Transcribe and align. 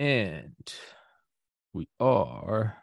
And 0.00 0.54
we 1.74 1.86
are 2.00 2.78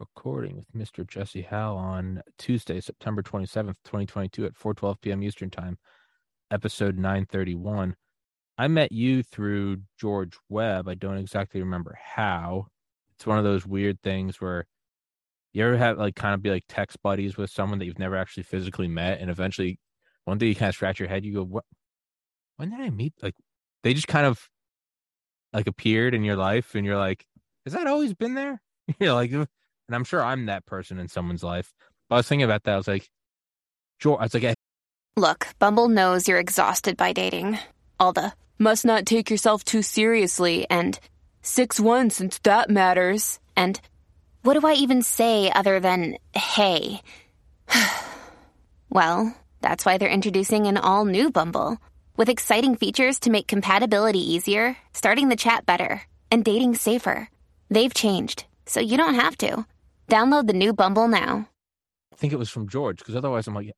recording 0.00 0.56
with 0.56 0.72
Mr. 0.74 1.06
Jesse 1.06 1.42
Hal 1.42 1.76
on 1.76 2.24
Tuesday, 2.38 2.80
September 2.80 3.22
27th, 3.22 3.76
2022 3.84 4.46
at 4.46 4.54
4:12 4.54 5.00
p.m. 5.00 5.22
Eastern 5.22 5.48
Time, 5.48 5.78
episode 6.50 6.96
931. 6.96 7.94
I 8.58 8.66
met 8.66 8.90
you 8.90 9.22
through 9.22 9.76
George 9.96 10.36
Webb. 10.48 10.88
I 10.88 10.94
don't 10.94 11.18
exactly 11.18 11.60
remember 11.60 11.96
how. 12.02 12.66
It's 13.14 13.24
one 13.24 13.38
of 13.38 13.44
those 13.44 13.64
weird 13.64 14.02
things 14.02 14.40
where 14.40 14.66
you 15.52 15.64
ever 15.64 15.76
have 15.76 15.98
like 15.98 16.16
kind 16.16 16.34
of 16.34 16.42
be 16.42 16.50
like 16.50 16.64
text 16.68 17.00
buddies 17.00 17.36
with 17.36 17.50
someone 17.50 17.78
that 17.78 17.84
you've 17.84 18.00
never 18.00 18.16
actually 18.16 18.42
physically 18.42 18.88
met 18.88 19.20
and 19.20 19.30
eventually 19.30 19.78
one 20.24 20.38
day 20.38 20.46
you 20.46 20.56
kind 20.56 20.68
of 20.68 20.74
scratch 20.74 20.98
your 20.98 21.08
head 21.08 21.24
you 21.24 21.34
go 21.34 21.44
what 21.44 21.64
when 22.56 22.70
did 22.70 22.80
I 22.80 22.90
meet 22.90 23.14
like 23.22 23.36
they 23.84 23.94
just 23.94 24.08
kind 24.08 24.26
of 24.26 24.50
like 25.52 25.66
appeared 25.66 26.14
in 26.14 26.24
your 26.24 26.36
life 26.36 26.74
and 26.74 26.84
you're 26.84 26.96
like 26.96 27.24
has 27.64 27.72
that 27.72 27.86
always 27.86 28.14
been 28.14 28.34
there? 28.34 28.60
You're 29.00 29.14
like 29.14 29.32
and 29.32 29.48
i'm 29.90 30.04
sure 30.04 30.22
i'm 30.22 30.46
that 30.46 30.64
person 30.66 30.98
in 30.98 31.08
someone's 31.08 31.42
life. 31.42 31.74
But 32.08 32.16
i 32.16 32.18
was 32.18 32.28
thinking 32.28 32.44
about 32.44 32.62
that. 32.64 32.74
I 32.74 32.76
was 32.76 32.88
like 32.88 33.08
sure 33.98 34.18
i 34.18 34.24
was 34.24 34.34
like 34.34 34.54
look 35.16 35.48
bumble 35.58 35.88
knows 35.88 36.28
you're 36.28 36.38
exhausted 36.38 36.96
by 36.96 37.12
dating. 37.12 37.58
All 37.98 38.12
the 38.12 38.32
must 38.58 38.84
not 38.84 39.06
take 39.06 39.30
yourself 39.30 39.64
too 39.64 39.82
seriously 39.82 40.66
and 40.70 40.98
six 41.42 41.80
one 41.80 42.10
since 42.10 42.38
that 42.40 42.70
matters 42.70 43.40
and 43.56 43.80
what 44.42 44.58
do 44.58 44.66
i 44.66 44.74
even 44.74 45.02
say 45.02 45.50
other 45.50 45.80
than 45.80 46.16
hey? 46.34 47.00
Well 48.88 49.34
that's 49.60 49.84
why 49.84 49.98
they're 49.98 50.08
introducing 50.08 50.66
an 50.66 50.76
all 50.76 51.04
new 51.04 51.30
bumble 51.30 51.78
with 52.16 52.28
exciting 52.28 52.76
features 52.76 53.20
to 53.20 53.30
make 53.30 53.46
compatibility 53.46 54.20
easier, 54.20 54.76
starting 54.92 55.28
the 55.28 55.36
chat 55.36 55.66
better, 55.66 56.02
and 56.30 56.44
dating 56.44 56.74
safer. 56.74 57.28
They've 57.70 57.92
changed, 57.92 58.44
so 58.66 58.80
you 58.80 58.96
don't 58.96 59.14
have 59.14 59.36
to. 59.38 59.66
Download 60.08 60.46
the 60.46 60.52
new 60.52 60.72
Bumble 60.72 61.08
now. 61.08 61.48
I 62.12 62.16
think 62.16 62.32
it 62.32 62.38
was 62.38 62.50
from 62.50 62.68
George, 62.68 62.98
because 62.98 63.16
otherwise 63.16 63.46
I'm 63.46 63.54
like, 63.54 63.72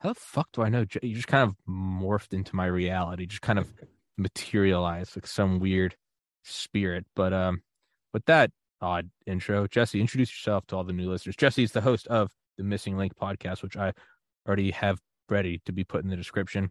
how 0.00 0.10
the 0.10 0.14
fuck 0.14 0.48
do 0.52 0.62
I 0.62 0.68
know? 0.68 0.84
You 1.02 1.14
just 1.14 1.28
kind 1.28 1.48
of 1.48 1.56
morphed 1.68 2.32
into 2.32 2.54
my 2.54 2.66
reality, 2.66 3.26
just 3.26 3.42
kind 3.42 3.58
of 3.58 3.72
materialized 4.18 5.16
like 5.16 5.26
some 5.26 5.60
weird 5.60 5.96
spirit. 6.44 7.06
But 7.16 7.32
um, 7.32 7.62
with 8.12 8.26
that 8.26 8.50
odd 8.80 9.10
intro, 9.26 9.66
Jesse, 9.66 10.00
introduce 10.00 10.30
yourself 10.30 10.66
to 10.66 10.76
all 10.76 10.84
the 10.84 10.92
new 10.92 11.08
listeners. 11.10 11.36
Jesse 11.36 11.62
is 11.62 11.72
the 11.72 11.80
host 11.80 12.06
of 12.08 12.30
the 12.58 12.64
Missing 12.64 12.96
Link 12.96 13.16
podcast, 13.16 13.62
which 13.62 13.76
I 13.76 13.92
already 14.46 14.70
have 14.72 15.00
ready 15.28 15.60
to 15.64 15.72
be 15.72 15.84
put 15.84 16.04
in 16.04 16.10
the 16.10 16.16
description. 16.16 16.70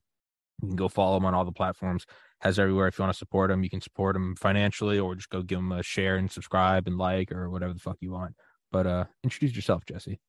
You 0.64 0.70
can 0.70 0.78
go 0.78 0.88
follow 0.88 1.18
him 1.18 1.26
on 1.26 1.34
all 1.34 1.44
the 1.44 1.52
platforms. 1.52 2.06
Has 2.40 2.58
everywhere. 2.58 2.88
If 2.88 2.98
you 2.98 3.04
want 3.04 3.14
to 3.14 3.18
support 3.18 3.52
him, 3.52 3.64
you 3.64 3.70
can 3.70 3.82
support 3.82 4.16
him 4.16 4.36
financially 4.38 4.98
or 4.98 5.14
just 5.14 5.30
go 5.30 5.42
give 5.42 5.60
him 5.60 5.74
a 5.74 5.84
share 5.84 6.16
and 6.16 6.32
subscribe 6.32 6.88
and 6.88 6.98
like 6.98 7.32
or 7.32 7.50
whatever 7.50 7.74
the 7.74 7.80
fuck 7.80 7.98
you 8.00 8.12
want. 8.12 8.36
But 8.72 8.88
uh 8.88 9.06
introduce 9.24 9.56
yourself, 9.56 9.86
Jesse. 9.86 10.20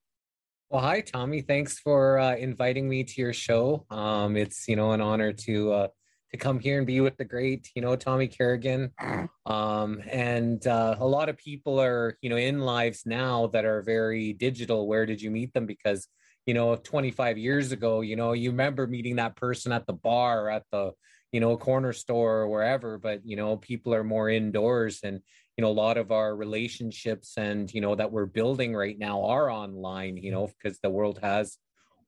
Well, 0.70 0.82
hi 0.82 1.02
Tommy. 1.02 1.40
Thanks 1.40 1.78
for 1.78 2.18
uh, 2.18 2.34
inviting 2.34 2.88
me 2.88 3.04
to 3.04 3.20
your 3.20 3.32
show. 3.32 3.86
Um, 3.90 4.36
it's 4.36 4.66
you 4.66 4.74
know 4.74 4.90
an 4.90 5.00
honor 5.00 5.32
to 5.32 5.72
uh, 5.72 5.88
to 6.32 6.36
come 6.36 6.58
here 6.58 6.78
and 6.78 6.86
be 6.86 7.00
with 7.00 7.16
the 7.16 7.24
great 7.24 7.70
you 7.76 7.82
know 7.82 7.94
Tommy 7.94 8.26
Kerrigan. 8.28 8.90
Um, 9.46 10.00
and 10.10 10.66
uh, 10.66 10.96
a 10.98 11.06
lot 11.06 11.28
of 11.28 11.36
people 11.36 11.78
are 11.78 12.16
you 12.22 12.30
know 12.30 12.36
in 12.36 12.60
lives 12.60 13.02
now 13.04 13.48
that 13.48 13.66
are 13.66 13.82
very 13.82 14.32
digital. 14.32 14.88
Where 14.88 15.04
did 15.04 15.20
you 15.20 15.30
meet 15.30 15.52
them? 15.52 15.66
Because 15.66 16.08
you 16.46 16.54
know 16.54 16.76
25 16.76 17.38
years 17.38 17.72
ago 17.72 18.00
you 18.00 18.16
know 18.16 18.32
you 18.32 18.50
remember 18.50 18.86
meeting 18.86 19.16
that 19.16 19.36
person 19.36 19.72
at 19.72 19.86
the 19.86 19.92
bar 19.92 20.50
at 20.50 20.64
the 20.70 20.92
you 21.32 21.40
know 21.40 21.56
corner 21.56 21.92
store 21.92 22.42
or 22.42 22.48
wherever 22.48 22.98
but 22.98 23.20
you 23.24 23.36
know 23.36 23.56
people 23.56 23.94
are 23.94 24.04
more 24.04 24.28
indoors 24.28 25.00
and 25.02 25.20
you 25.56 25.62
know 25.62 25.70
a 25.70 25.72
lot 25.72 25.96
of 25.96 26.12
our 26.12 26.36
relationships 26.36 27.34
and 27.36 27.72
you 27.72 27.80
know 27.80 27.94
that 27.94 28.12
we're 28.12 28.26
building 28.26 28.74
right 28.74 28.98
now 28.98 29.24
are 29.24 29.50
online 29.50 30.16
you 30.16 30.30
know 30.30 30.46
because 30.46 30.78
the 30.80 30.90
world 30.90 31.18
has 31.22 31.58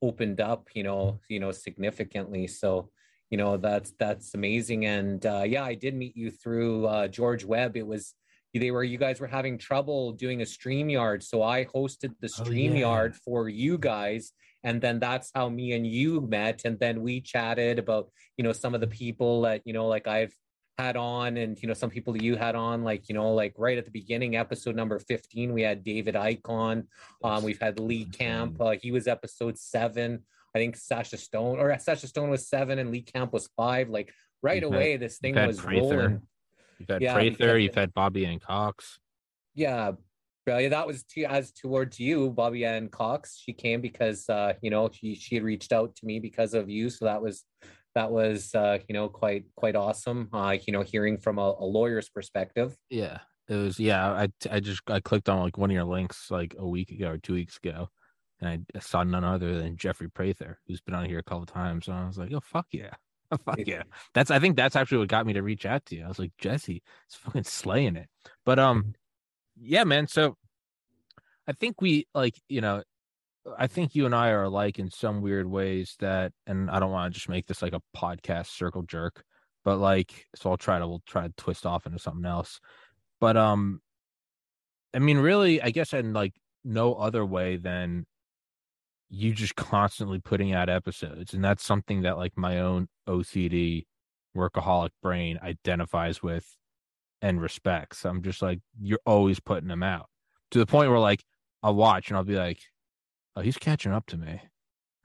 opened 0.02 0.41
up 0.41 0.68
you 0.74 0.82
know 0.82 1.18
you 1.28 1.41
know 1.41 1.50
significantly 1.50 2.47
so 2.47 2.91
you 3.30 3.38
know 3.38 3.56
that's 3.56 3.92
that's 3.98 4.34
amazing 4.34 4.86
and 4.86 5.24
uh, 5.26 5.42
yeah 5.47 5.64
i 5.64 5.74
did 5.74 5.94
meet 5.94 6.16
you 6.16 6.30
through 6.30 6.86
uh, 6.86 7.08
george 7.08 7.44
webb 7.44 7.76
it 7.76 7.86
was 7.86 8.14
they 8.58 8.70
were 8.70 8.84
you 8.84 8.98
guys 8.98 9.20
were 9.20 9.26
having 9.26 9.58
trouble 9.58 10.12
doing 10.12 10.42
a 10.42 10.44
StreamYard. 10.44 11.22
So 11.22 11.42
I 11.42 11.64
hosted 11.64 12.14
the 12.20 12.28
StreamYard 12.28 12.84
oh, 12.84 13.04
yeah. 13.04 13.18
for 13.24 13.48
you 13.48 13.78
guys. 13.78 14.32
And 14.64 14.80
then 14.80 14.98
that's 14.98 15.30
how 15.34 15.48
me 15.48 15.72
and 15.72 15.86
you 15.86 16.20
met. 16.20 16.62
And 16.64 16.78
then 16.78 17.02
we 17.02 17.20
chatted 17.20 17.78
about, 17.78 18.10
you 18.36 18.44
know, 18.44 18.52
some 18.52 18.74
of 18.74 18.80
the 18.80 18.86
people 18.86 19.42
that, 19.42 19.62
you 19.64 19.72
know, 19.72 19.86
like 19.86 20.08
I've 20.08 20.34
had 20.76 20.96
on 20.96 21.36
and, 21.36 21.60
you 21.62 21.68
know, 21.68 21.74
some 21.74 21.90
people 21.90 22.12
that 22.14 22.22
you 22.22 22.36
had 22.36 22.54
on, 22.54 22.82
like, 22.82 23.08
you 23.08 23.14
know, 23.14 23.32
like 23.32 23.54
right 23.56 23.78
at 23.78 23.84
the 23.84 23.90
beginning, 23.90 24.36
episode 24.36 24.74
number 24.74 24.98
15, 24.98 25.52
we 25.52 25.62
had 25.62 25.84
David 25.84 26.14
Icke. 26.14 26.84
Um, 27.22 27.42
we've 27.44 27.60
had 27.60 27.78
Lee 27.78 28.06
Camp. 28.06 28.60
Uh, 28.60 28.74
he 28.80 28.90
was 28.90 29.06
episode 29.06 29.56
seven. 29.56 30.24
I 30.54 30.58
think 30.58 30.76
Sasha 30.76 31.18
Stone 31.18 31.58
or 31.58 31.76
Sasha 31.78 32.06
Stone 32.06 32.30
was 32.30 32.48
seven 32.48 32.78
and 32.78 32.90
Lee 32.90 33.02
Camp 33.02 33.32
was 33.32 33.48
five. 33.56 33.88
Like 33.90 34.12
right 34.42 34.62
away, 34.62 34.96
this 34.96 35.18
thing 35.18 35.34
was 35.34 35.62
rolling. 35.62 36.22
You've 36.78 36.88
had 36.88 37.03
yeah, 37.03 37.14
Prather, 37.14 37.59
you've 37.59 37.75
had 37.75 37.94
Bobby 37.94 38.26
Ann 38.26 38.38
Cox. 38.38 38.98
Yeah, 39.54 39.92
yeah, 40.47 40.69
that 40.69 40.87
was 40.87 41.03
to, 41.14 41.25
as 41.25 41.50
towards 41.50 41.98
you, 41.98 42.31
Bobby 42.31 42.64
Ann 42.64 42.88
Cox. 42.88 43.41
She 43.42 43.53
came 43.53 43.81
because 43.81 44.28
uh, 44.28 44.54
you 44.62 44.70
know 44.70 44.88
she 44.92 45.15
she 45.15 45.34
had 45.34 45.44
reached 45.44 45.72
out 45.72 45.97
to 45.97 46.06
me 46.06 46.20
because 46.20 46.54
of 46.54 46.70
you, 46.70 46.88
so 46.88 47.06
that 47.06 47.20
was 47.20 47.44
that 47.94 48.12
was 48.12 48.54
uh, 48.54 48.78
you 48.88 48.92
know 48.92 49.09
quite 49.09 49.47
quite 49.56 49.75
awesome. 49.75 50.28
Uh, 50.32 50.56
you 50.66 50.72
know, 50.72 50.82
hearing 50.82 51.19
from 51.19 51.38
a, 51.38 51.54
a 51.59 51.65
lawyer's 51.65 52.09
perspective. 52.09 52.76
Yeah, 52.91 53.19
it 53.48 53.54
was. 53.54 53.81
Yeah, 53.81 54.06
I 54.06 54.28
I 54.50 54.60
just 54.60 54.82
I 54.88 55.00
clicked 55.00 55.28
on 55.28 55.41
like 55.41 55.59
one 55.59 55.70
of 55.70 55.75
your 55.75 55.84
links 55.84 56.31
like 56.31 56.54
a 56.59 56.66
week 56.66 56.91
ago 56.91 57.10
or 57.10 57.19
two 57.19 57.34
weeks 57.34 57.56
ago, 57.56 57.88
and 58.41 58.66
I 58.75 58.78
saw 58.78 59.03
none 59.03 59.25
other 59.25 59.59
than 59.59 59.76
Jeffrey 59.76 60.09
Prather, 60.09 60.59
who's 60.69 60.81
been 60.81 60.94
on 60.94 61.06
here 61.06 61.19
a 61.19 61.25
couple 61.25 61.47
times, 61.47 61.88
and 61.88 61.97
I 61.97 62.06
was 62.06 62.19
like, 62.19 62.32
oh 62.32 62.41
fuck 62.41 62.66
yeah. 62.70 62.94
Fuck 63.44 63.59
yeah. 63.66 63.82
That's 64.14 64.31
I 64.31 64.38
think 64.38 64.56
that's 64.56 64.76
actually 64.76 64.98
what 64.98 65.09
got 65.09 65.26
me 65.26 65.32
to 65.34 65.42
reach 65.42 65.66
out 65.66 65.84
to 65.87 65.97
you. 65.97 66.04
I 66.04 66.09
was 66.09 66.19
like, 66.19 66.32
Jesse, 66.38 66.82
it's 67.06 67.16
fucking 67.16 67.44
slaying 67.44 67.97
it. 67.97 68.09
But 68.44 68.59
um 68.59 68.94
yeah, 69.60 69.84
man. 69.84 70.06
So 70.06 70.37
I 71.48 71.53
think 71.53 71.81
we 71.81 72.06
like, 72.15 72.41
you 72.48 72.60
know, 72.60 72.82
I 73.59 73.66
think 73.69 73.94
you 73.94 74.06
and 74.06 74.15
I 74.15 74.31
are 74.31 74.44
alike 74.44 74.78
in 74.78 74.91
some 74.91 75.22
weird 75.22 75.47
ways 75.47 75.97
that 76.00 76.32
and 76.47 76.70
I 76.70 76.81
don't 76.81 76.91
want 76.91 77.12
to 77.12 77.19
just 77.19 77.28
make 77.28 77.47
this 77.47 77.62
like 77.62 77.75
a 77.75 77.82
podcast 77.97 78.47
circle 78.48 78.82
jerk, 78.82 79.25
but 79.65 79.76
like 79.78 80.26
so 80.34 80.50
I'll 80.50 80.56
try 80.56 80.78
to 80.78 80.86
we'll 80.86 81.03
try 81.06 81.26
to 81.26 81.34
twist 81.36 81.66
off 81.66 81.86
into 81.86 81.98
something 81.98 82.25
else. 82.25 82.60
But 83.20 83.36
um 83.36 83.81
I 84.94 84.98
mean 84.98 85.19
really 85.19 85.60
I 85.62 85.70
guess 85.70 85.92
in 85.92 86.12
like 86.12 86.34
no 86.65 86.94
other 86.94 87.25
way 87.25 87.56
than 87.56 88.06
you 89.09 89.32
just 89.32 89.54
constantly 89.54 90.19
putting 90.19 90.53
out 90.53 90.69
episodes 90.69 91.32
and 91.32 91.44
that's 91.44 91.65
something 91.65 92.03
that 92.03 92.16
like 92.19 92.36
my 92.36 92.59
own 92.59 92.88
ocd 93.08 93.86
workaholic 94.36 94.90
brain 95.02 95.38
identifies 95.42 96.22
with 96.22 96.56
and 97.22 97.40
respects. 97.40 98.04
I'm 98.04 98.22
just 98.22 98.42
like 98.42 98.60
you're 98.80 99.00
always 99.06 99.40
putting 99.40 99.68
them 99.68 99.82
out 99.82 100.08
to 100.50 100.58
the 100.58 100.66
point 100.66 100.90
where 100.90 100.98
like 100.98 101.24
i'll 101.62 101.74
watch 101.74 102.08
and 102.08 102.16
i'll 102.16 102.24
be 102.24 102.36
like 102.36 102.60
oh 103.34 103.40
he's 103.40 103.56
catching 103.56 103.92
up 103.92 104.06
to 104.06 104.16
me. 104.16 104.40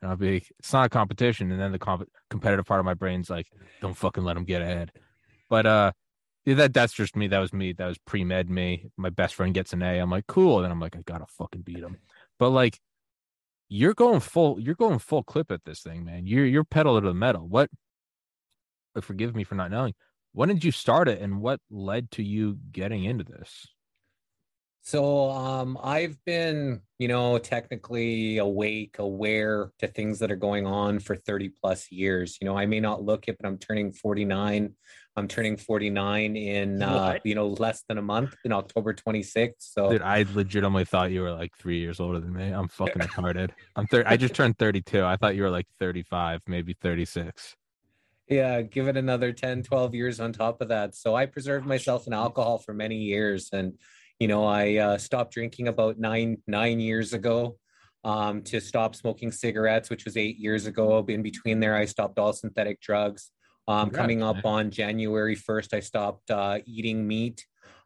And 0.01 0.09
i'll 0.09 0.17
be 0.17 0.33
like, 0.33 0.51
it's 0.59 0.73
not 0.73 0.87
a 0.87 0.89
competition. 0.89 1.51
And 1.51 1.59
then 1.59 1.71
the 1.71 1.79
comp- 1.79 2.09
competitive 2.29 2.65
part 2.65 2.79
of 2.79 2.85
my 2.85 2.93
brain's 2.93 3.29
like 3.29 3.47
don't 3.81 3.97
fucking 3.97 4.23
let 4.23 4.37
him 4.37 4.45
get 4.45 4.61
ahead. 4.61 4.91
But 5.49 5.65
uh 5.65 5.91
that 6.45 6.73
that's 6.73 6.93
just 6.93 7.15
me. 7.15 7.27
That 7.27 7.39
was 7.39 7.53
me. 7.53 7.73
That 7.73 7.87
was 7.87 7.97
pre-med 7.99 8.49
me. 8.49 8.87
My 8.97 9.09
best 9.09 9.35
friend 9.35 9.53
gets 9.53 9.73
an 9.73 9.83
a. 9.83 9.99
I'm 9.99 10.09
like 10.09 10.27
cool. 10.27 10.63
And 10.63 10.71
i'm 10.71 10.79
like 10.79 10.95
i 10.95 11.01
gotta 11.01 11.25
fucking 11.27 11.61
beat 11.61 11.79
him. 11.79 11.97
But 12.37 12.49
like 12.49 12.79
you're 13.69 13.93
going 13.93 14.19
full 14.19 14.59
you're 14.59 14.75
going 14.75 14.99
full 14.99 15.23
clip 15.23 15.51
at 15.51 15.63
this 15.63 15.81
thing 15.81 16.03
man. 16.03 16.27
You're 16.27 16.45
you're 16.45 16.65
pedal 16.65 16.99
to 16.99 17.07
the 17.07 17.13
metal. 17.13 17.47
What 17.47 17.69
forgive 18.99 19.35
me 19.35 19.43
for 19.43 19.55
not 19.55 19.71
knowing 19.71 19.93
when 20.33 20.49
did 20.49 20.63
you 20.63 20.71
start 20.71 21.07
it 21.07 21.21
and 21.21 21.41
what 21.41 21.59
led 21.69 22.09
to 22.11 22.23
you 22.23 22.57
getting 22.71 23.03
into 23.03 23.23
this 23.23 23.67
so 24.83 25.29
um, 25.29 25.77
I've 25.81 26.17
been, 26.25 26.81
you 26.97 27.07
know, 27.07 27.37
technically 27.37 28.39
awake, 28.39 28.95
aware 28.97 29.71
to 29.77 29.87
things 29.87 30.19
that 30.19 30.31
are 30.31 30.35
going 30.35 30.65
on 30.65 30.99
for 30.99 31.15
30 31.15 31.51
plus 31.61 31.91
years. 31.91 32.39
You 32.41 32.45
know, 32.45 32.57
I 32.57 32.65
may 32.65 32.79
not 32.79 33.03
look 33.03 33.27
it, 33.27 33.37
but 33.39 33.47
I'm 33.47 33.59
turning 33.59 33.93
49. 33.93 34.73
I'm 35.15 35.27
turning 35.27 35.57
49 35.57 36.35
in 36.35 36.81
uh, 36.81 37.19
you 37.23 37.35
know, 37.35 37.49
less 37.49 37.83
than 37.87 37.99
a 37.99 38.01
month 38.01 38.33
in 38.43 38.51
October 38.51 38.93
26th. 38.93 39.53
So 39.59 39.91
Dude, 39.91 40.01
I 40.01 40.25
legitimately 40.33 40.85
thought 40.85 41.11
you 41.11 41.21
were 41.21 41.33
like 41.33 41.55
three 41.57 41.79
years 41.79 41.99
older 41.99 42.19
than 42.19 42.33
me. 42.33 42.49
I'm 42.49 42.67
fucking 42.67 43.01
retarded. 43.03 43.51
I'm 43.75 43.85
30 43.85 44.07
I 44.07 44.17
just 44.17 44.33
turned 44.33 44.57
32. 44.57 45.03
I 45.05 45.15
thought 45.15 45.35
you 45.35 45.43
were 45.43 45.51
like 45.51 45.67
35, 45.79 46.41
maybe 46.47 46.75
36 46.81 47.55
yeah 48.31 48.61
give 48.61 48.87
it 48.87 48.97
another 48.97 49.31
10 49.31 49.63
12 49.63 49.93
years 49.93 50.19
on 50.19 50.33
top 50.33 50.61
of 50.61 50.69
that 50.69 50.95
so 50.95 51.15
i 51.15 51.25
preserved 51.25 51.65
myself 51.65 52.07
in 52.07 52.13
alcohol 52.13 52.57
for 52.57 52.73
many 52.73 52.97
years 52.97 53.49
and 53.53 53.73
you 54.21 54.27
know, 54.27 54.45
I 54.45 54.75
uh, 54.75 54.97
stopped 54.99 55.33
drinking 55.33 55.67
about 55.67 55.97
nine 55.97 56.37
nine 56.45 56.79
years 56.79 57.13
ago 57.13 57.57
um, 58.03 58.43
to 58.43 58.61
stop 58.61 58.95
smoking 58.95 59.31
cigarettes, 59.31 59.89
which 59.89 60.05
was 60.05 60.15
eight 60.15 60.37
years 60.37 60.67
ago. 60.67 61.03
In 61.07 61.23
between 61.23 61.59
there, 61.59 61.75
I 61.75 61.85
stopped 61.85 62.19
all 62.19 62.31
synthetic 62.31 62.79
drugs. 62.81 63.31
Um, 63.67 63.87
Congrats, 63.87 63.97
coming 63.97 64.21
up 64.21 64.35
man. 64.35 64.45
on 64.45 64.69
January 64.69 65.35
1st, 65.35 65.73
I 65.73 65.79
stopped 65.79 66.29
uh, 66.29 66.59
eating 66.67 67.07
meat. 67.07 67.43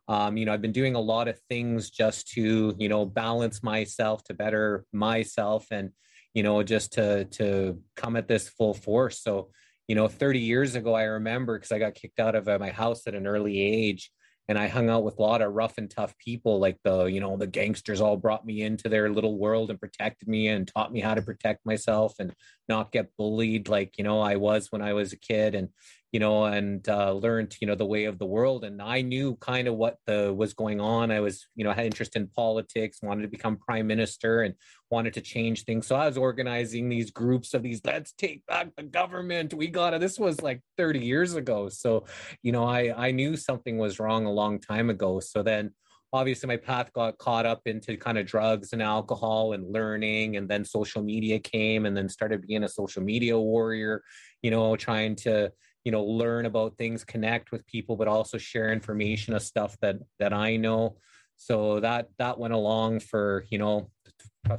Um, 0.09 0.35
you 0.35 0.43
know, 0.43 0.51
I've 0.51 0.61
been 0.61 0.73
doing 0.73 0.95
a 0.95 0.99
lot 0.99 1.29
of 1.29 1.39
things 1.47 1.89
just 1.89 2.27
to, 2.33 2.75
you 2.77 2.89
know, 2.89 3.05
balance 3.05 3.63
myself 3.63 4.21
to 4.25 4.33
better 4.33 4.83
myself 4.91 5.67
and, 5.71 5.91
you 6.33 6.43
know, 6.43 6.63
just 6.63 6.91
to 6.93 7.23
to 7.39 7.79
come 7.95 8.17
at 8.17 8.27
this 8.27 8.49
full 8.49 8.73
force. 8.73 9.21
So, 9.21 9.51
you 9.87 9.95
know, 9.95 10.07
30 10.07 10.39
years 10.39 10.75
ago, 10.75 10.93
I 10.93 11.03
remember 11.03 11.57
because 11.57 11.71
I 11.71 11.79
got 11.79 11.95
kicked 11.95 12.19
out 12.19 12.35
of 12.35 12.47
uh, 12.47 12.57
my 12.59 12.71
house 12.71 13.05
at 13.07 13.15
an 13.15 13.27
early 13.27 13.59
age 13.59 14.11
and 14.47 14.59
I 14.59 14.67
hung 14.67 14.89
out 14.89 15.03
with 15.03 15.17
a 15.17 15.21
lot 15.21 15.41
of 15.41 15.53
rough 15.53 15.77
and 15.77 15.89
tough 15.89 16.15
people, 16.19 16.59
like 16.59 16.77
the, 16.83 17.05
you 17.05 17.19
know, 17.19 17.35
the 17.35 17.47
gangsters 17.47 17.99
all 17.99 18.15
brought 18.15 18.45
me 18.45 18.61
into 18.61 18.89
their 18.89 19.09
little 19.09 19.37
world 19.37 19.71
and 19.71 19.79
protected 19.79 20.27
me 20.27 20.49
and 20.49 20.67
taught 20.67 20.91
me 20.91 20.99
how 20.99 21.15
to 21.15 21.21
protect 21.21 21.65
myself 21.65 22.13
and 22.19 22.33
not 22.69 22.91
get 22.91 23.09
bullied 23.17 23.69
like, 23.69 23.97
you 23.97 24.03
know, 24.03 24.21
I 24.21 24.35
was 24.35 24.71
when 24.71 24.83
I 24.83 24.93
was 24.93 25.13
a 25.13 25.17
kid. 25.17 25.55
And, 25.55 25.69
you 26.15 26.19
know, 26.19 26.45
and 26.45 26.87
uh, 26.87 27.11
learned, 27.11 27.57
you 27.59 27.67
know, 27.67 27.75
the 27.75 27.85
way 27.85 28.05
of 28.05 28.19
the 28.19 28.25
world. 28.25 28.63
And 28.63 28.81
I 28.81 29.01
knew 29.01 29.35
kind 29.41 29.67
of 29.67 29.75
what 29.75 29.97
the 30.05 30.33
was 30.33 30.53
going 30.53 30.79
on. 30.79 31.11
I 31.11 31.19
was, 31.19 31.45
you 31.57 31.65
know, 31.65 31.73
had 31.73 31.87
interest 31.87 32.15
in 32.15 32.27
politics, 32.27 32.99
wanted 33.03 33.23
to 33.23 33.27
become 33.27 33.57
prime 33.57 33.85
minister, 33.85 34.43
and 34.43 34.53
wanted 34.89 35.13
to 35.15 35.19
change 35.19 35.65
things. 35.65 35.87
So 35.87 35.97
I 35.97 36.07
was 36.07 36.17
organizing 36.17 36.87
these 36.87 37.11
groups 37.11 37.53
of 37.53 37.63
these. 37.63 37.81
Let's 37.83 38.13
take 38.13 38.45
back 38.45 38.69
the 38.77 38.83
government. 38.83 39.53
We 39.53 39.67
got 39.67 39.93
it. 39.93 39.99
This 39.99 40.17
was 40.17 40.41
like 40.41 40.61
30 40.77 40.99
years 40.99 41.35
ago. 41.35 41.67
So, 41.67 42.05
you 42.41 42.53
know, 42.53 42.63
I 42.63 43.07
I 43.07 43.11
knew 43.11 43.35
something 43.35 43.77
was 43.77 43.99
wrong 43.99 44.25
a 44.25 44.31
long 44.31 44.61
time 44.61 44.89
ago. 44.89 45.19
So 45.19 45.43
then 45.43 45.73
obviously 46.13 46.47
my 46.47 46.55
path 46.55 46.93
got 46.93 47.17
caught 47.17 47.45
up 47.45 47.63
into 47.65 47.97
kind 47.97 48.17
of 48.17 48.25
drugs 48.25 48.71
and 48.71 48.81
alcohol 48.81 49.51
and 49.51 49.73
learning 49.73 50.37
and 50.37 50.47
then 50.47 50.63
social 50.63 51.03
media 51.03 51.39
came 51.39 51.85
and 51.85 51.97
then 51.97 52.07
started 52.07 52.47
being 52.47 52.63
a 52.63 52.69
social 52.69 53.03
media 53.03 53.37
warrior 53.37 54.01
you 54.41 54.49
know 54.49 54.77
trying 54.77 55.13
to 55.13 55.51
you 55.85 55.91
know 55.91 56.03
learn 56.03 56.47
about 56.47 56.77
things 56.77 57.05
connect 57.05 57.51
with 57.51 57.65
people 57.67 57.95
but 57.95 58.07
also 58.07 58.37
share 58.37 58.73
information 58.73 59.33
of 59.33 59.41
stuff 59.41 59.77
that 59.79 59.97
that 60.19 60.33
i 60.33 60.57
know. 60.57 60.97
So 61.37 61.79
that 61.81 62.09
that 62.17 62.39
went 62.39 62.53
along 62.53 63.01
for 63.01 63.45
you 63.49 63.59
know 63.59 63.89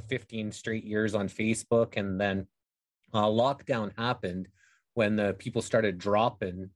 15 0.08 0.52
straight 0.52 0.84
years 0.84 1.14
on 1.14 1.28
facebook. 1.28 1.96
And 1.96 2.20
then 2.20 2.46
uh, 3.12 3.26
lockdown 3.26 3.92
happened 3.98 4.48
when 4.94 5.16
the 5.16 5.34
people 5.38 5.62
started 5.62 5.98
dropping. 5.98 6.70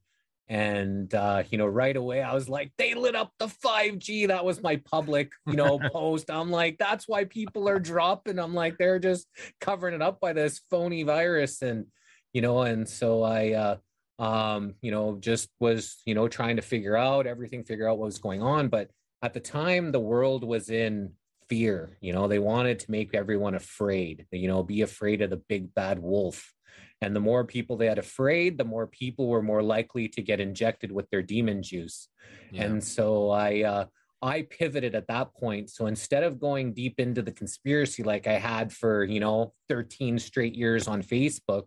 And 0.49 1.15
uh, 1.15 1.45
you 1.49 1.59
know 1.59 1.67
right 1.67 1.97
away 1.97 2.23
i 2.23 2.35
was 2.35 2.49
like 2.49 2.73
they 2.77 2.95
lit 2.95 3.15
up 3.15 3.33
the 3.39 3.47
5g 3.47 4.27
that 4.27 4.45
was 4.45 4.61
my 4.61 4.77
public 4.77 5.31
you 5.47 5.55
know 5.55 5.79
post. 5.93 6.29
I'm 6.29 6.51
like 6.51 6.77
that's 6.77 7.07
why 7.07 7.25
people 7.25 7.69
are 7.69 7.79
dropping. 7.79 8.41
I'm 8.41 8.55
like 8.55 8.79
they're 8.79 8.99
just 8.99 9.29
covering 9.61 9.95
it 9.95 10.03
up 10.03 10.19
by 10.19 10.33
this 10.33 10.61
phony 10.69 11.05
virus. 11.05 11.63
And 11.63 11.87
you 12.33 12.43
know 12.43 12.63
and 12.63 12.89
so 12.89 13.23
i 13.23 13.53
uh 13.53 13.77
um 14.21 14.75
you 14.83 14.91
know 14.91 15.17
just 15.19 15.49
was 15.61 15.97
you 16.05 16.15
know 16.15 16.29
trying 16.29 16.57
to 16.57 16.63
figure 16.63 16.97
out 16.97 17.27
everything 17.27 17.65
figure 17.65 17.89
out 17.89 17.99
what 17.99 18.05
was 18.05 18.19
going 18.19 18.43
on 18.43 18.69
but 18.69 18.91
at 19.23 19.33
the 19.33 19.41
time 19.41 19.91
the 19.91 19.99
world 20.01 20.45
was 20.45 20.69
in 20.69 21.11
fear 21.49 21.97
you 22.01 22.13
know 22.13 22.29
they 22.29 22.39
wanted 22.39 22.79
to 22.79 22.91
make 22.91 23.15
everyone 23.15 23.55
afraid 23.55 24.27
you 24.31 24.47
know 24.47 24.63
be 24.63 24.83
afraid 24.83 25.23
of 25.23 25.31
the 25.31 25.43
big 25.49 25.75
bad 25.75 25.99
wolf 25.99 26.53
and 27.01 27.17
the 27.17 27.21
more 27.21 27.45
people 27.45 27.77
they 27.77 27.87
had 27.87 27.99
afraid 27.99 28.59
the 28.59 28.65
more 28.65 28.87
people 28.87 29.27
were 29.27 29.43
more 29.43 29.63
likely 29.63 30.07
to 30.07 30.21
get 30.21 30.39
injected 30.39 30.93
with 30.93 31.09
their 31.11 31.23
demon 31.23 31.63
juice 31.63 32.09
Yeah. 32.53 32.65
and 32.65 32.85
so 32.85 33.31
i 33.31 33.63
uh 33.63 33.85
I 34.23 34.43
pivoted 34.43 34.95
at 34.95 35.07
that 35.09 35.35
point. 35.35 35.71
So 35.71 35.87
instead 35.87 36.25
of 36.25 36.39
going 36.39 36.75
deep 36.75 37.01
into 37.01 37.23
the 37.23 37.33
conspiracy 37.33 38.03
like 38.03 38.27
I 38.27 38.35
had 38.35 38.71
for, 38.71 39.03
you 39.05 39.19
know, 39.19 39.55
13 39.71 40.19
straight 40.19 40.55
years 40.55 40.87
on 40.89 41.03
Facebook, 41.03 41.65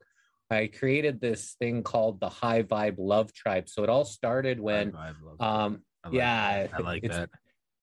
I 0.52 0.68
created 0.68 1.20
this 1.20 1.56
thing 1.60 1.84
called 1.84 2.20
the 2.20 2.30
High 2.30 2.64
Vibe 2.64 2.96
Love 2.98 3.34
Tribe. 3.34 3.70
So 3.70 3.84
it 3.84 3.90
all 3.90 4.06
started 4.06 4.60
when, 4.60 4.94
um, 5.40 5.82
I 6.04 6.10
like 6.10 6.18
yeah, 6.18 6.68
that. 6.68 6.74
I 6.74 6.80
like 6.80 7.04
that. 7.04 7.30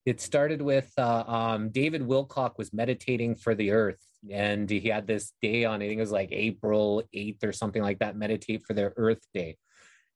it 0.04 0.20
started 0.20 0.62
with 0.62 0.90
uh, 0.98 1.24
um, 1.26 1.70
David 1.70 2.02
Wilcock 2.02 2.58
was 2.58 2.72
meditating 2.72 3.36
for 3.36 3.54
the 3.54 3.72
earth. 3.72 4.00
And 4.30 4.68
he 4.68 4.88
had 4.88 5.06
this 5.06 5.32
day 5.40 5.64
on, 5.64 5.80
I 5.82 5.88
think 5.88 5.98
it 5.98 6.02
was 6.02 6.12
like 6.12 6.28
April 6.30 7.02
8th 7.14 7.44
or 7.44 7.52
something 7.52 7.82
like 7.82 8.00
that, 8.00 8.16
meditate 8.16 8.62
for 8.66 8.74
their 8.74 8.92
Earth 8.96 9.24
Day. 9.32 9.56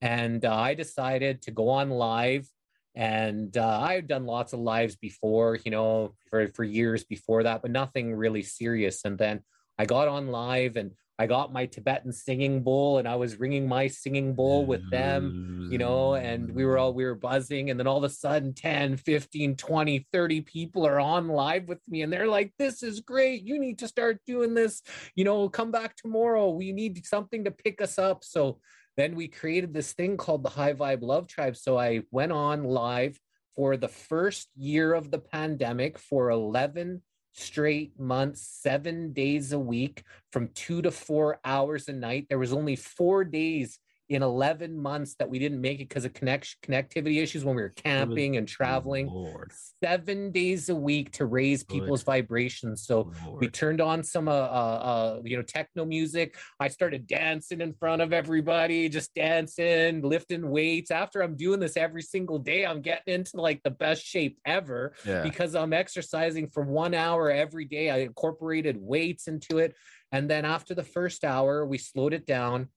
And 0.02 0.44
uh, 0.44 0.54
I 0.54 0.74
decided 0.74 1.42
to 1.42 1.50
go 1.50 1.70
on 1.70 1.88
live. 1.88 2.46
And 2.94 3.56
uh, 3.56 3.80
I've 3.80 4.06
done 4.06 4.26
lots 4.26 4.52
of 4.52 4.60
lives 4.60 4.94
before, 4.94 5.58
you 5.64 5.70
know, 5.70 6.14
for, 6.30 6.48
for 6.48 6.62
years 6.62 7.02
before 7.02 7.42
that, 7.44 7.62
but 7.62 7.70
nothing 7.70 8.14
really 8.14 8.42
serious. 8.42 9.04
And 9.04 9.18
then 9.18 9.40
I 9.78 9.86
got 9.86 10.06
on 10.06 10.28
live 10.28 10.76
and 10.76 10.92
I 11.18 11.26
got 11.26 11.52
my 11.52 11.66
Tibetan 11.66 12.12
singing 12.12 12.62
bowl 12.62 12.98
and 12.98 13.06
I 13.06 13.16
was 13.16 13.38
ringing 13.38 13.68
my 13.68 13.86
singing 13.86 14.34
bowl 14.34 14.66
with 14.66 14.88
them 14.90 15.54
you 15.70 15.78
know 15.78 16.14
and 16.14 16.54
we 16.54 16.64
were 16.64 16.78
all 16.78 16.94
we 16.94 17.04
were 17.04 17.14
buzzing. 17.14 17.70
And 17.70 17.78
then 17.78 17.86
all 17.86 17.98
of 17.98 18.04
a 18.04 18.08
sudden 18.08 18.54
10 18.54 18.96
15 18.96 19.56
20 19.56 20.06
30 20.12 20.40
people 20.42 20.86
are 20.86 21.00
on 21.00 21.28
live 21.28 21.68
with 21.68 21.80
me 21.88 22.02
and 22.02 22.12
they're 22.12 22.28
like 22.28 22.52
this 22.58 22.82
is 22.82 23.00
great. 23.00 23.42
You 23.42 23.58
need 23.58 23.78
to 23.80 23.88
start 23.88 24.20
doing 24.26 24.54
this. 24.54 24.82
You 25.14 25.24
know 25.24 25.48
come 25.48 25.70
back 25.70 25.96
tomorrow. 25.96 26.50
We 26.50 26.72
need 26.72 27.04
something 27.06 27.44
to 27.44 27.50
pick 27.50 27.80
us 27.80 27.98
up. 27.98 28.24
So 28.24 28.60
then 28.96 29.16
we 29.16 29.28
created 29.28 29.74
this 29.74 29.92
thing 29.92 30.16
called 30.16 30.44
the 30.44 30.50
high 30.50 30.74
vibe 30.74 31.02
love 31.02 31.26
tribe. 31.26 31.56
So 31.56 31.78
i 31.78 32.02
went 32.10 32.32
on 32.32 32.64
live 32.64 33.18
for 33.56 33.76
the 33.76 33.88
first 33.88 34.48
year 34.56 34.94
of 34.94 35.10
the 35.10 35.18
pandemic 35.18 35.98
for 35.98 36.30
11 36.30 37.02
straight 37.34 37.98
months, 37.98 38.40
seven 38.40 39.12
days 39.12 39.52
a 39.52 39.58
week, 39.58 40.04
from 40.32 40.48
two 40.54 40.80
to 40.82 40.90
four 40.90 41.40
hours 41.44 41.88
a 41.88 41.92
night. 41.92 42.26
There 42.28 42.38
was 42.38 42.52
only 42.52 42.76
four 42.76 43.24
days 43.24 43.78
in 44.08 44.22
11 44.22 44.76
months 44.78 45.14
that 45.18 45.28
we 45.28 45.38
didn't 45.38 45.60
make 45.60 45.80
it 45.80 45.88
because 45.88 46.04
of 46.04 46.12
connection 46.12 46.58
connectivity 46.62 47.22
issues 47.22 47.44
when 47.44 47.56
we 47.56 47.62
were 47.62 47.70
camping 47.70 48.36
and 48.36 48.46
traveling. 48.46 49.06
Lord, 49.06 49.52
Seven 49.82 50.30
days 50.30 50.68
a 50.68 50.74
week 50.74 51.12
to 51.12 51.26
raise 51.26 51.64
people's 51.64 52.02
vibrations. 52.02 52.86
So 52.86 53.12
we 53.38 53.48
turned 53.48 53.80
on 53.80 54.02
some 54.02 54.28
uh, 54.28 54.32
uh 54.32 55.14
uh 55.14 55.20
you 55.24 55.36
know 55.36 55.42
techno 55.42 55.84
music. 55.84 56.36
I 56.60 56.68
started 56.68 57.06
dancing 57.06 57.60
in 57.60 57.72
front 57.74 58.02
of 58.02 58.12
everybody 58.12 58.88
just 58.88 59.14
dancing 59.14 60.02
lifting 60.02 60.50
weights. 60.50 60.90
After 60.90 61.22
i'm 61.22 61.36
doing 61.36 61.60
this 61.60 61.76
every 61.76 62.02
single 62.02 62.38
day 62.38 62.64
i'm 62.64 62.80
getting 62.80 63.14
into 63.14 63.40
like 63.40 63.62
the 63.62 63.70
best 63.70 64.04
shape 64.04 64.38
ever 64.44 64.92
yeah. 65.06 65.22
because 65.22 65.54
i'm 65.54 65.72
exercising 65.72 66.48
for 66.48 66.62
one 66.62 66.94
hour 66.94 67.30
every 67.30 67.64
day. 67.64 67.90
I 67.90 67.98
incorporated 67.98 68.76
weights 68.78 69.28
into 69.28 69.58
it. 69.58 69.74
And 70.12 70.30
then 70.30 70.44
after 70.44 70.74
the 70.74 70.82
first 70.82 71.24
hour 71.24 71.64
we 71.66 71.78
slowed 71.78 72.12
it 72.12 72.26
down 72.26 72.68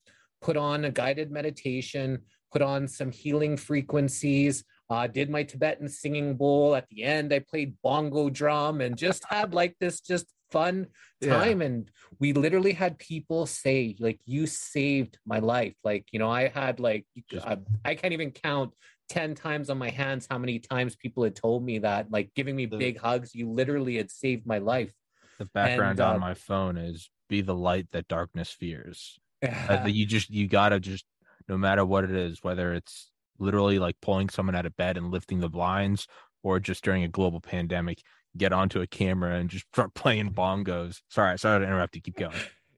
put 0.41 0.57
on 0.57 0.85
a 0.85 0.91
guided 0.91 1.31
meditation 1.31 2.19
put 2.51 2.61
on 2.61 2.87
some 2.87 3.11
healing 3.11 3.57
frequencies 3.57 4.63
uh, 4.89 5.05
did 5.05 5.29
my 5.29 5.43
Tibetan 5.43 5.89
singing 5.89 6.37
bowl. 6.37 6.73
At 6.73 6.87
the 6.89 7.03
end, 7.03 7.33
I 7.33 7.39
played 7.39 7.75
bongo 7.83 8.29
drum 8.29 8.79
and 8.79 8.97
just 8.97 9.25
had 9.25 9.53
like 9.53 9.75
this 9.81 9.99
just 9.99 10.27
fun 10.49 10.87
Yeah. 11.19 11.37
time. 11.39 11.61
And 11.61 11.91
we 12.19 12.31
literally 12.31 12.71
had 12.71 12.97
people 12.97 13.45
say, 13.47 13.97
like, 13.99 14.21
you 14.23 14.47
saved 14.47 15.17
my 15.25 15.39
life. 15.39 15.75
Like, 15.83 16.05
you 16.13 16.19
know, 16.19 16.31
I 16.31 16.47
had 16.47 16.79
like, 16.79 17.05
Just- 17.29 17.45
I, 17.45 17.57
I 17.83 17.95
can't 17.95 18.13
even 18.13 18.31
count 18.31 18.73
10 19.09 19.35
times 19.35 19.69
on 19.69 19.77
my 19.77 19.89
hands 19.89 20.25
how 20.29 20.37
many 20.37 20.59
times 20.59 20.95
people 20.95 21.25
had 21.25 21.35
told 21.35 21.65
me 21.65 21.79
that, 21.79 22.09
like, 22.09 22.31
giving 22.33 22.55
me 22.55 22.65
The- 22.65 22.77
big 22.77 22.97
hugs. 22.97 23.35
You 23.35 23.51
literally 23.51 23.97
had 23.97 24.09
saved 24.09 24.45
my 24.47 24.59
life. 24.59 24.93
The 25.37 25.45
background 25.53 25.99
and, 25.99 26.07
uh, 26.07 26.13
on 26.13 26.19
my 26.21 26.33
phone 26.33 26.77
is 26.77 27.09
"Be 27.27 27.41
the 27.41 27.53
light 27.55 27.87
that 27.91 28.07
darkness 28.07 28.51
fears." 28.51 29.19
Uh, 29.43 29.83
you 29.87 30.05
just 30.05 30.29
you 30.29 30.47
gotta 30.47 30.79
just 30.79 31.05
no 31.47 31.57
matter 31.57 31.85
what 31.85 32.03
it 32.03 32.11
is, 32.11 32.43
whether 32.43 32.73
it's 32.73 33.11
literally 33.39 33.79
like 33.79 33.95
pulling 34.01 34.29
someone 34.29 34.55
out 34.55 34.65
of 34.65 34.75
bed 34.75 34.97
and 34.97 35.11
lifting 35.11 35.39
the 35.39 35.49
blinds, 35.49 36.07
or 36.43 36.59
just 36.59 36.83
during 36.83 37.03
a 37.03 37.07
global 37.07 37.39
pandemic, 37.39 38.01
get 38.37 38.53
onto 38.53 38.81
a 38.81 38.87
camera 38.87 39.35
and 39.35 39.49
just 39.49 39.65
start 39.73 39.93
playing 39.95 40.33
bongos. 40.33 41.01
Sorry, 41.09 41.37
sorry 41.37 41.59
to 41.59 41.65
interrupt 41.65 41.95
you. 41.95 42.01
Keep 42.01 42.17
going. 42.17 42.35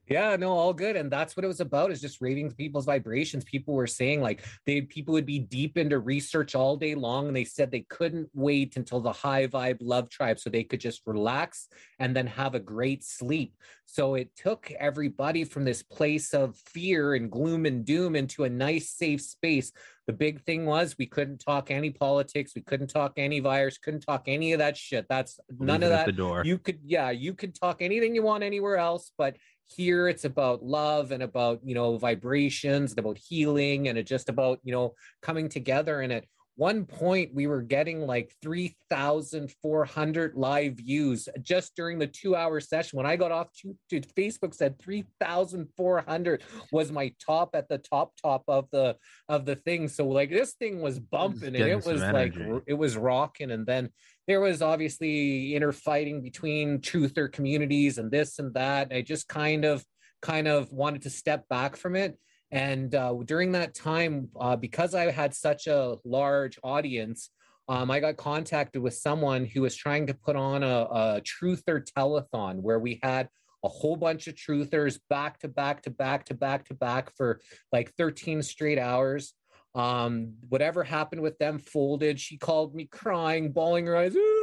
Yeah, 0.09 0.35
no, 0.35 0.51
all 0.51 0.73
good. 0.73 0.95
And 0.95 1.11
that's 1.11 1.37
what 1.37 1.43
it 1.43 1.47
was 1.47 1.59
about 1.59 1.91
is 1.91 2.01
just 2.01 2.19
rating 2.19 2.51
people's 2.51 2.85
vibrations. 2.85 3.43
People 3.43 3.75
were 3.75 3.87
saying 3.87 4.21
like 4.21 4.43
they 4.65 4.81
people 4.81 5.13
would 5.13 5.25
be 5.25 5.39
deep 5.39 5.77
into 5.77 5.99
research 5.99 6.55
all 6.55 6.75
day 6.75 6.95
long 6.95 7.27
and 7.27 7.35
they 7.35 7.45
said 7.45 7.69
they 7.69 7.85
couldn't 7.89 8.27
wait 8.33 8.75
until 8.75 9.01
the 9.01 9.11
high 9.11 9.45
vibe 9.45 9.77
love 9.81 10.09
tribe 10.09 10.39
so 10.39 10.49
they 10.49 10.63
could 10.63 10.79
just 10.79 11.01
relax 11.05 11.67
and 11.99 12.15
then 12.15 12.25
have 12.25 12.55
a 12.55 12.59
great 12.59 13.03
sleep. 13.03 13.53
So 13.85 14.15
it 14.15 14.35
took 14.35 14.71
everybody 14.79 15.43
from 15.43 15.63
this 15.63 15.83
place 15.83 16.33
of 16.33 16.55
fear 16.57 17.13
and 17.13 17.29
gloom 17.31 17.65
and 17.65 17.85
doom 17.85 18.15
into 18.15 18.43
a 18.45 18.49
nice 18.49 18.89
safe 18.89 19.21
space. 19.21 19.71
The 20.07 20.13
big 20.13 20.41
thing 20.41 20.65
was 20.65 20.95
we 20.97 21.05
couldn't 21.05 21.37
talk 21.37 21.69
any 21.69 21.91
politics, 21.91 22.53
we 22.55 22.61
couldn't 22.61 22.87
talk 22.87 23.13
any 23.17 23.39
virus, 23.41 23.77
couldn't 23.77 24.01
talk 24.01 24.23
any 24.25 24.53
of 24.53 24.59
that 24.59 24.75
shit. 24.75 25.05
That's 25.07 25.39
none 25.59 25.83
of 25.83 25.89
that 25.89 26.07
the 26.07 26.11
door. 26.11 26.41
you 26.43 26.57
could 26.57 26.79
yeah 26.83 27.11
you 27.11 27.35
could 27.35 27.53
talk 27.53 27.81
anything 27.81 28.15
you 28.15 28.23
want 28.23 28.43
anywhere 28.43 28.77
else 28.77 29.11
but 29.17 29.35
here 29.75 30.07
it's 30.07 30.25
about 30.25 30.63
love 30.63 31.11
and 31.11 31.21
about 31.21 31.59
you 31.63 31.75
know 31.75 31.97
vibrations 31.97 32.91
and 32.91 32.99
about 32.99 33.17
healing 33.17 33.87
and 33.87 33.97
it 33.97 34.07
just 34.07 34.29
about 34.29 34.59
you 34.63 34.71
know 34.71 34.93
coming 35.21 35.47
together 35.47 36.01
and 36.01 36.11
it 36.11 36.27
one 36.59 36.83
point 36.83 37.33
we 37.33 37.47
were 37.47 37.61
getting 37.61 38.01
like 38.01 38.35
3,400 38.41 40.35
live 40.35 40.73
views 40.73 41.29
just 41.41 41.73
during 41.73 41.97
the 41.97 42.05
two 42.05 42.35
hour 42.35 42.59
session. 42.59 42.97
When 42.97 43.05
I 43.05 43.15
got 43.15 43.31
off 43.31 43.47
to, 43.61 43.73
to 43.91 44.01
Facebook 44.01 44.53
said 44.53 44.77
3,400 44.77 46.43
was 46.73 46.91
my 46.91 47.13
top 47.25 47.51
at 47.53 47.69
the 47.69 47.77
top, 47.77 48.11
top 48.21 48.43
of 48.49 48.67
the, 48.73 48.97
of 49.29 49.45
the 49.45 49.55
thing. 49.55 49.87
So 49.87 50.05
like 50.09 50.31
this 50.31 50.55
thing 50.55 50.81
was 50.81 50.99
bumping 50.99 51.55
and 51.55 51.65
it 51.65 51.85
was 51.85 52.01
like, 52.01 52.35
it 52.67 52.73
was 52.73 52.97
rocking. 52.97 53.51
And 53.51 53.65
then 53.65 53.89
there 54.27 54.41
was 54.41 54.61
obviously 54.61 55.55
inner 55.55 55.71
fighting 55.71 56.21
between 56.21 56.79
truther 56.79 57.31
communities 57.31 57.99
and 57.99 58.11
this 58.11 58.37
and 58.37 58.53
that. 58.55 58.91
I 58.91 59.01
just 59.01 59.29
kind 59.29 59.63
of, 59.63 59.81
kind 60.21 60.49
of 60.49 60.73
wanted 60.73 61.03
to 61.03 61.09
step 61.09 61.47
back 61.47 61.77
from 61.77 61.95
it 61.95 62.17
and 62.51 62.93
uh, 62.95 63.13
during 63.25 63.51
that 63.51 63.75
time, 63.75 64.29
uh, 64.39 64.55
because 64.55 64.95
I 64.95 65.11
had 65.11 65.33
such 65.33 65.67
a 65.67 65.97
large 66.03 66.57
audience, 66.63 67.29
um, 67.67 67.91
I 67.91 67.99
got 67.99 68.17
contacted 68.17 68.81
with 68.81 68.95
someone 68.95 69.45
who 69.45 69.61
was 69.61 69.75
trying 69.75 70.07
to 70.07 70.15
put 70.15 70.35
on 70.35 70.63
a, 70.63 70.87
a 70.89 71.21
truther 71.21 71.85
telethon 71.85 72.61
where 72.61 72.79
we 72.79 72.99
had 73.03 73.29
a 73.63 73.67
whole 73.67 73.95
bunch 73.95 74.27
of 74.27 74.35
truthers 74.35 74.99
back 75.09 75.37
to 75.39 75.47
back 75.47 75.83
to 75.83 75.91
back 75.91 76.25
to 76.25 76.33
back 76.33 76.65
to 76.69 76.73
back 76.73 77.15
for 77.15 77.39
like 77.71 77.93
13 77.95 78.41
straight 78.41 78.79
hours. 78.79 79.33
Um, 79.75 80.33
whatever 80.47 80.83
happened 80.83 81.21
with 81.21 81.37
them 81.37 81.59
folded. 81.59 82.19
She 82.19 82.37
called 82.37 82.73
me 82.73 82.85
crying, 82.85 83.51
bawling 83.51 83.85
her 83.85 83.95
eyes. 83.95 84.15
Ooh, 84.15 84.38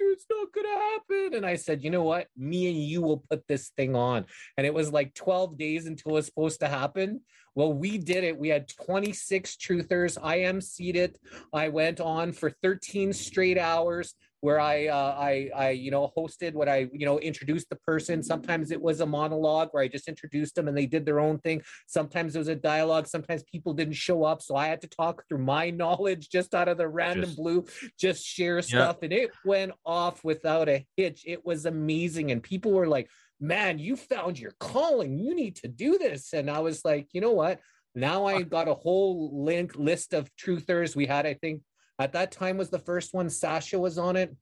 it's 0.00 0.26
not 0.30 0.52
gonna 0.52 0.68
happen. 0.68 1.34
And 1.34 1.46
I 1.46 1.56
said, 1.56 1.82
you 1.82 1.90
know 1.90 2.02
what? 2.02 2.28
Me 2.36 2.68
and 2.68 2.82
you 2.82 3.02
will 3.02 3.24
put 3.30 3.46
this 3.46 3.70
thing 3.76 3.94
on. 3.94 4.26
And 4.56 4.66
it 4.66 4.74
was 4.74 4.92
like 4.92 5.14
12 5.14 5.58
days 5.58 5.86
until 5.86 6.12
it 6.12 6.14
was 6.14 6.26
supposed 6.26 6.60
to 6.60 6.68
happen. 6.68 7.20
Well, 7.54 7.72
we 7.72 7.98
did 7.98 8.24
it. 8.24 8.38
We 8.38 8.48
had 8.48 8.68
26 8.68 9.56
truthers. 9.56 10.16
I 10.22 10.36
am 10.36 10.60
seated. 10.60 11.18
I 11.52 11.68
went 11.68 12.00
on 12.00 12.32
for 12.32 12.50
13 12.62 13.12
straight 13.12 13.58
hours 13.58 14.14
where 14.40 14.60
I, 14.60 14.86
uh, 14.86 15.16
I, 15.18 15.50
I, 15.54 15.70
you 15.70 15.90
know, 15.90 16.12
hosted 16.16 16.52
what 16.52 16.68
I, 16.68 16.88
you 16.92 17.06
know, 17.06 17.18
introduced 17.18 17.68
the 17.70 17.76
person. 17.76 18.22
Sometimes 18.22 18.70
it 18.70 18.80
was 18.80 19.00
a 19.00 19.06
monologue 19.06 19.68
where 19.72 19.82
I 19.82 19.88
just 19.88 20.08
introduced 20.08 20.54
them 20.54 20.68
and 20.68 20.76
they 20.76 20.86
did 20.86 21.04
their 21.04 21.18
own 21.18 21.38
thing. 21.38 21.62
Sometimes 21.86 22.36
it 22.36 22.38
was 22.38 22.48
a 22.48 22.54
dialogue. 22.54 23.06
Sometimes 23.06 23.42
people 23.44 23.74
didn't 23.74 23.94
show 23.94 24.24
up, 24.24 24.42
so 24.42 24.54
I 24.54 24.68
had 24.68 24.80
to 24.82 24.88
talk 24.88 25.24
through 25.28 25.38
my 25.38 25.70
knowledge 25.78 26.28
just 26.28 26.54
out 26.54 26.68
of 26.68 26.78
the 26.78 26.88
random 26.88 27.24
just, 27.24 27.36
blue, 27.36 27.64
just 27.98 28.24
share 28.24 28.62
stuff, 28.62 28.96
yeah. 29.00 29.04
and 29.04 29.12
it 29.12 29.30
went 29.44 29.72
off 29.84 30.22
without 30.24 30.68
a 30.68 30.84
hitch. 30.96 31.22
It 31.26 31.44
was 31.44 31.66
amazing, 31.66 32.30
and 32.30 32.42
people 32.42 32.72
were 32.72 32.86
like, 32.86 33.08
"Man, 33.40 33.78
you 33.78 33.96
found 33.96 34.38
your 34.38 34.52
calling. 34.60 35.18
You 35.18 35.34
need 35.34 35.56
to 35.56 35.68
do 35.68 35.98
this." 35.98 36.32
And 36.32 36.50
I 36.50 36.60
was 36.60 36.84
like, 36.84 37.08
you 37.12 37.20
know 37.20 37.32
what? 37.32 37.60
Now 37.94 38.26
I 38.26 38.42
got 38.42 38.68
a 38.68 38.74
whole 38.74 39.44
link 39.44 39.74
list 39.76 40.12
of 40.14 40.30
truthers. 40.36 40.94
We 40.94 41.06
had, 41.06 41.26
I 41.26 41.34
think, 41.34 41.62
at 41.98 42.12
that 42.12 42.32
time 42.32 42.56
was 42.56 42.70
the 42.70 42.78
first 42.78 43.14
one. 43.14 43.30
Sasha 43.30 43.78
was 43.78 43.98
on 43.98 44.16
it, 44.16 44.34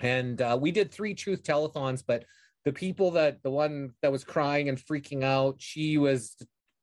and 0.00 0.40
uh, 0.40 0.58
we 0.60 0.70
did 0.70 0.90
three 0.90 1.14
truth 1.14 1.42
telethons. 1.42 2.02
But 2.06 2.24
the 2.64 2.72
people 2.72 3.12
that 3.12 3.42
the 3.42 3.50
one 3.50 3.90
that 4.02 4.12
was 4.12 4.24
crying 4.24 4.68
and 4.68 4.78
freaking 4.78 5.24
out, 5.24 5.56
she 5.58 5.98
was 5.98 6.36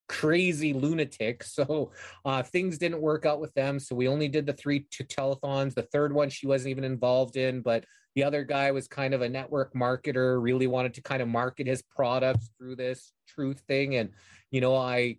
crazy 0.08 0.74
lunatic. 0.74 1.44
So 1.58 1.92
uh, 2.24 2.44
things 2.44 2.78
didn't 2.78 3.02
work 3.02 3.26
out 3.26 3.40
with 3.40 3.54
them. 3.54 3.80
So 3.80 3.96
we 3.96 4.08
only 4.08 4.28
did 4.28 4.46
the 4.46 4.54
three 4.54 4.86
two 4.92 5.04
telethons. 5.04 5.74
The 5.74 5.88
third 5.94 6.14
one 6.14 6.30
she 6.30 6.48
wasn't 6.48 6.72
even 6.72 6.84
involved 6.84 7.36
in, 7.36 7.62
but 7.62 7.86
the 8.16 8.24
other 8.24 8.44
guy 8.44 8.72
was 8.72 8.88
kind 8.88 9.14
of 9.14 9.22
a 9.22 9.30
network 9.30 9.74
marketer, 9.74 10.42
really 10.42 10.68
wanted 10.68 10.96
to 10.96 11.02
kind 11.02 11.22
of 11.22 11.28
market 11.28 11.68
his 11.68 11.84
products 11.84 12.50
through 12.58 12.76
this 12.76 13.12
truth 13.28 13.62
thing. 13.68 13.96
And, 13.96 14.10
you 14.50 14.60
know, 14.60 14.76
I 14.76 15.18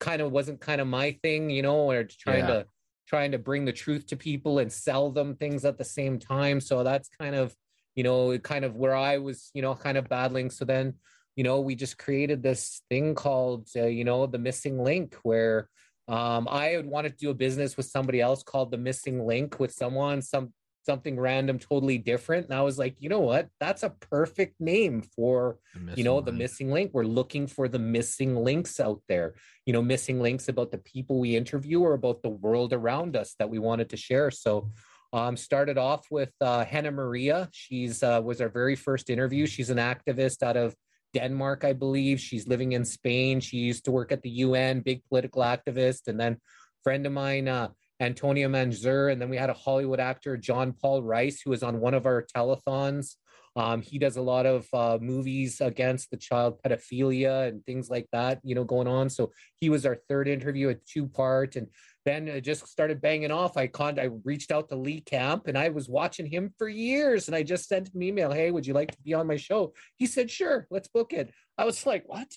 kind 0.00 0.22
of 0.22 0.32
wasn't 0.32 0.60
kind 0.60 0.80
of 0.80 0.86
my 0.86 1.12
thing, 1.22 1.50
you 1.50 1.62
know, 1.62 1.90
or 1.90 2.04
trying 2.04 2.40
yeah. 2.40 2.46
to 2.46 2.66
trying 3.08 3.32
to 3.32 3.38
bring 3.38 3.64
the 3.64 3.72
truth 3.72 4.06
to 4.06 4.16
people 4.16 4.58
and 4.58 4.70
sell 4.70 5.10
them 5.10 5.34
things 5.34 5.64
at 5.64 5.78
the 5.78 5.84
same 5.84 6.18
time. 6.18 6.60
So 6.60 6.84
that's 6.84 7.08
kind 7.18 7.34
of, 7.34 7.54
you 7.94 8.04
know, 8.04 8.38
kind 8.38 8.64
of 8.64 8.76
where 8.76 8.94
I 8.94 9.18
was, 9.18 9.50
you 9.54 9.62
know, 9.62 9.74
kind 9.74 9.96
of 9.96 10.08
battling. 10.08 10.50
So 10.50 10.64
then, 10.64 10.94
you 11.34 11.44
know, 11.44 11.60
we 11.60 11.74
just 11.74 11.96
created 11.98 12.42
this 12.42 12.82
thing 12.90 13.14
called, 13.14 13.68
uh, 13.74 13.86
you 13.86 14.04
know, 14.04 14.26
the 14.26 14.38
missing 14.38 14.82
link 14.82 15.16
where 15.22 15.68
um, 16.06 16.48
I 16.50 16.66
had 16.66 16.86
wanted 16.86 17.12
to 17.12 17.18
do 17.18 17.30
a 17.30 17.34
business 17.34 17.76
with 17.76 17.86
somebody 17.86 18.20
else 18.20 18.42
called 18.42 18.70
the 18.70 18.78
missing 18.78 19.26
link 19.26 19.58
with 19.58 19.72
someone, 19.72 20.20
some 20.20 20.52
something 20.88 21.20
random, 21.20 21.58
totally 21.58 21.98
different. 21.98 22.46
And 22.46 22.54
I 22.54 22.62
was 22.62 22.78
like, 22.78 22.96
you 22.98 23.10
know 23.10 23.20
what? 23.20 23.50
That's 23.60 23.82
a 23.82 23.90
perfect 23.90 24.58
name 24.58 25.02
for, 25.02 25.58
you 25.94 26.02
know, 26.02 26.14
link. 26.14 26.26
the 26.26 26.32
missing 26.32 26.72
link. 26.72 26.92
We're 26.94 27.04
looking 27.04 27.46
for 27.46 27.68
the 27.68 27.78
missing 27.78 28.34
links 28.36 28.80
out 28.80 29.02
there, 29.06 29.34
you 29.66 29.74
know, 29.74 29.82
missing 29.82 30.22
links 30.22 30.48
about 30.48 30.70
the 30.70 30.78
people 30.78 31.20
we 31.20 31.36
interview 31.36 31.80
or 31.80 31.92
about 31.92 32.22
the 32.22 32.30
world 32.30 32.72
around 32.72 33.16
us 33.16 33.34
that 33.38 33.50
we 33.50 33.58
wanted 33.58 33.90
to 33.90 33.98
share. 33.98 34.30
So, 34.30 34.70
um, 35.12 35.36
started 35.36 35.78
off 35.78 36.06
with 36.10 36.32
uh, 36.40 36.64
Hannah 36.64 36.90
Maria. 36.90 37.48
She's 37.52 38.02
uh, 38.02 38.20
was 38.24 38.40
our 38.40 38.48
very 38.48 38.76
first 38.76 39.10
interview. 39.10 39.46
She's 39.46 39.70
an 39.70 39.78
activist 39.78 40.42
out 40.42 40.56
of 40.56 40.74
Denmark, 41.14 41.64
I 41.64 41.72
believe. 41.72 42.20
She's 42.20 42.46
living 42.46 42.72
in 42.72 42.84
Spain. 42.84 43.40
She 43.40 43.58
used 43.58 43.84
to 43.86 43.90
work 43.90 44.12
at 44.12 44.22
the 44.22 44.30
UN, 44.46 44.80
big 44.80 45.02
political 45.08 45.42
activist, 45.42 46.08
and 46.08 46.18
then 46.20 46.38
friend 46.84 47.06
of 47.06 47.12
mine, 47.12 47.48
uh, 47.48 47.68
Antonio 48.00 48.48
Manzur, 48.48 49.10
and 49.12 49.20
then 49.20 49.28
we 49.28 49.36
had 49.36 49.50
a 49.50 49.54
Hollywood 49.54 50.00
actor, 50.00 50.36
John 50.36 50.72
Paul 50.72 51.02
Rice, 51.02 51.40
who 51.42 51.50
was 51.50 51.62
on 51.62 51.80
one 51.80 51.94
of 51.94 52.06
our 52.06 52.24
telethons. 52.34 53.16
Um, 53.56 53.82
he 53.82 53.98
does 53.98 54.16
a 54.16 54.22
lot 54.22 54.46
of 54.46 54.68
uh, 54.72 54.98
movies 55.00 55.60
against 55.60 56.10
the 56.10 56.16
child 56.16 56.62
pedophilia 56.62 57.48
and 57.48 57.64
things 57.66 57.90
like 57.90 58.06
that, 58.12 58.40
you 58.44 58.54
know, 58.54 58.62
going 58.62 58.86
on. 58.86 59.10
So 59.10 59.32
he 59.56 59.68
was 59.68 59.84
our 59.84 59.98
third 60.08 60.28
interview, 60.28 60.68
a 60.68 60.74
two 60.74 61.08
part, 61.08 61.56
and 61.56 61.66
then 62.08 62.26
it 62.26 62.40
just 62.40 62.66
started 62.66 63.00
banging 63.00 63.30
off. 63.30 63.56
I 63.56 63.66
con 63.66 64.00
I 64.00 64.08
reached 64.24 64.50
out 64.50 64.68
to 64.70 64.76
Lee 64.76 65.02
Camp, 65.02 65.46
and 65.46 65.58
I 65.58 65.68
was 65.68 65.88
watching 65.88 66.26
him 66.26 66.54
for 66.58 66.68
years, 66.68 67.28
and 67.28 67.36
I 67.36 67.42
just 67.42 67.68
sent 67.68 67.88
him 67.88 67.96
an 67.96 68.02
email, 68.02 68.32
"Hey, 68.32 68.50
would 68.50 68.66
you 68.66 68.74
like 68.74 68.90
to 68.92 69.02
be 69.02 69.14
on 69.14 69.26
my 69.26 69.36
show?" 69.36 69.74
He 69.96 70.06
said, 70.06 70.30
"Sure, 70.30 70.66
let's 70.70 70.88
book 70.88 71.12
it." 71.12 71.30
I 71.58 71.64
was 71.64 71.84
like, 71.84 72.04
"What?" 72.06 72.28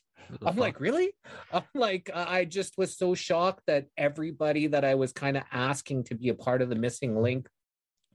I'm 0.46 0.58
like, 0.58 0.80
"Really?" 0.80 1.14
I'm 1.54 1.64
like, 1.74 2.10
I 2.14 2.46
just 2.46 2.78
was 2.78 2.98
so 2.98 3.16
shocked 3.16 3.64
that 3.68 3.88
everybody 3.98 4.68
that 4.68 4.84
I 4.84 4.96
was 4.96 5.14
kind 5.14 5.38
of 5.38 5.44
asking 5.52 6.06
to 6.06 6.16
be 6.16 6.30
a 6.30 6.36
part 6.36 6.62
of 6.62 6.70
the 6.70 6.76
missing 6.76 7.22
link, 7.22 7.48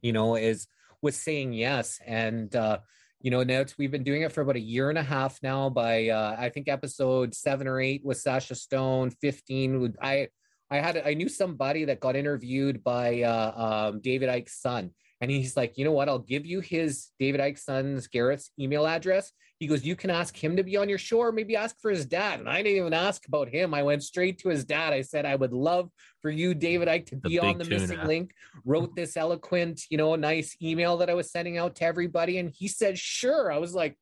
you 0.02 0.12
know, 0.12 0.36
is 0.36 0.66
was 1.02 1.16
saying 1.16 1.52
yes. 1.52 2.00
And, 2.06 2.54
uh, 2.54 2.78
you 3.20 3.30
know, 3.30 3.42
now 3.42 3.64
we've 3.78 3.90
been 3.90 4.04
doing 4.04 4.22
it 4.22 4.32
for 4.32 4.42
about 4.42 4.56
a 4.56 4.60
year 4.60 4.88
and 4.88 4.98
a 4.98 5.02
half 5.02 5.42
now. 5.42 5.70
By 5.70 6.08
uh, 6.08 6.36
I 6.38 6.48
think 6.50 6.68
episode 6.68 7.34
seven 7.34 7.66
or 7.66 7.80
eight 7.80 8.02
with 8.04 8.18
Sasha 8.18 8.54
Stone, 8.54 9.10
fifteen. 9.10 9.80
would 9.80 9.96
I 10.02 10.28
I 10.70 10.78
had 10.78 11.02
I 11.04 11.14
knew 11.14 11.28
somebody 11.28 11.84
that 11.84 12.00
got 12.00 12.16
interviewed 12.16 12.82
by 12.82 13.22
uh, 13.22 13.90
um, 13.90 14.00
David 14.00 14.28
Icke's 14.28 14.60
son, 14.60 14.90
and 15.20 15.30
he's 15.30 15.56
like, 15.56 15.78
you 15.78 15.84
know 15.84 15.92
what? 15.92 16.08
I'll 16.08 16.18
give 16.18 16.44
you 16.44 16.60
his 16.60 17.08
David 17.18 17.40
Icke's 17.40 17.64
son's 17.64 18.08
Gareth's 18.08 18.50
email 18.58 18.86
address. 18.86 19.32
He 19.58 19.66
goes, 19.66 19.86
you 19.86 19.96
can 19.96 20.10
ask 20.10 20.36
him 20.36 20.56
to 20.56 20.62
be 20.62 20.76
on 20.76 20.86
your 20.86 20.98
show, 20.98 21.18
or 21.20 21.32
maybe 21.32 21.56
ask 21.56 21.80
for 21.80 21.90
his 21.90 22.04
dad. 22.04 22.40
And 22.40 22.48
I 22.48 22.62
didn't 22.62 22.76
even 22.76 22.92
ask 22.92 23.26
about 23.26 23.48
him. 23.48 23.72
I 23.72 23.82
went 23.82 24.02
straight 24.02 24.38
to 24.40 24.50
his 24.50 24.66
dad. 24.66 24.92
I 24.92 25.00
said, 25.00 25.24
I 25.24 25.34
would 25.34 25.54
love 25.54 25.88
for 26.20 26.30
you, 26.30 26.52
David 26.52 26.88
Icke, 26.88 27.06
to 27.06 27.16
be 27.16 27.38
on 27.38 27.56
the 27.56 27.64
tuna. 27.64 27.80
missing 27.80 28.04
link. 28.04 28.32
Wrote 28.66 28.94
this 28.94 29.16
eloquent, 29.16 29.80
you 29.88 29.96
know, 29.96 30.14
nice 30.14 30.54
email 30.60 30.98
that 30.98 31.08
I 31.08 31.14
was 31.14 31.30
sending 31.30 31.56
out 31.56 31.76
to 31.76 31.84
everybody, 31.84 32.36
and 32.36 32.50
he 32.50 32.68
said, 32.68 32.98
sure. 32.98 33.50
I 33.50 33.56
was 33.56 33.74
like, 33.74 33.96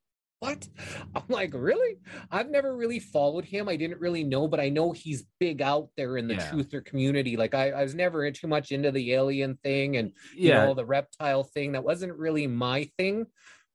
what? 0.45 0.69
I'm 1.15 1.23
like, 1.29 1.51
really? 1.55 1.99
I've 2.31 2.51
never 2.51 2.77
really 2.77 3.01
followed 3.01 3.45
him. 3.45 3.69
I 3.69 3.77
didn't 3.77 4.01
really 4.01 4.25
know, 4.25 4.47
but 4.47 4.61
I 4.61 4.69
know 4.69 4.93
he's 4.93 5.25
big 5.41 5.63
out 5.63 5.89
there 5.97 6.17
in 6.17 6.29
the 6.29 6.35
yeah. 6.35 6.51
truther 6.51 6.85
community. 6.85 7.37
Like 7.37 7.55
I, 7.55 7.71
I 7.71 7.83
was 7.83 7.95
never 7.95 8.31
too 8.31 8.47
much 8.47 8.71
into 8.71 8.91
the 8.91 9.15
alien 9.15 9.57
thing 9.63 9.97
and 9.97 10.13
you 10.35 10.51
yeah. 10.51 10.67
know 10.67 10.75
the 10.75 10.85
reptile 10.85 11.45
thing. 11.45 11.73
That 11.73 11.85
wasn't 11.85 12.15
really 12.15 12.47
my 12.47 12.91
thing. 12.99 13.27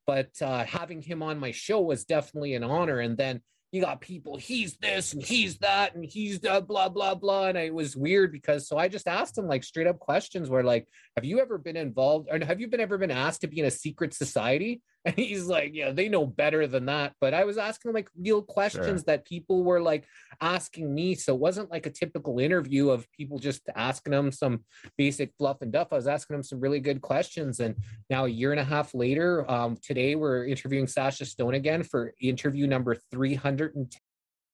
But 0.05 0.31
uh, 0.41 0.63
having 0.65 1.01
him 1.01 1.21
on 1.21 1.39
my 1.39 1.51
show 1.51 1.81
was 1.81 2.05
definitely 2.05 2.55
an 2.55 2.63
honor. 2.63 2.99
And 2.99 3.15
then 3.17 3.41
you 3.71 3.81
got 3.81 4.01
people, 4.01 4.37
he's 4.37 4.77
this 4.77 5.13
and 5.13 5.21
he's 5.21 5.59
that 5.59 5.93
and 5.93 6.03
he's 6.03 6.39
the 6.39 6.63
blah 6.67 6.89
blah 6.89 7.13
blah. 7.13 7.47
And 7.47 7.57
it 7.57 7.73
was 7.73 7.95
weird 7.95 8.31
because 8.31 8.67
so 8.67 8.77
I 8.77 8.87
just 8.87 9.07
asked 9.07 9.37
him 9.37 9.47
like 9.47 9.63
straight 9.63 9.87
up 9.87 9.99
questions 9.99 10.49
where 10.49 10.63
like, 10.63 10.87
have 11.15 11.25
you 11.25 11.39
ever 11.39 11.57
been 11.57 11.77
involved 11.77 12.27
or 12.31 12.43
have 12.43 12.59
you 12.59 12.67
been 12.67 12.79
ever 12.79 12.97
been 12.97 13.11
asked 13.11 13.41
to 13.41 13.47
be 13.47 13.59
in 13.59 13.65
a 13.65 13.71
secret 13.71 14.13
society? 14.13 14.81
And 15.05 15.15
he's 15.17 15.45
like, 15.45 15.71
yeah, 15.73 15.91
they 15.91 16.09
know 16.09 16.25
better 16.25 16.67
than 16.67 16.85
that. 16.85 17.13
But 17.21 17.33
I 17.33 17.45
was 17.45 17.57
asking 17.57 17.93
like 17.93 18.09
real 18.17 18.41
questions 18.41 19.01
sure. 19.01 19.03
that 19.07 19.25
people 19.25 19.63
were 19.63 19.81
like 19.81 20.05
asking 20.41 20.93
me. 20.93 21.15
So 21.15 21.35
it 21.35 21.39
wasn't 21.39 21.71
like 21.71 21.85
a 21.85 21.91
typical 21.91 22.39
interview 22.39 22.89
of 22.89 23.09
people 23.11 23.39
just 23.39 23.61
asking 23.75 24.11
them 24.11 24.31
some 24.31 24.65
basic 24.97 25.33
fluff 25.37 25.61
and 25.61 25.71
duff. 25.71 25.89
I 25.91 25.95
was 25.95 26.07
asking 26.07 26.35
them 26.35 26.43
some 26.43 26.59
really 26.59 26.79
good 26.79 27.01
questions. 27.01 27.59
And 27.59 27.75
now 28.09 28.25
a 28.25 28.29
year 28.29 28.51
and 28.51 28.59
a 28.59 28.65
half 28.65 28.93
later, 28.93 29.49
um, 29.49 29.77
today 29.81 30.15
we're 30.15 30.45
interviewing 30.45 30.87
Sasha 30.87 31.25
Stone 31.25 31.53
again 31.53 31.83
for 31.83 32.13
interview 32.21 32.67
number 32.67 32.95
310 33.11 33.99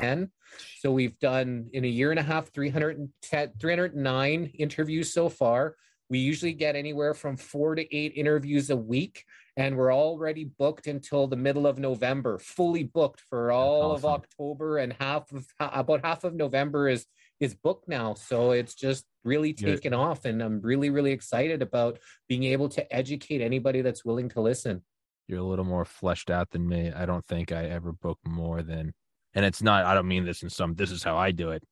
10. 0.00 0.30
So 0.78 0.90
we've 0.92 1.18
done 1.18 1.68
in 1.72 1.84
a 1.84 1.88
year 1.88 2.10
and 2.10 2.18
a 2.18 2.22
half 2.22 2.50
310, 2.52 3.52
309 3.60 4.52
interviews 4.58 5.12
so 5.12 5.28
far. 5.28 5.76
We 6.08 6.18
usually 6.18 6.54
get 6.54 6.74
anywhere 6.74 7.14
from 7.14 7.36
four 7.36 7.76
to 7.76 7.96
eight 7.96 8.14
interviews 8.16 8.70
a 8.70 8.76
week, 8.76 9.24
and 9.56 9.76
we're 9.76 9.94
already 9.94 10.44
booked 10.44 10.88
until 10.88 11.28
the 11.28 11.36
middle 11.36 11.68
of 11.68 11.78
November, 11.78 12.38
fully 12.38 12.82
booked 12.82 13.20
for 13.20 13.52
all 13.52 13.92
awesome. 13.92 14.10
of 14.10 14.14
October, 14.16 14.78
and 14.78 14.92
half 14.94 15.30
of 15.30 15.46
about 15.60 16.04
half 16.04 16.24
of 16.24 16.34
November 16.34 16.88
is 16.88 17.06
is 17.38 17.54
booked 17.54 17.88
now. 17.88 18.12
So 18.14 18.50
it's 18.50 18.74
just 18.74 19.06
really 19.24 19.54
Yeah. 19.56 19.68
taken 19.76 19.94
off, 19.94 20.24
and 20.24 20.42
I'm 20.42 20.60
really 20.60 20.90
really 20.90 21.12
excited 21.12 21.62
about 21.62 22.00
being 22.28 22.42
able 22.42 22.68
to 22.70 22.92
educate 22.92 23.40
anybody 23.40 23.80
that's 23.80 24.04
willing 24.04 24.28
to 24.30 24.40
listen. 24.40 24.82
You're 25.28 25.38
a 25.38 25.44
little 25.44 25.64
more 25.64 25.84
fleshed 25.84 26.28
out 26.28 26.50
than 26.50 26.66
me. 26.68 26.90
I 26.90 27.06
don't 27.06 27.24
think 27.24 27.52
I 27.52 27.66
ever 27.66 27.92
book 27.92 28.18
more 28.26 28.62
than, 28.62 28.94
and 29.34 29.44
it's 29.44 29.62
not. 29.62 29.84
I 29.84 29.94
don't 29.94 30.08
mean 30.08 30.24
this 30.24 30.42
in 30.42 30.50
some. 30.50 30.74
This 30.74 30.90
is 30.90 31.02
how 31.02 31.16
I 31.16 31.30
do 31.30 31.50
it. 31.50 31.62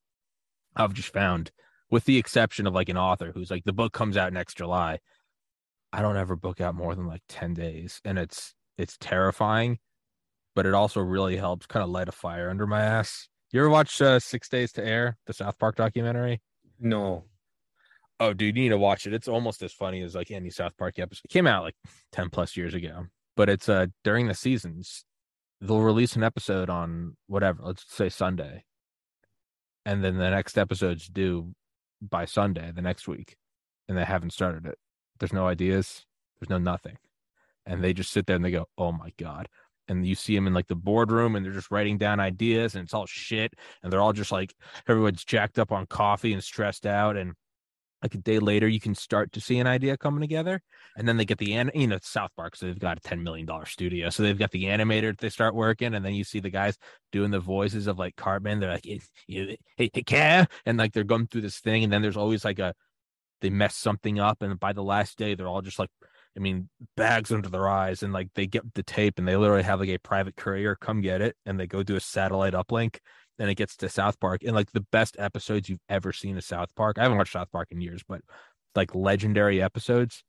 I've 0.76 0.94
just 0.94 1.12
found, 1.12 1.50
with 1.90 2.04
the 2.04 2.18
exception 2.18 2.66
of 2.66 2.74
like 2.74 2.88
an 2.88 2.96
author 2.96 3.32
who's 3.32 3.50
like 3.50 3.64
the 3.64 3.72
book 3.72 3.92
comes 3.92 4.16
out 4.16 4.32
next 4.32 4.56
July, 4.56 4.98
I 5.92 6.02
don't 6.02 6.16
ever 6.16 6.36
book 6.36 6.60
out 6.60 6.74
more 6.74 6.94
than 6.94 7.06
like 7.06 7.22
ten 7.28 7.54
days, 7.54 8.00
and 8.04 8.18
it's 8.18 8.54
it's 8.76 8.96
terrifying, 8.98 9.78
but 10.54 10.66
it 10.66 10.74
also 10.74 11.00
really 11.00 11.36
helps 11.36 11.66
kind 11.66 11.82
of 11.82 11.90
light 11.90 12.08
a 12.08 12.12
fire 12.12 12.50
under 12.50 12.66
my 12.66 12.82
ass. 12.82 13.28
You 13.50 13.60
ever 13.60 13.70
watch 13.70 14.00
uh, 14.02 14.20
Six 14.20 14.48
Days 14.48 14.72
to 14.72 14.84
Air, 14.84 15.16
the 15.26 15.32
South 15.32 15.58
Park 15.58 15.76
documentary? 15.76 16.42
No, 16.78 17.24
Oh, 18.20 18.32
dude, 18.32 18.56
you 18.56 18.64
need 18.64 18.68
to 18.70 18.78
watch 18.78 19.06
it. 19.06 19.14
It's 19.14 19.28
almost 19.28 19.62
as 19.62 19.72
funny 19.72 20.02
as 20.02 20.14
like 20.14 20.30
any 20.30 20.50
South 20.50 20.76
Park 20.76 20.98
episode. 20.98 21.22
It 21.24 21.32
came 21.32 21.46
out 21.46 21.62
like 21.62 21.76
10 22.12 22.30
plus 22.30 22.56
years 22.56 22.74
ago, 22.74 23.06
but 23.36 23.48
it's 23.48 23.68
uh 23.68 23.86
during 24.02 24.26
the 24.26 24.34
seasons, 24.34 25.04
they'll 25.60 25.80
release 25.80 26.16
an 26.16 26.22
episode 26.22 26.70
on 26.70 27.16
whatever, 27.26 27.62
let's 27.62 27.84
say 27.88 28.08
Sunday. 28.08 28.64
And 29.84 30.04
then 30.04 30.18
the 30.18 30.30
next 30.30 30.58
episode's 30.58 31.08
due 31.08 31.54
by 32.00 32.24
Sunday, 32.24 32.72
the 32.74 32.82
next 32.82 33.08
week. 33.08 33.36
And 33.88 33.96
they 33.96 34.04
haven't 34.04 34.32
started 34.32 34.66
it. 34.66 34.78
There's 35.18 35.32
no 35.32 35.46
ideas, 35.46 36.04
there's 36.38 36.50
no 36.50 36.58
nothing. 36.58 36.98
And 37.66 37.82
they 37.82 37.92
just 37.92 38.12
sit 38.12 38.26
there 38.26 38.36
and 38.36 38.44
they 38.44 38.50
go, 38.50 38.66
Oh 38.76 38.92
my 38.92 39.12
God. 39.18 39.48
And 39.88 40.06
you 40.06 40.14
see 40.14 40.34
them 40.34 40.46
in 40.46 40.52
like 40.52 40.68
the 40.68 40.74
boardroom 40.74 41.34
and 41.34 41.44
they're 41.44 41.52
just 41.52 41.70
writing 41.70 41.96
down 41.96 42.20
ideas 42.20 42.74
and 42.74 42.84
it's 42.84 42.92
all 42.92 43.06
shit. 43.06 43.54
And 43.82 43.90
they're 43.90 44.02
all 44.02 44.12
just 44.12 44.30
like, 44.30 44.54
everyone's 44.86 45.24
jacked 45.24 45.58
up 45.58 45.72
on 45.72 45.86
coffee 45.86 46.34
and 46.34 46.44
stressed 46.44 46.84
out. 46.84 47.16
And 47.16 47.32
like 48.02 48.14
a 48.14 48.18
day 48.18 48.38
later 48.38 48.68
you 48.68 48.80
can 48.80 48.94
start 48.94 49.32
to 49.32 49.40
see 49.40 49.58
an 49.58 49.66
idea 49.66 49.96
coming 49.96 50.20
together 50.20 50.60
and 50.96 51.06
then 51.06 51.16
they 51.16 51.24
get 51.24 51.38
the 51.38 51.46
you 51.74 51.86
know 51.86 51.96
it's 51.96 52.08
south 52.08 52.30
park 52.36 52.54
so 52.54 52.66
they've 52.66 52.78
got 52.78 52.96
a 52.96 53.00
10 53.00 53.22
million 53.22 53.46
dollar 53.46 53.66
studio 53.66 54.08
so 54.10 54.22
they've 54.22 54.38
got 54.38 54.50
the 54.50 54.64
animator 54.64 55.16
they 55.18 55.28
start 55.28 55.54
working 55.54 55.94
and 55.94 56.04
then 56.04 56.14
you 56.14 56.24
see 56.24 56.40
the 56.40 56.50
guys 56.50 56.76
doing 57.12 57.30
the 57.30 57.40
voices 57.40 57.86
of 57.86 57.98
like 57.98 58.16
cartman 58.16 58.60
they're 58.60 58.72
like 58.72 58.84
hey, 58.84 59.00
hey, 59.26 59.58
hey, 59.76 60.02
Cam," 60.02 60.46
and 60.64 60.78
like 60.78 60.92
they're 60.92 61.04
going 61.04 61.26
through 61.26 61.42
this 61.42 61.58
thing 61.58 61.84
and 61.84 61.92
then 61.92 62.02
there's 62.02 62.16
always 62.16 62.44
like 62.44 62.58
a 62.58 62.74
they 63.40 63.50
mess 63.50 63.76
something 63.76 64.18
up 64.18 64.42
and 64.42 64.58
by 64.58 64.72
the 64.72 64.82
last 64.82 65.18
day 65.18 65.34
they're 65.34 65.48
all 65.48 65.62
just 65.62 65.78
like 65.78 65.90
i 66.36 66.40
mean 66.40 66.68
bags 66.96 67.32
under 67.32 67.48
their 67.48 67.68
eyes 67.68 68.02
and 68.02 68.12
like 68.12 68.28
they 68.34 68.46
get 68.46 68.62
the 68.74 68.82
tape 68.82 69.18
and 69.18 69.26
they 69.26 69.36
literally 69.36 69.62
have 69.62 69.80
like 69.80 69.88
a 69.88 69.98
private 69.98 70.36
courier 70.36 70.76
come 70.76 71.00
get 71.00 71.20
it 71.20 71.36
and 71.46 71.58
they 71.58 71.66
go 71.66 71.82
do 71.82 71.96
a 71.96 72.00
satellite 72.00 72.54
uplink 72.54 72.98
then 73.38 73.48
it 73.48 73.54
gets 73.54 73.76
to 73.76 73.88
South 73.88 74.18
Park 74.20 74.42
and 74.44 74.54
like 74.54 74.72
the 74.72 74.84
best 74.92 75.16
episodes 75.18 75.68
you've 75.68 75.80
ever 75.88 76.12
seen 76.12 76.36
of 76.36 76.44
South 76.44 76.74
Park. 76.74 76.98
I 76.98 77.04
haven't 77.04 77.18
watched 77.18 77.32
South 77.32 77.50
Park 77.50 77.68
in 77.70 77.80
years, 77.80 78.02
but 78.06 78.20
like 78.74 78.94
legendary 78.94 79.62
episodes, 79.62 80.24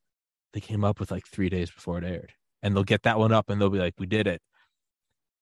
they 0.53 0.59
came 0.59 0.83
up 0.83 0.99
with 0.99 1.11
like 1.11 1.27
three 1.27 1.49
days 1.49 1.71
before 1.71 1.97
it 1.97 2.03
aired. 2.03 2.33
And 2.61 2.75
they'll 2.75 2.83
get 2.83 3.03
that 3.03 3.19
one 3.19 3.31
up 3.31 3.49
and 3.49 3.59
they'll 3.59 3.69
be 3.69 3.79
like, 3.79 3.95
We 3.97 4.05
did 4.05 4.27
it. 4.27 4.41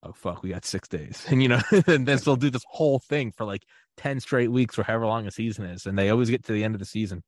Oh 0.04 0.14
fuck, 0.14 0.44
we 0.44 0.50
got 0.50 0.66
six 0.66 0.88
days. 0.88 1.26
And 1.30 1.42
you 1.42 1.50
know, 1.50 1.62
and 1.88 2.08
then 2.08 2.20
they'll 2.24 2.36
do 2.36 2.50
this 2.50 2.66
whole 2.70 3.00
thing 3.00 3.32
for 3.36 3.46
like 3.46 3.64
10 3.98 4.20
straight 4.20 4.52
weeks 4.52 4.78
or 4.80 4.84
however 4.84 5.08
long 5.08 5.28
a 5.28 5.32
season 5.32 5.66
is. 5.66 5.86
And 5.86 5.98
they 5.98 6.10
always 6.10 6.30
get 6.30 6.46
to 6.46 6.54
the 6.54 6.64
end 6.64 6.76
of 6.76 6.80
the 6.80 6.86
season. 6.86 7.24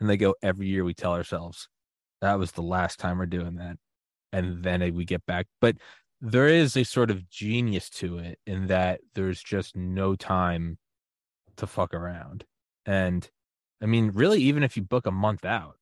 And 0.00 0.08
they 0.08 0.16
go, 0.16 0.34
Every 0.42 0.68
year 0.68 0.84
we 0.84 0.94
tell 0.94 1.12
ourselves 1.12 1.68
that 2.20 2.38
was 2.38 2.52
the 2.52 2.62
last 2.62 2.98
time 2.98 3.18
we're 3.18 3.26
doing 3.26 3.56
that. 3.56 3.76
And 4.32 4.62
then 4.62 4.82
eh, 4.82 4.90
we 4.90 5.04
get 5.04 5.24
back. 5.26 5.46
But 5.60 5.76
there 6.20 6.48
is 6.48 6.76
a 6.76 6.84
sort 6.84 7.10
of 7.10 7.28
genius 7.28 7.90
to 7.90 8.18
it 8.18 8.38
in 8.46 8.66
that 8.68 9.00
there's 9.14 9.42
just 9.42 9.76
no 9.76 10.14
time 10.14 10.78
to 11.56 11.66
fuck 11.66 11.92
around. 11.92 12.44
And 12.84 13.28
I 13.82 13.86
mean, 13.86 14.12
really, 14.14 14.40
even 14.42 14.62
if 14.62 14.76
you 14.76 14.82
book 14.82 15.06
a 15.06 15.10
month 15.10 15.44
out, 15.44 15.76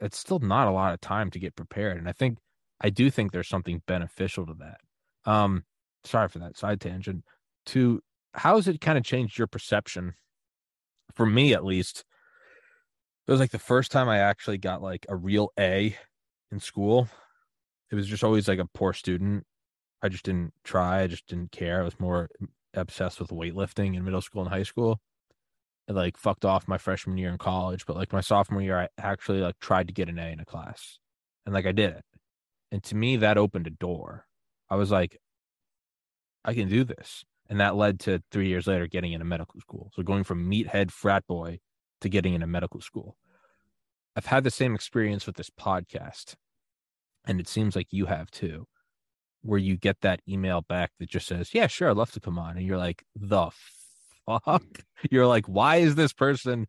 it's 0.00 0.18
still 0.18 0.38
not 0.38 0.68
a 0.68 0.72
lot 0.72 0.94
of 0.94 1.00
time 1.00 1.30
to 1.30 1.38
get 1.38 1.56
prepared. 1.56 1.98
And 1.98 2.08
I 2.08 2.12
think 2.12 2.38
I 2.80 2.90
do 2.90 3.10
think 3.10 3.32
there's 3.32 3.48
something 3.48 3.82
beneficial 3.86 4.46
to 4.46 4.54
that. 4.54 5.30
Um, 5.30 5.64
sorry 6.04 6.28
for 6.28 6.38
that 6.40 6.56
side 6.56 6.80
tangent. 6.80 7.24
To 7.66 8.02
how 8.34 8.56
has 8.56 8.68
it 8.68 8.80
kind 8.80 8.98
of 8.98 9.04
changed 9.04 9.38
your 9.38 9.46
perception? 9.46 10.14
For 11.14 11.26
me, 11.26 11.54
at 11.54 11.64
least, 11.64 12.04
it 13.26 13.30
was 13.30 13.40
like 13.40 13.52
the 13.52 13.58
first 13.58 13.92
time 13.92 14.08
I 14.08 14.18
actually 14.18 14.58
got 14.58 14.82
like 14.82 15.06
a 15.08 15.16
real 15.16 15.50
A 15.58 15.96
in 16.50 16.60
school. 16.60 17.08
It 17.90 17.94
was 17.94 18.06
just 18.06 18.24
always 18.24 18.48
like 18.48 18.58
a 18.58 18.68
poor 18.74 18.92
student 18.92 19.46
I 20.04 20.10
just 20.10 20.24
didn't 20.24 20.52
try. 20.64 21.00
I 21.00 21.06
just 21.06 21.26
didn't 21.26 21.50
care. 21.50 21.80
I 21.80 21.84
was 21.84 21.98
more 21.98 22.28
obsessed 22.74 23.20
with 23.20 23.30
weightlifting 23.30 23.96
in 23.96 24.04
middle 24.04 24.20
school 24.20 24.42
and 24.42 24.50
high 24.50 24.62
school. 24.62 25.00
I 25.88 25.92
like 25.92 26.18
fucked 26.18 26.44
off 26.44 26.68
my 26.68 26.76
freshman 26.76 27.16
year 27.16 27.30
in 27.30 27.38
college, 27.38 27.86
but 27.86 27.96
like 27.96 28.12
my 28.12 28.20
sophomore 28.20 28.60
year, 28.60 28.78
I 28.78 28.88
actually 28.98 29.40
like 29.40 29.58
tried 29.60 29.88
to 29.88 29.94
get 29.94 30.10
an 30.10 30.18
A 30.18 30.26
in 30.26 30.40
a 30.40 30.44
class, 30.44 30.98
and 31.46 31.54
like 31.54 31.64
I 31.64 31.72
did 31.72 31.90
it. 31.94 32.04
And 32.70 32.82
to 32.84 32.94
me, 32.94 33.16
that 33.16 33.38
opened 33.38 33.66
a 33.66 33.70
door. 33.70 34.26
I 34.68 34.76
was 34.76 34.90
like, 34.90 35.16
I 36.44 36.52
can 36.52 36.68
do 36.68 36.84
this, 36.84 37.24
and 37.48 37.58
that 37.60 37.74
led 37.74 37.98
to 38.00 38.22
three 38.30 38.48
years 38.48 38.66
later 38.66 38.86
getting 38.86 39.14
into 39.14 39.24
medical 39.24 39.58
school. 39.58 39.90
So 39.94 40.02
going 40.02 40.24
from 40.24 40.50
meathead 40.50 40.90
frat 40.90 41.26
boy 41.26 41.60
to 42.02 42.10
getting 42.10 42.34
into 42.34 42.46
medical 42.46 42.82
school. 42.82 43.16
I've 44.14 44.26
had 44.26 44.44
the 44.44 44.50
same 44.50 44.74
experience 44.74 45.26
with 45.26 45.36
this 45.36 45.50
podcast, 45.50 46.34
and 47.26 47.40
it 47.40 47.48
seems 47.48 47.74
like 47.74 47.88
you 47.90 48.04
have 48.04 48.30
too 48.30 48.66
where 49.44 49.58
you 49.58 49.76
get 49.76 50.00
that 50.00 50.20
email 50.28 50.62
back 50.62 50.90
that 50.98 51.08
just 51.08 51.26
says, 51.26 51.54
"Yeah, 51.54 51.66
sure, 51.66 51.90
I'd 51.90 51.96
love 51.96 52.12
to 52.12 52.20
come 52.20 52.38
on," 52.38 52.56
and 52.56 52.66
you're 52.66 52.78
like, 52.78 53.04
"The 53.14 53.50
fuck?" 54.26 54.64
You're 55.10 55.26
like, 55.26 55.46
"Why 55.46 55.76
is 55.76 55.94
this 55.94 56.12
person?" 56.12 56.66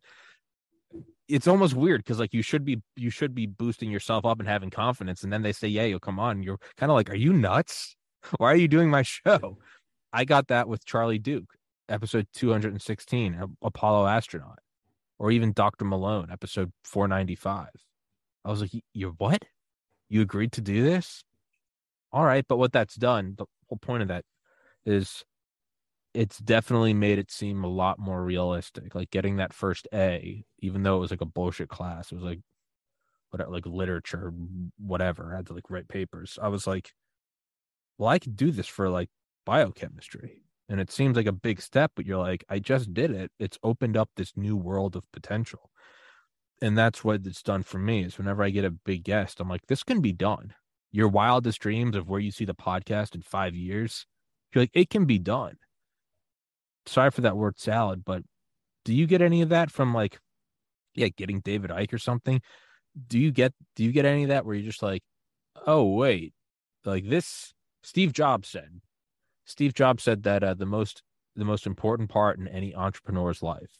It's 1.28 1.48
almost 1.48 1.74
weird 1.74 2.04
because 2.04 2.20
like 2.20 2.34
you 2.34 2.42
should 2.42 2.64
be 2.64 2.82
you 2.94 3.10
should 3.10 3.34
be 3.34 3.46
boosting 3.46 3.90
yourself 3.90 4.24
up 4.24 4.38
and 4.38 4.48
having 4.48 4.70
confidence, 4.70 5.24
and 5.24 5.32
then 5.32 5.42
they 5.42 5.52
say, 5.52 5.68
"Yeah, 5.68 5.84
you'll 5.84 6.00
come 6.00 6.20
on." 6.20 6.42
You're 6.42 6.58
kind 6.76 6.92
of 6.92 6.96
like, 6.96 7.10
"Are 7.10 7.16
you 7.16 7.32
nuts? 7.32 7.96
Why 8.38 8.52
are 8.52 8.56
you 8.56 8.68
doing 8.68 8.90
my 8.90 9.02
show?" 9.02 9.58
I 10.12 10.24
got 10.24 10.48
that 10.48 10.68
with 10.68 10.84
Charlie 10.84 11.18
Duke, 11.18 11.54
episode 11.88 12.26
216, 12.34 13.56
Apollo 13.62 14.06
astronaut, 14.06 14.60
or 15.18 15.30
even 15.30 15.52
Dr. 15.52 15.84
Malone, 15.84 16.30
episode 16.30 16.72
495. 16.84 17.68
I 18.44 18.50
was 18.50 18.60
like, 18.60 18.70
"You're 18.92 19.12
what? 19.12 19.42
You 20.10 20.20
agreed 20.20 20.52
to 20.52 20.60
do 20.60 20.82
this?" 20.84 21.24
All 22.16 22.24
right 22.24 22.46
but 22.48 22.56
what 22.56 22.72
that's 22.72 22.94
done 22.94 23.34
the 23.36 23.44
whole 23.68 23.76
point 23.76 24.00
of 24.00 24.08
that 24.08 24.24
is 24.86 25.22
it's 26.14 26.38
definitely 26.38 26.94
made 26.94 27.18
it 27.18 27.30
seem 27.30 27.62
a 27.62 27.68
lot 27.68 27.98
more 27.98 28.24
realistic 28.24 28.94
like 28.94 29.10
getting 29.10 29.36
that 29.36 29.52
first 29.52 29.86
a 29.92 30.42
even 30.60 30.82
though 30.82 30.96
it 30.96 31.00
was 31.00 31.10
like 31.10 31.20
a 31.20 31.26
bullshit 31.26 31.68
class 31.68 32.10
it 32.10 32.14
was 32.14 32.24
like 32.24 32.40
whatever 33.28 33.50
like 33.50 33.66
literature 33.66 34.32
whatever 34.78 35.30
i 35.30 35.36
had 35.36 35.46
to 35.46 35.52
like 35.52 35.68
write 35.68 35.88
papers. 35.88 36.38
I 36.40 36.48
was 36.48 36.66
like 36.66 36.92
well 37.98 38.08
i 38.08 38.18
could 38.18 38.34
do 38.34 38.50
this 38.50 38.66
for 38.66 38.88
like 38.88 39.10
biochemistry. 39.44 40.42
And 40.70 40.80
it 40.80 40.90
seems 40.90 41.16
like 41.18 41.26
a 41.26 41.32
big 41.32 41.60
step 41.60 41.92
but 41.94 42.06
you're 42.06 42.16
like 42.16 42.44
i 42.48 42.58
just 42.58 42.94
did 42.94 43.10
it. 43.10 43.30
It's 43.38 43.58
opened 43.62 43.98
up 43.98 44.08
this 44.16 44.32
new 44.36 44.56
world 44.56 44.96
of 44.96 45.10
potential. 45.12 45.70
And 46.62 46.78
that's 46.78 47.04
what 47.04 47.26
it's 47.26 47.42
done 47.42 47.62
for 47.62 47.78
me 47.78 48.04
is 48.04 48.16
whenever 48.16 48.42
i 48.42 48.48
get 48.48 48.64
a 48.64 48.70
big 48.70 49.04
guest 49.04 49.38
i'm 49.38 49.50
like 49.50 49.66
this 49.66 49.82
can 49.82 50.00
be 50.00 50.12
done 50.12 50.54
your 50.96 51.08
wildest 51.08 51.60
dreams 51.60 51.94
of 51.94 52.08
where 52.08 52.20
you 52.20 52.30
see 52.30 52.46
the 52.46 52.54
podcast 52.54 53.14
in 53.14 53.20
five 53.20 53.54
years, 53.54 54.06
you're 54.50 54.62
like, 54.62 54.70
it 54.72 54.88
can 54.88 55.04
be 55.04 55.18
done. 55.18 55.58
Sorry 56.86 57.10
for 57.10 57.20
that 57.20 57.36
word 57.36 57.58
salad, 57.58 58.02
but 58.02 58.22
do 58.86 58.94
you 58.94 59.06
get 59.06 59.20
any 59.20 59.42
of 59.42 59.50
that 59.50 59.70
from 59.70 59.92
like, 59.92 60.18
yeah, 60.94 61.08
getting 61.08 61.40
David 61.40 61.70
Icke 61.70 61.92
or 61.92 61.98
something? 61.98 62.40
Do 63.08 63.18
you 63.18 63.30
get 63.30 63.52
do 63.74 63.84
you 63.84 63.92
get 63.92 64.06
any 64.06 64.22
of 64.22 64.30
that 64.30 64.46
where 64.46 64.54
you're 64.54 64.64
just 64.64 64.82
like, 64.82 65.02
oh 65.66 65.84
wait, 65.84 66.32
like 66.86 67.06
this 67.06 67.52
Steve 67.82 68.14
Jobs 68.14 68.48
said. 68.48 68.80
Steve 69.44 69.74
Jobs 69.74 70.02
said 70.02 70.22
that 70.22 70.42
uh, 70.42 70.54
the 70.54 70.64
most 70.64 71.02
the 71.34 71.44
most 71.44 71.66
important 71.66 72.08
part 72.08 72.38
in 72.38 72.48
any 72.48 72.74
entrepreneur's 72.74 73.42
life 73.42 73.76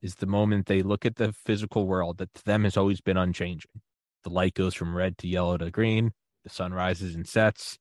is 0.00 0.16
the 0.16 0.26
moment 0.26 0.66
they 0.66 0.82
look 0.82 1.06
at 1.06 1.14
the 1.14 1.32
physical 1.32 1.86
world 1.86 2.18
that 2.18 2.34
to 2.34 2.44
them 2.44 2.64
has 2.64 2.76
always 2.76 3.00
been 3.00 3.16
unchanging. 3.16 3.80
The 4.24 4.30
light 4.30 4.54
goes 4.54 4.74
from 4.74 4.96
red 4.96 5.18
to 5.18 5.28
yellow 5.28 5.56
to 5.56 5.70
green, 5.70 6.12
the 6.44 6.50
sun 6.50 6.72
rises 6.72 7.14
and 7.14 7.26
sets. 7.26 7.78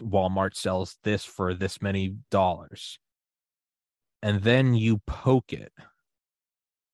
Walmart 0.00 0.54
sells 0.54 0.96
this 1.04 1.24
for 1.24 1.54
this 1.54 1.80
many 1.80 2.16
dollars. 2.30 2.98
And 4.22 4.42
then 4.42 4.74
you 4.74 4.98
poke 5.06 5.52
it 5.52 5.72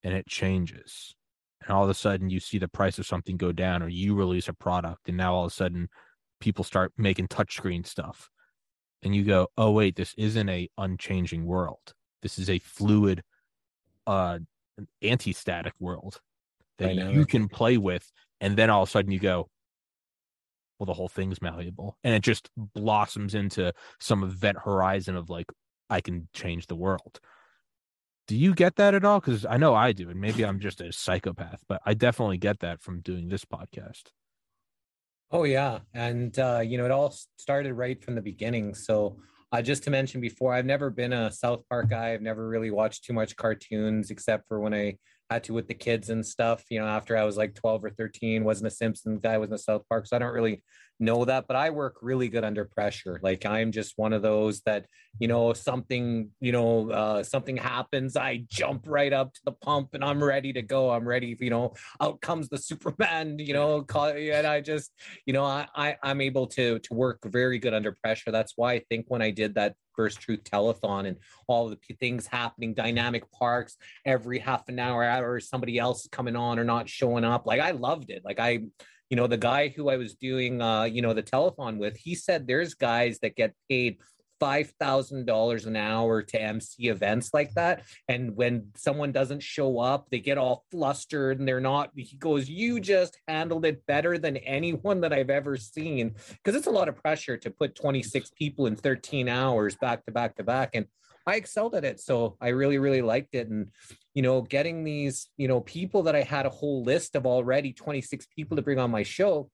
and 0.02 0.14
it 0.14 0.26
changes. 0.26 1.14
And 1.62 1.70
all 1.70 1.84
of 1.84 1.90
a 1.90 1.94
sudden 1.94 2.30
you 2.30 2.40
see 2.40 2.58
the 2.58 2.68
price 2.68 2.98
of 2.98 3.06
something 3.06 3.36
go 3.36 3.52
down 3.52 3.82
or 3.82 3.88
you 3.88 4.14
release 4.14 4.48
a 4.48 4.54
product 4.54 5.08
and 5.08 5.16
now 5.16 5.34
all 5.34 5.44
of 5.44 5.52
a 5.52 5.54
sudden 5.54 5.88
people 6.40 6.64
start 6.64 6.92
making 6.96 7.28
touchscreen 7.28 7.86
stuff. 7.86 8.30
And 9.02 9.14
you 9.14 9.24
go, 9.24 9.48
"Oh 9.56 9.70
wait, 9.70 9.94
this 9.94 10.14
isn't 10.16 10.48
a 10.48 10.68
unchanging 10.76 11.44
world. 11.44 11.94
This 12.22 12.38
is 12.38 12.50
a 12.50 12.58
fluid 12.58 13.22
uh 14.06 14.38
anti-static 15.02 15.74
world 15.78 16.20
that 16.78 16.94
you 16.94 17.26
can 17.26 17.48
play 17.48 17.76
with 17.76 18.10
and 18.40 18.56
then 18.56 18.70
all 18.70 18.82
of 18.82 18.88
a 18.88 18.90
sudden 18.92 19.10
you 19.10 19.18
go 19.18 19.48
well 20.78 20.86
the 20.86 20.94
whole 20.94 21.08
thing's 21.08 21.42
malleable 21.42 21.96
and 22.04 22.14
it 22.14 22.22
just 22.22 22.50
blossoms 22.56 23.34
into 23.34 23.72
some 24.00 24.22
event 24.22 24.58
horizon 24.64 25.16
of 25.16 25.30
like 25.30 25.46
i 25.90 26.00
can 26.00 26.28
change 26.32 26.66
the 26.66 26.76
world 26.76 27.20
do 28.26 28.36
you 28.36 28.54
get 28.54 28.76
that 28.76 28.94
at 28.94 29.04
all 29.04 29.20
because 29.20 29.46
i 29.46 29.56
know 29.56 29.74
i 29.74 29.92
do 29.92 30.10
and 30.10 30.20
maybe 30.20 30.44
i'm 30.44 30.60
just 30.60 30.80
a 30.80 30.92
psychopath 30.92 31.62
but 31.68 31.80
i 31.86 31.94
definitely 31.94 32.38
get 32.38 32.60
that 32.60 32.80
from 32.80 33.00
doing 33.00 33.28
this 33.28 33.44
podcast 33.44 34.04
oh 35.30 35.44
yeah 35.44 35.78
and 35.94 36.38
uh 36.38 36.60
you 36.64 36.78
know 36.78 36.84
it 36.84 36.90
all 36.90 37.14
started 37.36 37.72
right 37.74 38.02
from 38.02 38.14
the 38.14 38.22
beginning 38.22 38.74
so 38.74 39.16
uh, 39.50 39.62
just 39.62 39.82
to 39.84 39.90
mention 39.90 40.20
before, 40.20 40.52
I've 40.52 40.66
never 40.66 40.90
been 40.90 41.12
a 41.12 41.30
South 41.30 41.62
Park 41.68 41.88
guy. 41.88 42.12
I've 42.12 42.22
never 42.22 42.46
really 42.46 42.70
watched 42.70 43.04
too 43.04 43.14
much 43.14 43.36
cartoons 43.36 44.10
except 44.10 44.46
for 44.46 44.60
when 44.60 44.74
I 44.74 44.98
to 45.36 45.52
with 45.52 45.68
the 45.68 45.74
kids 45.74 46.10
and 46.10 46.24
stuff. 46.24 46.64
You 46.70 46.80
know, 46.80 46.86
after 46.86 47.16
I 47.16 47.24
was 47.24 47.36
like 47.36 47.54
12 47.54 47.84
or 47.84 47.90
13, 47.90 48.44
wasn't 48.44 48.68
a 48.68 48.70
Simpsons 48.70 49.20
guy, 49.22 49.36
wasn't 49.38 49.60
a 49.60 49.62
South 49.62 49.82
Park. 49.88 50.06
So 50.06 50.16
I 50.16 50.18
don't 50.18 50.32
really 50.32 50.62
know 51.00 51.24
that, 51.24 51.46
but 51.46 51.56
I 51.56 51.70
work 51.70 51.96
really 52.02 52.28
good 52.28 52.44
under 52.44 52.64
pressure. 52.64 53.20
Like 53.22 53.46
I'm 53.46 53.72
just 53.72 53.94
one 53.96 54.12
of 54.12 54.22
those 54.22 54.60
that, 54.62 54.86
you 55.18 55.28
know, 55.28 55.52
something, 55.52 56.30
you 56.40 56.52
know, 56.52 56.90
uh, 56.90 57.22
something 57.22 57.56
happens, 57.56 58.16
I 58.16 58.44
jump 58.48 58.84
right 58.86 59.12
up 59.12 59.32
to 59.34 59.40
the 59.44 59.52
pump 59.52 59.90
and 59.94 60.04
I'm 60.04 60.22
ready 60.22 60.52
to 60.52 60.62
go. 60.62 60.90
I'm 60.90 61.06
ready, 61.06 61.36
you 61.38 61.50
know, 61.50 61.74
out 62.00 62.20
comes 62.20 62.48
the 62.48 62.58
Superman, 62.68 63.38
you 63.38 63.54
know, 63.54 63.82
call, 63.82 64.08
and 64.08 64.46
I 64.46 64.60
just, 64.60 64.92
you 65.26 65.32
know, 65.32 65.44
I, 65.44 65.66
I 65.74 65.96
I'm 66.02 66.20
able 66.20 66.46
to 66.48 66.78
to 66.78 66.94
work 66.94 67.20
very 67.24 67.58
good 67.58 67.74
under 67.74 67.92
pressure. 68.02 68.30
That's 68.30 68.54
why 68.56 68.74
I 68.74 68.78
think 68.88 69.06
when 69.08 69.22
I 69.22 69.30
did 69.30 69.54
that 69.54 69.74
first 69.98 70.20
truth 70.20 70.44
telethon 70.44 71.08
and 71.08 71.16
all 71.48 71.68
the 71.68 71.78
things 71.98 72.26
happening, 72.26 72.72
dynamic 72.72 73.30
parks 73.32 73.76
every 74.06 74.38
half 74.38 74.68
an 74.68 74.78
hour, 74.78 75.28
or 75.28 75.40
somebody 75.40 75.78
else 75.78 76.08
coming 76.12 76.36
on 76.36 76.58
or 76.58 76.64
not 76.64 76.88
showing 76.88 77.24
up. 77.24 77.46
Like 77.46 77.60
I 77.60 77.72
loved 77.72 78.10
it. 78.10 78.22
Like 78.24 78.38
I 78.38 78.60
you 79.10 79.16
know 79.16 79.26
the 79.26 79.36
guy 79.36 79.68
who 79.68 79.88
i 79.88 79.96
was 79.96 80.14
doing 80.14 80.60
uh 80.60 80.84
you 80.84 81.02
know 81.02 81.14
the 81.14 81.22
telethon 81.22 81.78
with 81.78 81.96
he 81.96 82.14
said 82.14 82.46
there's 82.46 82.74
guys 82.74 83.18
that 83.20 83.36
get 83.36 83.54
paid 83.68 83.98
$5,000 84.40 85.66
an 85.66 85.76
hour 85.76 86.22
to 86.22 86.40
MC 86.40 86.88
events 86.88 87.30
like 87.34 87.52
that. 87.54 87.82
And 88.08 88.36
when 88.36 88.68
someone 88.76 89.12
doesn't 89.12 89.42
show 89.42 89.78
up, 89.78 90.06
they 90.10 90.20
get 90.20 90.38
all 90.38 90.64
flustered 90.70 91.38
and 91.38 91.48
they're 91.48 91.60
not. 91.60 91.90
He 91.96 92.16
goes, 92.16 92.48
You 92.48 92.80
just 92.80 93.18
handled 93.26 93.64
it 93.64 93.84
better 93.86 94.18
than 94.18 94.36
anyone 94.38 95.00
that 95.00 95.12
I've 95.12 95.30
ever 95.30 95.56
seen. 95.56 96.14
Because 96.30 96.54
it's 96.54 96.66
a 96.66 96.72
lot 96.72 96.88
of 96.88 96.96
pressure 96.96 97.36
to 97.38 97.50
put 97.50 97.74
26 97.74 98.30
people 98.30 98.66
in 98.66 98.76
13 98.76 99.28
hours 99.28 99.76
back 99.76 100.04
to 100.06 100.12
back 100.12 100.36
to 100.36 100.44
back. 100.44 100.70
And 100.74 100.86
I 101.26 101.36
excelled 101.36 101.74
at 101.74 101.84
it. 101.84 102.00
So 102.00 102.36
I 102.40 102.48
really, 102.48 102.78
really 102.78 103.02
liked 103.02 103.34
it. 103.34 103.48
And, 103.48 103.68
you 104.18 104.22
know, 104.22 104.42
getting 104.42 104.82
these, 104.82 105.28
you 105.36 105.46
know, 105.46 105.60
people 105.60 106.02
that 106.02 106.16
I 106.16 106.22
had 106.22 106.44
a 106.44 106.50
whole 106.50 106.82
list 106.82 107.14
of 107.14 107.24
already 107.24 107.72
26 107.72 108.26
people 108.34 108.56
to 108.56 108.62
bring 108.62 108.80
on 108.80 108.90
my 108.90 109.04
show, 109.04 109.48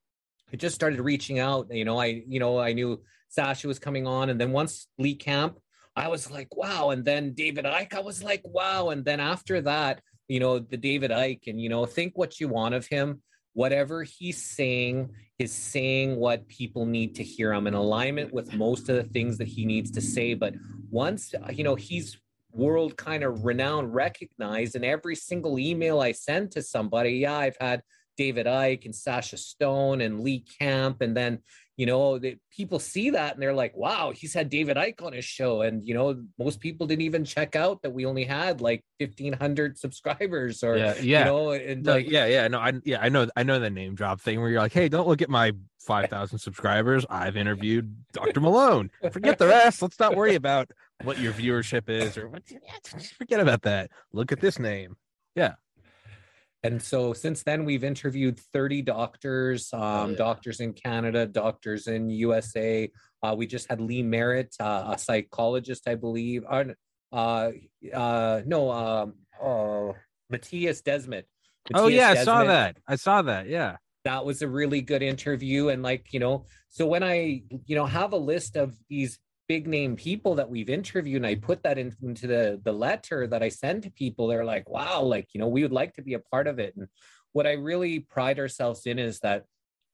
I 0.51 0.57
just 0.57 0.75
started 0.75 1.01
reaching 1.01 1.39
out. 1.39 1.67
You 1.71 1.85
know, 1.85 2.01
I, 2.01 2.23
you 2.27 2.41
know, 2.41 2.59
I 2.59 2.73
knew 2.73 3.03
Sasha 3.29 3.69
was 3.69 3.79
coming 3.79 4.07
on. 4.07 4.31
And 4.31 4.41
then 4.41 4.53
once 4.53 4.89
Lee 4.99 5.17
Camp, 5.17 5.59
I 5.95 6.09
was 6.09 6.31
like, 6.31 6.57
wow. 6.57 6.89
And 6.89 7.05
then 7.05 7.35
David 7.35 7.67
Icke, 7.67 7.93
I 7.93 8.01
was 8.01 8.25
like, 8.25 8.41
wow. 8.43 8.89
And 8.89 9.05
then 9.05 9.21
after 9.21 9.61
that, 9.61 10.01
you 10.29 10.41
know, 10.41 10.61
the 10.61 10.79
David 10.79 11.11
Icke, 11.11 11.49
and, 11.49 11.61
you 11.61 11.69
know, 11.69 11.85
think 11.85 12.17
what 12.17 12.41
you 12.41 12.49
want 12.49 12.75
of 12.75 12.87
him 12.87 13.21
whatever 13.55 14.03
he's 14.03 14.43
saying 14.43 15.09
is 15.39 15.53
saying 15.53 16.17
what 16.17 16.47
people 16.49 16.87
need 16.87 17.15
to 17.15 17.23
hear. 17.23 17.53
I'm 17.53 17.67
in 17.67 17.75
alignment 17.75 18.33
with 18.33 18.53
most 18.53 18.89
of 18.89 18.97
the 18.97 19.05
things 19.05 19.39
that 19.39 19.49
he 19.49 19.65
needs 19.65 19.93
to 19.93 20.01
say. 20.01 20.35
But 20.35 20.55
once, 20.91 21.33
you 21.53 21.65
know, 21.65 21.77
he's 21.77 22.19
world 22.55 22.97
kind 22.97 23.25
of 23.25 23.45
renowned, 23.45 23.95
recognized, 23.95 24.77
and 24.77 24.85
every 24.85 25.17
single 25.17 25.59
email 25.59 26.01
I 26.01 26.13
send 26.13 26.53
to 26.53 26.63
somebody, 26.63 27.11
yeah, 27.13 27.37
I've 27.37 27.57
had 27.61 27.83
David 28.17 28.47
Icke 28.47 28.85
and 28.85 28.95
Sasha 28.95 29.37
Stone 29.37 30.01
and 30.01 30.21
Lee 30.21 30.45
Camp, 30.59 31.01
and 31.01 31.17
then 31.17 31.41
you 31.77 31.87
know 31.87 32.19
the, 32.19 32.37
people 32.51 32.79
see 32.79 33.11
that 33.11 33.35
and 33.35 33.43
they're 33.43 33.53
like 33.53 33.77
wow 33.77 34.13
he's 34.15 34.33
had 34.33 34.49
david 34.49 34.77
icke 34.77 35.03
on 35.03 35.13
his 35.13 35.25
show. 35.25 35.63
And 35.63 35.87
you 35.87 35.95
know 35.95 36.23
most 36.39 36.61
people 36.61 36.87
didn't 36.87 37.03
even 37.03 37.25
check 37.25 37.57
out 37.57 37.83
that 37.83 37.91
we 37.91 38.07
only 38.07 38.25
had 38.25 38.61
like 38.61 38.85
1500 38.99 39.79
subscribers 39.85 40.63
or 40.63 40.77
yeah 40.77 40.95
yeah. 41.01 41.19
you 41.21 41.25
know 41.25 41.51
and 41.51 41.87
like 41.87 42.09
yeah 42.09 42.27
yeah 42.27 42.49
no 42.49 42.59
i 42.59 42.73
yeah 42.85 42.99
i 43.01 43.09
know 43.09 43.29
i 43.37 43.43
know 43.43 43.59
the 43.59 43.71
name 43.71 43.95
drop 43.95 44.21
thing 44.21 44.41
where 44.41 44.51
you're 44.51 44.61
like 44.61 44.73
hey 44.73 44.89
don't 44.89 45.09
look 45.09 45.23
at 45.23 45.31
my 45.31 45.53
5000 45.81 46.39
subscribers. 46.39 47.05
I've 47.11 47.37
interviewed 47.45 47.95
dr 48.13 48.41
malone. 48.41 48.91
Forget 49.11 49.39
the 49.39 49.49
rest 49.49 49.83
let's 49.83 49.99
not 49.99 50.17
worry 50.17 50.35
about 50.35 50.71
what 51.03 51.19
your 51.19 51.33
viewership 51.33 51.89
is 51.89 52.17
or 52.17 52.29
what 52.29 52.43
forget 53.19 53.41
about 53.41 53.63
that 53.63 53.91
look 54.13 54.33
at 54.33 54.41
this 54.41 54.59
name 54.59 54.97
yeah 55.35 55.55
and 56.65 56.83
so 56.83 57.13
since 57.13 57.43
then, 57.43 57.67
we've 57.67 57.85
interviewed 57.85 58.41
30 58.41 58.81
doctors, 58.83 59.71
um, 59.75 59.83
oh, 59.83 60.09
yeah. 60.09 60.17
doctors 60.17 60.61
in 60.61 60.73
Canada, 60.73 61.27
doctors 61.27 61.89
in 61.89 62.09
USA. 62.09 62.91
Uh, 63.23 63.35
we 63.37 63.47
just 63.47 63.69
had 63.69 63.83
Lee 63.83 64.03
Merritt, 64.03 64.57
uh, 64.59 64.95
a 64.95 64.99
psychologist, 64.99 65.87
I 65.87 65.95
believe. 65.95 66.43
Uh, 66.49 66.65
uh, 67.13 67.51
uh 67.93 68.41
no, 68.47 68.71
um, 68.71 69.15
oh, 69.43 69.95
Matthias 70.31 70.81
Desmet. 70.81 71.25
Matthias 71.71 71.75
oh 71.75 71.89
yeah, 71.89 72.15
Desmet. 72.15 72.21
I 72.21 72.25
saw 72.25 72.45
that. 72.45 72.77
I 72.89 72.97
saw 72.97 73.23
that. 73.23 73.47
Yeah, 73.47 73.77
that 74.05 74.25
was 74.25 74.41
a 74.41 74.49
really 74.49 74.81
good 74.81 75.03
interview. 75.03 75.69
And 75.69 75.83
like 75.83 76.15
you 76.15 76.21
know, 76.21 76.47
so 76.71 76.87
when 76.87 77.03
I 77.03 77.43
you 77.67 77.77
know 77.77 77.85
have 77.85 78.15
a 78.15 78.19
list 78.19 78.57
of 78.57 78.75
these 78.89 79.19
big 79.49 79.67
name 79.67 79.97
people 79.97 80.35
that 80.37 80.49
we've 80.49 80.71
interviewed 80.71 81.17
and 81.17 81.27
I 81.27 81.35
put 81.35 81.63
that 81.65 81.79
in, 81.79 81.95
into 82.03 82.27
the 82.27 82.61
the 82.65 82.73
letter 82.73 83.27
that 83.27 83.43
I 83.43 83.51
send 83.51 83.83
to 83.83 83.91
people 83.91 84.27
they're 84.27 84.45
like 84.45 84.69
wow 84.69 85.03
like 85.03 85.29
you 85.35 85.41
know 85.41 85.49
we 85.49 85.63
would 85.63 85.73
like 85.73 85.95
to 85.95 86.03
be 86.03 86.15
a 86.15 86.19
part 86.19 86.47
of 86.47 86.59
it. 86.59 86.75
And 86.77 86.89
what 87.33 87.47
I 87.47 87.53
really 87.53 88.01
pride 88.01 88.39
ourselves 88.39 88.87
in 88.87 88.99
is 88.99 89.21
that 89.21 89.45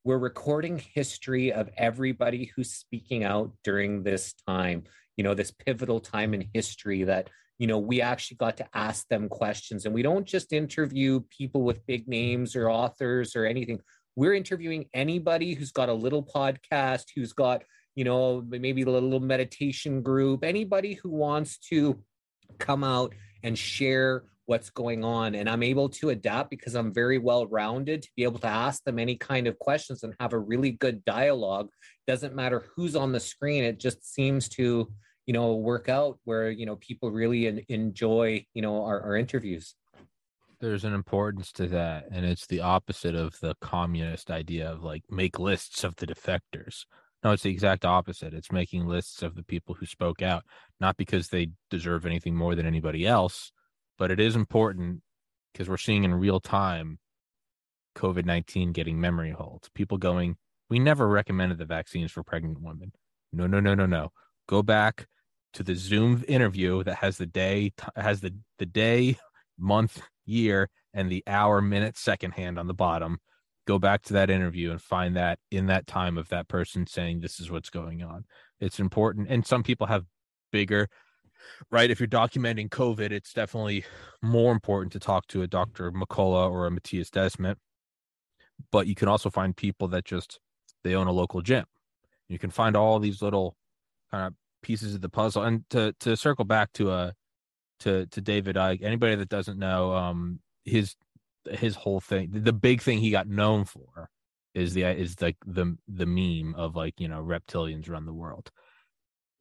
we're 0.05 0.19
recording 0.19 0.79
history 0.95 1.53
of 1.53 1.69
everybody 1.77 2.53
who's 2.55 2.73
speaking 2.73 3.25
out 3.25 3.53
during 3.65 4.03
this 4.03 4.35
time 4.47 4.85
you 5.21 5.25
know 5.25 5.35
this 5.35 5.51
pivotal 5.51 6.01
time 6.01 6.33
in 6.33 6.49
history 6.55 7.05
that 7.05 7.29
you 7.59 7.67
know 7.67 7.79
we 7.79 8.01
actually 8.01 8.39
got 8.39 8.57
to 8.57 8.67
ask 8.73 9.07
them 9.09 9.29
questions. 9.29 9.85
And 9.85 9.95
we 9.95 10.03
don't 10.03 10.25
just 10.25 10.51
interview 10.51 11.21
people 11.29 11.63
with 11.63 11.85
big 11.87 12.09
names 12.09 12.57
or 12.57 12.71
authors 12.71 13.37
or 13.37 13.45
anything. 13.45 13.81
We're 14.17 14.33
interviewing 14.33 14.87
anybody 14.95 15.53
who's 15.53 15.73
got 15.73 15.91
a 15.91 15.95
little 15.95 16.25
podcast 16.25 17.05
who's 17.15 17.35
got 17.35 17.65
you 17.95 18.05
know, 18.05 18.45
maybe 18.47 18.83
a 18.83 18.91
little 18.91 19.21
meditation 19.21 20.03
group, 20.03 20.45
anybody 20.45 20.95
who 20.95 21.11
wants 21.11 21.59
to 21.59 22.03
come 22.59 22.85
out 22.85 23.15
and 23.43 23.59
share 23.59 24.25
what's 24.47 24.71
going 24.71 25.05
on. 25.05 25.37
And 25.37 25.49
I'm 25.49 25.63
able 25.63 25.89
to 25.91 26.11
adapt 26.11 26.51
because 26.51 26.75
I'm 26.75 26.93
very 26.93 27.19
well 27.19 27.47
rounded 27.47 28.03
to 28.03 28.09
be 28.17 28.25
able 28.25 28.41
to 28.41 28.49
ask 28.49 28.83
them 28.83 28.99
any 28.99 29.17
kind 29.17 29.47
of 29.47 29.59
questions 29.59 30.03
and 30.03 30.15
have 30.19 30.33
a 30.33 30.39
really 30.39 30.73
good 30.73 31.05
dialogue. 31.05 31.69
Doesn't 32.07 32.35
matter 32.35 32.65
who's 32.75 32.97
on 32.97 33.13
the 33.13 33.21
screen, 33.21 33.63
it 33.63 33.79
just 33.79 34.13
seems 34.13 34.49
to, 34.51 34.93
you 35.27 35.33
know, 35.33 35.55
work 35.55 35.89
out 35.89 36.19
where, 36.25 36.51
you 36.51 36.67
know, 36.67 36.77
people 36.77 37.13
really 37.13 37.65
enjoy, 37.69 38.45
you 38.53 38.63
know, 38.63 38.85
our, 38.85 39.01
our 39.03 39.17
interviews 39.17 39.75
there's 40.61 40.85
an 40.85 40.93
importance 40.93 41.53
to 41.53 41.67
that 41.69 42.07
and 42.13 42.27
it's 42.27 42.47
the 42.47 42.61
opposite 42.61 43.15
of 43.15 43.35
the 43.41 43.55
communist 43.63 44.31
idea 44.31 44.71
of 44.71 44.83
like 44.83 45.03
make 45.09 45.39
lists 45.39 45.85
of 45.85 45.97
the 45.97 46.07
defectors 46.07 46.85
no, 47.23 47.33
it's 47.33 47.43
the 47.43 47.51
exact 47.51 47.85
opposite. 47.85 48.33
It's 48.33 48.51
making 48.51 48.87
lists 48.87 49.23
of 49.23 49.35
the 49.35 49.43
people 49.43 49.75
who 49.75 49.87
spoke 49.87 50.23
out, 50.23 50.45
not 50.81 50.97
because 50.97 51.29
they 51.29 51.51
deserve 51.69 52.07
anything 52.07 52.35
more 52.35 52.55
than 52.55 52.67
anybody 52.67 53.07
else, 53.07 53.53
but 53.99 54.11
it 54.11 54.19
is 54.19 54.37
important 54.37 55.03
because 55.53 55.69
we're 55.69 55.77
seeing 55.77 56.05
in 56.05 56.15
real 56.15 56.41
time 56.41 56.99
COVID 57.97 58.25
19 58.25 58.73
getting 58.73 59.01
memory 59.01 59.33
holds. 59.33 59.69
People 59.75 59.99
going, 59.99 60.37
we 60.71 60.79
never 60.79 61.07
recommended 61.09 61.59
the 61.59 61.67
vaccines 61.67 62.11
for 62.11 62.23
pregnant 62.23 62.63
women. 62.63 62.93
No, 63.33 63.47
no, 63.47 63.61
no, 63.61 63.75
no, 63.75 63.87
no. 63.87 64.13
Go 64.49 64.63
back 64.63 65.07
to 65.53 65.63
the 65.63 65.75
Zoom 65.75 66.25
interview 66.27 66.83
that 66.85 66.97
has 66.97 67.19
the 67.19 67.27
day, 67.27 67.73
has 67.97 68.21
the, 68.21 68.35
the 68.59 68.67
day, 68.67 69.19
month, 69.59 70.01
year, 70.25 70.71
and 70.95 71.11
the 71.11 71.23
hour, 71.27 71.61
minute, 71.61 71.99
second 71.99 72.33
hand 72.33 72.59
on 72.59 72.67
the 72.67 72.75
bottom 72.75 73.19
go 73.71 73.79
back 73.79 74.03
to 74.03 74.13
that 74.13 74.31
interview 74.31 74.71
and 74.71 74.83
find 74.83 75.17
that 75.17 75.39
in 75.51 75.67
that 75.67 75.87
time 75.87 76.19
of 76.19 76.29
that 76.29 76.49
person 76.49 76.87
saying 76.87 77.21
this 77.21 77.39
is 77.41 77.51
what's 77.51 77.71
going 77.71 78.03
on 78.03 78.25
it's 78.61 78.81
important 78.81 79.29
and 79.29 79.47
some 79.47 79.63
people 79.63 79.87
have 79.87 80.05
bigger 80.53 80.89
right? 81.71 81.91
If 81.91 82.01
you're 82.01 82.09
documenting 82.09 82.69
COVID, 82.69 83.11
it's 83.11 83.33
definitely 83.33 83.85
more 84.23 84.53
important 84.53 84.93
to 84.93 84.99
talk 84.99 85.27
to 85.29 85.43
a 85.43 85.47
Dr. 85.47 85.93
McCullough 85.93 86.51
or 86.51 86.67
a 86.67 86.71
Matthias 86.71 87.11
Desmet. 87.11 87.57
But 88.71 88.87
you 88.87 88.95
can 88.95 89.09
also 89.09 89.31
find 89.31 89.57
people 89.57 89.89
that 89.89 90.05
just 90.05 90.39
they 90.85 90.95
own 90.95 91.07
a 91.07 91.13
local 91.13 91.41
gym. 91.41 91.65
You 92.29 92.39
can 92.39 92.51
find 92.51 92.77
all 92.77 92.99
these 92.99 93.23
little 93.23 93.57
kind 94.11 94.27
of 94.27 94.35
pieces 94.63 94.95
of 94.95 95.01
the 95.01 95.09
puzzle. 95.09 95.43
And 95.43 95.69
to 95.71 95.95
to 96.01 96.17
circle 96.17 96.45
back 96.45 96.73
to 96.75 96.91
a 96.91 96.95
uh, 96.95 97.13
to 97.81 98.07
to 98.07 98.21
David 98.21 98.57
Icke, 98.57 98.83
anybody 98.83 99.15
that 99.15 99.31
doesn't 99.31 99.59
know, 99.59 99.95
um, 99.95 100.41
his 100.65 100.95
his 101.51 101.77
whole 101.77 102.01
thing, 102.01 102.31
the 102.33 102.53
big 102.53 102.83
thing 102.83 102.99
he 102.99 103.11
got 103.11 103.29
known 103.29 103.65
for 103.65 104.11
is 104.55 104.75
the 104.75 104.83
is 104.83 105.21
like 105.21 105.37
the 105.47 105.77
the 105.89 106.07
meme 106.07 106.55
of 106.57 106.75
like 106.77 106.99
you 106.99 107.09
know 107.09 107.23
reptilians 107.23 107.89
run 107.89 108.07
the 108.07 108.13
world. 108.13 108.51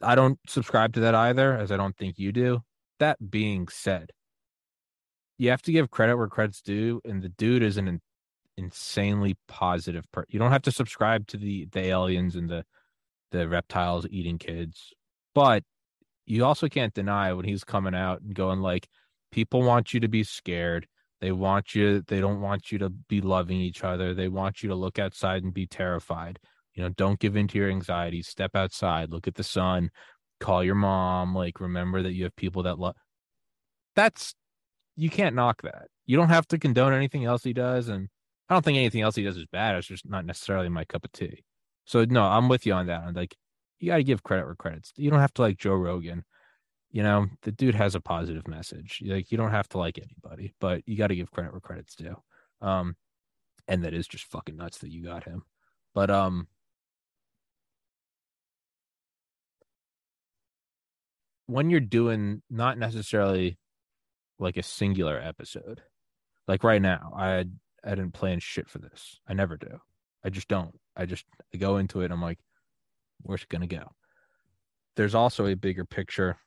I 0.01 0.15
don't 0.15 0.39
subscribe 0.47 0.93
to 0.93 1.01
that 1.01 1.15
either, 1.15 1.57
as 1.57 1.71
I 1.71 1.77
don't 1.77 1.97
think 1.97 2.17
you 2.17 2.31
do. 2.31 2.61
That 2.99 3.31
being 3.31 3.67
said, 3.67 4.11
you 5.37 5.49
have 5.49 5.61
to 5.63 5.71
give 5.71 5.91
credit 5.91 6.17
where 6.17 6.27
credit's 6.27 6.61
due, 6.61 7.01
and 7.05 7.21
the 7.21 7.29
dude 7.29 7.63
is 7.63 7.77
an 7.77 7.87
in, 7.87 8.01
insanely 8.57 9.37
positive. 9.47 10.05
You 10.27 10.39
don't 10.39 10.51
have 10.51 10.61
to 10.63 10.71
subscribe 10.71 11.27
to 11.27 11.37
the 11.37 11.67
the 11.71 11.81
aliens 11.87 12.35
and 12.35 12.49
the 12.49 12.65
the 13.31 13.47
reptiles 13.47 14.07
eating 14.09 14.37
kids, 14.37 14.93
but 15.33 15.63
you 16.29 16.45
also 16.45 16.69
can't 16.69 16.93
deny 16.93 17.33
when 17.33 17.45
he's 17.45 17.63
coming 17.63 17.95
out 17.95 18.21
and 18.21 18.35
going 18.35 18.59
like, 18.59 18.87
people 19.31 19.63
want 19.63 19.93
you 19.93 19.99
to 19.99 20.07
be 20.07 20.23
scared. 20.23 20.87
They 21.21 21.31
want 21.31 21.75
you. 21.75 22.01
They 22.07 22.21
don't 22.21 22.41
want 22.41 22.71
you 22.71 22.77
to 22.79 22.89
be 22.89 23.21
loving 23.21 23.59
each 23.59 23.83
other. 23.83 24.13
They 24.13 24.29
want 24.29 24.63
you 24.63 24.69
to 24.69 24.75
look 24.75 24.99
outside 24.99 25.43
and 25.43 25.53
be 25.53 25.67
terrified. 25.67 26.39
You 26.73 26.83
know, 26.83 26.89
don't 26.89 27.19
give 27.19 27.35
in 27.35 27.47
to 27.49 27.57
your 27.57 27.69
anxiety. 27.69 28.21
Step 28.21 28.55
outside, 28.55 29.11
look 29.11 29.27
at 29.27 29.35
the 29.35 29.43
sun, 29.43 29.89
call 30.39 30.63
your 30.63 30.75
mom. 30.75 31.35
Like, 31.35 31.59
remember 31.59 32.01
that 32.03 32.13
you 32.13 32.23
have 32.23 32.35
people 32.35 32.63
that 32.63 32.79
love. 32.79 32.95
That's 33.95 34.33
you 34.95 35.09
can't 35.09 35.35
knock 35.35 35.61
that. 35.63 35.87
You 36.05 36.15
don't 36.15 36.29
have 36.29 36.47
to 36.49 36.57
condone 36.57 36.93
anything 36.93 37.25
else 37.25 37.43
he 37.43 37.53
does, 37.53 37.89
and 37.89 38.07
I 38.47 38.53
don't 38.53 38.63
think 38.63 38.77
anything 38.77 39.01
else 39.01 39.15
he 39.15 39.23
does 39.23 39.37
is 39.37 39.45
bad. 39.51 39.75
It's 39.75 39.87
just 39.87 40.07
not 40.07 40.25
necessarily 40.25 40.69
my 40.69 40.85
cup 40.85 41.03
of 41.03 41.11
tea. 41.11 41.43
So 41.85 42.05
no, 42.05 42.23
I'm 42.23 42.47
with 42.47 42.65
you 42.65 42.73
on 42.73 42.87
that. 42.87 43.03
I'm 43.03 43.13
like, 43.13 43.35
you 43.79 43.89
got 43.89 43.97
to 43.97 44.03
give 44.03 44.23
credit 44.23 44.45
where 44.45 44.55
credit's. 44.55 44.93
You 44.95 45.09
don't 45.09 45.19
have 45.19 45.33
to 45.35 45.41
like 45.41 45.57
Joe 45.57 45.73
Rogan. 45.73 46.23
You 46.91 47.03
know, 47.03 47.27
the 47.43 47.51
dude 47.51 47.75
has 47.75 47.95
a 47.95 48.01
positive 48.01 48.47
message. 48.47 49.01
Like, 49.05 49.31
you 49.31 49.37
don't 49.37 49.51
have 49.51 49.69
to 49.69 49.77
like 49.77 49.99
anybody, 49.99 50.53
but 50.59 50.81
you 50.87 50.97
got 50.97 51.07
to 51.07 51.15
give 51.15 51.31
credit 51.31 51.51
where 51.51 51.61
credit's 51.61 51.95
due. 51.95 52.15
Um, 52.61 52.95
and 53.67 53.83
that 53.83 53.93
is 53.93 54.07
just 54.07 54.25
fucking 54.25 54.57
nuts 54.57 54.79
that 54.79 54.91
you 54.91 55.03
got 55.03 55.23
him. 55.23 55.43
But 55.93 56.09
um, 56.09 56.47
when 61.45 61.69
you're 61.69 61.79
doing 61.79 62.41
not 62.49 62.77
necessarily 62.77 63.57
like 64.37 64.57
a 64.57 64.63
singular 64.63 65.19
episode, 65.19 65.81
like 66.47 66.63
right 66.63 66.81
now, 66.81 67.13
I 67.15 67.45
I 67.83 67.89
didn't 67.89 68.13
plan 68.13 68.39
shit 68.39 68.69
for 68.69 68.79
this. 68.79 69.19
I 69.27 69.33
never 69.33 69.57
do. 69.57 69.79
I 70.23 70.29
just 70.29 70.47
don't. 70.47 70.77
I 70.95 71.05
just 71.05 71.25
I 71.53 71.57
go 71.57 71.77
into 71.77 72.01
it. 72.01 72.11
I'm 72.11 72.21
like, 72.21 72.39
where's 73.21 73.43
it 73.43 73.49
gonna 73.49 73.67
go? 73.67 73.91
There's 74.95 75.15
also 75.15 75.45
a 75.47 75.55
bigger 75.55 75.85
picture, 75.85 76.37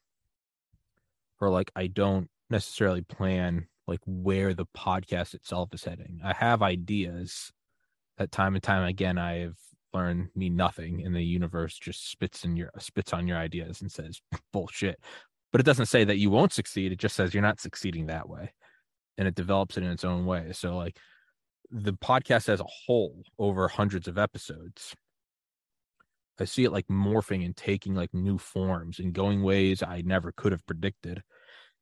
or 1.43 1.51
like 1.51 1.73
I 1.75 1.89
don't 1.89 2.29
necessarily 2.51 3.03
plan 3.03 3.67
like 3.89 3.99
where 4.07 4.55
the 4.55 4.67
podcast 4.77 5.35
itself 5.35 5.71
is 5.75 5.83
heading. 5.85 6.21
I 6.25 6.33
have 6.35 6.63
ideas 6.63 7.51
that 8.17 8.31
time 8.31 8.55
and 8.55 8.63
time 8.63 8.85
again 8.85 9.19
I've 9.19 9.59
learned 9.93 10.29
mean 10.37 10.55
nothing 10.57 11.03
and 11.05 11.15
the 11.15 11.23
universe 11.23 11.77
just 11.79 12.11
spits 12.11 12.45
in 12.45 12.57
your 12.57 12.71
spits 12.79 13.13
on 13.13 13.27
your 13.27 13.39
ideas 13.39 13.83
and 13.83 13.91
says 13.91 14.21
bullshit. 14.53 15.01
But 15.51 15.61
it 15.61 15.65
doesn't 15.65 15.87
say 15.87 16.05
that 16.05 16.19
you 16.19 16.31
won't 16.31 16.53
succeed 16.53 16.93
it 16.93 17.01
just 17.01 17.17
says 17.17 17.35
you're 17.35 17.43
not 17.43 17.61
succeeding 17.61 18.07
that 18.07 18.29
way. 18.29 18.53
And 19.19 19.27
it 19.27 19.35
develops 19.35 19.77
it 19.77 19.83
in 19.83 19.91
its 19.91 20.05
own 20.05 20.25
way. 20.25 20.53
So 20.53 20.77
like 20.77 20.97
the 21.73 21.93
podcast 21.93 22.49
as 22.49 22.61
a 22.61 22.67
whole 22.87 23.25
over 23.37 23.67
hundreds 23.67 24.07
of 24.07 24.17
episodes 24.17 24.95
i 26.41 26.45
see 26.45 26.65
it 26.65 26.73
like 26.73 26.87
morphing 26.89 27.45
and 27.45 27.57
taking 27.57 27.95
like 27.95 28.13
new 28.13 28.39
forms 28.39 28.99
and 28.99 29.13
going 29.13 29.43
ways 29.43 29.83
i 29.83 30.03
never 30.03 30.33
could 30.33 30.53
have 30.53 30.67
predicted 30.67 31.23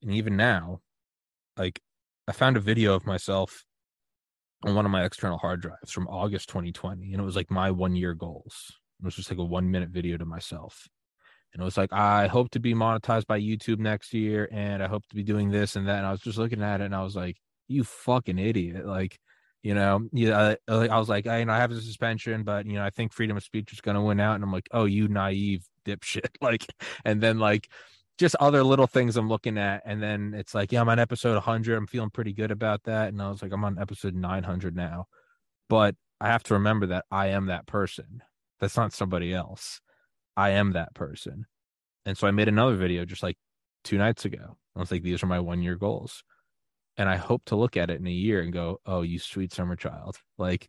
and 0.03 0.13
even 0.13 0.37
now 0.37 0.81
like 1.57 1.81
i 2.29 2.33
found 2.33 2.57
a 2.57 2.61
video 2.61 2.95
of 2.95 3.07
myself 3.07 3.65
on 4.65 4.75
one 4.75 4.85
of 4.85 4.91
my 4.91 5.05
external 5.05 5.39
hard 5.39 5.63
drives 5.63 5.91
from 5.91 6.09
August 6.09 6.49
2020. 6.49 7.13
And 7.13 7.21
it 7.21 7.25
was 7.25 7.37
like 7.37 7.51
my 7.51 7.71
one 7.71 7.97
year 7.97 8.15
goals. 8.15 8.73
It 9.01 9.05
was 9.05 9.17
just 9.17 9.31
like 9.31 9.39
a 9.39 9.45
one 9.45 9.71
minute 9.71 9.91
video 9.91 10.17
to 10.19 10.25
myself. 10.25 10.87
And 11.53 11.61
it 11.61 11.65
was 11.65 11.77
like, 11.77 11.93
I 11.93 12.27
hope 12.27 12.51
to 12.51 12.61
be 12.61 12.75
monetized 12.75 13.27
by 13.27 13.41
YouTube 13.41 13.79
next 13.79 14.13
year. 14.13 14.49
And 14.53 14.83
I 14.83 14.89
hope 14.89 15.07
to 15.09 15.17
be 15.17 15.25
doing 15.25 15.51
this 15.51 15.77
and 15.77 15.89
that. 15.89 15.99
And 15.99 16.07
I 16.07 16.13
was 16.13 16.21
just 16.21 16.39
looking 16.39 16.63
at 16.63 16.81
it 16.81 16.85
and 16.85 16.95
I 16.95 17.03
was 17.03 17.17
like, 17.17 17.37
you 17.69 17.85
fucking 17.85 18.39
idiot. 18.39 18.87
Like, 18.87 19.19
you 19.63 19.75
know, 19.75 20.09
yeah, 20.13 20.55
I, 20.69 20.99
was 20.99 21.09
like, 21.09 21.27
I, 21.27 21.41
you 21.41 21.45
know, 21.45 21.53
I 21.53 21.59
have 21.59 21.71
a 21.71 21.81
suspension, 21.81 22.45
but 22.45 22.67
you 22.67 22.75
know, 22.75 22.85
I 22.85 22.91
think 22.91 23.13
freedom 23.13 23.37
of 23.37 23.43
speech 23.43 23.73
is 23.73 23.81
going 23.81 23.95
to 23.95 24.01
win 24.01 24.21
out. 24.21 24.35
And 24.35 24.45
I'm 24.45 24.53
like, 24.53 24.69
oh, 24.73 24.85
you 24.85 25.09
naive 25.09 25.65
dipshit. 25.85 26.29
Like, 26.41 26.67
and 27.05 27.21
then 27.21 27.39
like, 27.39 27.69
just 28.19 28.37
other 28.39 28.63
little 28.63 28.87
things 28.87 29.17
I'm 29.17 29.29
looking 29.31 29.57
at. 29.57 29.83
And 29.87 30.03
then 30.03 30.35
it's 30.35 30.55
like, 30.55 30.73
yeah, 30.73 30.83
I'm 30.83 30.89
on 30.91 30.99
episode 30.99 31.35
100. 31.35 31.75
I'm 31.75 31.87
feeling 31.87 32.11
pretty 32.11 32.35
good 32.35 32.51
about 32.51 32.83
that. 32.85 33.09
And 33.09 33.21
I 33.21 33.31
was 33.31 33.41
like, 33.43 33.51
I'm 33.51 33.65
on 33.65 33.79
episode 33.79 34.15
900 34.15 34.77
now. 34.77 35.07
But 35.71 35.95
I 36.21 36.29
have 36.29 36.43
to 36.45 36.55
remember 36.55 36.89
that 36.89 37.07
I 37.11 37.29
am 37.29 37.47
that 37.47 37.67
person. 37.67 38.23
That's 38.61 38.77
not 38.77 38.93
somebody 38.93 39.33
else. 39.33 39.81
I 40.37 40.51
am 40.51 40.73
that 40.73 40.95
person. 40.95 41.47
And 42.05 42.17
so 42.17 42.27
I 42.27 42.31
made 42.31 42.49
another 42.49 42.77
video 42.77 43.07
just 43.07 43.23
like 43.23 43.39
two 43.85 43.97
nights 43.97 44.27
ago. 44.27 44.59
I 44.77 44.81
was 44.81 44.91
like, 44.91 45.03
these 45.03 45.23
are 45.23 45.27
my 45.27 45.41
one 45.41 45.63
year 45.63 45.77
goals. 45.77 46.23
And 47.01 47.09
I 47.09 47.17
hope 47.17 47.47
to 47.47 47.57
look 47.57 47.77
at 47.77 47.89
it 47.89 47.99
in 47.99 48.07
a 48.07 48.11
year 48.11 48.43
and 48.43 48.53
go, 48.53 48.81
oh, 48.85 49.01
you 49.01 49.19
sweet 49.19 49.53
summer 49.53 49.75
child. 49.75 50.19
Like, 50.37 50.69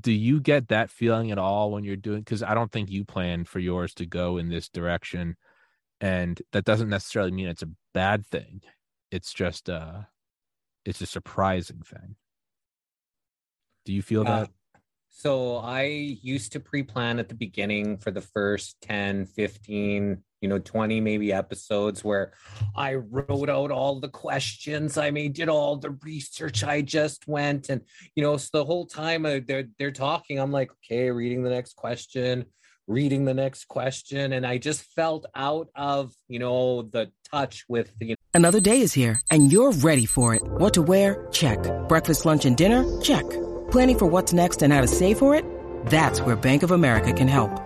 do 0.00 0.12
you 0.12 0.40
get 0.40 0.68
that 0.68 0.90
feeling 0.90 1.30
at 1.30 1.38
all 1.38 1.70
when 1.70 1.84
you're 1.84 1.96
doing? 1.96 2.20
Because 2.20 2.42
I 2.42 2.54
don't 2.54 2.70
think 2.70 2.90
you 2.90 3.04
plan 3.04 3.44
for 3.44 3.58
yours 3.58 3.94
to 3.94 4.06
go 4.06 4.36
in 4.36 4.48
this 4.48 4.68
direction 4.68 5.36
and 6.00 6.42
that 6.52 6.64
doesn't 6.64 6.88
necessarily 6.88 7.30
mean 7.30 7.48
it's 7.48 7.62
a 7.62 7.70
bad 7.94 8.26
thing 8.26 8.60
it's 9.10 9.32
just 9.32 9.70
uh 9.70 10.00
it's 10.84 11.00
a 11.00 11.06
surprising 11.06 11.80
thing 11.80 12.16
do 13.84 13.92
you 13.92 14.02
feel 14.02 14.22
uh, 14.22 14.40
that 14.40 14.50
so 15.08 15.56
i 15.56 15.84
used 15.84 16.52
to 16.52 16.60
pre-plan 16.60 17.18
at 17.18 17.28
the 17.28 17.34
beginning 17.34 17.96
for 17.96 18.10
the 18.10 18.20
first 18.20 18.76
10 18.82 19.26
15 19.26 20.22
you 20.40 20.48
know 20.48 20.58
20 20.58 21.00
maybe 21.00 21.32
episodes 21.32 22.04
where 22.04 22.32
i 22.76 22.94
wrote 22.94 23.48
out 23.48 23.70
all 23.70 24.00
the 24.00 24.08
questions. 24.08 24.98
I 24.98 25.10
mean 25.10 25.32
did 25.32 25.48
all 25.48 25.76
the 25.76 25.90
research 26.02 26.64
i 26.64 26.82
just 26.82 27.26
went 27.26 27.68
and 27.68 27.80
you 28.14 28.22
know 28.22 28.36
so 28.36 28.48
the 28.52 28.64
whole 28.64 28.86
time 28.86 29.26
uh, 29.26 29.40
they're 29.46 29.68
they're 29.78 29.90
talking 29.90 30.38
i'm 30.38 30.52
like 30.52 30.70
okay 30.72 31.10
reading 31.10 31.42
the 31.42 31.50
next 31.50 31.74
question 31.74 32.46
reading 32.86 33.24
the 33.24 33.34
next 33.34 33.66
question. 33.66 34.32
And 34.32 34.46
i 34.46 34.58
just 34.58 34.82
felt 34.94 35.26
out 35.34 35.68
of 35.74 36.12
you 36.28 36.38
know 36.38 36.82
the 36.82 37.10
touch 37.30 37.64
with 37.68 37.90
the 37.98 38.14
another 38.34 38.60
day 38.60 38.80
is 38.80 38.92
here 38.92 39.20
and 39.30 39.52
you're 39.52 39.72
ready 39.72 40.06
for 40.06 40.34
it. 40.34 40.42
What 40.44 40.74
to 40.74 40.82
wear? 40.82 41.26
Check. 41.32 41.58
Breakfast 41.88 42.24
lunch 42.24 42.44
and 42.44 42.56
dinner? 42.56 42.84
Check. 43.00 43.28
Planning 43.70 43.98
for 43.98 44.06
what's 44.06 44.32
next 44.32 44.62
and 44.62 44.72
how 44.72 44.80
to 44.80 44.86
save 44.86 45.18
for 45.18 45.34
it? 45.34 45.44
That's 45.86 46.20
where 46.20 46.36
bank 46.36 46.62
of 46.62 46.70
america 46.70 47.12
can 47.12 47.28
help 47.28 47.65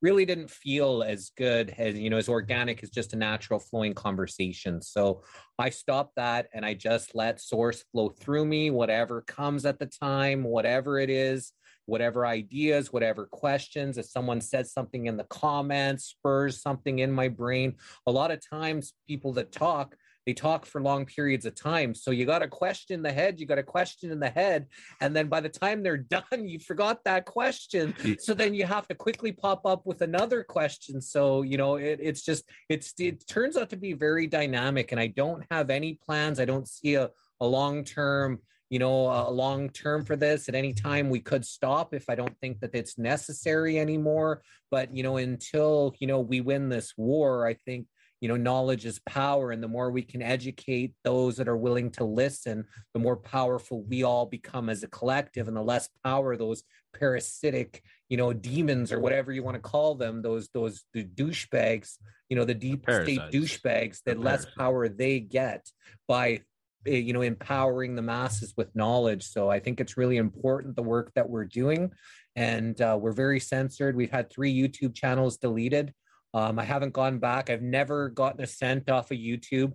really 0.00 0.24
didn't 0.24 0.50
feel 0.50 1.02
as 1.02 1.30
good 1.36 1.74
as, 1.78 1.94
you 1.96 2.10
know, 2.10 2.16
as 2.16 2.28
organic 2.28 2.82
as 2.82 2.90
just 2.90 3.12
a 3.12 3.16
natural 3.16 3.58
flowing 3.58 3.94
conversation. 3.94 4.80
So 4.80 5.22
I 5.58 5.70
stopped 5.70 6.14
that 6.16 6.48
and 6.54 6.64
I 6.64 6.74
just 6.74 7.14
let 7.14 7.40
source 7.40 7.84
flow 7.92 8.10
through 8.10 8.44
me, 8.44 8.70
whatever 8.70 9.22
comes 9.22 9.64
at 9.66 9.78
the 9.78 9.86
time, 9.86 10.44
whatever 10.44 10.98
it 10.98 11.10
is 11.10 11.52
whatever 11.88 12.26
ideas, 12.26 12.92
whatever 12.92 13.26
questions. 13.26 13.96
If 13.96 14.04
someone 14.04 14.42
says 14.42 14.72
something 14.72 15.06
in 15.06 15.16
the 15.16 15.24
comments, 15.24 16.04
spurs 16.04 16.60
something 16.60 16.98
in 16.98 17.10
my 17.10 17.28
brain. 17.28 17.76
A 18.06 18.12
lot 18.12 18.30
of 18.30 18.46
times, 18.46 18.92
people 19.08 19.32
that 19.32 19.52
talk, 19.52 19.96
they 20.28 20.34
talk 20.34 20.66
for 20.66 20.82
long 20.82 21.06
periods 21.06 21.46
of 21.46 21.54
time. 21.54 21.94
So 21.94 22.10
you 22.10 22.26
got 22.26 22.42
a 22.42 22.48
question 22.48 22.92
in 22.92 23.02
the 23.02 23.10
head, 23.10 23.40
you 23.40 23.46
got 23.46 23.56
a 23.56 23.62
question 23.62 24.10
in 24.10 24.20
the 24.20 24.28
head, 24.28 24.66
and 25.00 25.16
then 25.16 25.28
by 25.28 25.40
the 25.40 25.48
time 25.48 25.82
they're 25.82 25.96
done, 26.18 26.46
you 26.46 26.58
forgot 26.58 27.02
that 27.04 27.24
question. 27.24 27.94
So 28.20 28.34
then 28.34 28.52
you 28.52 28.66
have 28.66 28.86
to 28.88 28.94
quickly 28.94 29.32
pop 29.32 29.64
up 29.64 29.86
with 29.86 30.02
another 30.02 30.44
question. 30.44 31.00
So 31.00 31.40
you 31.40 31.56
know, 31.56 31.76
it, 31.76 31.98
it's 32.02 32.20
just 32.20 32.44
it's 32.68 32.92
it 32.98 33.26
turns 33.26 33.56
out 33.56 33.70
to 33.70 33.76
be 33.78 33.94
very 33.94 34.26
dynamic, 34.26 34.92
and 34.92 35.00
I 35.00 35.06
don't 35.06 35.44
have 35.50 35.70
any 35.70 35.94
plans. 35.94 36.38
I 36.38 36.44
don't 36.44 36.68
see 36.68 36.96
a, 36.96 37.08
a 37.40 37.46
long 37.46 37.82
term 37.82 38.40
you 38.68 38.78
know, 38.78 39.06
a 39.06 39.30
long 39.30 39.70
term 39.70 40.04
for 40.04 40.14
this. 40.14 40.46
At 40.46 40.54
any 40.54 40.74
time, 40.74 41.08
we 41.08 41.20
could 41.20 41.46
stop 41.46 41.94
if 41.94 42.10
I 42.10 42.14
don't 42.14 42.38
think 42.42 42.60
that 42.60 42.74
it's 42.74 42.98
necessary 42.98 43.78
anymore. 43.78 44.42
But, 44.70 44.94
you 44.94 45.02
know, 45.02 45.16
until, 45.16 45.94
you 46.00 46.06
know, 46.06 46.20
we 46.20 46.42
win 46.42 46.68
this 46.68 46.92
war, 46.98 47.46
I 47.46 47.54
think, 47.54 47.86
you 48.20 48.28
know, 48.28 48.36
knowledge 48.36 48.84
is 48.84 49.00
power. 49.00 49.50
And 49.50 49.62
the 49.62 49.68
more 49.68 49.90
we 49.90 50.02
can 50.02 50.22
educate 50.22 50.94
those 51.04 51.36
that 51.36 51.48
are 51.48 51.56
willing 51.56 51.90
to 51.92 52.04
listen, 52.04 52.64
the 52.94 53.00
more 53.00 53.16
powerful 53.16 53.82
we 53.84 54.02
all 54.02 54.26
become 54.26 54.68
as 54.68 54.82
a 54.82 54.88
collective 54.88 55.48
and 55.48 55.56
the 55.56 55.62
less 55.62 55.88
power 56.04 56.36
those 56.36 56.62
parasitic, 56.98 57.82
you 58.08 58.16
know, 58.16 58.32
demons 58.32 58.92
or 58.92 59.00
whatever 59.00 59.32
you 59.32 59.42
want 59.42 59.54
to 59.54 59.60
call 59.60 59.94
them, 59.94 60.22
those, 60.22 60.48
those 60.54 60.84
the 60.94 61.04
douchebags, 61.04 61.98
you 62.28 62.36
know, 62.36 62.44
the 62.44 62.54
deep 62.54 62.84
state 62.84 63.20
douchebags, 63.32 64.02
that 64.04 64.18
less 64.18 64.46
power 64.56 64.88
they 64.88 65.20
get 65.20 65.66
by 66.06 66.40
Eh, 66.86 66.96
you 66.96 67.12
know 67.12 67.22
empowering 67.22 67.94
the 67.94 68.02
masses 68.02 68.54
with 68.56 68.74
knowledge. 68.74 69.24
So 69.24 69.50
i 69.50 69.58
think 69.58 69.80
it's 69.80 69.96
really 69.96 70.16
important 70.16 70.76
the 70.76 70.82
work 70.82 71.12
that 71.14 71.28
we're 71.28 71.44
doing 71.44 71.90
and 72.36 72.80
uh, 72.80 72.96
we're 73.00 73.12
very 73.12 73.40
censored. 73.40 73.96
We've 73.96 74.10
had 74.10 74.30
three 74.30 74.54
youtube 74.54 74.94
channels 74.94 75.36
deleted 75.36 75.92
um, 76.34 76.58
i 76.58 76.64
haven't 76.64 76.92
gone 76.92 77.18
back 77.18 77.50
i've 77.50 77.62
never 77.62 78.08
gotten 78.08 78.42
a 78.42 78.46
cent 78.46 78.88
off 78.90 79.10
of 79.10 79.18
youtube 79.18 79.72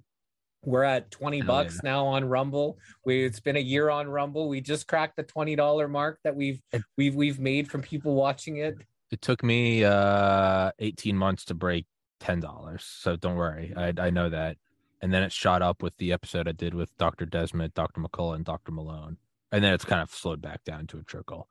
we're 0.65 0.83
at 0.83 1.11
20 1.11 1.41
bucks 1.41 1.81
yeah. 1.83 1.91
now 1.91 2.05
on 2.05 2.23
rumble 2.23 2.77
we 3.05 3.25
it's 3.25 3.39
been 3.39 3.57
a 3.57 3.59
year 3.59 3.89
on 3.89 4.07
rumble 4.07 4.47
we 4.47 4.61
just 4.61 4.87
cracked 4.87 5.17
the 5.17 5.23
20 5.23 5.55
dollar 5.55 5.87
mark 5.87 6.19
that 6.23 6.35
we've 6.35 6.61
we've 6.97 7.15
we've 7.15 7.39
made 7.39 7.69
from 7.69 7.81
people 7.81 8.15
watching 8.15 8.57
it 8.57 8.77
it 9.11 9.21
took 9.21 9.43
me 9.43 9.83
uh 9.83 10.71
18 10.79 11.17
months 11.17 11.45
to 11.45 11.53
break 11.53 11.85
ten 12.19 12.39
dollars 12.39 12.83
so 12.85 13.15
don't 13.15 13.35
worry 13.35 13.73
i 13.75 13.93
i 13.97 14.09
know 14.09 14.29
that 14.29 14.57
and 15.03 15.13
then 15.13 15.21
it 15.21 15.33
shot 15.33 15.61
up 15.61 15.83
with 15.83 15.97
the 15.97 16.13
episode 16.13 16.47
I 16.47 16.53
did 16.53 16.73
with 16.73 16.97
Dr. 16.97 17.25
Desmond, 17.25 17.73
Dr. 17.73 17.99
McCullough, 17.99 18.35
and 18.35 18.45
Dr. 18.45 18.71
Malone, 18.71 19.17
and 19.51 19.61
then 19.61 19.73
it's 19.73 19.83
kind 19.83 20.01
of 20.01 20.09
slowed 20.09 20.41
back 20.41 20.63
down 20.63 20.87
to 20.87 20.97
a 20.97 21.03
trickle, 21.03 21.49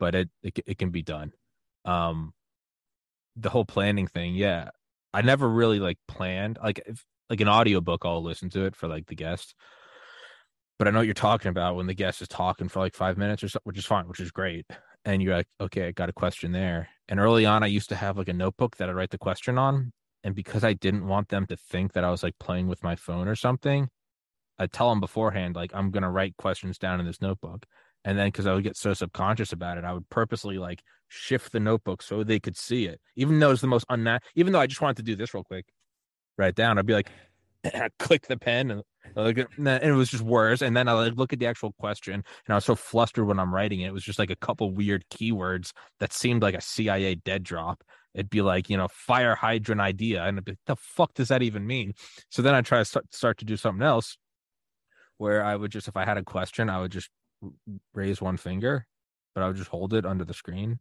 but 0.00 0.14
it 0.14 0.30
it, 0.42 0.58
it 0.64 0.78
can 0.78 0.88
be 0.88 1.02
done. 1.02 1.34
Um, 1.84 2.32
the 3.36 3.50
whole 3.50 3.64
planning 3.64 4.06
thing, 4.06 4.34
yeah, 4.34 4.70
I 5.12 5.22
never 5.22 5.48
really 5.48 5.80
like 5.80 5.98
planned 6.08 6.58
like 6.62 6.80
if, 6.86 7.04
like 7.30 7.40
an 7.40 7.48
audiobook. 7.48 8.04
I'll 8.04 8.22
listen 8.22 8.50
to 8.50 8.64
it 8.64 8.76
for 8.76 8.88
like 8.88 9.06
the 9.06 9.14
guest, 9.14 9.54
but 10.78 10.88
I 10.88 10.90
know 10.90 10.98
what 10.98 11.06
you're 11.06 11.14
talking 11.14 11.50
about 11.50 11.76
when 11.76 11.86
the 11.86 11.94
guest 11.94 12.20
is 12.22 12.28
talking 12.28 12.68
for 12.68 12.80
like 12.80 12.94
five 12.94 13.16
minutes 13.16 13.42
or 13.42 13.48
so, 13.48 13.60
which 13.64 13.78
is 13.78 13.86
fine, 13.86 14.08
which 14.08 14.20
is 14.20 14.30
great. 14.30 14.66
And 15.04 15.22
you're 15.22 15.36
like, 15.36 15.48
okay, 15.60 15.88
I 15.88 15.92
got 15.92 16.08
a 16.08 16.14
question 16.14 16.52
there. 16.52 16.88
And 17.08 17.20
early 17.20 17.44
on, 17.44 17.62
I 17.62 17.66
used 17.66 17.90
to 17.90 17.96
have 17.96 18.16
like 18.16 18.28
a 18.28 18.32
notebook 18.32 18.76
that 18.76 18.88
I'd 18.88 18.94
write 18.94 19.10
the 19.10 19.18
question 19.18 19.58
on, 19.58 19.92
and 20.22 20.34
because 20.34 20.64
I 20.64 20.72
didn't 20.72 21.06
want 21.06 21.28
them 21.28 21.46
to 21.46 21.56
think 21.56 21.92
that 21.92 22.04
I 22.04 22.10
was 22.10 22.22
like 22.22 22.38
playing 22.40 22.68
with 22.68 22.82
my 22.82 22.96
phone 22.96 23.28
or 23.28 23.36
something, 23.36 23.88
I 24.58 24.66
tell 24.66 24.90
them 24.90 25.00
beforehand 25.00 25.56
like 25.56 25.72
I'm 25.74 25.90
gonna 25.90 26.10
write 26.10 26.36
questions 26.38 26.78
down 26.78 27.00
in 27.00 27.06
this 27.06 27.20
notebook, 27.20 27.66
and 28.04 28.18
then 28.18 28.28
because 28.28 28.46
I 28.46 28.54
would 28.54 28.64
get 28.64 28.76
so 28.76 28.92
subconscious 28.94 29.52
about 29.52 29.78
it, 29.78 29.84
I 29.84 29.92
would 29.92 30.08
purposely 30.10 30.58
like 30.58 30.82
shift 31.08 31.52
the 31.52 31.60
notebook 31.60 32.02
so 32.02 32.24
they 32.24 32.40
could 32.40 32.56
see 32.56 32.86
it, 32.86 33.00
even 33.16 33.38
though 33.38 33.50
it's 33.50 33.60
the 33.60 33.66
most 33.66 33.86
unnatural. 33.88 34.28
Even 34.34 34.52
though 34.52 34.60
I 34.60 34.66
just 34.66 34.80
wanted 34.80 34.98
to 34.98 35.02
do 35.02 35.16
this 35.16 35.34
real 35.34 35.44
quick, 35.44 35.66
write 36.36 36.54
down. 36.54 36.78
I'd 36.78 36.86
be 36.86 36.94
like, 36.94 37.10
click 37.98 38.26
the 38.26 38.36
pen 38.36 38.70
and 38.70 38.82
like, 39.16 39.38
and 39.38 39.68
it 39.68 39.92
was 39.92 40.10
just 40.10 40.22
worse. 40.22 40.62
And 40.62 40.76
then 40.76 40.88
I 40.88 40.92
like 40.92 41.14
look 41.16 41.32
at 41.32 41.38
the 41.38 41.46
actual 41.46 41.72
question, 41.72 42.14
and 42.14 42.24
I 42.48 42.54
was 42.54 42.64
so 42.64 42.74
flustered 42.74 43.26
when 43.26 43.38
I'm 43.38 43.54
writing 43.54 43.80
it. 43.80 43.88
It 43.88 43.92
was 43.92 44.04
just 44.04 44.18
like 44.18 44.30
a 44.30 44.36
couple 44.36 44.72
weird 44.72 45.04
keywords 45.10 45.72
that 46.00 46.12
seemed 46.12 46.42
like 46.42 46.54
a 46.54 46.60
CIA 46.60 47.14
dead 47.16 47.42
drop, 47.42 47.84
it'd 48.14 48.30
be 48.30 48.42
like 48.42 48.70
you 48.70 48.76
know 48.76 48.88
fire 48.88 49.34
hydrant 49.34 49.80
idea 49.80 50.22
and 50.22 50.44
be, 50.44 50.56
the 50.66 50.76
fuck 50.76 51.12
does 51.14 51.28
that 51.28 51.42
even 51.42 51.66
mean 51.66 51.92
so 52.30 52.42
then 52.42 52.54
i 52.54 52.60
try 52.62 52.78
to 52.78 52.84
start, 52.84 53.12
start 53.12 53.38
to 53.38 53.44
do 53.44 53.56
something 53.56 53.82
else 53.82 54.16
where 55.18 55.44
i 55.44 55.54
would 55.54 55.70
just 55.70 55.88
if 55.88 55.96
i 55.96 56.04
had 56.04 56.16
a 56.16 56.22
question 56.22 56.70
i 56.70 56.80
would 56.80 56.92
just 56.92 57.10
raise 57.94 58.20
one 58.20 58.36
finger 58.36 58.86
but 59.34 59.42
i 59.42 59.46
would 59.46 59.56
just 59.56 59.70
hold 59.70 59.94
it 59.94 60.06
under 60.06 60.24
the 60.24 60.34
screen 60.34 60.78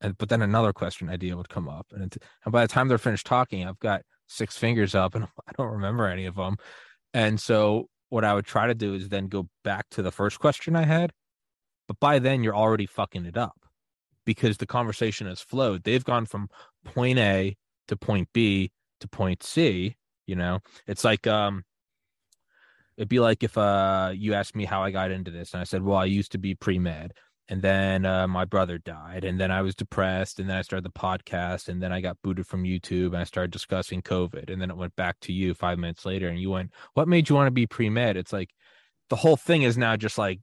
and 0.00 0.16
but 0.18 0.28
then 0.28 0.42
another 0.42 0.72
question 0.72 1.08
idea 1.08 1.36
would 1.36 1.48
come 1.48 1.68
up 1.68 1.86
and, 1.92 2.16
and 2.44 2.52
by 2.52 2.62
the 2.62 2.68
time 2.68 2.88
they're 2.88 2.98
finished 2.98 3.26
talking 3.26 3.66
i've 3.66 3.78
got 3.78 4.02
six 4.28 4.56
fingers 4.56 4.94
up 4.94 5.14
and 5.14 5.24
i 5.48 5.52
don't 5.56 5.72
remember 5.72 6.06
any 6.06 6.26
of 6.26 6.36
them 6.36 6.56
and 7.12 7.40
so 7.40 7.88
what 8.08 8.24
i 8.24 8.34
would 8.34 8.46
try 8.46 8.66
to 8.66 8.74
do 8.74 8.94
is 8.94 9.08
then 9.08 9.28
go 9.28 9.48
back 9.62 9.86
to 9.90 10.02
the 10.02 10.12
first 10.12 10.38
question 10.38 10.76
i 10.76 10.84
had 10.84 11.12
but 11.86 12.00
by 12.00 12.18
then 12.18 12.42
you're 12.42 12.56
already 12.56 12.86
fucking 12.86 13.26
it 13.26 13.36
up 13.36 13.64
because 14.24 14.56
the 14.56 14.66
conversation 14.66 15.26
has 15.26 15.40
flowed. 15.40 15.84
They've 15.84 16.04
gone 16.04 16.26
from 16.26 16.48
point 16.84 17.18
A 17.18 17.56
to 17.88 17.96
point 17.96 18.28
B 18.32 18.72
to 19.00 19.08
point 19.08 19.42
C. 19.42 19.96
You 20.26 20.36
know, 20.36 20.60
it's 20.86 21.04
like 21.04 21.26
um, 21.26 21.64
it'd 22.96 23.08
be 23.08 23.20
like 23.20 23.42
if 23.42 23.56
uh 23.58 24.12
you 24.14 24.34
asked 24.34 24.56
me 24.56 24.64
how 24.64 24.82
I 24.82 24.90
got 24.90 25.10
into 25.10 25.30
this, 25.30 25.52
and 25.52 25.60
I 25.60 25.64
said, 25.64 25.82
well, 25.82 25.98
I 25.98 26.04
used 26.06 26.32
to 26.32 26.38
be 26.38 26.54
pre 26.54 26.78
med, 26.78 27.12
and 27.48 27.60
then 27.62 28.06
uh, 28.06 28.26
my 28.26 28.44
brother 28.44 28.78
died, 28.78 29.24
and 29.24 29.38
then 29.38 29.50
I 29.50 29.62
was 29.62 29.74
depressed, 29.74 30.40
and 30.40 30.48
then 30.48 30.56
I 30.56 30.62
started 30.62 30.84
the 30.84 30.98
podcast, 30.98 31.68
and 31.68 31.82
then 31.82 31.92
I 31.92 32.00
got 32.00 32.18
booted 32.22 32.46
from 32.46 32.64
YouTube, 32.64 33.08
and 33.08 33.18
I 33.18 33.24
started 33.24 33.50
discussing 33.50 34.02
COVID, 34.02 34.50
and 34.50 34.60
then 34.60 34.70
it 34.70 34.76
went 34.76 34.96
back 34.96 35.20
to 35.20 35.32
you 35.32 35.54
five 35.54 35.78
minutes 35.78 36.06
later, 36.06 36.28
and 36.28 36.40
you 36.40 36.50
went, 36.50 36.72
what 36.94 37.08
made 37.08 37.28
you 37.28 37.34
want 37.34 37.48
to 37.48 37.52
be 37.52 37.66
pre 37.66 37.90
med? 37.90 38.16
It's 38.16 38.32
like 38.32 38.50
the 39.10 39.16
whole 39.16 39.36
thing 39.36 39.62
is 39.62 39.76
now 39.76 39.96
just 39.96 40.18
like 40.18 40.40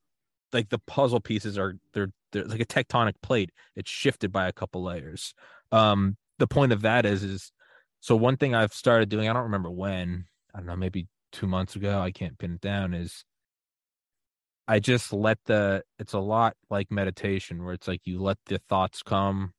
like 0.54 0.70
the 0.70 0.80
puzzle 0.80 1.20
pieces 1.20 1.58
are 1.58 1.76
they're 1.94 2.12
they're 2.32 2.46
like 2.46 2.62
a 2.62 2.66
tectonic 2.66 3.14
plate. 3.22 3.52
It's 3.76 3.90
shifted 3.90 4.32
by 4.32 4.48
a 4.48 4.54
couple 4.54 4.84
layers. 4.84 5.34
Um, 5.72 6.18
the 6.40 6.48
point 6.48 6.74
of 6.74 6.82
that 6.82 7.06
is 7.06 7.24
is 7.24 7.52
so 8.00 8.16
one 8.16 8.38
thing 8.38 8.56
I've 8.56 8.74
started 8.74 9.10
doing. 9.10 9.30
I 9.30 9.34
don't 9.34 9.44
remember 9.44 9.72
when. 9.72 10.26
I 10.54 10.58
don't 10.58 10.68
know, 10.68 10.76
maybe 10.76 11.08
two 11.32 11.48
months 11.48 11.76
ago. 11.76 12.00
I 12.00 12.12
can't 12.12 12.38
pin 12.38 12.54
it 12.54 12.62
down. 12.62 12.94
Is 12.94 13.24
I 14.68 14.80
just 14.80 15.14
let 15.14 15.40
the. 15.46 15.84
It's 16.00 16.14
a 16.14 16.20
lot 16.20 16.56
like 16.70 16.92
meditation, 16.92 17.64
where 17.64 17.74
it's 17.74 17.88
like 17.88 18.02
you 18.06 18.22
let 18.22 18.38
the 18.46 18.60
thoughts 18.70 19.04
come. 19.04 19.54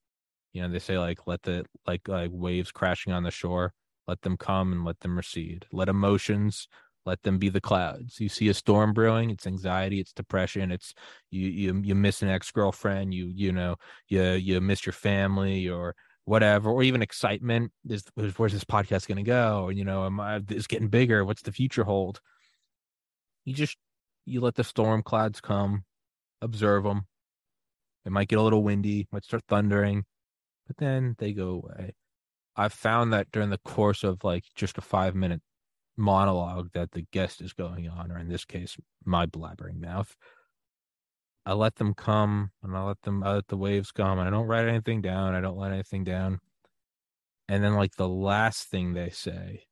You 0.53 0.63
know, 0.63 0.69
they 0.69 0.79
say 0.79 0.99
like 0.99 1.27
let 1.27 1.43
the 1.43 1.65
like 1.87 2.09
like 2.09 2.31
waves 2.33 2.73
crashing 2.73 3.13
on 3.13 3.23
the 3.23 3.31
shore. 3.31 3.73
Let 4.07 4.23
them 4.23 4.37
come 4.37 4.73
and 4.73 4.85
let 4.85 5.01
them 5.01 5.17
recede. 5.17 5.67
Let 5.73 5.89
emotions 5.89 6.69
let 7.05 7.23
them 7.23 7.39
be 7.39 7.49
the 7.49 7.61
clouds 7.61 8.21
you 8.21 8.29
see 8.29 8.49
a 8.49 8.55
storm 8.55 8.93
brewing 8.93 9.31
it's 9.31 9.47
anxiety 9.47 10.01
it's 10.01 10.13
depression 10.13 10.71
it's 10.71 10.95
you 11.31 11.49
you 11.49 11.81
you 11.85 11.95
miss 11.95 12.23
an 12.23 12.29
ex-girlfriend 12.29 13.13
you 13.13 13.27
you 13.35 13.53
know 13.53 13.77
you 14.09 14.23
you 14.23 14.61
miss 14.61 14.87
your 14.87 14.93
family 14.93 15.69
or 15.69 15.95
whatever 16.25 16.71
or 16.71 16.83
even 16.83 17.03
excitement 17.03 17.73
is 17.89 18.05
where's 18.15 18.53
this 18.53 18.65
podcast 18.65 19.09
going 19.09 19.17
to 19.17 19.25
go 19.25 19.71
you 19.71 19.85
know 19.85 20.07
am 20.07 20.21
i 20.21 20.41
is 20.51 20.69
getting 20.69 20.89
bigger? 20.89 21.25
What's 21.25 21.43
the 21.43 21.53
future 21.53 21.85
hold? 21.85 22.21
You 23.45 23.55
just 23.55 23.77
you 24.25 24.41
let 24.41 24.55
the 24.55 24.65
storm 24.65 25.03
clouds 25.03 25.41
come 25.41 25.85
observe 26.41 26.85
them 26.85 27.07
it 28.05 28.13
might 28.13 28.29
get 28.29 28.39
a 28.39 28.43
little 28.43 28.63
windy 28.63 29.09
might 29.13 29.25
start 29.25 29.43
thundering 29.49 30.05
but 30.67 30.77
then 30.77 31.17
they 31.19 31.33
go 31.33 31.49
away. 31.51 31.95
I've 32.57 32.73
found 32.73 33.13
that 33.13 33.31
during 33.33 33.51
the 33.51 33.59
course 33.59 34.05
of 34.05 34.25
like 34.25 34.45
just 34.55 34.79
a 34.79 34.83
five 34.83 35.15
minute 35.15 35.41
monologue 35.97 36.71
that 36.75 36.93
the 36.93 37.07
guest 37.13 37.41
is 37.41 37.53
going 37.53 37.89
on, 37.89 38.11
or 38.11 38.19
in 38.19 38.29
this 38.29 38.45
case, 38.45 38.77
my 39.05 39.27
blabbering 39.27 39.81
mouth. 39.81 40.17
I 41.45 41.55
let 41.55 41.77
them 41.77 41.95
come 41.95 42.53
and 42.63 42.77
I 42.77 42.83
let 42.85 43.03
them 43.03 43.23
I 43.23 43.35
let 43.35 43.49
the 43.49 43.57
waves 43.57 43.91
come 43.91 44.19
and 44.19 44.29
I 44.29 44.31
don't 44.31 44.47
write 44.47 44.69
anything 44.69 45.01
down. 45.03 45.35
I 45.35 45.41
don't 45.41 45.59
let 45.59 45.73
anything 45.73 46.05
down. 46.05 46.41
And 47.49 47.63
then 47.63 47.75
like 47.75 47.97
the 47.97 48.09
last 48.09 48.69
thing 48.69 48.95
they 48.95 49.11
say, 49.11 49.65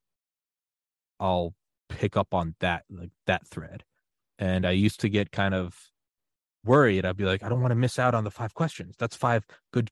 I'll 1.19 1.55
pick 1.89 2.17
up 2.17 2.35
on 2.35 2.55
that 2.61 2.85
like 2.91 3.13
that 3.27 3.47
thread. 3.47 3.85
And 4.39 4.67
I 4.67 4.73
used 4.73 5.01
to 5.01 5.09
get 5.09 5.33
kind 5.33 5.55
of 5.55 5.77
worried. 6.65 7.05
I'd 7.05 7.17
be 7.17 7.25
like, 7.25 7.43
I 7.43 7.49
don't 7.49 7.61
want 7.61 7.73
to 7.73 7.77
miss 7.77 7.99
out 7.99 8.15
on 8.15 8.25
the 8.25 8.31
five 8.31 8.55
questions. 8.55 8.97
That's 8.99 9.17
five 9.17 9.47
good 9.73 9.91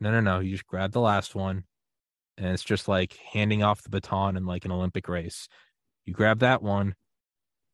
no 0.00 0.10
no 0.10 0.20
no. 0.20 0.40
You 0.40 0.52
just 0.52 0.66
grab 0.66 0.92
the 0.92 1.00
last 1.00 1.34
one 1.34 1.64
and 2.38 2.48
it's 2.48 2.64
just 2.64 2.88
like 2.88 3.18
handing 3.32 3.62
off 3.62 3.82
the 3.82 3.88
baton 3.88 4.36
in 4.36 4.46
like 4.46 4.64
an 4.64 4.72
Olympic 4.72 5.08
race. 5.08 5.48
You 6.04 6.12
grab 6.12 6.40
that 6.40 6.62
one, 6.62 6.94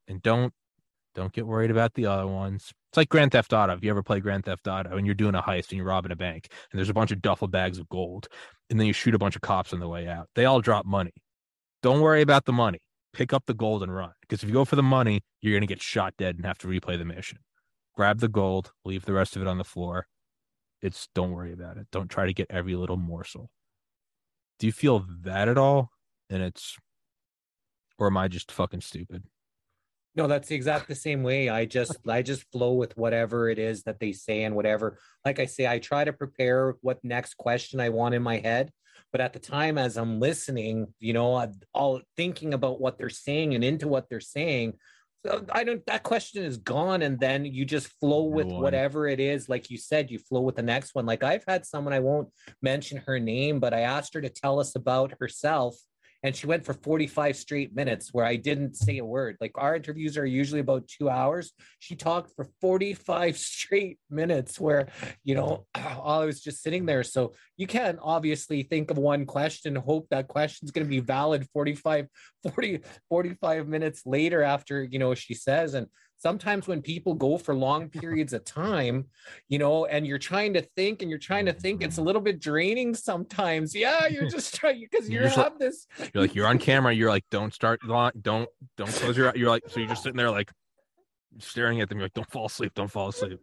and 0.09 0.23
don't 0.23 0.53
don't 1.15 1.33
get 1.33 1.47
worried 1.47 1.71
about 1.71 1.95
the 1.95 2.07
other 2.07 2.27
ones. 2.27 2.73
It's 2.91 2.97
like 2.97 3.09
Grand 3.09 3.33
Theft 3.33 3.53
Auto. 3.53 3.75
If 3.75 3.85
you 3.85 3.91
ever 3.91 4.03
play 4.03 4.21
Grand 4.21 4.45
Theft 4.45 4.67
Auto 4.67 4.97
and 4.97 5.07
you're 5.07 5.15
doing 5.15 5.35
a 5.35 5.43
heist 5.43 5.71
and 5.71 5.79
you're 5.79 5.87
robbing 5.87 6.13
a 6.13 6.17
bank, 6.17 6.49
and 6.71 6.79
there's 6.79 6.89
a 6.89 6.95
bunch 6.95 7.11
of 7.11 7.23
duffel 7.23 7.49
bags 7.49 7.79
of 7.79 7.89
gold, 7.89 8.29
and 8.71 8.79
then 8.79 8.87
you 8.87 8.93
shoot 8.93 9.15
a 9.15 9.19
bunch 9.19 9.37
of 9.37 9.43
cops 9.43 9.73
on 9.73 9.81
the 9.81 9.89
way 9.89 10.09
out, 10.09 10.29
they 10.35 10.45
all 10.45 10.61
drop 10.61 10.85
money. 10.85 11.13
Don't 11.83 12.01
worry 12.01 12.23
about 12.23 12.45
the 12.45 12.53
money. 12.53 12.81
Pick 13.13 13.33
up 13.33 13.45
the 13.47 13.55
gold 13.55 13.83
and 13.83 13.95
run. 13.95 14.13
Because 14.23 14.43
if 14.43 14.49
you 14.49 14.55
go 14.55 14.65
for 14.65 14.77
the 14.77 14.83
money, 14.83 15.21
you're 15.41 15.53
going 15.53 15.63
to 15.63 15.67
get 15.67 15.83
shot 15.83 16.15
dead 16.17 16.37
and 16.37 16.47
have 16.47 16.59
to 16.59 16.69
replay 16.69 16.97
the 16.97 17.05
mission. 17.05 17.39
Grab 17.95 18.21
the 18.21 18.29
gold, 18.29 18.73
leave 18.85 19.05
the 19.05 19.13
rest 19.13 19.37
of 19.37 19.43
it 19.43 19.49
on 19.49 19.59
the 19.59 19.65
floor. 19.65 20.07
It's 20.81 21.09
don't 21.15 21.33
worry 21.33 21.53
about 21.53 21.77
it. 21.77 21.89
Don't 21.93 22.09
try 22.09 22.27
to 22.27 22.33
get 22.33 22.47
every 22.51 22.75
little 22.75 22.97
morsel 22.97 23.51
do 24.63 24.67
you 24.67 24.73
feel 24.73 25.05
that 25.23 25.49
at 25.49 25.59
all? 25.59 25.91
And 26.31 26.41
it's, 26.41 26.79
or 27.99 28.07
am 28.07 28.17
I 28.17 28.29
just 28.29 28.53
fucking 28.53 28.81
stupid? 28.81 29.25
No, 30.15 30.27
that's 30.27 30.49
the 30.49 30.55
exact 30.55 30.89
the 30.89 30.95
same 30.95 31.23
way. 31.23 31.49
I 31.49 31.65
just 31.65 31.97
I 32.07 32.21
just 32.23 32.51
flow 32.53 32.75
with 32.75 32.97
whatever 32.97 33.49
it 33.49 33.59
is 33.59 33.85
that 33.85 33.99
they 33.99 34.13
say 34.13 34.43
and 34.43 34.55
whatever. 34.55 34.99
Like 35.25 35.39
I 35.41 35.47
say, 35.47 35.67
I 35.67 35.79
try 35.79 36.05
to 36.05 36.13
prepare 36.13 36.77
what 36.83 37.03
next 37.03 37.37
question 37.39 37.81
I 37.81 37.89
want 37.89 38.15
in 38.15 38.23
my 38.23 38.39
head. 38.39 38.73
But 39.11 39.21
at 39.21 39.33
the 39.33 39.39
time, 39.39 39.79
as 39.79 39.97
I'm 39.97 40.21
listening, 40.21 40.95
you 40.99 41.13
know, 41.13 41.35
i 41.35 41.49
all 41.75 42.01
thinking 42.17 42.55
about 42.55 42.81
what 42.81 42.99
they're 42.99 43.11
saying 43.11 43.55
and 43.55 43.63
into 43.63 43.87
what 43.89 44.09
they're 44.09 44.21
saying, 44.21 44.75
So 45.25 45.45
I 45.53 45.65
don't. 45.65 45.85
That 45.87 46.03
question 46.03 46.45
is 46.45 46.59
gone, 46.59 47.03
and 47.03 47.19
then 47.19 47.45
you 47.47 47.65
just 47.65 47.89
flow 48.01 48.25
with 48.25 48.49
whatever 48.49 49.07
it 49.07 49.21
is. 49.21 49.49
Like 49.49 49.71
you 49.71 49.79
said, 49.79 50.11
you 50.11 50.19
flow 50.19 50.41
with 50.41 50.57
the 50.57 50.63
next 50.63 50.95
one. 50.95 51.07
Like 51.07 51.23
I've 51.23 51.45
had 51.47 51.65
someone. 51.65 51.95
I 51.95 52.01
won't 52.01 52.29
mention 52.61 52.99
her 53.07 53.19
name, 53.19 53.61
but 53.61 53.73
I 53.73 53.81
asked 53.81 54.15
her 54.15 54.21
to 54.21 54.31
tell 54.31 54.61
us 54.61 54.77
about 54.77 55.15
herself, 55.21 55.77
and 56.23 56.37
she 56.37 56.47
went 56.47 56.65
for 56.65 56.75
45 56.75 57.37
straight 57.37 57.75
minutes 57.75 58.11
where 58.13 58.25
I 58.25 58.37
didn't 58.37 58.77
say 58.77 58.99
a 58.99 59.05
word. 59.05 59.37
Like 59.41 59.53
our 59.57 59.75
interviews 59.75 60.17
are 60.17 60.27
usually 60.27 60.61
about 60.61 60.87
two 60.87 61.11
hours. 61.11 61.53
She 61.81 61.97
talked 61.97 62.35
for 62.37 62.47
45 62.61 63.37
straight 63.53 63.99
minutes 64.09 64.61
where, 64.61 64.89
you 65.25 65.35
know, 65.35 65.67
I 65.75 66.25
was 66.25 66.41
just 66.41 66.63
sitting 66.63 66.87
there. 66.87 67.03
So 67.03 67.33
you 67.57 67.67
can't 67.67 67.99
obviously 68.01 68.63
think 68.63 68.91
of 68.91 68.99
one 68.99 69.27
question, 69.27 69.75
hope 69.75 70.09
that 70.11 70.29
question's 70.29 70.71
going 70.71 70.87
to 70.87 70.91
be 70.91 71.01
valid 71.01 71.47
45, 71.53 72.07
40, 72.55 72.81
45 73.09 73.69
minutes 73.69 74.03
later 74.07 74.43
after, 74.43 74.83
you 74.83 74.99
know, 74.99 75.15
she 75.15 75.35
says. 75.35 75.75
And 75.75 75.89
sometimes 76.23 76.69
when 76.69 76.81
people 76.81 77.15
go 77.15 77.37
for 77.37 77.53
long 77.53 77.89
periods 77.89 78.33
of 78.33 78.45
time, 78.45 79.07
you 79.49 79.59
know, 79.59 79.87
and 79.87 80.07
you're 80.07 80.19
trying 80.19 80.55
to 80.55 80.63
think 80.63 81.03
and 81.03 81.11
you're 81.11 81.19
trying 81.19 81.47
to 81.47 81.53
think, 81.53 81.83
it's 81.83 81.97
a 81.97 82.01
mm-hmm. 82.01 82.07
little 82.07 82.23
bit 82.23 82.41
draining 82.41 82.95
sometimes. 82.95 83.75
Yeah, 83.75 84.07
you're 84.11 84.29
just 84.29 84.55
trying 84.55 84.81
because 84.81 85.11
you 85.11 85.21
have 85.21 85.59
this 85.59 85.87
You're 86.15 86.23
like 86.23 86.35
you're 86.35 86.47
on 86.47 86.59
camera. 86.59 86.95
You're 86.95 87.11
like, 87.11 87.25
don't 87.31 87.53
start, 87.53 87.81
don't 87.83 88.49
don't 88.77 88.91
close 88.91 89.17
your. 89.17 89.31
Eyes. 89.31 89.37
You're 89.37 89.51
like, 89.51 89.65
so 89.69 89.81
you're 89.81 89.89
just 89.89 90.05
sitting 90.05 90.17
there 90.17 90.31
like 90.31 90.51
staring 91.39 91.81
at 91.81 91.89
them. 91.89 91.99
You're 91.99 92.07
like, 92.07 92.15
don't 92.15 92.31
fall 92.31 92.47
asleep, 92.47 92.73
don't 92.75 92.91
fall 92.91 93.09
asleep. 93.09 93.41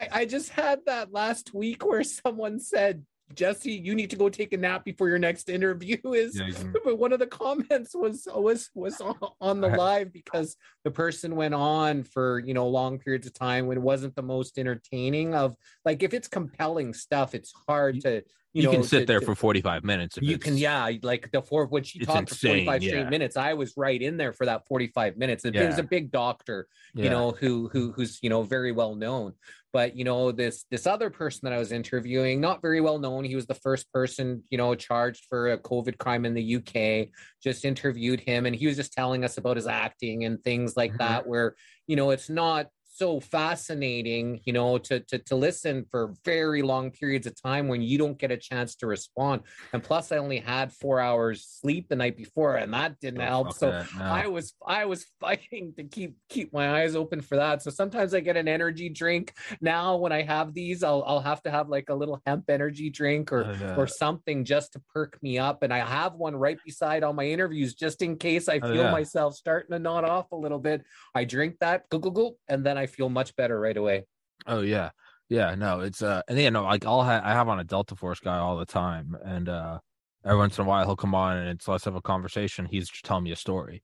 I, 0.00 0.08
I 0.20 0.24
just 0.24 0.50
had 0.50 0.80
that 0.86 1.12
last 1.12 1.52
week 1.52 1.84
where 1.84 2.04
someone 2.04 2.58
said, 2.58 3.04
Jesse, 3.34 3.72
you 3.72 3.94
need 3.94 4.10
to 4.10 4.16
go 4.16 4.28
take 4.28 4.52
a 4.52 4.56
nap 4.56 4.84
before 4.84 5.08
your 5.08 5.18
next 5.18 5.48
interview 5.48 5.98
is. 6.12 6.38
Yeah, 6.38 6.50
can- 6.50 6.74
But 6.84 6.98
one 6.98 7.12
of 7.12 7.18
the 7.18 7.26
comments 7.26 7.94
was 7.94 8.26
was 8.34 8.70
was 8.74 9.00
on, 9.00 9.16
on 9.40 9.60
the 9.60 9.68
live 9.68 10.12
because 10.12 10.56
the 10.84 10.90
person 10.90 11.36
went 11.36 11.54
on 11.54 12.04
for 12.04 12.38
you 12.40 12.54
know 12.54 12.66
long 12.68 12.98
periods 12.98 13.26
of 13.26 13.34
time 13.34 13.66
when 13.66 13.76
it 13.78 13.82
wasn't 13.82 14.14
the 14.14 14.22
most 14.22 14.58
entertaining 14.58 15.34
of 15.34 15.54
like 15.84 16.02
if 16.02 16.14
it's 16.14 16.28
compelling 16.28 16.94
stuff, 16.94 17.34
it's 17.34 17.52
hard 17.66 18.00
to 18.02 18.22
You, 18.54 18.62
you, 18.62 18.66
know 18.68 18.72
can 18.72 18.82
sit 18.82 19.00
to- 19.00 19.06
there 19.06 19.20
for 19.20 19.34
45 19.34 19.84
minutes. 19.84 20.18
you 20.22 20.38
can 20.38 20.56
yeah 20.56 20.90
like 21.02 21.30
the 21.32 21.42
four 21.42 21.66
when 21.66 21.82
she 21.84 21.98
talked 21.98 22.30
for 22.30 22.34
45 22.34 22.82
yeah. 22.82 22.88
straight 22.88 23.08
minutes 23.10 23.36
i 23.36 23.52
was 23.52 23.74
right 23.76 24.00
in 24.00 24.16
there 24.16 24.32
for 24.32 24.46
that 24.46 24.66
45 24.66 25.18
minutes 25.18 25.44
and 25.44 25.54
it 25.54 25.66
was 25.66 25.78
a 25.78 25.82
big 25.82 26.10
doctor 26.10 26.66
you 26.94 27.10
know 27.10 27.30
who 27.32 27.68
who 27.68 27.92
who's 27.92 28.18
you 28.22 28.30
know 28.30 28.42
very 28.42 28.72
well 28.72 28.94
known 28.94 29.34
but 29.70 29.94
you 29.94 30.02
know 30.04 30.32
this 30.32 30.64
this 30.70 30.86
other 30.86 31.10
person 31.10 31.40
that 31.44 31.52
i 31.52 31.58
was 31.58 31.72
interviewing 31.72 32.40
not 32.40 32.62
very 32.62 32.80
well 32.80 32.98
known 32.98 33.22
he 33.22 33.36
was 33.36 33.46
the 33.46 33.54
first 33.54 33.92
person 33.92 34.42
you 34.50 34.56
know 34.56 34.74
charged 34.74 35.26
for 35.28 35.52
a 35.52 35.58
covid 35.58 35.98
crime 35.98 36.24
in 36.24 36.32
the 36.32 36.56
uk 36.56 37.08
just 37.42 37.66
interviewed 37.66 38.18
him 38.20 38.46
and 38.46 38.56
he 38.56 38.66
was 38.66 38.76
just 38.76 38.92
telling 38.94 39.24
us 39.24 39.36
about 39.36 39.56
his 39.56 39.66
acting 39.66 40.24
and 40.24 40.42
things 40.42 40.74
like 40.74 40.92
Mhm. 40.94 40.98
that 40.98 41.26
where 41.26 41.54
you 41.86 41.96
know 41.96 42.10
it's 42.10 42.30
not 42.30 42.68
so 42.98 43.20
fascinating 43.20 44.40
you 44.44 44.52
know 44.52 44.76
to, 44.78 45.00
to 45.00 45.18
to 45.18 45.36
listen 45.36 45.84
for 45.90 46.14
very 46.24 46.62
long 46.62 46.90
periods 46.90 47.26
of 47.26 47.40
time 47.40 47.68
when 47.68 47.80
you 47.80 47.96
don't 47.96 48.18
get 48.18 48.30
a 48.30 48.36
chance 48.36 48.74
to 48.74 48.86
respond 48.86 49.42
and 49.72 49.82
plus 49.82 50.10
i 50.12 50.16
only 50.16 50.38
had 50.38 50.72
four 50.72 51.00
hours 51.00 51.44
sleep 51.46 51.88
the 51.88 51.96
night 51.96 52.16
before 52.16 52.56
and 52.56 52.72
that 52.74 52.98
didn't 53.00 53.20
Oh, 53.20 53.26
help 53.26 53.52
so 53.52 53.70
that, 53.70 53.86
no. 53.96 54.04
I 54.04 54.26
was 54.26 54.54
I 54.66 54.84
was 54.86 55.04
fighting 55.20 55.74
to 55.76 55.84
keep 55.84 56.16
keep 56.28 56.52
my 56.52 56.80
eyes 56.82 56.94
open 56.96 57.20
for 57.20 57.36
that. 57.36 57.62
So 57.62 57.70
sometimes 57.70 58.14
I 58.14 58.20
get 58.20 58.36
an 58.36 58.48
energy 58.48 58.88
drink. 58.88 59.32
Now 59.60 59.96
when 59.96 60.12
I 60.12 60.22
have 60.22 60.54
these, 60.54 60.82
I'll 60.82 61.02
I'll 61.06 61.20
have 61.20 61.42
to 61.42 61.50
have 61.50 61.68
like 61.68 61.88
a 61.88 61.94
little 61.94 62.20
hemp 62.26 62.50
energy 62.50 62.90
drink 62.90 63.32
or 63.32 63.48
or 63.76 63.86
something 63.86 64.44
just 64.44 64.72
to 64.74 64.80
perk 64.94 65.22
me 65.22 65.38
up. 65.38 65.62
And 65.62 65.72
I 65.72 65.78
have 65.78 66.14
one 66.14 66.36
right 66.36 66.58
beside 66.64 67.02
all 67.02 67.12
my 67.12 67.26
interviews 67.26 67.74
just 67.74 68.02
in 68.02 68.16
case 68.16 68.48
I 68.48 68.60
Oh, 68.60 68.70
feel 68.70 68.84
yeah. 68.84 68.90
myself 68.90 69.34
starting 69.34 69.72
to 69.72 69.78
nod 69.78 70.04
off 70.04 70.30
a 70.32 70.36
little 70.36 70.58
bit. 70.58 70.82
I 71.14 71.24
drink 71.24 71.56
that, 71.60 71.88
go 71.90 71.98
go 71.98 72.10
go, 72.10 72.36
and 72.48 72.64
then 72.64 72.78
I 72.78 72.86
feel 72.88 73.08
much 73.08 73.34
better 73.36 73.58
right 73.58 73.76
away. 73.76 74.06
Oh 74.46 74.60
yeah, 74.60 74.90
yeah. 75.28 75.54
No, 75.54 75.80
it's 75.80 76.02
uh, 76.02 76.22
and 76.28 76.38
yeah, 76.38 76.50
no, 76.50 76.64
like 76.64 76.86
I'll 76.86 77.02
have 77.02 77.24
I 77.24 77.32
have 77.32 77.48
on 77.48 77.60
a 77.60 77.64
Delta 77.64 77.96
Force 77.96 78.20
guy 78.20 78.38
all 78.38 78.56
the 78.56 78.66
time, 78.66 79.16
and 79.24 79.48
uh, 79.48 79.78
every 80.24 80.38
once 80.38 80.58
in 80.58 80.64
a 80.64 80.68
while 80.68 80.84
he'll 80.84 80.96
come 80.96 81.14
on 81.14 81.36
and 81.36 81.48
it's 81.50 81.68
let's 81.68 81.84
have 81.84 81.94
a 81.94 82.02
conversation. 82.02 82.66
He's 82.66 82.88
just 82.88 83.04
telling 83.04 83.24
me 83.24 83.32
a 83.32 83.36
story, 83.36 83.82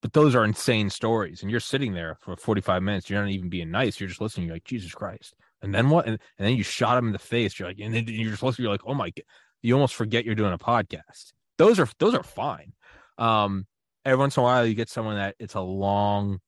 but 0.00 0.12
those 0.12 0.34
are 0.34 0.44
insane 0.44 0.90
stories, 0.90 1.42
and 1.42 1.50
you're 1.50 1.60
sitting 1.60 1.94
there 1.94 2.16
for 2.20 2.36
45 2.36 2.82
minutes. 2.82 3.08
You're 3.08 3.22
not 3.22 3.30
even 3.30 3.48
being 3.48 3.70
nice. 3.70 4.00
You're 4.00 4.08
just 4.08 4.20
listening. 4.20 4.46
You're 4.46 4.56
like 4.56 4.64
Jesus 4.64 4.92
Christ, 4.92 5.34
and 5.62 5.74
then 5.74 5.90
what? 5.90 6.06
And, 6.06 6.18
and 6.38 6.48
then 6.48 6.56
you 6.56 6.62
shot 6.62 6.98
him 6.98 7.06
in 7.06 7.12
the 7.12 7.18
face. 7.18 7.58
You're 7.58 7.68
like, 7.68 7.78
and 7.80 7.94
then 7.94 8.04
you're 8.06 8.30
just 8.30 8.42
listening. 8.42 8.64
You're 8.64 8.74
like, 8.74 8.86
oh 8.86 8.94
my, 8.94 9.10
God. 9.10 9.24
you 9.62 9.74
almost 9.74 9.94
forget 9.94 10.24
you're 10.24 10.34
doing 10.34 10.52
a 10.52 10.58
podcast. 10.58 11.32
Those 11.58 11.78
are 11.78 11.88
those 11.98 12.14
are 12.14 12.22
fine. 12.22 12.72
Um, 13.18 13.66
every 14.04 14.18
once 14.18 14.36
in 14.36 14.40
a 14.40 14.44
while 14.44 14.66
you 14.66 14.74
get 14.74 14.88
someone 14.88 15.16
that 15.16 15.36
it's 15.38 15.54
a 15.54 15.60
long 15.60 16.40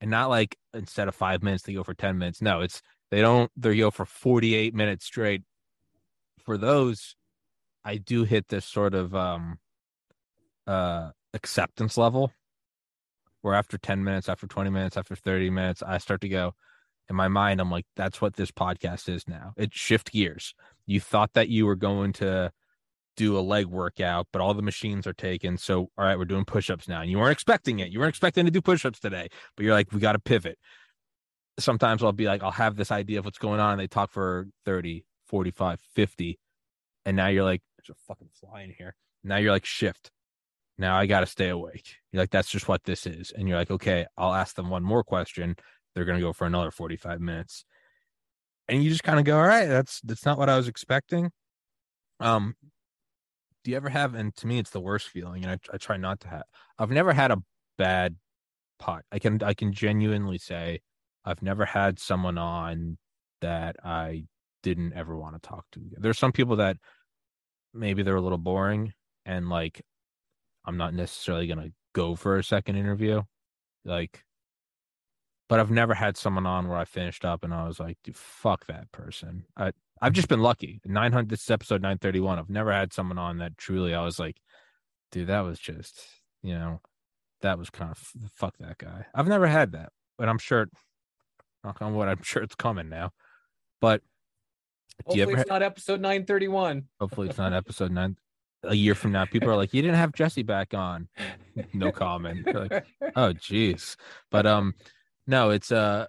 and 0.00 0.10
not 0.10 0.28
like 0.30 0.56
instead 0.74 1.08
of 1.08 1.14
five 1.14 1.42
minutes 1.42 1.64
they 1.64 1.74
go 1.74 1.82
for 1.82 1.94
10 1.94 2.18
minutes. 2.18 2.42
No 2.42 2.60
it's 2.60 2.82
they 3.10 3.20
don't 3.20 3.50
they 3.56 3.76
go 3.76 3.90
for 3.90 4.04
48 4.04 4.74
minutes 4.74 5.04
straight. 5.04 5.42
For 6.44 6.56
those 6.56 7.14
i 7.84 7.96
do 7.96 8.24
hit 8.24 8.48
this 8.48 8.64
sort 8.64 8.94
of 8.94 9.14
um 9.14 9.58
uh 10.66 11.10
acceptance 11.34 11.96
level 11.96 12.32
where 13.42 13.54
after 13.54 13.78
10 13.78 14.02
minutes 14.02 14.28
after 14.28 14.46
20 14.46 14.70
minutes 14.70 14.96
after 14.96 15.14
30 15.14 15.50
minutes 15.50 15.82
i 15.82 15.98
start 15.98 16.20
to 16.20 16.28
go 16.28 16.54
in 17.08 17.16
my 17.16 17.28
mind 17.28 17.60
i'm 17.60 17.70
like 17.70 17.86
that's 17.96 18.20
what 18.20 18.34
this 18.34 18.50
podcast 18.50 19.08
is 19.08 19.26
now. 19.26 19.52
It 19.56 19.72
shift 19.72 20.12
gears. 20.12 20.54
You 20.86 21.00
thought 21.00 21.32
that 21.34 21.48
you 21.48 21.66
were 21.66 21.76
going 21.76 22.12
to 22.14 22.52
do 23.18 23.36
a 23.36 23.40
leg 23.40 23.66
workout, 23.66 24.28
but 24.32 24.40
all 24.40 24.54
the 24.54 24.62
machines 24.62 25.06
are 25.06 25.12
taken. 25.12 25.58
So, 25.58 25.90
all 25.98 26.04
right, 26.04 26.16
we're 26.16 26.24
doing 26.24 26.44
push 26.44 26.70
ups 26.70 26.88
now. 26.88 27.02
And 27.02 27.10
you 27.10 27.18
weren't 27.18 27.32
expecting 27.32 27.80
it. 27.80 27.90
You 27.90 27.98
weren't 27.98 28.10
expecting 28.10 28.44
to 28.44 28.50
do 28.50 28.62
push 28.62 28.86
ups 28.86 29.00
today, 29.00 29.28
but 29.56 29.64
you're 29.64 29.74
like, 29.74 29.92
we 29.92 29.98
got 29.98 30.12
to 30.12 30.20
pivot. 30.20 30.56
Sometimes 31.58 32.02
I'll 32.04 32.12
be 32.12 32.26
like, 32.26 32.42
I'll 32.42 32.52
have 32.52 32.76
this 32.76 32.92
idea 32.92 33.18
of 33.18 33.24
what's 33.24 33.38
going 33.38 33.58
on. 33.58 33.72
And 33.72 33.80
they 33.80 33.88
talk 33.88 34.12
for 34.12 34.46
30, 34.64 35.04
45, 35.26 35.80
50. 35.94 36.38
And 37.04 37.16
now 37.16 37.26
you're 37.26 37.44
like, 37.44 37.60
there's 37.76 37.90
a 37.90 38.00
fucking 38.06 38.28
fly 38.32 38.62
in 38.62 38.70
here. 38.70 38.94
Now 39.24 39.36
you're 39.38 39.52
like, 39.52 39.66
shift. 39.66 40.12
Now 40.78 40.96
I 40.96 41.06
got 41.06 41.20
to 41.20 41.26
stay 41.26 41.48
awake. 41.48 41.96
You're 42.12 42.22
like, 42.22 42.30
that's 42.30 42.48
just 42.48 42.68
what 42.68 42.84
this 42.84 43.04
is. 43.04 43.32
And 43.36 43.48
you're 43.48 43.58
like, 43.58 43.72
okay, 43.72 44.06
I'll 44.16 44.34
ask 44.34 44.54
them 44.54 44.70
one 44.70 44.84
more 44.84 45.02
question. 45.02 45.56
They're 45.94 46.04
going 46.04 46.18
to 46.18 46.24
go 46.24 46.32
for 46.32 46.46
another 46.46 46.70
45 46.70 47.20
minutes. 47.20 47.64
And 48.68 48.84
you 48.84 48.90
just 48.90 49.02
kind 49.02 49.18
of 49.18 49.24
go, 49.24 49.36
all 49.36 49.46
right, 49.46 49.66
that's, 49.66 50.00
that's 50.02 50.24
not 50.24 50.38
what 50.38 50.48
I 50.48 50.56
was 50.56 50.68
expecting. 50.68 51.32
Um, 52.20 52.54
do 53.68 53.72
you 53.72 53.76
ever 53.76 53.90
have 53.90 54.14
and 54.14 54.34
to 54.34 54.46
me 54.46 54.58
it's 54.58 54.70
the 54.70 54.80
worst 54.80 55.10
feeling 55.10 55.44
and 55.44 55.52
I, 55.52 55.74
I 55.74 55.76
try 55.76 55.98
not 55.98 56.20
to 56.20 56.28
have 56.28 56.44
i've 56.78 56.90
never 56.90 57.12
had 57.12 57.30
a 57.30 57.42
bad 57.76 58.16
pot 58.78 59.04
i 59.12 59.18
can 59.18 59.42
i 59.42 59.52
can 59.52 59.74
genuinely 59.74 60.38
say 60.38 60.80
i've 61.26 61.42
never 61.42 61.66
had 61.66 61.98
someone 61.98 62.38
on 62.38 62.96
that 63.42 63.76
i 63.84 64.24
didn't 64.62 64.94
ever 64.94 65.14
want 65.14 65.34
to 65.34 65.46
talk 65.46 65.66
to 65.72 65.82
there's 65.98 66.18
some 66.18 66.32
people 66.32 66.56
that 66.56 66.78
maybe 67.74 68.02
they're 68.02 68.16
a 68.16 68.22
little 68.22 68.38
boring 68.38 68.94
and 69.26 69.50
like 69.50 69.82
i'm 70.64 70.78
not 70.78 70.94
necessarily 70.94 71.46
to 71.46 71.70
go 71.94 72.16
for 72.16 72.38
a 72.38 72.44
second 72.44 72.76
interview 72.76 73.20
like 73.84 74.24
but 75.46 75.60
i've 75.60 75.70
never 75.70 75.92
had 75.92 76.16
someone 76.16 76.46
on 76.46 76.68
where 76.68 76.78
i 76.78 76.86
finished 76.86 77.22
up 77.22 77.44
and 77.44 77.52
i 77.52 77.66
was 77.66 77.78
like 77.78 77.98
fuck 78.14 78.64
that 78.64 78.90
person. 78.92 79.44
I 79.58 79.72
I've 80.00 80.12
just 80.12 80.28
been 80.28 80.40
lucky. 80.40 80.80
900, 80.84 81.28
this 81.28 81.42
is 81.42 81.50
episode 81.50 81.82
931. 81.82 82.38
I've 82.38 82.50
never 82.50 82.72
had 82.72 82.92
someone 82.92 83.18
on 83.18 83.38
that 83.38 83.56
truly 83.58 83.94
I 83.94 84.04
was 84.04 84.18
like, 84.18 84.36
dude, 85.12 85.28
that 85.28 85.40
was 85.40 85.58
just, 85.58 86.04
you 86.42 86.54
know, 86.54 86.80
that 87.42 87.58
was 87.58 87.70
kind 87.70 87.90
of 87.90 87.98
fuck 88.34 88.56
that 88.58 88.78
guy. 88.78 89.06
I've 89.14 89.28
never 89.28 89.46
had 89.46 89.72
that, 89.72 89.90
but 90.16 90.28
I'm 90.28 90.38
sure, 90.38 90.68
knock 91.64 91.82
on 91.82 91.94
wood, 91.94 92.08
I'm 92.08 92.22
sure 92.22 92.42
it's 92.42 92.54
coming 92.54 92.88
now. 92.88 93.10
But 93.80 94.02
do 95.10 95.16
you 95.16 95.22
Hopefully, 95.22 95.32
ever, 95.34 95.42
it's 95.42 95.50
not 95.50 95.62
episode 95.62 96.00
931. 96.00 96.84
hopefully 97.00 97.28
it's 97.28 97.38
not 97.38 97.52
episode 97.54 97.92
nine, 97.92 98.16
a 98.64 98.74
year 98.74 98.94
from 98.94 99.12
now, 99.12 99.24
people 99.24 99.50
are 99.50 99.56
like, 99.56 99.72
you 99.72 99.82
didn't 99.82 99.96
have 99.96 100.12
Jesse 100.12 100.42
back 100.42 100.74
on. 100.74 101.08
No 101.72 101.92
comment. 101.92 102.46
Like, 102.52 102.86
oh, 103.16 103.32
jeez. 103.32 103.96
But, 104.30 104.46
um, 104.46 104.74
no, 105.26 105.50
it's, 105.50 105.70
uh, 105.70 106.06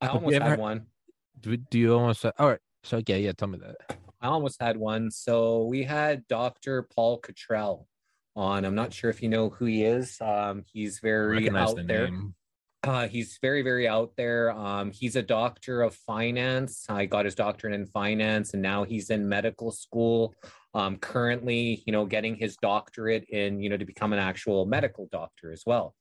I 0.00 0.08
almost 0.08 0.38
had 0.38 0.58
one. 0.58 0.86
Do, 1.40 1.56
do 1.56 1.78
you 1.78 1.94
almost, 1.94 2.24
all 2.24 2.48
right. 2.48 2.60
So, 2.82 3.02
yeah, 3.06 3.16
yeah, 3.16 3.32
tell 3.32 3.48
me 3.48 3.58
that. 3.58 3.98
I 4.20 4.28
almost 4.28 4.60
had 4.60 4.76
one. 4.76 5.10
So 5.10 5.64
we 5.64 5.84
had 5.84 6.26
Dr. 6.28 6.82
Paul 6.82 7.18
Cottrell 7.18 7.86
on. 8.34 8.64
I'm 8.64 8.74
not 8.74 8.92
sure 8.92 9.10
if 9.10 9.22
you 9.22 9.28
know 9.28 9.50
who 9.50 9.66
he 9.66 9.84
is. 9.84 10.18
Um, 10.20 10.64
he's 10.66 11.00
very 11.00 11.48
out 11.50 11.76
the 11.76 11.82
there. 11.82 12.04
name. 12.10 12.34
Uh, 12.84 13.08
he's 13.08 13.38
very, 13.42 13.62
very 13.62 13.88
out 13.88 14.12
there. 14.16 14.52
Um, 14.52 14.92
he's 14.92 15.16
a 15.16 15.22
doctor 15.22 15.82
of 15.82 15.94
finance. 15.94 16.86
I 16.88 17.06
got 17.06 17.24
his 17.24 17.34
doctorate 17.34 17.74
in 17.74 17.86
finance, 17.86 18.54
and 18.54 18.62
now 18.62 18.84
he's 18.84 19.10
in 19.10 19.28
medical 19.28 19.72
school. 19.72 20.34
Um, 20.74 20.96
currently, 20.96 21.82
you 21.86 21.92
know, 21.92 22.06
getting 22.06 22.36
his 22.36 22.56
doctorate 22.56 23.28
in, 23.30 23.60
you 23.60 23.68
know, 23.68 23.76
to 23.76 23.84
become 23.84 24.12
an 24.12 24.20
actual 24.20 24.64
medical 24.64 25.08
doctor 25.10 25.52
as 25.52 25.64
well. 25.66 25.94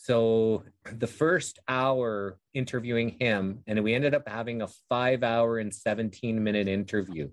So 0.00 0.62
the 0.90 1.06
first 1.06 1.58
hour 1.68 2.38
interviewing 2.54 3.16
him, 3.20 3.60
and 3.66 3.82
we 3.82 3.94
ended 3.94 4.14
up 4.14 4.28
having 4.28 4.62
a 4.62 4.68
five 4.88 5.22
hour 5.22 5.58
and 5.58 5.74
17 5.74 6.42
minute 6.42 6.68
interview. 6.68 7.30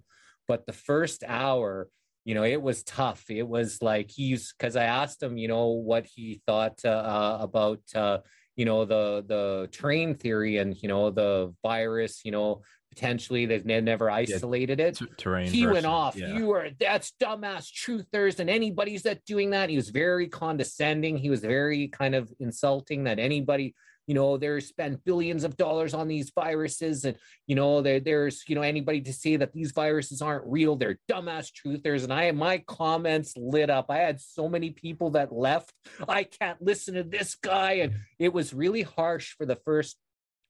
But 0.48 0.66
the 0.66 0.74
first 0.74 1.24
hour 1.26 1.90
you 2.26 2.34
know, 2.34 2.44
it 2.44 2.60
was 2.60 2.84
tough. 2.84 3.24
It 3.30 3.48
was 3.48 3.84
like 3.84 4.10
he's 4.10 4.52
because 4.52 4.76
I 4.76 4.86
asked 4.86 5.22
him, 5.22 5.38
you 5.38 5.48
know, 5.48 5.68
what 5.68 6.08
he 6.08 6.42
thought 6.48 6.80
uh, 6.84 6.90
uh, 6.90 7.38
about, 7.40 7.82
uh, 7.94 8.18
you 8.56 8.66
know, 8.66 8.84
the 8.84 9.24
the 9.28 9.70
terrain 9.72 10.16
theory 10.16 10.58
and 10.58 10.76
you 10.82 10.90
know 10.90 11.12
the 11.12 11.54
virus, 11.62 12.22
you 12.26 12.32
know, 12.32 12.64
potentially 12.96 13.46
they've 13.46 13.66
never 13.66 14.10
isolated 14.10 14.80
it. 14.80 14.96
T- 14.98 15.08
terrain. 15.18 15.52
He 15.52 15.64
versus- 15.64 15.74
went 15.74 15.86
off. 15.86 16.16
yeah. 16.16 16.38
You 16.38 16.52
are 16.52 16.70
that's 16.80 17.14
dumbass 17.22 17.70
truthers, 17.72 18.40
and 18.40 18.50
anybody's 18.50 19.04
that 19.04 19.26
doing 19.26 19.52
that. 19.52 19.70
He 19.70 19.76
was 19.76 19.90
very 19.90 20.28
condescending. 20.28 21.18
He 21.18 21.30
was 21.30 21.42
very 21.42 21.90
kind 21.90 22.16
of 22.16 22.32
insulting 22.40 23.04
that 23.04 23.20
anybody, 23.20 23.76
you 24.08 24.14
know, 24.16 24.38
they 24.38 24.60
spent 24.60 25.04
billions 25.04 25.44
of 25.44 25.58
dollars 25.58 25.94
on 25.94 26.08
these 26.08 26.32
viruses, 26.34 27.06
and 27.06 27.18
you 27.48 27.56
know, 27.56 27.82
there, 27.82 28.00
there's 28.00 28.44
you 28.48 28.56
know 28.56 28.62
anybody 28.62 29.02
to 29.02 29.14
say 29.14 29.36
that 29.36 29.52
these 29.54 29.72
viruses 29.72 30.22
aren't 30.22 30.46
real. 30.46 30.76
They're 30.76 31.00
dumbass 31.12 31.52
truthers, 31.52 32.04
and 32.04 32.14
I 32.14 32.32
my 32.32 32.60
comments 32.60 33.34
lit 33.36 33.70
up. 33.70 33.88
I 33.90 33.98
had 33.98 34.22
so 34.22 34.48
many 34.48 34.72
people 34.72 35.12
that 35.12 35.34
left. 35.34 35.74
I 36.08 36.24
can't 36.24 36.62
listen 36.62 36.96
to 36.96 37.04
this 37.04 37.36
guy, 37.36 37.74
and 37.74 37.96
it 38.20 38.32
was 38.32 38.54
really 38.54 38.84
harsh 38.84 39.36
for 39.38 39.46
the 39.46 39.58
first 39.58 39.98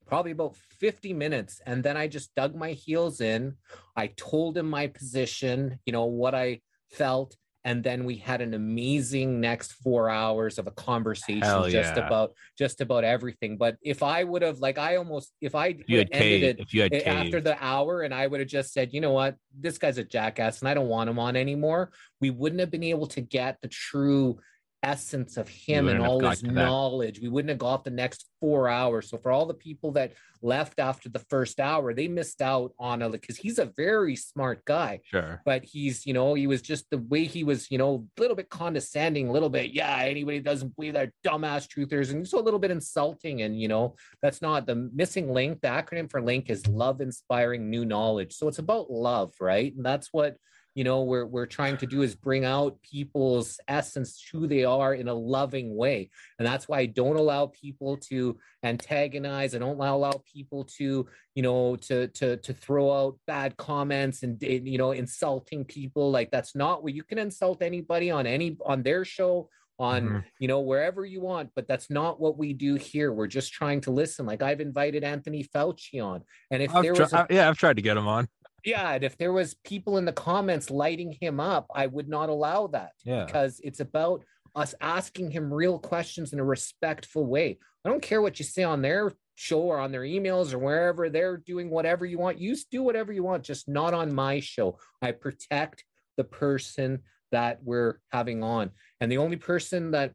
probably 0.05 0.31
about 0.31 0.55
50 0.79 1.13
minutes 1.13 1.61
and 1.65 1.83
then 1.83 1.97
i 1.97 2.07
just 2.07 2.33
dug 2.35 2.55
my 2.55 2.71
heels 2.71 3.21
in. 3.21 3.55
I 3.95 4.07
told 4.07 4.57
him 4.57 4.69
my 4.69 4.87
position 4.87 5.79
you 5.85 5.93
know 5.93 6.05
what 6.05 6.35
i 6.35 6.61
felt 6.91 7.35
and 7.65 7.83
then 7.83 8.05
we 8.05 8.15
had 8.15 8.41
an 8.41 8.53
amazing 8.53 9.41
next 9.41 9.73
four 9.73 10.07
hours 10.07 10.59
of 10.59 10.67
a 10.67 10.71
conversation 10.71 11.41
Hell 11.41 11.67
just 11.67 11.95
yeah. 11.95 12.05
about 12.05 12.33
just 12.55 12.79
about 12.79 13.03
everything. 13.03 13.57
But 13.57 13.77
if 13.81 14.03
i 14.03 14.23
would 14.23 14.43
have 14.43 14.59
like 14.59 14.77
i 14.77 14.95
almost 14.95 15.33
if 15.41 15.55
i 15.55 15.67
If 15.69 15.89
you 15.89 15.97
had 15.97 16.09
ended 16.11 16.41
caved, 16.41 16.43
it 16.43 16.59
if 16.59 16.73
you 16.73 16.83
had 16.83 16.93
a- 16.93 17.07
after 17.09 17.41
the 17.41 17.57
hour 17.61 18.03
and 18.03 18.13
I 18.13 18.27
would 18.27 18.39
have 18.39 18.47
just 18.47 18.71
said, 18.71 18.93
you 18.93 19.01
know 19.01 19.11
what, 19.11 19.35
this 19.59 19.79
guy's 19.79 19.97
a 19.97 20.03
jackass 20.03 20.59
and 20.59 20.69
I 20.69 20.75
don't 20.75 20.87
want 20.87 21.09
him 21.09 21.17
on 21.17 21.35
anymore, 21.35 21.91
we 22.21 22.29
wouldn't 22.29 22.59
have 22.59 22.71
been 22.71 22.83
able 22.83 23.07
to 23.07 23.21
get 23.21 23.57
the 23.61 23.67
true 23.67 24.37
essence 24.85 25.37
of 25.37 25.49
him 25.49 25.87
and 25.87 25.99
all 25.99 26.19
his 26.19 26.43
knowledge. 26.43 27.19
We 27.19 27.27
wouldn't 27.27 27.49
have 27.49 27.57
got 27.57 27.83
the 27.83 27.89
next 27.89 28.25
four 28.39 28.69
hours. 28.69 29.09
So 29.09 29.17
for 29.17 29.31
all 29.31 29.45
the 29.45 29.53
people 29.53 29.91
that 29.93 30.13
left 30.41 30.79
after 30.79 31.09
the 31.09 31.19
first 31.19 31.59
hour, 31.59 31.93
they 31.93 32.07
missed 32.07 32.41
out 32.41 32.73
on 32.77 33.01
a 33.01 33.09
because 33.09 33.37
he's 33.37 33.59
a 33.59 33.71
very 33.77 34.15
smart 34.15 34.63
guy 34.65 35.01
sure. 35.05 35.41
but 35.45 35.63
he's 35.63 36.05
you 36.05 36.13
know 36.13 36.33
he 36.33 36.47
was 36.47 36.61
just 36.61 36.89
the 36.89 36.97
way 36.97 37.25
he 37.25 37.43
was 37.43 37.69
you 37.71 37.77
know 37.77 38.07
a 38.17 38.21
little 38.21 38.35
bit 38.35 38.49
condescending 38.49 39.27
a 39.27 39.31
little 39.31 39.49
bit 39.49 39.71
yeah 39.71 39.99
anybody 40.01 40.39
doesn't 40.39 40.75
believe 40.75 40.93
that 40.93 41.11
dumbass 41.25 41.67
truthers 41.67 42.11
and 42.11 42.27
so 42.27 42.39
a 42.39 42.41
little 42.41 42.59
bit 42.59 42.71
insulting 42.71 43.41
and 43.41 43.59
you 43.59 43.67
know 43.67 43.95
that's 44.21 44.41
not 44.41 44.65
the 44.65 44.75
missing 44.93 45.31
link 45.31 45.61
the 45.61 45.67
acronym 45.67 46.09
for 46.09 46.21
link 46.21 46.49
is 46.49 46.67
love 46.67 47.01
inspiring 47.01 47.69
new 47.69 47.85
knowledge 47.85 48.33
so 48.35 48.47
it's 48.47 48.59
about 48.59 48.91
love 48.91 49.33
right 49.39 49.75
and 49.75 49.85
that's 49.85 50.09
what 50.11 50.37
you 50.75 50.83
know 50.83 51.03
we're 51.03 51.25
we're 51.25 51.45
trying 51.45 51.77
to 51.77 51.87
do 51.87 52.01
is 52.01 52.13
bring 52.15 52.43
out 52.43 52.79
people's 52.81 53.59
essence 53.67 54.21
who 54.31 54.45
they 54.45 54.65
are 54.65 54.93
in 54.93 55.07
a 55.07 55.13
loving 55.13 55.75
way. 55.75 56.09
And 56.37 56.45
that's 56.45 56.67
why 56.67 56.79
i 56.79 56.85
don't 56.85 57.15
allow 57.15 57.47
people 57.47 57.97
to 58.09 58.37
antagonize. 58.61 59.55
I 59.55 59.59
don't 59.59 59.79
allow 59.79 60.21
people 60.31 60.65
to 60.77 61.07
you 61.33 61.41
know 61.43 61.77
to 61.87 62.09
to 62.09 62.37
to 62.37 62.53
throw 62.53 62.91
out 62.91 63.17
bad 63.25 63.55
comments 63.57 64.21
and 64.23 64.39
you 64.41 64.77
know 64.77 64.91
insulting 64.91 65.63
people. 65.63 66.11
Like 66.11 66.29
that's 66.29 66.55
not 66.55 66.83
what 66.83 66.93
you 66.93 67.03
can 67.03 67.17
insult 67.17 67.61
anybody 67.61 68.11
on 68.11 68.27
any 68.27 68.57
on 68.65 68.83
their 68.83 69.05
show 69.05 69.49
on 69.77 70.07
Mhm. 70.07 70.23
you 70.39 70.47
know 70.47 70.61
wherever 70.61 71.05
you 71.05 71.19
want 71.19 71.49
but 71.53 71.67
that's 71.67 71.89
not 71.89 72.19
what 72.19 72.37
we 72.37 72.53
do 72.53 72.75
here. 72.75 73.11
We're 73.13 73.27
just 73.27 73.51
trying 73.53 73.81
to 73.81 73.91
listen. 73.91 74.25
Like 74.25 74.41
i've 74.41 74.59
invited 74.61 75.03
anthony 75.05 75.43
fauci 75.43 76.03
on 76.03 76.23
and 76.51 76.61
if 76.61 76.73
I've 76.75 76.83
there 76.83 76.93
tri- 76.93 77.03
was 77.03 77.27
yeah, 77.29 77.47
I've 77.49 77.57
tried 77.57 77.77
to 77.77 77.81
get 77.81 77.95
him 77.97 78.07
on. 78.07 78.27
Yeah 78.65 78.91
and 78.93 79.03
if 79.03 79.17
there 79.17 79.31
was 79.31 79.53
people 79.63 79.97
in 79.97 80.05
the 80.05 80.11
comments 80.11 80.69
lighting 80.69 81.15
him 81.21 81.39
up 81.39 81.67
i 81.75 81.85
would 81.85 82.07
not 82.09 82.29
allow 82.29 82.67
that 82.67 82.91
Yeah. 83.05 83.25
because 83.25 83.59
it's 83.63 83.79
about 83.79 84.23
us 84.55 84.73
asking 84.79 85.31
him 85.31 85.53
real 85.53 85.77
questions 85.77 86.31
in 86.31 86.39
a 86.39 86.43
respectful 86.45 87.25
way. 87.25 87.59
I 87.83 87.89
don't 87.89 88.01
care 88.01 88.21
what 88.21 88.39
you 88.39 88.45
say 88.45 88.63
on 88.63 88.81
their 88.81 89.11
show 89.35 89.59
or 89.63 89.79
on 89.79 89.91
their 89.91 90.03
emails 90.03 90.53
or 90.53 90.59
wherever 90.59 91.09
they're 91.09 91.35
doing 91.35 91.69
whatever 91.69 92.05
you 92.05 92.17
want. 92.17 92.39
You 92.39 92.55
do 92.71 92.81
whatever 92.81 93.11
you 93.11 93.21
want 93.21 93.43
just 93.43 93.67
not 93.67 93.93
on 93.93 94.15
my 94.15 94.39
show. 94.39 94.79
I 95.01 95.11
protect 95.11 95.83
the 96.15 96.23
person 96.23 96.99
that 97.33 97.59
we're 97.65 97.99
having 98.13 98.43
on. 98.43 98.71
And 99.01 99.11
the 99.11 99.17
only 99.17 99.35
person 99.35 99.91
that 99.91 100.13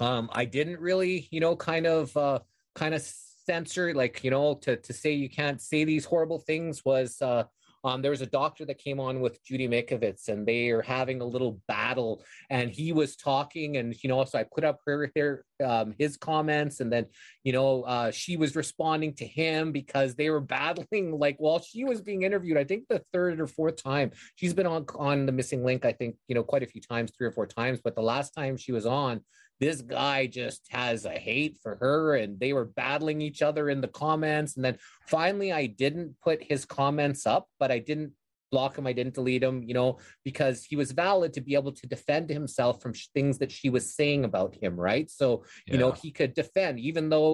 um 0.00 0.28
i 0.32 0.44
didn't 0.44 0.80
really 0.80 1.28
you 1.30 1.38
know 1.38 1.54
kind 1.54 1.86
of 1.86 2.16
uh 2.16 2.40
kind 2.74 2.94
of 2.94 3.02
censor 3.46 3.94
like 3.94 4.24
you 4.24 4.30
know 4.32 4.54
to 4.54 4.76
to 4.76 4.92
say 4.92 5.12
you 5.12 5.30
can't 5.30 5.60
say 5.60 5.84
these 5.84 6.04
horrible 6.04 6.40
things 6.40 6.84
was 6.84 7.22
uh 7.22 7.44
um, 7.84 8.02
there 8.02 8.10
was 8.10 8.20
a 8.20 8.26
doctor 8.26 8.64
that 8.66 8.78
came 8.78 8.98
on 8.98 9.20
with 9.20 9.42
Judy 9.44 9.68
Mikovits, 9.68 10.28
and 10.28 10.46
they 10.46 10.70
are 10.70 10.82
having 10.82 11.20
a 11.20 11.24
little 11.24 11.60
battle. 11.68 12.24
And 12.50 12.70
he 12.70 12.92
was 12.92 13.16
talking, 13.16 13.76
and 13.76 13.94
you 14.02 14.08
know, 14.08 14.24
so 14.24 14.38
I 14.38 14.44
put 14.44 14.64
up 14.64 14.80
her, 14.86 15.10
her 15.16 15.44
um, 15.64 15.94
his 15.98 16.16
comments, 16.16 16.80
and 16.80 16.92
then 16.92 17.06
you 17.44 17.52
know, 17.52 17.82
uh, 17.82 18.10
she 18.10 18.36
was 18.36 18.56
responding 18.56 19.14
to 19.14 19.26
him 19.26 19.72
because 19.72 20.14
they 20.14 20.30
were 20.30 20.40
battling. 20.58 21.18
Like 21.18 21.36
while 21.38 21.60
she 21.60 21.84
was 21.84 22.00
being 22.00 22.22
interviewed, 22.22 22.58
I 22.58 22.64
think 22.64 22.84
the 22.88 23.02
third 23.12 23.40
or 23.40 23.46
fourth 23.46 23.82
time 23.82 24.12
she's 24.34 24.54
been 24.54 24.66
on 24.66 24.86
on 24.96 25.26
the 25.26 25.32
missing 25.32 25.64
link. 25.64 25.84
I 25.84 25.92
think 25.92 26.16
you 26.26 26.34
know 26.34 26.42
quite 26.42 26.62
a 26.62 26.66
few 26.66 26.80
times, 26.80 27.12
three 27.16 27.26
or 27.26 27.32
four 27.32 27.46
times. 27.46 27.80
But 27.82 27.94
the 27.94 28.02
last 28.02 28.34
time 28.34 28.56
she 28.56 28.72
was 28.72 28.86
on, 28.86 29.20
this 29.60 29.80
guy 29.82 30.26
just 30.26 30.66
has 30.70 31.04
a 31.04 31.10
hate 31.10 31.58
for 31.62 31.76
her 31.76 32.14
and 32.14 32.38
they 32.38 32.52
were 32.52 32.64
battling 32.64 33.20
each 33.20 33.42
other 33.42 33.68
in 33.68 33.80
the 33.80 33.88
comments 33.88 34.56
and 34.56 34.64
then 34.64 34.76
finally 35.06 35.52
i 35.52 35.66
didn't 35.66 36.14
put 36.22 36.42
his 36.42 36.64
comments 36.64 37.26
up 37.26 37.48
but 37.58 37.70
i 37.70 37.78
didn't 37.78 38.12
block 38.50 38.78
him 38.78 38.86
i 38.86 38.92
didn't 38.92 39.14
delete 39.14 39.42
him 39.42 39.62
you 39.62 39.74
know 39.74 39.98
because 40.24 40.64
he 40.64 40.76
was 40.76 40.92
valid 40.92 41.32
to 41.32 41.40
be 41.40 41.54
able 41.54 41.72
to 41.72 41.86
defend 41.86 42.30
himself 42.30 42.80
from 42.80 42.92
sh- 42.94 43.08
things 43.12 43.38
that 43.38 43.52
she 43.52 43.68
was 43.68 43.94
saying 43.94 44.24
about 44.24 44.54
him 44.54 44.78
right 44.78 45.10
so 45.10 45.44
you 45.66 45.76
know 45.76 45.92
he 45.92 46.10
could 46.10 46.34
defend 46.34 46.80
even 46.80 47.08
though 47.08 47.32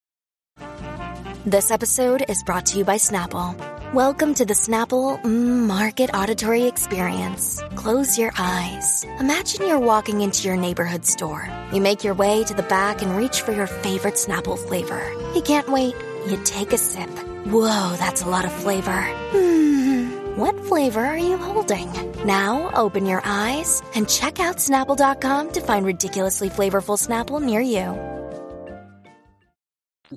This 1.46 1.70
episode 1.70 2.24
is 2.28 2.42
brought 2.42 2.64
to 2.66 2.78
you 2.78 2.84
by 2.86 2.96
Snapple. 2.96 3.73
Welcome 3.94 4.34
to 4.34 4.44
the 4.44 4.54
Snapple 4.54 5.22
mm, 5.22 5.68
Market 5.68 6.12
Auditory 6.12 6.64
Experience. 6.64 7.62
Close 7.76 8.18
your 8.18 8.32
eyes. 8.36 9.04
Imagine 9.20 9.68
you're 9.68 9.78
walking 9.78 10.20
into 10.20 10.48
your 10.48 10.56
neighborhood 10.56 11.06
store. 11.06 11.48
You 11.72 11.80
make 11.80 12.02
your 12.02 12.14
way 12.14 12.42
to 12.42 12.54
the 12.54 12.64
back 12.64 13.02
and 13.02 13.16
reach 13.16 13.42
for 13.42 13.52
your 13.52 13.68
favorite 13.68 14.14
Snapple 14.14 14.58
flavor. 14.58 15.00
You 15.36 15.42
can't 15.42 15.68
wait. 15.68 15.94
You 16.26 16.42
take 16.42 16.72
a 16.72 16.76
sip. 16.76 17.08
Whoa, 17.46 17.94
that's 17.96 18.22
a 18.22 18.28
lot 18.28 18.44
of 18.44 18.52
flavor. 18.52 19.00
Hmm. 19.30 20.40
What 20.40 20.58
flavor 20.64 21.06
are 21.06 21.16
you 21.16 21.36
holding? 21.36 21.88
Now 22.26 22.72
open 22.74 23.06
your 23.06 23.22
eyes 23.24 23.80
and 23.94 24.08
check 24.08 24.40
out 24.40 24.56
Snapple.com 24.56 25.52
to 25.52 25.60
find 25.60 25.86
ridiculously 25.86 26.50
flavorful 26.50 26.98
Snapple 26.98 27.40
near 27.40 27.60
you. 27.60 27.96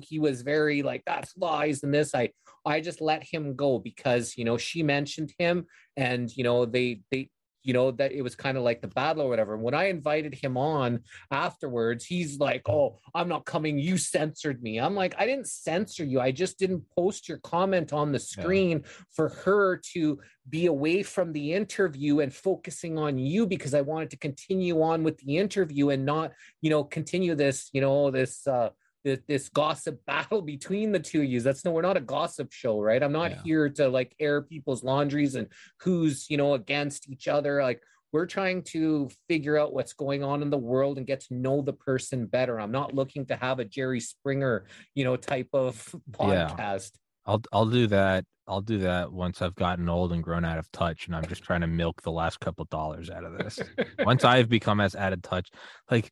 he 0.02 0.18
was 0.18 0.42
very 0.42 0.82
like 0.82 1.02
that's 1.04 1.36
lies 1.36 1.82
and 1.82 1.92
this 1.92 2.14
i 2.14 2.30
i 2.68 2.80
just 2.80 3.00
let 3.00 3.22
him 3.22 3.54
go 3.56 3.78
because 3.78 4.36
you 4.36 4.44
know 4.44 4.56
she 4.56 4.82
mentioned 4.82 5.32
him 5.38 5.66
and 5.96 6.36
you 6.36 6.44
know 6.44 6.64
they 6.64 7.00
they 7.10 7.30
you 7.68 7.74
know 7.74 7.90
that 7.90 8.12
it 8.12 8.22
was 8.22 8.34
kind 8.34 8.56
of 8.56 8.62
like 8.62 8.80
the 8.80 8.88
battle 8.88 9.22
or 9.22 9.28
whatever. 9.28 9.56
When 9.56 9.74
i 9.74 9.88
invited 9.88 10.34
him 10.34 10.56
on 10.56 11.00
afterwards 11.30 12.04
he's 12.04 12.38
like 12.38 12.68
oh 12.68 12.98
i'm 13.14 13.28
not 13.28 13.44
coming. 13.44 13.78
You 13.78 13.98
censored 13.98 14.62
me. 14.62 14.78
I'm 14.78 14.94
like 14.94 15.14
i 15.18 15.26
didn't 15.26 15.48
censor 15.48 16.04
you. 16.04 16.18
I 16.18 16.30
just 16.30 16.58
didn't 16.58 16.84
post 16.96 17.28
your 17.28 17.38
comment 17.38 17.92
on 17.92 18.10
the 18.10 18.18
screen 18.18 18.84
for 19.10 19.28
her 19.28 19.80
to 19.92 20.18
be 20.48 20.64
away 20.66 21.02
from 21.02 21.32
the 21.32 21.52
interview 21.52 22.20
and 22.20 22.32
focusing 22.32 22.96
on 22.98 23.18
you 23.18 23.46
because 23.46 23.74
i 23.74 23.82
wanted 23.82 24.08
to 24.08 24.16
continue 24.16 24.80
on 24.80 25.02
with 25.02 25.18
the 25.18 25.36
interview 25.36 25.90
and 25.90 26.06
not 26.06 26.32
you 26.62 26.70
know 26.70 26.82
continue 26.82 27.34
this 27.34 27.68
you 27.74 27.82
know 27.82 28.10
this 28.10 28.46
uh 28.46 28.70
this, 29.04 29.20
this 29.26 29.48
gossip 29.48 30.00
battle 30.06 30.42
between 30.42 30.92
the 30.92 31.00
two 31.00 31.20
of 31.22 31.26
you. 31.28 31.40
That's 31.40 31.64
no, 31.64 31.70
we're 31.72 31.82
not 31.82 31.96
a 31.96 32.00
gossip 32.00 32.52
show, 32.52 32.80
right? 32.80 33.02
I'm 33.02 33.12
not 33.12 33.30
Yeah. 33.30 33.42
here 33.44 33.68
to 33.70 33.88
like 33.88 34.14
air 34.20 34.42
people's 34.42 34.82
laundries 34.84 35.34
and 35.34 35.48
who's, 35.80 36.28
you 36.30 36.36
know, 36.36 36.54
against 36.54 37.08
each 37.08 37.28
other. 37.28 37.62
Like 37.62 37.80
we're 38.12 38.26
trying 38.26 38.62
to 38.62 39.10
figure 39.28 39.58
out 39.58 39.74
what's 39.74 39.92
going 39.92 40.24
on 40.24 40.40
in 40.42 40.50
the 40.50 40.56
world 40.58 40.96
and 40.98 41.06
get 41.06 41.20
to 41.20 41.34
know 41.34 41.60
the 41.62 41.74
person 41.74 42.26
better. 42.26 42.58
I'm 42.58 42.72
not 42.72 42.94
looking 42.94 43.26
to 43.26 43.36
have 43.36 43.58
a 43.58 43.64
Jerry 43.64 44.00
Springer, 44.00 44.64
you 44.94 45.04
know, 45.04 45.16
type 45.16 45.48
of 45.52 45.76
podcast. 46.10 46.28
Yeah. 46.32 46.48
podcast. 46.48 46.90
I'll 47.26 47.42
I'll 47.52 47.66
do 47.66 47.86
that. 47.88 48.24
I'll 48.46 48.62
do 48.62 48.78
that 48.78 49.12
once 49.12 49.42
I've 49.42 49.54
gotten 49.54 49.90
old 49.90 50.10
and 50.14 50.24
grown 50.24 50.46
out 50.46 50.56
of 50.56 50.72
touch, 50.72 51.06
and 51.06 51.14
I'm 51.14 51.26
just 51.26 51.42
trying 51.42 51.60
to 51.60 51.66
milk 51.66 52.00
the 52.00 52.10
last 52.10 52.40
couple 52.40 52.64
dollars 52.70 53.10
out 53.10 53.24
of 53.24 53.36
this. 53.36 53.60
once 53.98 54.24
I've 54.24 54.48
become 54.48 54.80
as 54.80 54.96
out 54.96 55.12
of 55.12 55.20
touch, 55.20 55.50
like 55.90 56.10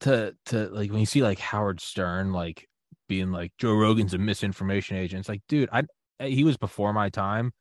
to 0.00 0.34
to 0.46 0.68
like 0.68 0.90
when 0.90 1.00
you 1.00 1.06
see 1.06 1.22
like 1.22 1.38
Howard 1.38 1.80
Stern 1.80 2.32
like 2.32 2.66
being 3.08 3.32
like 3.32 3.52
Joe 3.58 3.74
Rogan's 3.74 4.14
a 4.14 4.18
misinformation 4.18 4.96
agent. 4.96 5.20
It's 5.20 5.28
like, 5.28 5.42
dude, 5.48 5.68
I 5.72 5.82
he 6.20 6.44
was 6.44 6.56
before 6.56 6.92
my 6.92 7.08
time, 7.10 7.52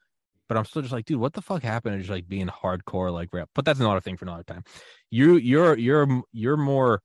but 0.48 0.58
I'm 0.58 0.66
still 0.66 0.82
just 0.82 0.94
like, 0.94 1.06
dude, 1.06 1.20
what 1.20 1.34
the 1.34 1.42
fuck 1.42 1.64
happened? 1.64 1.96
to 1.96 2.00
Just 2.00 2.12
like 2.12 2.28
being 2.28 2.48
hardcore 2.48 3.12
like 3.12 3.30
rap. 3.34 3.50
But 3.56 3.66
that's 3.66 3.80
another 3.80 4.02
thing 4.02 4.18
for 4.18 4.26
another 4.26 4.44
time. 4.44 4.64
You 5.10 5.36
you're 5.36 5.78
you're 5.78 6.22
you're 6.32 6.58
more. 6.58 7.02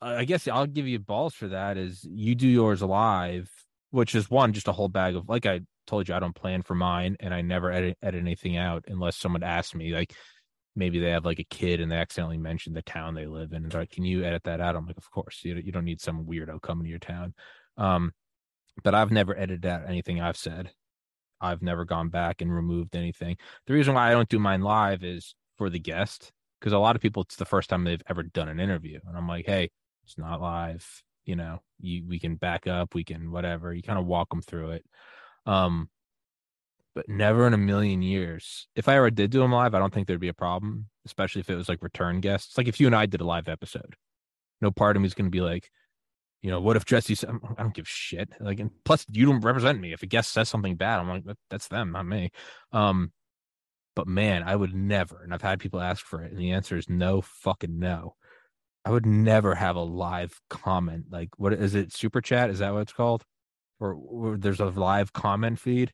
I 0.00 0.24
guess 0.24 0.46
I'll 0.46 0.66
give 0.66 0.86
you 0.86 1.00
balls 1.00 1.34
for 1.34 1.48
that. 1.48 1.76
Is 1.76 2.04
you 2.04 2.34
do 2.34 2.46
yours 2.46 2.82
live, 2.82 3.50
which 3.90 4.14
is 4.14 4.30
one 4.30 4.52
just 4.52 4.68
a 4.68 4.72
whole 4.72 4.88
bag 4.88 5.16
of 5.16 5.28
like 5.28 5.46
I 5.46 5.60
told 5.86 6.08
you 6.08 6.14
I 6.14 6.20
don't 6.20 6.34
plan 6.34 6.62
for 6.62 6.74
mine, 6.74 7.16
and 7.18 7.34
I 7.34 7.40
never 7.40 7.72
edit 7.72 7.96
edit 8.02 8.20
anything 8.20 8.56
out 8.56 8.84
unless 8.88 9.16
someone 9.16 9.42
asks 9.42 9.74
me. 9.74 9.94
Like 9.94 10.14
maybe 10.78 11.00
they 11.00 11.10
have 11.10 11.24
like 11.24 11.40
a 11.40 11.44
kid 11.44 11.80
and 11.80 11.90
they 11.90 11.96
accidentally 11.96 12.38
mentioned 12.38 12.76
the 12.76 12.82
town 12.82 13.14
they 13.14 13.26
live 13.26 13.52
in, 13.52 13.64
and 13.64 13.72
they're 13.72 13.82
like, 13.82 13.90
"Can 13.90 14.04
you 14.04 14.24
edit 14.24 14.44
that 14.44 14.60
out?" 14.60 14.76
I'm 14.76 14.86
like, 14.86 14.96
"Of 14.96 15.10
course. 15.10 15.40
You 15.44 15.56
you 15.56 15.72
don't 15.72 15.84
need 15.84 16.00
some 16.00 16.24
weirdo 16.24 16.62
coming 16.62 16.84
to 16.84 16.90
your 16.90 17.00
town." 17.00 17.34
Um, 17.76 18.12
but 18.84 18.94
I've 18.94 19.10
never 19.10 19.36
edited 19.36 19.66
out 19.66 19.88
anything 19.88 20.20
I've 20.20 20.36
said. 20.36 20.72
I've 21.40 21.62
never 21.62 21.84
gone 21.84 22.08
back 22.10 22.40
and 22.40 22.54
removed 22.54 22.96
anything. 22.96 23.36
The 23.66 23.74
reason 23.74 23.94
why 23.94 24.08
I 24.08 24.12
don't 24.12 24.28
do 24.28 24.38
mine 24.38 24.62
live 24.62 25.04
is 25.04 25.34
for 25.56 25.70
the 25.70 25.78
guest 25.80 26.32
because 26.60 26.72
a 26.72 26.78
lot 26.78 26.96
of 26.96 27.02
people 27.02 27.22
it's 27.22 27.36
the 27.36 27.44
first 27.44 27.70
time 27.70 27.84
they've 27.84 28.02
ever 28.08 28.22
done 28.22 28.48
an 28.48 28.60
interview, 28.60 29.00
and 29.06 29.16
I'm 29.16 29.28
like, 29.28 29.46
"Hey, 29.46 29.70
it's 30.04 30.18
not 30.18 30.40
live." 30.40 30.86
You 31.24 31.36
know, 31.36 31.60
you 31.80 32.04
we 32.06 32.20
can 32.20 32.36
back 32.36 32.66
up, 32.66 32.94
we 32.94 33.04
can 33.04 33.30
whatever. 33.32 33.74
You 33.74 33.82
kind 33.82 33.98
of 33.98 34.06
walk 34.06 34.30
them 34.30 34.42
through 34.42 34.72
it. 34.72 34.84
Um, 35.46 35.90
but 36.94 37.08
never 37.08 37.46
in 37.46 37.54
a 37.54 37.58
million 37.58 38.02
years. 38.02 38.68
If 38.74 38.88
I 38.88 38.96
ever 38.96 39.10
did 39.10 39.30
do 39.30 39.40
them 39.40 39.52
live, 39.52 39.74
I 39.74 39.78
don't 39.78 39.92
think 39.92 40.06
there'd 40.06 40.20
be 40.20 40.28
a 40.28 40.34
problem, 40.34 40.86
especially 41.06 41.40
if 41.40 41.50
it 41.50 41.56
was 41.56 41.68
like 41.68 41.82
return 41.82 42.20
guests. 42.20 42.58
Like 42.58 42.68
if 42.68 42.80
you 42.80 42.86
and 42.86 42.96
I 42.96 43.06
did 43.06 43.20
a 43.20 43.26
live 43.26 43.48
episode, 43.48 43.94
no 44.60 44.70
part 44.70 44.96
of 44.96 45.02
me 45.02 45.06
is 45.06 45.14
going 45.14 45.26
to 45.26 45.30
be 45.30 45.40
like, 45.40 45.70
you 46.42 46.50
know, 46.50 46.60
what 46.60 46.76
if 46.76 46.84
Jesse 46.84 47.14
said, 47.14 47.30
I 47.56 47.62
don't 47.62 47.74
give 47.74 47.88
shit. 47.88 48.30
Like, 48.40 48.60
and 48.60 48.70
plus 48.84 49.04
you 49.10 49.26
don't 49.26 49.40
represent 49.40 49.80
me. 49.80 49.92
If 49.92 50.02
a 50.02 50.06
guest 50.06 50.32
says 50.32 50.48
something 50.48 50.76
bad, 50.76 51.00
I'm 51.00 51.08
like, 51.08 51.24
that's 51.50 51.68
them, 51.68 51.92
not 51.92 52.06
me. 52.06 52.30
Um, 52.72 53.12
but 53.96 54.06
man, 54.06 54.44
I 54.44 54.54
would 54.54 54.72
never, 54.74 55.22
and 55.22 55.34
I've 55.34 55.42
had 55.42 55.58
people 55.58 55.80
ask 55.80 56.06
for 56.06 56.22
it, 56.22 56.30
and 56.30 56.40
the 56.40 56.52
answer 56.52 56.76
is 56.76 56.88
no 56.88 57.20
fucking 57.20 57.78
no. 57.78 58.14
I 58.84 58.90
would 58.90 59.04
never 59.04 59.54
have 59.56 59.74
a 59.74 59.82
live 59.82 60.40
comment. 60.48 61.06
Like, 61.10 61.30
what 61.36 61.52
is 61.52 61.74
it? 61.74 61.92
Super 61.92 62.20
chat? 62.20 62.50
Is 62.50 62.60
that 62.60 62.72
what 62.72 62.82
it's 62.82 62.92
called? 62.92 63.24
Or, 63.80 63.94
or 63.94 64.36
there's 64.36 64.60
a 64.60 64.66
live 64.66 65.12
comment 65.12 65.58
feed? 65.58 65.92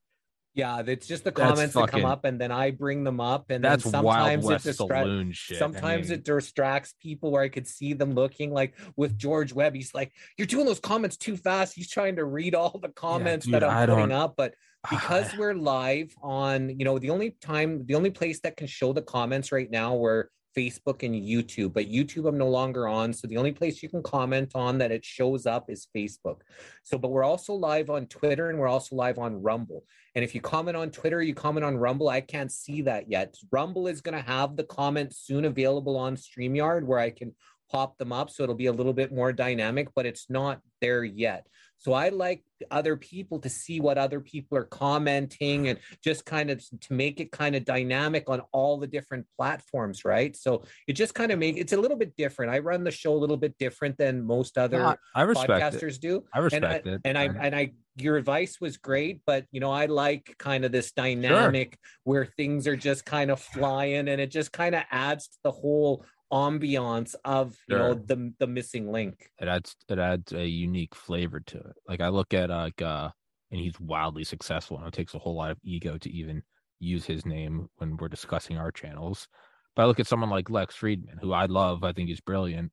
Yeah, 0.55 0.82
it's 0.86 1.09
just 1.09 1.24
the 1.24 1.32
comments 1.32 1.74
that 1.74 1.90
come 1.90 2.05
up, 2.05 2.24
and 2.24 2.40
then 2.40 2.52
I 2.52 2.70
bring 2.70 3.02
them 3.02 3.20
up, 3.20 3.50
and 3.50 3.62
that's 3.62 3.82
then 3.82 3.90
sometimes 3.90 4.48
it 4.48 4.62
distracts. 4.62 5.50
Sometimes 5.59 6.07
I 6.07 6.11
mean, 6.11 6.18
it 6.20 6.24
distracts 6.24 6.94
people 7.02 7.32
where 7.32 7.42
I 7.42 7.48
could 7.48 7.66
see 7.66 7.92
them 7.92 8.14
looking 8.14 8.52
like 8.52 8.74
with 8.96 9.18
George 9.18 9.52
Webb. 9.52 9.74
He's 9.74 9.92
like, 9.94 10.12
"You're 10.38 10.46
doing 10.46 10.64
those 10.64 10.78
comments 10.78 11.16
too 11.16 11.36
fast." 11.36 11.74
He's 11.74 11.90
trying 11.90 12.16
to 12.16 12.24
read 12.24 12.55
all 12.55 12.78
the 12.80 12.90
comments 12.90 13.46
yeah, 13.46 13.59
dude, 13.59 13.62
that 13.62 13.70
I'm 13.70 13.88
putting 13.88 14.12
up, 14.12 14.34
but 14.36 14.55
because 14.90 15.36
we're 15.36 15.55
live 15.55 16.14
on, 16.22 16.78
you 16.78 16.84
know, 16.84 16.98
the 17.00 17.11
only 17.11 17.30
time, 17.40 17.84
the 17.86 17.96
only 17.96 18.11
place 18.11 18.40
that 18.40 18.57
can 18.57 18.68
show 18.68 18.92
the 18.92 19.02
comments 19.02 19.50
right 19.50 19.70
now 19.70 19.94
where 19.94 20.30
Facebook 20.57 21.02
and 21.02 21.14
YouTube, 21.14 21.72
but 21.72 21.90
YouTube 21.90 22.28
I'm 22.28 22.38
no 22.38 22.48
longer 22.48 22.86
on. 22.88 23.12
So 23.12 23.26
the 23.26 23.36
only 23.36 23.52
place 23.52 23.82
you 23.82 23.88
can 23.88 24.02
comment 24.02 24.52
on 24.55 24.78
that 24.78 24.92
it 24.92 25.05
shows 25.05 25.46
up 25.46 25.70
is 25.70 25.88
Facebook. 25.94 26.40
So, 26.82 26.98
but 26.98 27.11
we're 27.11 27.24
also 27.24 27.55
live 27.55 27.90
on 27.90 28.07
Twitter 28.07 28.50
and 28.50 28.59
we're 28.59 28.68
also 28.68 28.96
live 28.96 29.18
on 29.18 29.42
Rumble. 29.42 29.84
And 30.14 30.24
if 30.24 30.34
you 30.34 30.40
comment 30.40 30.76
on 30.76 30.90
Twitter, 30.90 31.22
you 31.22 31.34
comment 31.34 31.64
on 31.64 31.76
Rumble, 31.76 32.09
I 32.09 32.20
can't 32.20 32.52
see 32.52 32.82
that 32.82 33.11
yet. 33.11 33.34
Rumble 33.50 33.88
is 33.88 34.00
going 34.00 34.16
to 34.16 34.30
have 34.30 34.57
the 34.57 34.64
comments 34.64 35.18
soon 35.18 35.44
available 35.44 35.96
on 35.96 36.16
StreamYard 36.16 36.84
where 36.84 36.98
I 36.98 37.11
can 37.11 37.34
pop 37.70 37.98
them 37.98 38.12
up. 38.12 38.30
So 38.30 38.42
it'll 38.42 38.55
be 38.55 38.66
a 38.66 38.72
little 38.72 38.92
bit 38.92 39.12
more 39.12 39.32
dynamic, 39.32 39.88
but 39.94 40.07
it's 40.07 40.30
not 40.30 40.61
there 40.80 41.02
yet. 41.05 41.46
So 41.85 41.93
I 41.93 42.09
like 42.09 42.43
other 42.70 42.97
people 42.97 43.39
to 43.41 43.51
see 43.51 43.78
what 43.78 43.99
other 43.99 44.18
people 44.18 44.57
are 44.57 44.64
commenting 44.64 45.68
and 45.68 45.78
just 46.03 46.24
kind 46.24 46.51
of 46.51 46.64
to 46.80 46.93
make 46.95 47.20
it 47.20 47.30
kind 47.30 47.55
of 47.55 47.66
dynamic 47.66 48.24
on 48.30 48.41
all 48.53 48.78
the 48.78 48.87
different 48.87 49.26
platforms, 49.37 50.03
right? 50.03 50.35
So 50.35 50.64
it 50.89 50.95
just 50.95 51.14
kind 51.14 51.30
of 51.30 51.39
make 51.39 51.59
it's 51.59 51.74
a 51.74 51.76
little 51.76 51.99
bit 51.99 52.16
different. 52.16 52.53
I 52.53 52.61
run 52.61 52.85
the 52.85 52.91
show 52.91 53.12
a 53.12 53.20
little 53.20 53.37
bit 53.37 53.59
different 53.59 53.99
than 53.99 54.24
most 54.24 54.57
other 54.57 54.78
no, 54.78 54.97
I 55.14 55.22
respect 55.22 55.51
podcasters 55.51 55.97
it. 55.97 56.01
do. 56.01 56.24
I 56.32 56.39
respect 56.39 56.87
and 56.87 56.95
it. 56.95 57.01
And 57.05 57.18
I 57.18 57.24
and 57.24 57.55
I 57.55 57.72
your 57.97 58.16
advice 58.16 58.61
was 58.62 58.78
great, 58.78 59.20
but 59.26 59.45
you 59.53 59.61
know, 59.61 59.70
I 59.70 59.85
like 59.87 60.35
kind 60.39 60.64
of 60.64 60.72
this 60.72 60.91
dynamic 60.93 61.72
sure. 61.72 61.78
where 62.05 62.24
things 62.24 62.66
are 62.66 62.76
just 62.76 63.05
kind 63.05 63.30
of 63.30 63.41
flying 63.41 64.09
and 64.09 64.22
it 64.22 64.30
just 64.30 64.53
kind 64.53 64.74
of 64.74 64.85
adds 64.91 65.28
to 65.28 65.39
the 65.45 65.53
whole 65.53 66.07
ambiance 66.33 67.14
of 67.25 67.57
you 67.68 67.79
know 67.79 67.95
the 67.95 68.33
the 68.39 68.47
missing 68.47 68.91
link. 68.91 69.31
It 69.41 69.49
adds 69.49 69.77
it 69.89 69.99
adds 69.99 70.33
a 70.33 70.47
unique 70.47 70.95
flavor 70.95 71.41
to 71.41 71.59
it. 71.59 71.77
Like 71.89 72.01
I 72.01 72.09
look 72.09 72.35
at 72.35 72.51
like 72.51 72.81
uh 72.83 73.11
and 73.51 73.61
he's 73.61 73.79
wildly 73.79 74.25
successful 74.25 74.79
and 74.79 74.87
it 74.87 74.93
takes 74.93 75.14
a 75.14 75.18
whole 75.18 75.37
lot 75.37 75.51
of 75.51 75.59
ego 75.62 75.97
to 75.99 76.11
even 76.11 76.43
use 76.81 77.05
his 77.05 77.25
name 77.25 77.68
when 77.77 77.97
we're 77.97 78.09
discussing 78.09 78.59
our 78.59 78.72
channels. 78.72 79.29
But 79.77 79.83
I 79.83 79.87
look 79.87 80.01
at 80.01 80.07
someone 80.07 80.31
like 80.31 80.51
Lex 80.51 80.77
Fridman, 80.77 81.20
who 81.20 81.33
I 81.33 81.47
love, 81.47 81.85
I 81.85 81.93
think 81.93 82.09
he's 82.09 82.20
brilliant. 82.20 82.72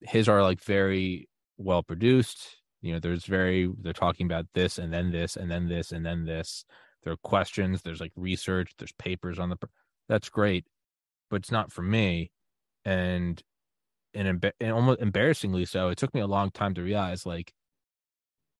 His 0.00 0.28
are 0.28 0.42
like 0.42 0.62
very 0.62 1.28
well 1.56 1.82
produced. 1.82 2.56
You 2.80 2.94
know, 2.94 3.00
there's 3.00 3.24
very 3.24 3.70
they're 3.82 3.92
talking 3.92 4.26
about 4.26 4.46
this 4.54 4.78
and 4.78 4.92
then 4.92 5.10
this 5.10 5.36
and 5.36 5.50
then 5.50 5.68
this 5.68 5.92
and 5.92 6.06
then 6.06 6.24
this. 6.24 6.64
There 7.02 7.12
are 7.12 7.18
questions, 7.22 7.82
there's 7.82 8.00
like 8.00 8.12
research, 8.16 8.72
there's 8.78 8.92
papers 8.92 9.38
on 9.38 9.50
the 9.50 9.56
that's 10.08 10.28
great, 10.28 10.66
but 11.28 11.36
it's 11.36 11.52
not 11.52 11.72
for 11.72 11.82
me 11.82 12.30
and 12.88 13.42
and, 14.14 14.52
and 14.60 14.72
almost 14.72 15.00
embarrassingly 15.00 15.66
so 15.66 15.88
it 15.88 15.98
took 15.98 16.14
me 16.14 16.22
a 16.22 16.26
long 16.26 16.50
time 16.50 16.72
to 16.74 16.82
realize 16.82 17.26
like 17.26 17.52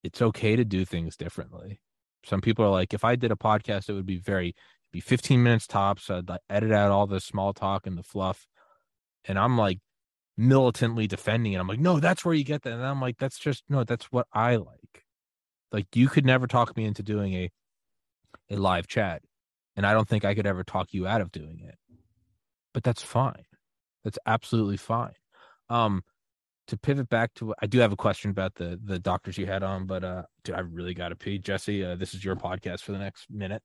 it's 0.05 0.21
okay 0.21 0.55
to 0.55 0.65
do 0.65 0.85
things 0.85 1.17
differently. 1.17 1.81
Some 2.25 2.41
people 2.41 2.65
are 2.65 2.71
like 2.71 2.93
if 2.93 3.05
i 3.05 3.17
did 3.17 3.33
a 3.33 3.37
podcast 3.37 3.89
it 3.89 3.95
would 3.95 4.05
be 4.07 4.19
very 4.19 4.55
be 4.93 5.01
15 5.01 5.43
minutes 5.43 5.67
tops 5.67 6.11
i'd 6.11 6.29
like, 6.29 6.41
edit 6.51 6.73
out 6.73 6.91
all 6.91 7.07
the 7.07 7.21
small 7.21 7.53
talk 7.53 7.87
and 7.87 7.97
the 7.97 8.03
fluff 8.03 8.47
and 9.27 9.39
i'm 9.39 9.57
like 9.59 9.79
militantly 10.37 11.07
defending 11.07 11.53
it. 11.53 11.59
I'm 11.59 11.67
like 11.67 11.81
no 11.81 12.01
that's 12.01 12.25
where 12.25 12.35
you 12.35 12.45
get 12.45 12.63
that 12.63 12.73
and 12.73 12.85
i'm 12.85 13.01
like 13.01 13.19
that's 13.19 13.39
just 13.39 13.65
no 13.69 13.85
that's 13.85 14.07
what 14.13 14.27
i 14.33 14.57
like. 14.57 15.05
Like 15.73 15.95
you 15.95 16.09
could 16.09 16.27
never 16.27 16.47
talk 16.47 16.77
me 16.77 16.85
into 16.85 17.03
doing 17.03 17.35
a 17.35 17.51
a 18.51 18.57
live 18.57 18.89
chat 18.89 19.23
and 19.77 19.87
i 19.87 19.93
don't 19.93 20.09
think 20.09 20.25
i 20.25 20.35
could 20.35 20.47
ever 20.47 20.65
talk 20.65 20.93
you 20.93 21.07
out 21.07 21.21
of 21.21 21.33
doing 21.33 21.61
it 21.63 21.77
but 22.75 22.83
that's 22.83 23.03
fine 23.03 23.45
that's 24.09 24.19
absolutely 24.25 24.79
fine. 24.79 25.13
Um, 25.69 26.03
to 26.69 26.79
pivot 26.79 27.11
back 27.11 27.35
to, 27.35 27.55
I 27.61 27.67
do 27.67 27.79
have 27.79 27.93
a 27.93 27.97
question 27.97 28.31
about 28.31 28.55
the 28.55 28.81
the 28.83 28.99
doctors 28.99 29.37
you 29.37 29.45
had 29.45 29.63
on, 29.63 29.87
but 29.87 30.03
uh, 30.03 30.23
dude, 30.45 30.55
I 30.55 30.61
really 30.61 30.95
got 30.95 31.11
to 31.11 31.17
pee. 31.17 31.39
Jesse, 31.39 31.85
uh, 31.85 31.95
this 31.95 32.15
is 32.15 32.25
your 32.25 32.37
podcast 32.37 32.81
for 32.81 32.93
the 32.93 32.99
next 32.99 33.27
minute. 33.31 33.63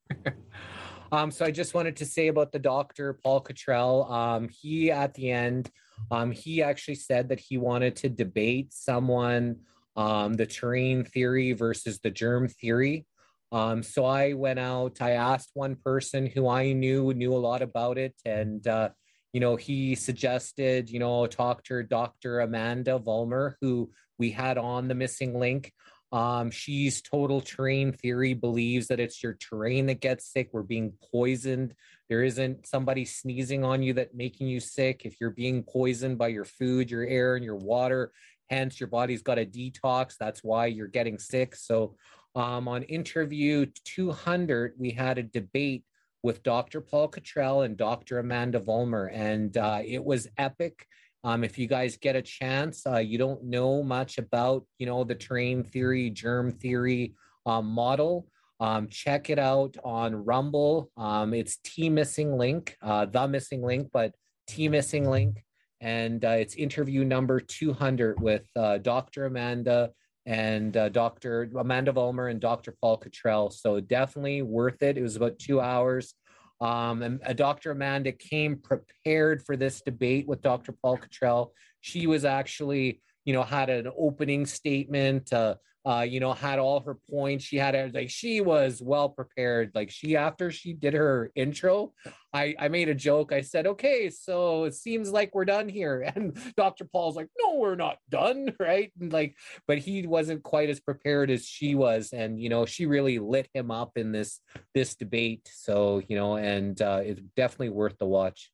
um, 1.14 1.32
so 1.32 1.46
I 1.46 1.52
just 1.52 1.74
wanted 1.74 1.96
to 1.98 2.06
say 2.06 2.28
about 2.28 2.52
the 2.52 2.60
doctor 2.60 3.14
Paul 3.24 3.40
Cottrell. 3.40 4.12
Um, 4.12 4.50
he 4.50 4.92
at 4.92 5.14
the 5.14 5.32
end, 5.32 5.72
um, 6.12 6.32
he 6.32 6.62
actually 6.62 6.96
said 6.96 7.30
that 7.30 7.40
he 7.40 7.58
wanted 7.58 7.96
to 7.98 8.10
debate 8.10 8.74
someone, 8.74 9.60
um, 9.96 10.34
the 10.34 10.46
terrain 10.46 11.06
theory 11.06 11.54
versus 11.54 12.00
the 12.00 12.12
germ 12.12 12.50
theory. 12.50 13.06
Um, 13.54 13.82
so 13.84 14.04
I 14.04 14.34
went 14.34 14.60
out, 14.60 15.02
I 15.02 15.12
asked 15.12 15.52
one 15.54 15.76
person 15.76 16.26
who 16.26 16.50
I 16.50 16.74
knew 16.74 17.14
knew 17.14 17.34
a 17.34 17.38
lot 17.38 17.62
about 17.62 17.98
it, 17.98 18.16
and 18.26 18.66
uh, 18.68 18.90
you 19.34 19.40
know, 19.40 19.56
he 19.56 19.96
suggested, 19.96 20.90
you 20.90 21.00
know, 21.00 21.26
talk 21.26 21.64
to 21.66 21.84
Dr. 21.84 22.42
Amanda 22.42 23.00
Vollmer, 23.00 23.56
who 23.60 23.92
we 24.20 24.30
had 24.30 24.58
on 24.60 24.88
the 24.88 24.96
missing 24.96 25.38
link. 25.38 25.74
Um, 26.12 26.52
she's 26.52 27.02
total 27.02 27.42
terrain 27.42 27.92
theory, 27.92 28.36
believes 28.36 28.88
that 28.88 29.00
it's 29.00 29.24
your 29.24 29.34
terrain 29.34 29.88
that 29.88 30.00
gets 30.00 30.32
sick. 30.32 30.50
We're 30.54 30.62
being 30.62 30.94
poisoned. 31.12 31.74
There 32.08 32.24
isn't 32.24 32.68
somebody 32.68 33.04
sneezing 33.04 33.64
on 33.64 33.82
you 33.82 33.94
that 33.94 34.14
making 34.14 34.48
you 34.48 34.60
sick. 34.60 35.02
If 35.06 35.16
you're 35.20 35.32
being 35.32 35.64
poisoned 35.64 36.20
by 36.20 36.28
your 36.28 36.46
food, 36.46 36.92
your 36.92 37.04
air, 37.04 37.36
and 37.36 37.44
your 37.44 37.56
water, 37.56 38.12
hence 38.52 38.80
your 38.80 38.90
body's 38.90 39.24
got 39.24 39.40
a 39.40 39.46
detox. 39.46 40.16
That's 40.20 40.44
why 40.44 40.68
you're 40.68 40.86
getting 40.86 41.18
sick. 41.18 41.56
So 41.56 41.96
um, 42.36 42.68
on 42.68 42.84
interview 42.84 43.66
200, 43.84 44.74
we 44.78 44.92
had 44.92 45.18
a 45.18 45.24
debate 45.24 45.84
with 46.24 46.42
Dr. 46.42 46.82
Paul 46.82 47.10
Cottrell 47.10 47.62
and 47.62 47.78
Dr. 47.78 48.20
Amanda 48.20 48.60
Vollmer, 48.60 49.10
and 49.14 49.56
uh, 49.58 49.82
it 49.86 50.04
was 50.04 50.28
epic. 50.38 50.88
Um, 51.26 51.44
if 51.44 51.58
you 51.58 51.68
guys 51.68 51.98
get 51.98 52.16
a 52.16 52.22
chance, 52.22 52.86
uh, 52.88 52.98
you 52.98 53.18
don't 53.18 53.44
know 53.44 53.84
much 53.84 54.18
about, 54.18 54.66
you 54.80 54.86
know, 54.86 55.04
the 55.04 55.16
terrain 55.16 55.64
theory, 55.64 56.10
germ 56.10 56.52
theory 56.52 57.14
um, 57.46 57.68
model. 57.68 58.28
Um, 58.60 58.88
check 58.88 59.30
it 59.30 59.40
out 59.40 59.76
on 59.84 60.16
Rumble. 60.16 60.90
Um, 60.96 61.34
it's 61.34 61.58
T 61.64 61.90
Missing 61.90 62.38
Link, 62.38 62.78
uh, 62.82 63.06
the 63.06 63.28
Missing 63.28 63.62
Link, 63.62 63.90
but 63.92 64.14
T 64.48 64.70
Missing 64.70 65.10
Link, 65.10 65.44
and 65.82 66.24
uh, 66.24 66.30
it's 66.30 66.56
interview 66.56 67.04
number 67.04 67.40
200 67.40 68.22
with 68.22 68.48
uh, 68.56 68.78
Dr. 68.78 69.26
Amanda 69.26 69.92
and 70.26 70.76
uh, 70.78 70.90
Dr. 70.90 71.50
Amanda 71.58 71.92
Vollmer 71.92 72.32
and 72.32 72.40
Dr. 72.40 72.76
Paul 72.80 72.98
Cottrell. 72.98 73.52
So 73.52 73.80
definitely 73.80 74.42
worth 74.42 74.82
it. 74.82 74.98
It 74.98 75.02
was 75.02 75.16
about 75.16 75.40
two 75.40 75.60
hours. 75.60 76.14
Um, 76.62 77.02
and 77.02 77.20
uh, 77.26 77.34
Dr. 77.34 77.72
Amanda 77.72 78.12
came 78.14 78.58
prepared 78.58 79.44
for 79.46 79.58
this 79.58 79.82
debate 79.82 80.28
with 80.28 80.42
Dr. 80.42 80.72
Paul 80.72 80.98
Cottrell. 80.98 81.54
She 81.82 82.08
was 82.08 82.24
actually, 82.24 83.02
you 83.26 83.34
know, 83.34 83.44
had 83.44 83.70
an 83.70 83.90
opening 83.98 84.46
statement, 84.46 85.34
uh, 85.34 85.56
uh, 85.86 86.06
you 86.08 86.20
know, 86.20 86.32
had 86.32 86.60
all 86.60 86.80
her 86.80 86.96
points. 87.10 87.44
She 87.44 87.58
had 87.58 87.94
like 87.94 88.10
she 88.10 88.40
was 88.40 88.82
well 88.82 89.10
prepared. 89.10 89.72
Like 89.76 89.92
she 89.92 90.16
after 90.16 90.50
she 90.50 90.74
did 90.74 90.94
her 90.94 91.30
intro, 91.36 91.94
I 92.32 92.56
I 92.58 92.70
made 92.70 92.88
a 92.88 92.96
joke. 92.96 93.34
I 93.34 93.42
said, 93.42 93.68
"Okay, 93.68 94.10
so 94.10 94.64
it 94.64 94.76
seems 94.76 95.12
like 95.12 95.36
we're 95.36 95.46
done 95.46 95.68
here." 95.68 96.10
And 96.16 96.38
Dr. 96.56 96.86
Paul's 96.86 97.16
like, 97.18 97.28
"No, 97.38 97.56
we're 97.56 97.76
not 97.76 97.98
done, 98.10 98.56
right?" 98.60 98.94
And 99.00 99.12
like, 99.12 99.36
but 99.68 99.78
he 99.78 100.08
wasn't 100.08 100.44
quite 100.44 100.70
as 100.70 100.80
prepared 100.80 101.30
as 101.30 101.46
she 101.46 101.76
was, 101.76 102.14
and 102.14 102.40
you 102.40 102.50
know, 102.50 102.66
she 102.66 102.86
really 102.86 103.20
lit 103.20 103.50
him 103.54 103.70
up 103.70 103.98
in 103.98 104.12
this 104.14 104.40
this 104.74 104.96
debate. 104.96 105.50
So 105.54 106.02
you 106.08 106.16
know, 106.16 106.38
and 106.38 106.82
uh, 106.82 107.02
it's 107.04 107.22
definitely 107.36 107.70
worth 107.70 107.98
the 107.98 108.06
watch. 108.06 108.52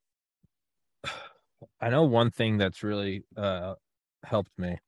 I 1.81 1.89
know 1.89 2.03
one 2.03 2.31
thing 2.31 2.57
that's 2.57 2.83
really 2.83 3.23
uh 3.37 3.75
helped 4.23 4.57
me 4.57 4.79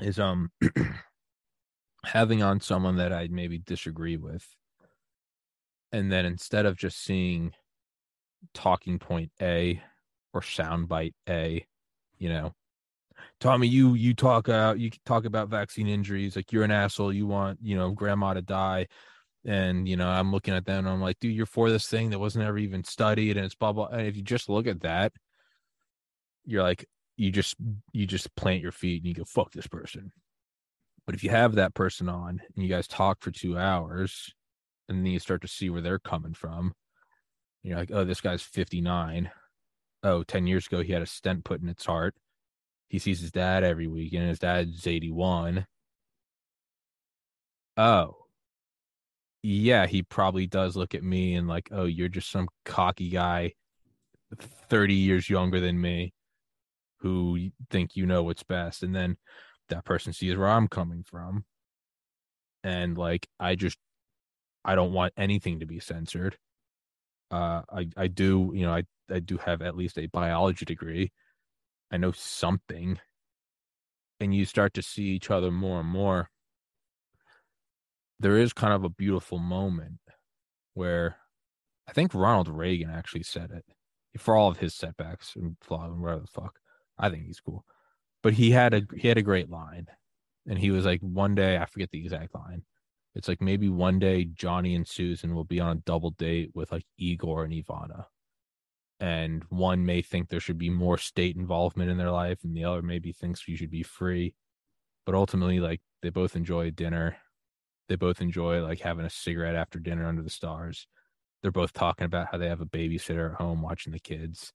is 0.00 0.18
um 0.18 0.50
having 2.04 2.42
on 2.42 2.60
someone 2.60 2.96
that 2.96 3.12
I 3.12 3.28
maybe 3.30 3.58
disagree 3.58 4.16
with. 4.16 4.46
And 5.92 6.12
then 6.12 6.24
instead 6.26 6.66
of 6.66 6.76
just 6.76 7.02
seeing 7.02 7.52
talking 8.54 8.98
point 8.98 9.30
A 9.40 9.82
or 10.34 10.40
soundbite 10.40 11.14
A, 11.28 11.66
you 12.18 12.28
know, 12.28 12.54
Tommy, 13.40 13.68
you 13.68 13.94
you 13.94 14.14
talk 14.14 14.48
out 14.48 14.78
you 14.78 14.90
talk 15.06 15.24
about 15.24 15.48
vaccine 15.48 15.88
injuries, 15.88 16.36
like 16.36 16.52
you're 16.52 16.64
an 16.64 16.70
asshole, 16.70 17.12
you 17.12 17.26
want, 17.26 17.58
you 17.62 17.76
know, 17.76 17.90
grandma 17.90 18.34
to 18.34 18.42
die. 18.42 18.86
And 19.44 19.88
you 19.88 19.96
know, 19.96 20.08
I'm 20.08 20.32
looking 20.32 20.54
at 20.54 20.66
them 20.66 20.86
and 20.86 20.94
I'm 20.94 21.00
like, 21.00 21.18
dude, 21.20 21.34
you're 21.34 21.46
for 21.46 21.70
this 21.70 21.88
thing 21.88 22.10
that 22.10 22.18
wasn't 22.18 22.44
ever 22.44 22.58
even 22.58 22.84
studied 22.84 23.36
and 23.36 23.46
it's 23.46 23.54
blah 23.54 23.72
blah. 23.72 23.86
And 23.86 24.06
if 24.06 24.16
you 24.16 24.22
just 24.22 24.48
look 24.48 24.66
at 24.66 24.80
that, 24.80 25.12
you're 26.44 26.62
like, 26.62 26.86
you 27.18 27.32
just 27.32 27.56
you 27.92 28.06
just 28.06 28.34
plant 28.36 28.62
your 28.62 28.72
feet 28.72 29.02
and 29.02 29.08
you 29.08 29.14
go 29.14 29.24
fuck 29.24 29.52
this 29.52 29.66
person. 29.66 30.12
But 31.04 31.14
if 31.14 31.24
you 31.24 31.30
have 31.30 31.56
that 31.56 31.74
person 31.74 32.08
on 32.08 32.40
and 32.54 32.64
you 32.64 32.68
guys 32.68 32.86
talk 32.86 33.18
for 33.20 33.30
two 33.30 33.58
hours 33.58 34.32
and 34.88 34.98
then 34.98 35.12
you 35.12 35.18
start 35.18 35.42
to 35.42 35.48
see 35.48 35.68
where 35.68 35.80
they're 35.80 35.98
coming 35.98 36.34
from 36.34 36.74
you're 37.62 37.78
like 37.78 37.90
oh 37.92 38.04
this 38.04 38.20
guy's 38.20 38.42
59 38.42 39.30
oh 40.04 40.22
10 40.22 40.46
years 40.46 40.66
ago 40.66 40.80
he 40.80 40.92
had 40.92 41.02
a 41.02 41.06
stent 41.06 41.44
put 41.44 41.60
in 41.60 41.68
its 41.68 41.84
heart. 41.84 42.14
He 42.88 42.98
sees 42.98 43.20
his 43.20 43.32
dad 43.32 43.64
every 43.64 43.86
week 43.88 44.12
and 44.14 44.28
his 44.28 44.38
dad's 44.38 44.86
81 44.86 45.66
oh. 47.76 48.14
Yeah 49.42 49.86
he 49.86 50.02
probably 50.02 50.46
does 50.46 50.76
look 50.76 50.94
at 50.94 51.02
me 51.02 51.34
and 51.34 51.48
like 51.48 51.68
oh 51.72 51.84
you're 51.84 52.08
just 52.08 52.30
some 52.30 52.48
cocky 52.64 53.08
guy 53.08 53.54
30 54.68 54.94
years 54.94 55.28
younger 55.28 55.58
than 55.58 55.80
me 55.80 56.12
who 57.00 57.50
think 57.70 57.96
you 57.96 58.06
know 58.06 58.22
what's 58.22 58.42
best 58.42 58.82
and 58.82 58.94
then 58.94 59.16
that 59.68 59.84
person 59.84 60.12
sees 60.12 60.36
where 60.36 60.48
i'm 60.48 60.68
coming 60.68 61.04
from. 61.04 61.44
And 62.64 62.96
like 62.98 63.26
i 63.38 63.54
just 63.54 63.78
i 64.64 64.74
don't 64.74 64.92
want 64.92 65.12
anything 65.16 65.60
to 65.60 65.66
be 65.66 65.80
censored. 65.80 66.36
Uh 67.30 67.62
i 67.70 67.86
i 67.96 68.06
do 68.08 68.52
you 68.54 68.66
know 68.66 68.72
i 68.72 68.82
i 69.10 69.20
do 69.20 69.38
have 69.38 69.62
at 69.62 69.76
least 69.76 69.98
a 69.98 70.06
biology 70.06 70.64
degree. 70.64 71.12
I 71.90 71.96
know 71.96 72.12
something. 72.12 72.98
And 74.20 74.34
you 74.34 74.44
start 74.44 74.74
to 74.74 74.82
see 74.82 75.04
each 75.04 75.30
other 75.30 75.52
more 75.52 75.80
and 75.80 75.88
more. 75.88 76.28
There 78.18 78.36
is 78.36 78.52
kind 78.52 78.72
of 78.72 78.82
a 78.82 78.88
beautiful 78.88 79.38
moment 79.38 80.00
where 80.78 81.16
i 81.88 81.92
think 81.92 82.14
ronald 82.14 82.48
reagan 82.48 82.88
actually 82.88 83.24
said 83.24 83.50
it 83.50 83.64
for 84.20 84.36
all 84.36 84.48
of 84.48 84.58
his 84.58 84.74
setbacks 84.74 85.34
and 85.34 85.56
flaws 85.60 85.90
and 85.90 86.00
whatever 86.00 86.20
the 86.20 86.26
fuck 86.28 86.60
I 86.98 87.10
think 87.10 87.26
he's 87.26 87.40
cool. 87.40 87.64
But 88.22 88.34
he 88.34 88.50
had 88.50 88.74
a 88.74 88.82
he 88.96 89.08
had 89.08 89.18
a 89.18 89.22
great 89.22 89.50
line. 89.50 89.86
And 90.46 90.58
he 90.58 90.70
was 90.70 90.86
like, 90.86 91.00
one 91.00 91.34
day, 91.34 91.58
I 91.58 91.66
forget 91.66 91.90
the 91.90 92.02
exact 92.02 92.34
line. 92.34 92.62
It's 93.14 93.28
like 93.28 93.42
maybe 93.42 93.68
one 93.68 93.98
day 93.98 94.24
Johnny 94.24 94.74
and 94.74 94.86
Susan 94.86 95.34
will 95.34 95.44
be 95.44 95.60
on 95.60 95.76
a 95.76 95.80
double 95.80 96.12
date 96.12 96.50
with 96.54 96.72
like 96.72 96.84
Igor 96.96 97.44
and 97.44 97.52
Ivana. 97.52 98.06
And 99.00 99.44
one 99.48 99.84
may 99.84 100.02
think 100.02 100.28
there 100.28 100.40
should 100.40 100.58
be 100.58 100.70
more 100.70 100.98
state 100.98 101.36
involvement 101.36 101.90
in 101.90 101.98
their 101.98 102.10
life, 102.10 102.42
and 102.42 102.56
the 102.56 102.64
other 102.64 102.82
maybe 102.82 103.12
thinks 103.12 103.46
you 103.46 103.56
should 103.56 103.70
be 103.70 103.82
free. 103.82 104.34
But 105.06 105.14
ultimately, 105.14 105.60
like 105.60 105.80
they 106.02 106.10
both 106.10 106.34
enjoy 106.34 106.70
dinner. 106.70 107.16
They 107.88 107.96
both 107.96 108.20
enjoy 108.20 108.62
like 108.62 108.80
having 108.80 109.06
a 109.06 109.10
cigarette 109.10 109.54
after 109.54 109.78
dinner 109.78 110.06
under 110.06 110.22
the 110.22 110.30
stars. 110.30 110.86
They're 111.42 111.52
both 111.52 111.72
talking 111.72 112.06
about 112.06 112.28
how 112.30 112.38
they 112.38 112.48
have 112.48 112.60
a 112.60 112.66
babysitter 112.66 113.30
at 113.30 113.40
home 113.40 113.62
watching 113.62 113.92
the 113.92 114.00
kids 114.00 114.52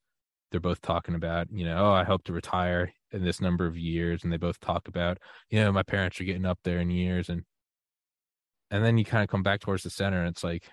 they're 0.53 0.59
both 0.59 0.81
talking 0.81 1.15
about, 1.15 1.47
you 1.51 1.65
know, 1.65 1.77
oh, 1.83 1.93
I 1.93 2.03
hope 2.03 2.23
to 2.25 2.31
retire 2.31 2.93
in 3.11 3.23
this 3.23 3.41
number 3.41 3.65
of 3.65 3.75
years. 3.75 4.23
And 4.23 4.31
they 4.31 4.37
both 4.37 4.59
talk 4.59 4.87
about, 4.87 5.17
you 5.49 5.59
know, 5.59 5.71
my 5.71 5.81
parents 5.81 6.21
are 6.21 6.25
getting 6.25 6.45
up 6.45 6.59
there 6.63 6.77
in 6.77 6.91
years. 6.91 7.27
And, 7.27 7.41
and 8.69 8.85
then 8.85 8.99
you 8.99 9.03
kind 9.03 9.23
of 9.23 9.29
come 9.29 9.41
back 9.41 9.61
towards 9.61 9.81
the 9.81 9.89
center 9.89 10.19
and 10.19 10.29
it's 10.29 10.43
like, 10.43 10.69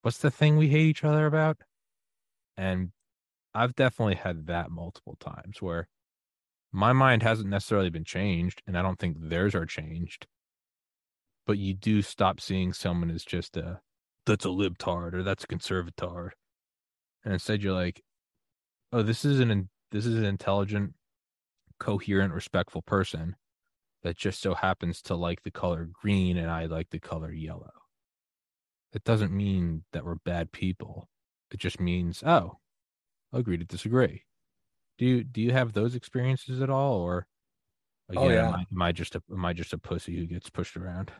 what's 0.00 0.16
the 0.16 0.30
thing 0.30 0.56
we 0.56 0.68
hate 0.68 0.86
each 0.86 1.04
other 1.04 1.26
about? 1.26 1.58
And 2.56 2.92
I've 3.52 3.74
definitely 3.74 4.14
had 4.14 4.46
that 4.46 4.70
multiple 4.70 5.16
times 5.20 5.60
where 5.60 5.88
my 6.72 6.94
mind 6.94 7.22
hasn't 7.22 7.50
necessarily 7.50 7.90
been 7.90 8.04
changed. 8.04 8.62
And 8.66 8.78
I 8.78 8.82
don't 8.82 8.98
think 8.98 9.18
theirs 9.20 9.54
are 9.54 9.66
changed. 9.66 10.26
But 11.46 11.58
you 11.58 11.74
do 11.74 12.00
stop 12.00 12.40
seeing 12.40 12.72
someone 12.72 13.10
as 13.10 13.26
just 13.26 13.58
a, 13.58 13.80
that's 14.24 14.46
a 14.46 14.48
libtard 14.48 15.12
or 15.12 15.22
that's 15.22 15.44
a 15.44 15.48
conservatard. 15.48 16.30
And 17.24 17.34
instead 17.34 17.62
you're 17.62 17.74
like, 17.74 18.00
oh, 18.92 19.02
this 19.02 19.24
is 19.24 19.40
an 19.40 19.68
this 19.92 20.06
is 20.06 20.16
an 20.16 20.24
intelligent, 20.24 20.94
coherent, 21.78 22.32
respectful 22.32 22.82
person 22.82 23.36
that 24.02 24.16
just 24.16 24.40
so 24.40 24.54
happens 24.54 25.02
to 25.02 25.14
like 25.14 25.42
the 25.42 25.50
color 25.50 25.88
green 25.92 26.36
and 26.36 26.50
I 26.50 26.66
like 26.66 26.90
the 26.90 26.98
color 26.98 27.32
yellow. 27.32 27.72
It 28.92 29.04
doesn't 29.04 29.32
mean 29.32 29.84
that 29.92 30.04
we're 30.04 30.16
bad 30.16 30.52
people. 30.52 31.08
It 31.50 31.58
just 31.58 31.80
means, 31.80 32.22
oh, 32.24 32.58
agree 33.32 33.58
to 33.58 33.64
disagree. 33.64 34.24
Do 34.98 35.04
you 35.06 35.24
do 35.24 35.40
you 35.40 35.52
have 35.52 35.72
those 35.72 35.94
experiences 35.94 36.62
at 36.62 36.70
all, 36.70 36.94
or 36.94 37.26
oh, 38.16 38.24
again, 38.24 38.30
oh, 38.30 38.34
yeah. 38.34 38.48
am, 38.48 38.54
I, 38.54 38.66
am 38.72 38.82
I 38.82 38.92
just 38.92 39.14
a 39.14 39.22
am 39.30 39.44
I 39.44 39.52
just 39.52 39.72
a 39.72 39.78
pussy 39.78 40.16
who 40.16 40.26
gets 40.26 40.48
pushed 40.48 40.76
around? 40.76 41.12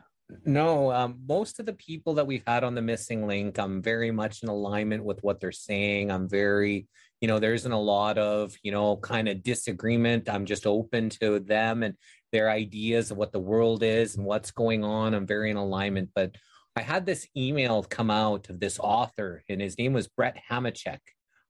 No, 0.45 0.91
um, 0.91 1.19
most 1.25 1.59
of 1.59 1.65
the 1.65 1.73
people 1.73 2.15
that 2.15 2.27
we've 2.27 2.43
had 2.45 2.63
on 2.63 2.75
the 2.75 2.81
missing 2.81 3.27
link, 3.27 3.57
I'm 3.57 3.81
very 3.81 4.11
much 4.11 4.43
in 4.43 4.49
alignment 4.49 5.03
with 5.03 5.23
what 5.23 5.39
they're 5.39 5.53
saying. 5.53 6.11
I'm 6.11 6.27
very, 6.27 6.87
you 7.21 7.29
know, 7.29 7.39
there 7.39 7.53
isn't 7.53 7.71
a 7.71 7.79
lot 7.79 8.17
of, 8.17 8.53
you 8.61 8.71
know, 8.71 8.97
kind 8.97 9.29
of 9.29 9.41
disagreement. 9.41 10.29
I'm 10.29 10.45
just 10.45 10.67
open 10.67 11.09
to 11.21 11.39
them 11.39 11.81
and 11.83 11.95
their 12.33 12.49
ideas 12.49 13.09
of 13.09 13.17
what 13.17 13.31
the 13.31 13.39
world 13.39 13.83
is 13.83 14.17
and 14.17 14.25
what's 14.25 14.51
going 14.51 14.83
on. 14.83 15.13
I'm 15.13 15.25
very 15.25 15.49
in 15.49 15.55
alignment. 15.55 16.09
But 16.13 16.35
I 16.75 16.81
had 16.81 17.05
this 17.05 17.25
email 17.35 17.83
come 17.83 18.11
out 18.11 18.49
of 18.49 18.59
this 18.59 18.79
author, 18.79 19.43
and 19.47 19.61
his 19.61 19.77
name 19.77 19.93
was 19.93 20.09
Brett 20.09 20.37
Hamachek, 20.49 20.99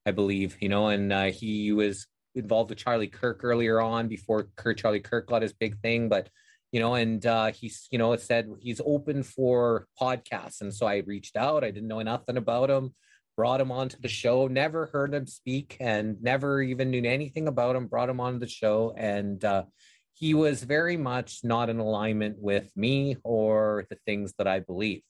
I 0.06 0.12
believe, 0.12 0.56
you 0.62 0.70
know, 0.70 0.88
and 0.90 1.12
uh, 1.12 1.26
he 1.26 1.72
was 1.72 2.06
involved 2.36 2.70
with 2.70 2.80
Charlie 2.80 3.08
Kirk 3.08 3.44
earlier 3.44 3.82
on 3.82 4.08
before 4.08 4.50
Kurt 4.56 4.78
Charlie 4.78 5.00
Kirk 5.00 5.28
got 5.28 5.42
his 5.42 5.54
big 5.54 5.80
thing. 5.82 6.10
But 6.10 6.30
you 6.72 6.80
know, 6.80 6.96
and 6.96 7.26
uh, 7.26 7.52
he's, 7.52 7.88
you 7.92 7.98
know, 7.98 8.16
said 8.18 8.50
he's 8.60 8.82
open 8.86 9.24
for 9.24 9.88
podcasts. 10.00 10.62
And 10.62 10.74
so 10.74 10.86
I 10.86 10.98
reached 11.06 11.36
out. 11.38 11.64
I 11.64 11.72
didn't 11.72 11.88
know 11.88 12.02
nothing 12.02 12.38
about 12.38 12.70
him, 12.70 12.94
brought 13.36 13.62
him 13.62 13.72
onto 13.72 13.98
the 14.00 14.08
show, 14.08 14.48
never 14.48 14.88
heard 14.88 15.14
him 15.14 15.26
speak 15.28 15.78
and 15.80 16.22
never 16.22 16.62
even 16.62 16.92
knew 16.92 17.04
anything 17.04 17.48
about 17.48 17.76
him, 17.76 17.88
brought 17.88 18.10
him 18.10 18.20
onto 18.20 18.40
the 18.40 18.48
show. 18.48 18.94
And 18.98 19.44
uh, 19.46 19.64
he 20.14 20.34
was 20.34 20.64
very 20.64 20.98
much 20.98 21.42
not 21.44 21.70
in 21.70 21.80
alignment 21.80 22.38
with 22.40 22.72
me 22.76 23.18
or 23.24 23.86
the 23.90 23.98
things 24.06 24.34
that 24.38 24.48
I 24.48 24.60
believe. 24.60 25.04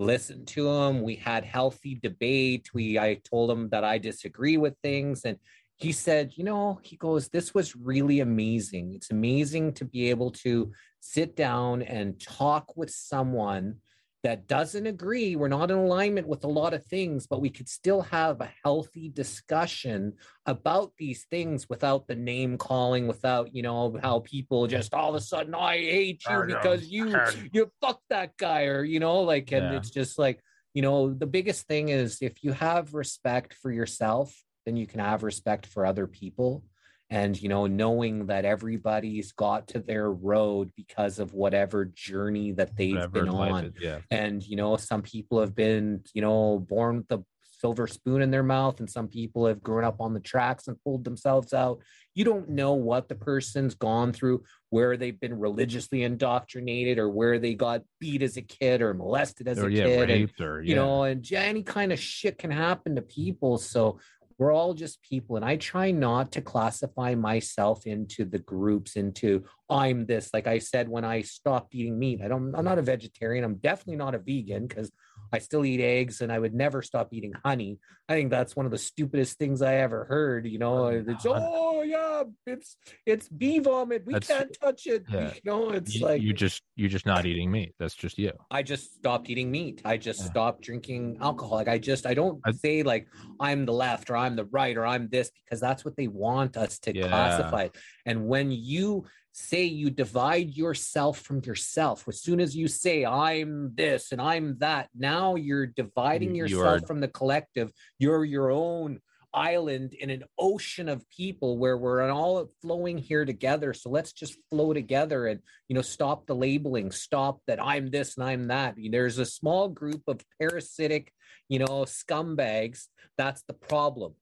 Listened 0.00 0.46
to 0.48 0.68
him. 0.68 1.02
We 1.02 1.16
had 1.16 1.44
healthy 1.44 1.98
debate. 2.00 2.70
We 2.72 2.98
I 2.98 3.20
told 3.24 3.50
him 3.50 3.68
that 3.70 3.84
I 3.84 3.98
disagree 3.98 4.56
with 4.56 4.74
things 4.82 5.24
and 5.24 5.38
he 5.78 5.92
said, 5.92 6.32
you 6.34 6.44
know, 6.44 6.80
he 6.82 6.96
goes, 6.96 7.28
this 7.28 7.54
was 7.54 7.76
really 7.76 8.20
amazing. 8.20 8.94
It's 8.94 9.12
amazing 9.12 9.74
to 9.74 9.84
be 9.84 10.10
able 10.10 10.32
to 10.32 10.72
sit 11.00 11.36
down 11.36 11.82
and 11.82 12.20
talk 12.20 12.76
with 12.76 12.90
someone 12.90 13.76
that 14.24 14.48
doesn't 14.48 14.88
agree. 14.88 15.36
We're 15.36 15.46
not 15.46 15.70
in 15.70 15.78
alignment 15.78 16.26
with 16.26 16.42
a 16.42 16.48
lot 16.48 16.74
of 16.74 16.84
things, 16.84 17.28
but 17.28 17.40
we 17.40 17.50
could 17.50 17.68
still 17.68 18.02
have 18.02 18.40
a 18.40 18.50
healthy 18.64 19.08
discussion 19.08 20.14
about 20.46 20.90
these 20.98 21.24
things 21.30 21.68
without 21.68 22.08
the 22.08 22.16
name 22.16 22.58
calling, 22.58 23.06
without, 23.06 23.54
you 23.54 23.62
know, 23.62 23.96
how 24.02 24.18
people 24.18 24.66
just 24.66 24.92
all 24.92 25.10
of 25.10 25.14
a 25.14 25.20
sudden, 25.20 25.54
I 25.54 25.76
hate 25.76 26.22
you 26.28 26.42
because 26.48 26.88
you, 26.88 27.16
you 27.52 27.70
fuck 27.80 28.00
that 28.10 28.36
guy, 28.36 28.64
or, 28.64 28.82
you 28.82 28.98
know, 28.98 29.20
like, 29.20 29.52
and 29.52 29.66
yeah. 29.66 29.76
it's 29.76 29.90
just 29.90 30.18
like, 30.18 30.42
you 30.74 30.82
know, 30.82 31.14
the 31.14 31.26
biggest 31.26 31.68
thing 31.68 31.90
is 31.90 32.18
if 32.20 32.42
you 32.42 32.50
have 32.50 32.94
respect 32.94 33.54
for 33.54 33.70
yourself, 33.70 34.34
then 34.68 34.76
you 34.76 34.86
can 34.86 35.00
have 35.00 35.22
respect 35.22 35.66
for 35.66 35.86
other 35.86 36.06
people. 36.06 36.62
And 37.10 37.40
you 37.40 37.48
know 37.48 37.66
knowing 37.66 38.26
that 38.26 38.44
everybody's 38.44 39.32
got 39.32 39.68
to 39.68 39.78
their 39.80 40.12
road 40.12 40.70
because 40.76 41.18
of 41.18 41.32
whatever 41.32 41.86
journey 41.86 42.52
that 42.52 42.76
they've 42.76 42.94
whatever 42.94 43.20
been 43.20 43.28
on. 43.30 43.64
is, 43.64 43.72
yeah. 43.80 44.00
and 44.10 44.46
you 44.46 44.56
know 44.56 44.76
some 44.76 45.00
people 45.00 45.40
have 45.40 45.54
been 45.54 46.02
you 46.12 46.20
know 46.20 46.58
born 46.58 46.98
with 46.98 47.08
the 47.08 47.24
silver 47.60 47.86
spoon 47.86 48.22
in 48.22 48.30
their 48.30 48.42
mouth 48.42 48.78
and 48.80 48.88
some 48.88 49.08
people 49.08 49.46
have 49.46 49.62
grown 49.62 49.84
up 49.84 50.00
on 50.00 50.14
the 50.14 50.20
tracks 50.20 50.68
and 50.68 50.80
pulled 50.82 51.04
themselves 51.04 51.52
out. 51.52 51.80
You 52.14 52.24
don't 52.24 52.50
know 52.50 52.74
what 52.74 53.08
the 53.08 53.14
person's 53.14 53.74
gone 53.74 54.12
through 54.12 54.42
where 54.70 54.96
they've 54.96 55.18
been 55.18 55.38
religiously 55.38 56.02
indoctrinated 56.02 56.98
or 56.98 57.08
where 57.08 57.38
they 57.38 57.54
got 57.54 57.82
beat 58.00 58.22
as 58.22 58.36
a 58.36 58.42
kid 58.42 58.82
or 58.82 58.94
molested 58.94 59.48
as 59.48 59.58
or 59.58 59.68
a 59.68 59.72
yeah, 59.72 59.84
kid 59.84 60.10
and, 60.10 60.40
or 60.40 60.62
you 60.62 60.74
know 60.74 61.04
and 61.04 61.30
any 61.32 61.62
kind 61.62 61.92
of 61.92 61.98
shit 61.98 62.38
can 62.38 62.50
happen 62.50 62.96
to 62.96 63.02
people. 63.02 63.58
So 63.58 63.98
we're 64.38 64.52
all 64.52 64.72
just 64.72 65.02
people 65.02 65.36
and 65.36 65.44
i 65.44 65.56
try 65.56 65.90
not 65.90 66.32
to 66.32 66.40
classify 66.40 67.14
myself 67.14 67.86
into 67.86 68.24
the 68.24 68.38
groups 68.38 68.96
into 68.96 69.44
i'm 69.68 70.06
this 70.06 70.30
like 70.32 70.46
i 70.46 70.58
said 70.58 70.88
when 70.88 71.04
i 71.04 71.20
stopped 71.20 71.74
eating 71.74 71.98
meat. 71.98 72.20
I 72.22 72.28
don't 72.28 72.54
i'm 72.54 72.64
not 72.64 72.78
a 72.78 72.82
vegetarian 72.82 73.44
i'm 73.44 73.56
definitely 73.56 73.96
not 73.96 74.14
a 74.14 74.18
vegan 74.18 74.66
because 74.66 74.90
i 75.32 75.38
still 75.38 75.64
eat 75.64 75.80
eggs 75.80 76.20
and 76.20 76.30
i 76.32 76.38
would 76.38 76.54
never 76.54 76.82
stop 76.82 77.08
eating 77.12 77.32
honey 77.44 77.78
i 78.08 78.14
think 78.14 78.30
that's 78.30 78.56
one 78.56 78.66
of 78.66 78.72
the 78.72 78.78
stupidest 78.78 79.38
things 79.38 79.62
i 79.62 79.74
ever 79.76 80.04
heard 80.04 80.46
you 80.46 80.58
know 80.58 80.86
oh, 80.86 81.04
it's 81.06 81.26
oh 81.26 81.82
yeah 81.82 82.22
it's 82.46 82.76
it's 83.06 83.28
bee 83.28 83.58
vomit 83.58 84.04
we 84.06 84.12
That's- 84.14 84.28
can't 84.38 84.56
touch 84.60 84.86
it 84.86 85.04
yeah. 85.08 85.32
you 85.34 85.40
know 85.44 85.70
it's 85.70 85.94
you, 85.94 86.04
like 86.06 86.22
you 86.22 86.32
just 86.32 86.62
you're 86.76 86.88
just 86.88 87.06
not 87.06 87.26
eating 87.26 87.50
meat. 87.50 87.74
That's 87.80 87.94
just 87.94 88.18
you. 88.18 88.30
I 88.52 88.62
just 88.62 88.94
stopped 88.94 89.28
eating 89.28 89.50
meat. 89.50 89.82
I 89.84 89.96
just 89.96 90.20
Yeah. 90.20 90.26
stopped 90.26 90.62
drinking 90.62 91.18
alcohol. 91.20 91.56
Like 91.56 91.66
I 91.66 91.78
just 91.78 92.06
I 92.06 92.14
don't 92.14 92.40
I- 92.44 92.52
say 92.52 92.84
like 92.84 93.08
I'm 93.40 93.66
the 93.66 93.72
left 93.72 94.10
or 94.10 94.16
I'm 94.16 94.36
the 94.36 94.44
right 94.44 94.76
or 94.76 94.86
I'm 94.86 95.08
this 95.08 95.32
because 95.44 95.60
that's 95.60 95.84
what 95.84 95.96
they 95.96 96.06
want 96.06 96.56
us 96.56 96.78
to 96.80 96.94
Yeah. 96.94 97.08
classify. 97.08 97.68
And 98.06 98.28
when 98.28 98.52
you 98.52 99.06
say 99.32 99.64
you 99.64 99.90
divide 99.90 100.56
yourself 100.56 101.20
from 101.20 101.40
yourself, 101.44 102.06
as 102.08 102.20
soon 102.20 102.40
as 102.40 102.56
you 102.56 102.68
say 102.68 103.04
I'm 103.04 103.74
this 103.74 104.12
and 104.12 104.20
I'm 104.20 104.58
that, 104.58 104.88
now 104.96 105.34
you're 105.36 105.66
dividing 105.66 106.34
You- 106.34 106.46
you 106.46 106.56
yourself 106.58 106.82
are- 106.82 106.86
from 106.86 107.00
the 107.00 107.08
collective. 107.08 107.72
You're 107.98 108.24
your 108.24 108.50
own 108.50 109.00
island 109.34 109.92
in 109.92 110.08
an 110.08 110.24
ocean 110.38 110.88
of 110.88 111.08
people 111.10 111.58
where 111.58 111.76
we're 111.76 112.02
all 112.10 112.46
flowing 112.62 112.96
here 112.96 113.26
together. 113.26 113.74
So 113.74 113.90
let's 113.90 114.12
just 114.12 114.38
flow 114.48 114.72
together 114.72 115.26
and 115.26 115.40
you 115.68 115.74
know 115.74 115.82
stop 115.82 116.26
the 116.26 116.34
labeling. 116.34 116.90
Stop 116.90 117.40
that 117.46 117.62
i'm 117.62 117.90
this 117.90 118.16
and 118.16 118.24
i'm 118.24 118.48
that. 118.48 118.74
There's 118.90 119.18
a 119.18 119.26
small 119.26 119.68
group 119.68 120.02
of 120.08 120.24
parasitic 120.40 121.12
you 121.48 121.58
know 121.58 121.84
scumbags. 121.84 122.86
That's 123.18 123.42
the 123.42 123.52
problem 123.52 124.14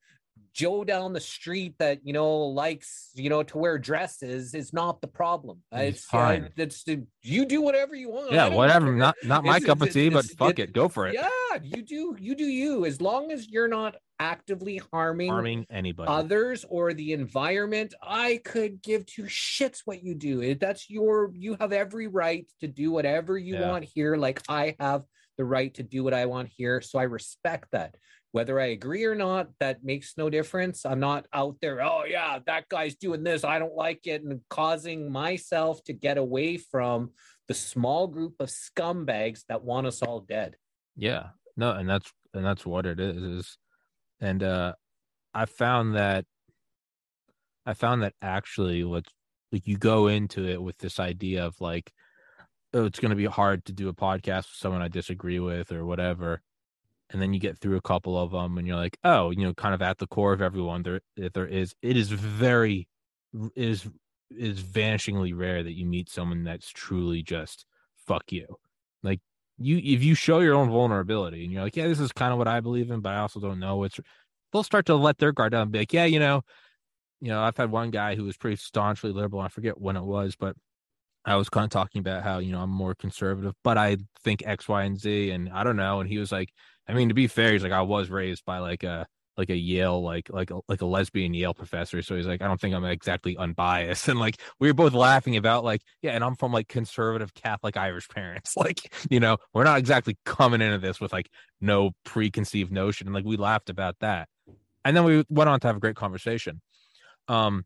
joe 0.56 0.84
down 0.84 1.12
the 1.12 1.20
street 1.20 1.74
that 1.78 1.98
you 2.02 2.12
know 2.14 2.30
likes 2.46 3.10
you 3.14 3.28
know 3.28 3.42
to 3.42 3.58
wear 3.58 3.76
dresses 3.78 4.54
is 4.54 4.72
not 4.72 5.00
the 5.02 5.06
problem 5.06 5.58
He's 5.70 5.80
it's 5.96 6.04
fine. 6.04 6.44
uh, 6.44 6.48
it's 6.56 6.84
you 7.22 7.44
do 7.44 7.60
whatever 7.60 7.94
you 7.94 8.08
want 8.10 8.32
Yeah, 8.32 8.48
whatever. 8.48 8.86
care. 8.86 8.94
Not 8.96 9.16
not 9.24 9.44
my 9.44 9.56
It's- 9.56 9.66
cup 9.66 9.78
of 9.82 9.88
it's- 9.88 9.94
tea, 9.94 10.08
but 10.08 10.24
it's- 10.24 10.34
fuck 10.34 10.58
it- 10.58 10.70
it, 10.70 10.72
go 10.72 10.88
for 10.88 11.06
it. 11.08 11.14
yeah 11.14 11.28
you 11.62 11.82
do 11.82 12.16
you 12.18 12.34
do 12.34 12.44
you 12.44 12.86
as 12.86 13.00
long 13.02 13.30
as 13.30 13.48
you're 13.48 13.68
not 13.68 13.96
actively 14.18 14.80
harming 14.92 15.28
Harming 15.30 15.66
anybody. 15.68 16.08
others 16.10 16.64
or 16.70 16.94
the 16.94 17.12
environment 17.12 17.92
i 18.02 18.40
could 18.44 18.80
give 18.82 19.04
two 19.04 19.24
shits 19.24 19.82
what 19.84 20.02
you 20.02 20.14
do 20.14 20.54
that's 20.54 20.88
your 20.88 21.30
you 21.34 21.54
have 21.60 21.72
every 21.72 22.06
right 22.06 22.46
to 22.60 22.66
do 22.66 22.90
whatever 22.90 23.36
you 23.36 23.54
Yeah. 23.56 23.68
want 23.70 23.84
here 23.84 24.16
like 24.16 24.40
i 24.48 24.74
have 24.80 25.02
the 25.36 25.44
right 25.44 25.72
to 25.74 25.82
do 25.82 26.02
what 26.02 26.14
i 26.14 26.24
want 26.24 26.48
here 26.48 26.80
so 26.80 26.98
i 26.98 27.02
respect 27.02 27.66
that 27.72 27.94
whether 28.36 28.60
i 28.60 28.66
agree 28.66 29.04
or 29.04 29.14
not 29.14 29.48
that 29.60 29.82
makes 29.82 30.14
no 30.18 30.28
difference 30.28 30.84
i'm 30.84 31.00
not 31.00 31.26
out 31.32 31.56
there 31.62 31.80
oh 31.80 32.04
yeah 32.06 32.38
that 32.46 32.68
guy's 32.68 32.94
doing 32.94 33.24
this 33.24 33.44
i 33.44 33.58
don't 33.58 33.74
like 33.74 34.06
it 34.06 34.22
and 34.22 34.40
causing 34.50 35.10
myself 35.10 35.82
to 35.84 35.94
get 35.94 36.18
away 36.18 36.58
from 36.58 37.10
the 37.48 37.54
small 37.54 38.06
group 38.06 38.34
of 38.40 38.48
scumbags 38.48 39.44
that 39.48 39.64
want 39.64 39.86
us 39.86 40.02
all 40.02 40.20
dead 40.20 40.56
Yeah. 40.96 41.28
No, 41.56 41.72
and 41.72 41.88
that's 41.88 42.12
and 42.34 42.44
that's 42.44 42.66
what 42.66 42.86
it 42.86 43.00
is. 43.00 43.22
Is 43.22 43.58
and 44.20 44.42
uh 44.42 44.74
I 45.32 45.46
found 45.46 45.96
that 45.96 46.24
I 47.64 47.74
found 47.74 48.02
that 48.02 48.14
actually 48.20 48.84
what's 48.84 49.10
like 49.52 49.66
you 49.66 49.78
go 49.78 50.08
into 50.08 50.46
it 50.46 50.60
with 50.62 50.76
this 50.78 51.00
idea 51.00 51.46
of 51.46 51.60
like 51.60 51.92
oh 52.74 52.84
it's 52.84 53.00
going 53.00 53.10
to 53.10 53.16
be 53.16 53.26
hard 53.26 53.64
to 53.66 53.72
do 53.72 53.88
a 53.88 53.94
podcast 53.94 54.44
with 54.48 54.56
someone 54.56 54.82
I 54.82 54.88
disagree 54.88 55.40
with 55.40 55.72
or 55.72 55.84
whatever 55.86 56.42
and 57.10 57.22
then 57.22 57.32
you 57.32 57.40
get 57.40 57.58
through 57.58 57.76
a 57.76 57.82
couple 57.82 58.18
of 58.18 58.32
them 58.32 58.58
and 58.58 58.66
you're 58.66 58.76
like 58.76 58.98
oh 59.04 59.30
you 59.30 59.44
know 59.44 59.54
kind 59.54 59.74
of 59.74 59.82
at 59.82 59.98
the 59.98 60.06
core 60.06 60.32
of 60.32 60.42
everyone 60.42 60.82
there 60.82 61.00
there 61.32 61.46
is. 61.46 61.74
It 61.82 61.96
is 61.96 62.10
very 62.10 62.88
it 63.34 63.50
is 63.54 63.88
is 64.30 64.60
vanishingly 64.62 65.36
rare 65.36 65.62
that 65.62 65.74
you 65.74 65.86
meet 65.86 66.10
someone 66.10 66.44
that's 66.44 66.68
truly 66.70 67.22
just 67.22 67.64
fuck 68.06 68.32
you. 68.32 68.46
Like 69.02 69.20
you 69.58 69.78
if 69.78 70.02
you 70.02 70.14
show 70.14 70.40
your 70.40 70.54
own 70.54 70.70
vulnerability 70.70 71.44
and 71.44 71.52
you're 71.52 71.62
like 71.62 71.76
yeah 71.76 71.88
this 71.88 72.00
is 72.00 72.12
kind 72.12 72.32
of 72.32 72.38
what 72.38 72.48
i 72.48 72.60
believe 72.60 72.90
in 72.90 73.00
but 73.00 73.14
i 73.14 73.18
also 73.18 73.40
don't 73.40 73.58
know 73.58 73.84
it's 73.84 73.98
they'll 74.52 74.62
start 74.62 74.86
to 74.86 74.94
let 74.94 75.18
their 75.18 75.32
guard 75.32 75.52
down 75.52 75.62
and 75.62 75.72
be 75.72 75.78
like 75.78 75.92
yeah 75.92 76.04
you 76.04 76.18
know 76.18 76.42
you 77.20 77.28
know 77.28 77.40
i've 77.40 77.56
had 77.56 77.70
one 77.70 77.90
guy 77.90 78.14
who 78.14 78.24
was 78.24 78.36
pretty 78.36 78.56
staunchly 78.56 79.12
liberal 79.12 79.40
i 79.40 79.48
forget 79.48 79.80
when 79.80 79.96
it 79.96 80.04
was 80.04 80.36
but 80.36 80.56
i 81.26 81.36
was 81.36 81.48
kind 81.48 81.64
of 81.64 81.70
talking 81.70 81.98
about 81.98 82.22
how 82.22 82.38
you 82.38 82.52
know 82.52 82.60
i'm 82.60 82.70
more 82.70 82.94
conservative 82.94 83.54
but 83.62 83.76
i 83.76 83.96
think 84.22 84.42
x 84.46 84.68
y 84.68 84.84
and 84.84 84.98
z 84.98 85.30
and 85.30 85.50
i 85.50 85.62
don't 85.62 85.76
know 85.76 86.00
and 86.00 86.08
he 86.08 86.18
was 86.18 86.32
like 86.32 86.50
i 86.88 86.94
mean 86.94 87.08
to 87.08 87.14
be 87.14 87.26
fair 87.26 87.52
he's 87.52 87.62
like 87.62 87.72
i 87.72 87.82
was 87.82 88.08
raised 88.08 88.44
by 88.44 88.58
like 88.58 88.82
a 88.82 89.06
like 89.36 89.50
a 89.50 89.56
Yale 89.56 90.02
like 90.02 90.30
like 90.30 90.50
a, 90.50 90.60
like 90.68 90.80
a 90.80 90.86
lesbian 90.86 91.34
Yale 91.34 91.54
professor. 91.54 92.02
So 92.02 92.16
he's 92.16 92.26
like, 92.26 92.42
I 92.42 92.46
don't 92.46 92.60
think 92.60 92.74
I'm 92.74 92.84
exactly 92.84 93.36
unbiased. 93.36 94.08
And 94.16 94.18
like 94.18 94.40
we 94.60 94.68
were 94.68 94.74
both 94.74 94.94
laughing 94.94 95.36
about 95.36 95.64
like, 95.64 95.82
yeah, 96.00 96.12
and 96.12 96.24
I'm 96.24 96.36
from 96.36 96.52
like 96.52 96.68
conservative 96.68 97.34
Catholic 97.34 97.76
Irish 97.76 98.08
parents. 98.08 98.54
Like, 98.66 98.92
you 99.10 99.20
know, 99.20 99.36
we're 99.52 99.64
not 99.64 99.78
exactly 99.78 100.16
coming 100.24 100.60
into 100.60 100.78
this 100.78 101.00
with 101.00 101.12
like 101.12 101.30
no 101.60 101.92
preconceived 102.04 102.72
notion. 102.72 103.06
And 103.06 103.14
like 103.14 103.24
we 103.24 103.36
laughed 103.36 103.70
about 103.70 103.96
that. 104.00 104.28
And 104.84 104.96
then 104.96 105.04
we 105.04 105.24
went 105.28 105.48
on 105.48 105.60
to 105.60 105.66
have 105.66 105.76
a 105.76 105.80
great 105.80 105.94
conversation. 105.94 106.60
Um 107.28 107.64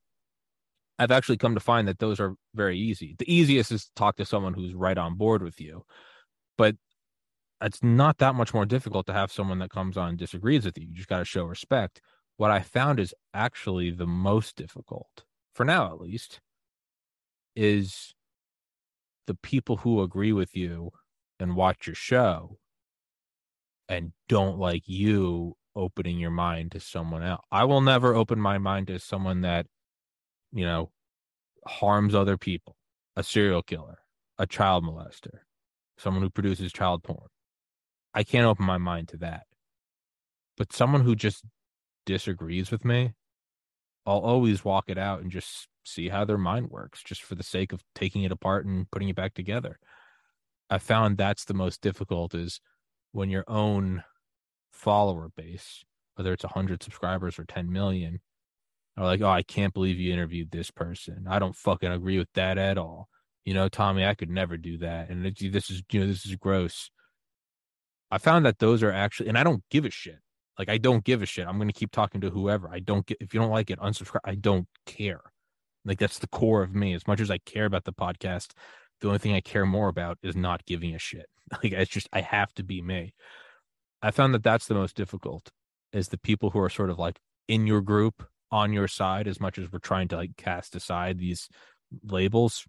I've 1.00 1.10
actually 1.10 1.38
come 1.38 1.54
to 1.54 1.60
find 1.60 1.88
that 1.88 1.98
those 1.98 2.20
are 2.20 2.34
very 2.54 2.78
easy. 2.78 3.16
The 3.18 3.32
easiest 3.32 3.72
is 3.72 3.86
to 3.86 3.90
talk 3.96 4.16
to 4.16 4.26
someone 4.26 4.52
who's 4.52 4.74
right 4.74 4.98
on 4.98 5.16
board 5.16 5.42
with 5.42 5.58
you. 5.58 5.82
But 6.58 6.76
it's 7.62 7.82
not 7.82 8.18
that 8.18 8.34
much 8.34 8.52
more 8.52 8.66
difficult 8.66 9.06
to 9.06 9.14
have 9.14 9.32
someone 9.32 9.60
that 9.60 9.70
comes 9.70 9.96
on 9.96 10.10
and 10.10 10.18
disagrees 10.18 10.66
with 10.66 10.76
you. 10.76 10.86
You 10.88 10.94
just 10.94 11.08
got 11.08 11.18
to 11.18 11.24
show 11.24 11.44
respect. 11.44 12.02
What 12.36 12.50
I 12.50 12.60
found 12.60 13.00
is 13.00 13.14
actually 13.32 13.90
the 13.90 14.06
most 14.06 14.56
difficult, 14.56 15.24
for 15.54 15.64
now 15.64 15.86
at 15.86 16.00
least, 16.00 16.40
is 17.56 18.14
the 19.26 19.34
people 19.34 19.78
who 19.78 20.02
agree 20.02 20.32
with 20.32 20.54
you 20.54 20.90
and 21.38 21.56
watch 21.56 21.86
your 21.86 21.94
show 21.94 22.58
and 23.88 24.12
don't 24.28 24.58
like 24.58 24.82
you 24.86 25.56
opening 25.74 26.18
your 26.18 26.30
mind 26.30 26.72
to 26.72 26.80
someone 26.80 27.22
else. 27.22 27.44
I 27.50 27.64
will 27.64 27.80
never 27.80 28.14
open 28.14 28.38
my 28.38 28.58
mind 28.58 28.88
to 28.88 28.98
someone 28.98 29.40
that, 29.42 29.66
you 30.52 30.64
know, 30.64 30.90
harms 31.66 32.14
other 32.14 32.36
people, 32.36 32.76
a 33.16 33.22
serial 33.22 33.62
killer, 33.62 33.98
a 34.38 34.46
child 34.46 34.84
molester, 34.84 35.40
someone 35.98 36.22
who 36.22 36.30
produces 36.30 36.72
child 36.72 37.02
porn. 37.02 37.28
I 38.14 38.24
can't 38.24 38.46
open 38.46 38.66
my 38.66 38.78
mind 38.78 39.08
to 39.08 39.16
that. 39.18 39.44
But 40.56 40.72
someone 40.72 41.02
who 41.02 41.14
just 41.14 41.44
disagrees 42.06 42.70
with 42.70 42.84
me, 42.84 43.12
I'll 44.06 44.18
always 44.18 44.64
walk 44.64 44.84
it 44.88 44.98
out 44.98 45.20
and 45.20 45.30
just 45.30 45.68
see 45.84 46.08
how 46.08 46.24
their 46.24 46.38
mind 46.38 46.70
works, 46.70 47.02
just 47.02 47.22
for 47.22 47.34
the 47.34 47.42
sake 47.42 47.72
of 47.72 47.82
taking 47.94 48.24
it 48.24 48.32
apart 48.32 48.66
and 48.66 48.90
putting 48.90 49.08
it 49.08 49.16
back 49.16 49.34
together. 49.34 49.78
I 50.68 50.78
found 50.78 51.16
that's 51.16 51.44
the 51.44 51.54
most 51.54 51.80
difficult 51.80 52.34
is 52.34 52.60
when 53.12 53.30
your 53.30 53.44
own 53.48 54.04
follower 54.72 55.30
base, 55.36 55.84
whether 56.14 56.32
it's 56.32 56.44
100 56.44 56.82
subscribers 56.82 57.38
or 57.38 57.44
10 57.44 57.70
million, 57.72 58.20
are 59.00 59.06
like, 59.06 59.22
oh, 59.22 59.28
I 59.28 59.42
can't 59.42 59.74
believe 59.74 59.98
you 59.98 60.12
interviewed 60.12 60.50
this 60.50 60.70
person. 60.70 61.26
I 61.28 61.38
don't 61.38 61.56
fucking 61.56 61.90
agree 61.90 62.18
with 62.18 62.32
that 62.34 62.58
at 62.58 62.78
all. 62.78 63.08
You 63.44 63.54
know, 63.54 63.68
Tommy, 63.68 64.04
I 64.04 64.14
could 64.14 64.30
never 64.30 64.56
do 64.56 64.78
that. 64.78 65.08
And 65.08 65.26
it, 65.26 65.52
this 65.52 65.70
is, 65.70 65.82
you 65.90 66.00
know, 66.00 66.06
this 66.06 66.26
is 66.26 66.36
gross. 66.36 66.90
I 68.10 68.18
found 68.18 68.44
that 68.44 68.58
those 68.58 68.82
are 68.82 68.92
actually, 68.92 69.28
and 69.28 69.38
I 69.38 69.44
don't 69.44 69.62
give 69.70 69.84
a 69.84 69.90
shit. 69.90 70.18
Like 70.58 70.68
I 70.68 70.76
don't 70.76 71.04
give 71.04 71.22
a 71.22 71.26
shit. 71.26 71.46
I'm 71.46 71.56
going 71.56 71.68
to 71.68 71.74
keep 71.74 71.90
talking 71.90 72.20
to 72.20 72.28
whoever. 72.28 72.68
I 72.70 72.80
don't 72.80 73.06
get 73.06 73.16
if 73.20 73.32
you 73.32 73.40
don't 73.40 73.50
like 73.50 73.70
it, 73.70 73.78
unsubscribe. 73.78 74.20
I 74.24 74.34
don't 74.34 74.68
care. 74.84 75.22
Like 75.86 75.98
that's 75.98 76.18
the 76.18 76.26
core 76.26 76.62
of 76.62 76.74
me. 76.74 76.92
As 76.92 77.06
much 77.06 77.18
as 77.18 77.30
I 77.30 77.38
care 77.38 77.64
about 77.64 77.84
the 77.84 77.94
podcast, 77.94 78.50
the 79.00 79.06
only 79.06 79.18
thing 79.18 79.34
I 79.34 79.40
care 79.40 79.64
more 79.64 79.88
about 79.88 80.18
is 80.22 80.36
not 80.36 80.66
giving 80.66 80.94
a 80.94 80.98
shit. 80.98 81.26
Like 81.52 81.72
it's 81.72 81.90
just 81.90 82.08
I 82.12 82.20
have 82.20 82.52
to 82.54 82.62
be 82.62 82.80
me. 82.80 83.14
I 84.02 84.10
found 84.12 84.34
that 84.34 84.44
that's 84.44 84.66
the 84.66 84.74
most 84.74 84.94
difficult 84.94 85.50
is 85.92 86.08
the 86.08 86.18
people 86.18 86.50
who 86.50 86.60
are 86.60 86.70
sort 86.70 86.90
of 86.90 86.98
like 86.98 87.18
in 87.48 87.66
your 87.66 87.80
group 87.80 88.22
on 88.50 88.72
your 88.72 88.88
side 88.88 89.28
as 89.28 89.40
much 89.40 89.58
as 89.58 89.70
we're 89.70 89.78
trying 89.78 90.08
to 90.08 90.16
like 90.16 90.36
cast 90.36 90.74
aside 90.76 91.18
these 91.18 91.48
labels. 92.04 92.66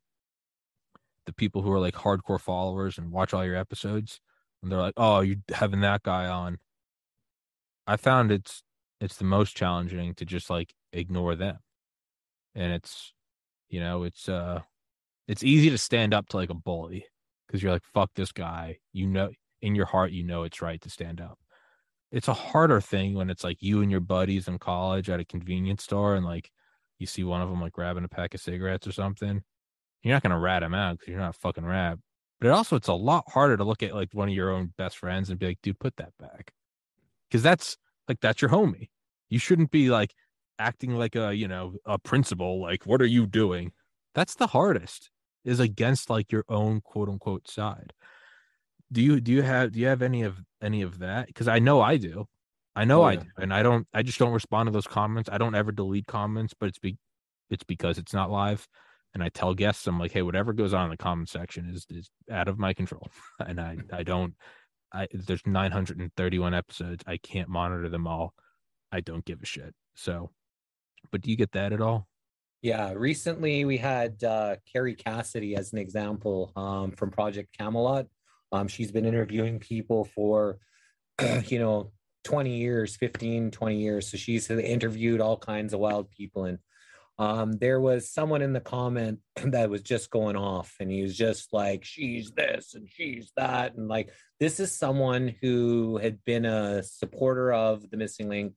The 1.25 1.34
people 1.34 1.61
who 1.61 1.71
are 1.71 1.79
like 1.79 1.95
hardcore 1.95 2.39
followers 2.39 2.97
and 2.97 3.11
watch 3.11 3.34
all 3.34 3.45
your 3.45 3.55
episodes 3.55 4.19
and 4.61 4.71
they're 4.71 4.79
like, 4.79 4.93
"Oh, 4.97 5.21
you're 5.21 5.38
having 5.53 5.82
that 5.82 6.03
guy 6.03 6.27
on." 6.27 6.57
I 7.88 7.97
found 7.97 8.32
it's 8.32 8.63
it's 8.99 9.17
the 9.17 9.23
most 9.25 9.55
challenging 9.55 10.13
to 10.15 10.25
just 10.25 10.49
like 10.49 10.73
ignore 10.93 11.36
them. 11.36 11.59
And 12.55 12.73
it's 12.73 13.13
you 13.69 13.79
know, 13.82 14.03
it's 14.03 14.29
uh 14.29 14.61
it's 15.27 15.43
easy 15.43 15.69
to 15.71 15.79
stand 15.79 16.13
up 16.13 16.29
to 16.29 16.38
like 16.38 16.51
a 16.51 16.55
bully 16.55 17.05
because 17.47 17.63
you're 17.63 17.73
like, 17.73 17.86
fuck 17.93 18.11
this 18.15 18.32
guy. 18.34 18.79
You 18.93 19.07
know 19.07 19.32
in 19.61 19.75
your 19.75 19.88
heart 19.88 20.11
you 20.11 20.23
know 20.23 20.43
it's 20.43 20.61
right 20.61 20.82
to 20.82 20.89
stand 20.91 21.21
up. 21.21 21.39
It's 22.12 22.28
a 22.28 22.34
harder 22.34 22.82
thing 22.82 23.14
when 23.14 23.30
it's 23.30 23.43
like 23.43 23.62
you 23.62 23.82
and 23.82 23.91
your 23.91 23.99
buddies 24.01 24.47
in 24.47 24.59
college 24.59 25.09
at 25.09 25.20
a 25.20 25.26
convenience 25.26 25.84
store 25.84 26.16
and 26.16 26.26
like 26.26 26.51
you 26.99 27.07
see 27.07 27.24
one 27.24 27.41
of 27.41 27.49
them 27.49 27.62
like 27.62 27.74
grabbing 27.74 28.03
a 28.03 28.09
pack 28.09 28.34
of 28.34 28.41
cigarettes 28.41 28.86
or 28.88 28.91
something. 28.91 29.41
You're 30.03 30.16
not 30.16 30.24
gonna 30.24 30.39
rat 30.39 30.64
him 30.64 30.74
out 30.74 30.99
because 30.99 31.12
you're 31.12 31.20
not 31.20 31.36
fucking 31.36 31.66
rap. 31.66 31.99
But 32.39 32.47
it 32.47 32.53
also 32.53 32.76
it's 32.76 32.88
a 32.88 32.93
lot 32.93 33.24
harder 33.28 33.57
to 33.57 33.64
look 33.64 33.84
at 33.84 33.95
like 33.95 34.09
one 34.14 34.30
of 34.30 34.36
your 34.36 34.51
own 34.51 34.74
best 34.78 34.97
friends 34.97 35.30
and 35.30 35.39
be 35.39 35.47
like, 35.47 35.59
dude, 35.62 35.80
put 35.80 35.95
that 35.97 36.12
back. 36.20 36.53
Because 37.30 37.43
that's 37.43 37.78
like 38.07 38.20
that's 38.20 38.41
your 38.41 38.51
homie. 38.51 38.89
You 39.30 39.39
shouldn't 39.39 39.72
be 39.72 39.89
like 39.89 40.14
acting 40.59 40.95
like 40.95 41.16
a, 41.16 41.34
you 41.34 41.47
know, 41.47 41.76
a 41.86 41.97
principal, 41.97 42.62
like, 42.62 42.86
what 42.86 43.01
are 43.01 43.05
you 43.05 43.26
doing? 43.26 43.72
That's 44.14 44.36
the 44.36 44.47
hardest, 44.47 45.09
is 45.43 45.59
against 45.59 46.09
like 46.09 46.32
your 46.32 46.45
own 46.49 46.82
quote 46.82 47.09
unquote 47.09 47.49
side. 47.49 47.93
Do 48.92 49.02
you 49.02 49.22
do 49.22 49.32
you 49.32 49.42
have 49.42 49.72
do 49.72 49.80
you 49.80 49.88
have 49.88 50.02
any 50.02 50.24
of 50.24 50.38
any 50.62 50.82
of 50.82 51.00
that? 51.00 51.28
Because 51.28 51.48
I 51.48 51.60
know 51.60 51.82
I 51.82 51.98
do. 51.98 52.26
I 52.76 52.86
know 52.86 53.02
Oh, 53.02 53.06
I 53.06 53.16
do. 53.18 53.26
And 53.38 53.54
I 53.54 53.64
don't 53.64 53.88
I 53.94 54.04
just 54.04 54.20
don't 54.20 54.34
respond 54.34 54.68
to 54.68 54.72
those 54.72 54.88
comments. 54.88 55.30
I 55.32 55.38
don't 55.38 55.56
ever 55.56 55.72
delete 55.72 56.08
comments, 56.08 56.54
but 56.60 56.70
it's 56.70 56.80
be 56.80 56.98
it's 57.50 57.64
because 57.64 57.98
it's 57.98 58.14
not 58.14 58.32
live. 58.32 58.68
And 59.14 59.22
I 59.22 59.30
tell 59.30 59.54
guests, 59.54 59.88
I'm 59.88 60.00
like, 60.00 60.14
hey, 60.14 60.22
whatever 60.22 60.54
goes 60.54 60.74
on 60.74 60.86
in 60.86 60.92
the 60.92 60.98
comment 60.98 61.30
section 61.30 61.70
is 61.70 61.86
is 61.89 62.10
out 62.30 62.48
of 62.48 62.60
my 62.60 62.74
control. 62.74 63.08
And 63.46 63.60
I 63.60 63.78
I 63.92 64.04
don't 64.04 64.36
I 64.94 65.08
there's 65.14 65.46
931 65.46 66.54
episodes. 66.54 67.04
I 67.08 67.18
can't 67.18 67.50
monitor 67.50 67.89
them 67.89 68.08
all. 68.08 68.34
I 68.92 69.00
don't 69.00 69.26
give 69.26 69.42
a 69.42 69.46
shit. 69.46 69.74
So, 69.96 70.32
but 71.12 71.22
do 71.22 71.30
you 71.30 71.38
get 71.38 71.54
that 71.54 71.72
at 71.74 71.82
all? 71.82 72.08
Yeah, 72.62 72.94
recently 72.96 73.66
we 73.66 73.78
had 73.78 74.24
uh, 74.24 74.58
Kerry 74.72 74.94
Cassidy 74.94 75.56
as 75.56 75.74
an 75.74 75.80
example 75.80 76.52
um, 76.56 76.92
from 76.92 77.10
Project 77.10 77.58
Camelot. 77.58 78.06
Um, 78.52 78.68
she's 78.68 78.91
been 78.91 79.06
interviewing 79.06 79.60
people 79.60 80.06
for, 80.06 80.58
you 81.47 81.60
know, 81.60 81.91
20 82.24 82.58
years, 82.58 82.95
15, 82.95 83.52
20 83.52 83.78
years. 83.78 84.10
So 84.10 84.18
she's 84.18 84.49
interviewed 84.49 85.22
all 85.22 85.38
kinds 85.38 85.74
of 85.74 85.80
wild 85.80 86.12
people. 86.12 86.45
And 86.45 86.60
um, 87.18 87.54
there 87.54 87.80
was 87.80 88.10
someone 88.10 88.41
in 88.41 88.54
the 88.54 88.60
comment 88.60 89.20
that 89.45 89.70
was 89.70 89.82
just 89.82 90.10
going 90.10 90.36
off 90.36 90.76
and 90.80 90.91
he 90.91 91.02
was 91.02 91.16
just 91.16 91.54
like, 91.54 91.84
she's 91.86 92.32
this 92.32 92.74
and 92.74 92.88
she's 92.89 93.32
that. 93.38 93.76
And 93.76 93.88
like, 93.88 94.12
this 94.39 94.60
is 94.60 94.78
someone 94.78 95.36
who 95.41 95.97
had 95.97 96.24
been 96.26 96.45
a 96.45 96.84
supporter 96.84 97.54
of 97.54 97.89
the 97.89 97.97
missing 97.97 98.30
link 98.30 98.54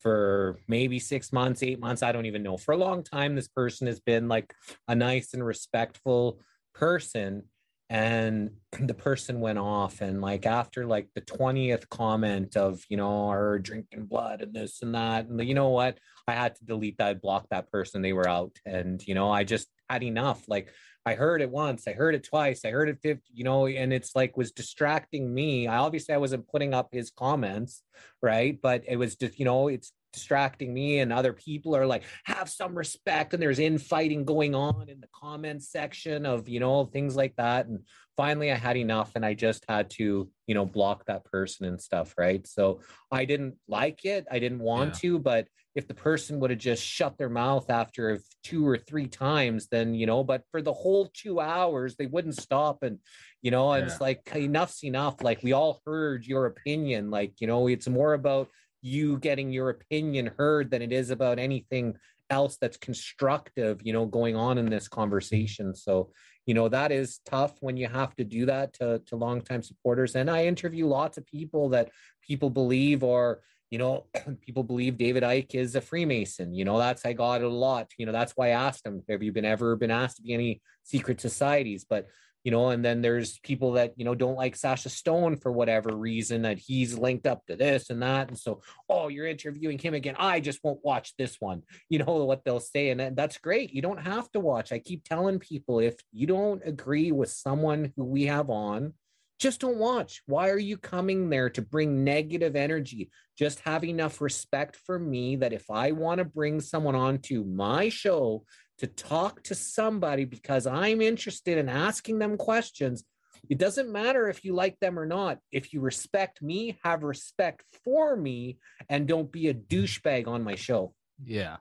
for 0.00 0.58
maybe 0.68 0.98
six 0.98 1.32
months, 1.32 1.62
eight 1.62 1.80
months. 1.80 2.02
I 2.02 2.12
don't 2.12 2.26
even 2.26 2.42
know. 2.42 2.56
For 2.56 2.72
a 2.72 2.78
long 2.78 3.02
time, 3.02 3.34
this 3.34 3.48
person 3.48 3.86
has 3.86 4.00
been 4.00 4.28
like 4.28 4.54
a 4.88 4.94
nice 4.94 5.34
and 5.34 5.44
respectful 5.44 6.40
person. 6.74 7.44
And 7.88 8.50
the 8.80 8.94
person 8.94 9.40
went 9.40 9.58
off. 9.58 10.00
And 10.00 10.20
like 10.20 10.46
after 10.46 10.86
like 10.86 11.08
the 11.14 11.20
20th 11.20 11.88
comment 11.88 12.56
of, 12.56 12.82
you 12.88 12.96
know, 12.96 13.28
our 13.28 13.58
drinking 13.58 14.06
blood 14.06 14.42
and 14.42 14.54
this 14.54 14.82
and 14.82 14.94
that. 14.94 15.26
And 15.26 15.40
you 15.46 15.54
know 15.54 15.70
what? 15.70 15.98
I 16.28 16.32
had 16.32 16.56
to 16.56 16.64
delete 16.64 16.98
that, 16.98 17.22
block 17.22 17.46
that 17.50 17.70
person. 17.70 18.02
They 18.02 18.12
were 18.12 18.28
out. 18.28 18.56
And, 18.64 19.06
you 19.06 19.14
know, 19.14 19.30
I 19.30 19.44
just 19.44 19.68
had 19.88 20.02
enough. 20.02 20.48
Like 20.48 20.72
I 21.06 21.14
heard 21.14 21.40
it 21.40 21.50
once, 21.50 21.86
I 21.86 21.92
heard 21.92 22.16
it 22.16 22.24
twice, 22.24 22.64
I 22.64 22.70
heard 22.70 22.88
it 22.88 22.98
50, 23.00 23.30
you 23.32 23.44
know, 23.44 23.68
and 23.68 23.92
it's 23.92 24.16
like 24.16 24.36
was 24.36 24.50
distracting 24.50 25.32
me. 25.32 25.68
I 25.68 25.76
obviously 25.76 26.16
I 26.16 26.18
wasn't 26.18 26.48
putting 26.48 26.74
up 26.74 26.88
his 26.90 27.12
comments, 27.12 27.84
right? 28.20 28.58
But 28.60 28.82
it 28.88 28.96
was 28.96 29.14
just, 29.14 29.38
you 29.38 29.44
know, 29.44 29.68
it's 29.68 29.92
distracting 30.12 30.72
me 30.72 31.00
and 31.00 31.12
other 31.12 31.32
people 31.32 31.76
are 31.76 31.86
like 31.86 32.02
have 32.24 32.48
some 32.48 32.74
respect 32.76 33.34
and 33.34 33.42
there's 33.42 33.58
infighting 33.58 34.24
going 34.24 34.54
on 34.54 34.88
in 34.88 35.00
the 35.00 35.08
comments 35.14 35.70
section 35.70 36.24
of 36.24 36.48
you 36.48 36.60
know 36.60 36.84
things 36.86 37.16
like 37.16 37.34
that 37.36 37.66
and 37.66 37.80
finally 38.16 38.50
i 38.50 38.54
had 38.54 38.76
enough 38.76 39.12
and 39.14 39.26
i 39.26 39.34
just 39.34 39.64
had 39.68 39.90
to 39.90 40.28
you 40.46 40.54
know 40.54 40.64
block 40.64 41.04
that 41.06 41.24
person 41.24 41.66
and 41.66 41.80
stuff 41.80 42.14
right 42.16 42.46
so 42.46 42.80
i 43.12 43.24
didn't 43.24 43.54
like 43.68 44.04
it 44.04 44.26
i 44.30 44.38
didn't 44.38 44.60
want 44.60 44.94
Yeah. 44.94 45.00
to 45.00 45.18
but 45.18 45.48
if 45.74 45.86
the 45.86 45.92
person 45.94 46.40
would 46.40 46.48
have 46.48 46.58
just 46.58 46.82
shut 46.82 47.18
their 47.18 47.28
mouth 47.28 47.68
after 47.68 48.18
two 48.42 48.66
or 48.66 48.78
three 48.78 49.08
times 49.08 49.68
then 49.68 49.94
you 49.94 50.06
know 50.06 50.24
but 50.24 50.42
for 50.50 50.62
the 50.62 50.72
whole 50.72 51.10
two 51.12 51.40
hours 51.40 51.96
they 51.96 52.06
wouldn't 52.06 52.40
stop 52.40 52.82
and 52.82 52.98
you 53.42 53.50
know 53.50 53.70
and 53.72 53.86
it's 53.86 54.00
like 54.00 54.22
enough's 54.34 54.82
enough 54.82 55.22
like 55.22 55.42
we 55.42 55.52
all 55.52 55.82
heard 55.84 56.24
your 56.24 56.46
opinion 56.46 57.10
like 57.10 57.34
you 57.40 57.46
know 57.46 57.66
it's 57.66 57.86
more 57.88 58.14
about 58.14 58.48
you 58.82 59.18
getting 59.18 59.52
your 59.52 59.70
opinion 59.70 60.30
heard 60.38 60.70
than 60.70 60.82
it 60.82 60.92
is 60.92 61.10
about 61.10 61.38
anything 61.38 61.96
else 62.30 62.56
that's 62.60 62.76
constructive 62.76 63.80
you 63.84 63.92
know 63.92 64.04
going 64.04 64.36
on 64.36 64.58
in 64.58 64.66
this 64.66 64.88
conversation. 64.88 65.74
So 65.74 66.10
you 66.44 66.54
know 66.54 66.68
that 66.68 66.92
is 66.92 67.20
tough 67.24 67.54
when 67.60 67.76
you 67.76 67.88
have 67.88 68.14
to 68.16 68.24
do 68.24 68.46
that 68.46 68.72
to 68.74 69.00
to 69.06 69.16
longtime 69.16 69.62
supporters. 69.62 70.16
And 70.16 70.30
i 70.30 70.46
interview 70.46 70.86
lots 70.86 71.18
of 71.18 71.26
people 71.26 71.70
that 71.70 71.90
people 72.22 72.50
believe 72.50 73.02
or 73.02 73.40
you 73.70 73.78
know 73.78 74.06
people 74.40 74.62
believe 74.62 74.96
David 74.96 75.22
Icke 75.22 75.54
is 75.54 75.74
a 75.74 75.80
freemason. 75.80 76.54
You 76.54 76.64
know 76.64 76.78
that's 76.78 77.06
i 77.06 77.12
got 77.12 77.42
a 77.42 77.48
lot. 77.48 77.90
You 77.98 78.06
know 78.06 78.12
that's 78.12 78.32
why 78.32 78.48
i 78.48 78.50
asked 78.50 78.86
him 78.86 79.02
have 79.08 79.22
you 79.22 79.32
been 79.32 79.44
ever 79.44 79.76
been 79.76 79.90
asked 79.90 80.16
to 80.16 80.22
be 80.22 80.34
any 80.34 80.62
secret 80.82 81.20
societies? 81.20 81.84
But 81.88 82.06
you 82.46 82.52
know, 82.52 82.68
and 82.68 82.84
then 82.84 83.02
there's 83.02 83.40
people 83.40 83.72
that, 83.72 83.94
you 83.96 84.04
know, 84.04 84.14
don't 84.14 84.36
like 84.36 84.54
Sacha 84.54 84.88
Stone 84.88 85.38
for 85.38 85.50
whatever 85.50 85.96
reason 85.96 86.42
that 86.42 86.60
he's 86.60 86.96
linked 86.96 87.26
up 87.26 87.44
to 87.46 87.56
this 87.56 87.90
and 87.90 88.00
that. 88.04 88.28
And 88.28 88.38
so, 88.38 88.62
oh, 88.88 89.08
you're 89.08 89.26
interviewing 89.26 89.80
him 89.80 89.94
again. 89.94 90.14
I 90.16 90.38
just 90.38 90.62
won't 90.62 90.78
watch 90.84 91.16
this 91.16 91.40
one. 91.40 91.64
You 91.88 91.98
know 92.00 92.24
what 92.24 92.44
they'll 92.44 92.60
say. 92.60 92.90
And 92.90 93.16
that's 93.16 93.38
great. 93.38 93.72
You 93.72 93.82
don't 93.82 94.00
have 94.00 94.30
to 94.32 94.40
watch. 94.40 94.70
I 94.70 94.78
keep 94.78 95.02
telling 95.02 95.40
people 95.40 95.80
if 95.80 95.96
you 96.12 96.26
don't 96.26 96.62
agree 96.64 97.10
with 97.10 97.30
someone 97.30 97.92
who 97.96 98.04
we 98.04 98.26
have 98.26 98.48
on, 98.50 98.92
just 99.38 99.60
don't 99.60 99.78
watch. 99.78 100.22
Why 100.26 100.50
are 100.50 100.58
you 100.58 100.76
coming 100.76 101.28
there 101.28 101.50
to 101.50 101.62
bring 101.62 102.04
negative 102.04 102.54
energy? 102.54 103.10
Just 103.36 103.60
have 103.60 103.84
enough 103.84 104.20
respect 104.20 104.76
for 104.76 104.98
me 104.98 105.36
that 105.36 105.52
if 105.52 105.68
I 105.70 105.92
want 105.92 106.18
to 106.18 106.24
bring 106.24 106.60
someone 106.60 106.94
onto 106.94 107.44
my 107.44 107.88
show 107.88 108.44
to 108.78 108.86
talk 108.86 109.42
to 109.44 109.54
somebody 109.54 110.24
because 110.24 110.66
I'm 110.66 111.00
interested 111.00 111.58
in 111.58 111.68
asking 111.68 112.18
them 112.18 112.36
questions. 112.36 113.04
It 113.48 113.58
doesn't 113.58 113.92
matter 113.92 114.28
if 114.28 114.44
you 114.44 114.54
like 114.54 114.78
them 114.80 114.98
or 114.98 115.06
not. 115.06 115.38
If 115.52 115.72
you 115.72 115.80
respect 115.80 116.42
me, 116.42 116.78
have 116.82 117.02
respect 117.02 117.64
for 117.84 118.16
me, 118.16 118.58
and 118.88 119.06
don't 119.06 119.30
be 119.30 119.48
a 119.48 119.54
douchebag 119.54 120.26
on 120.26 120.42
my 120.42 120.56
show. 120.56 120.94
Yeah. 121.22 121.56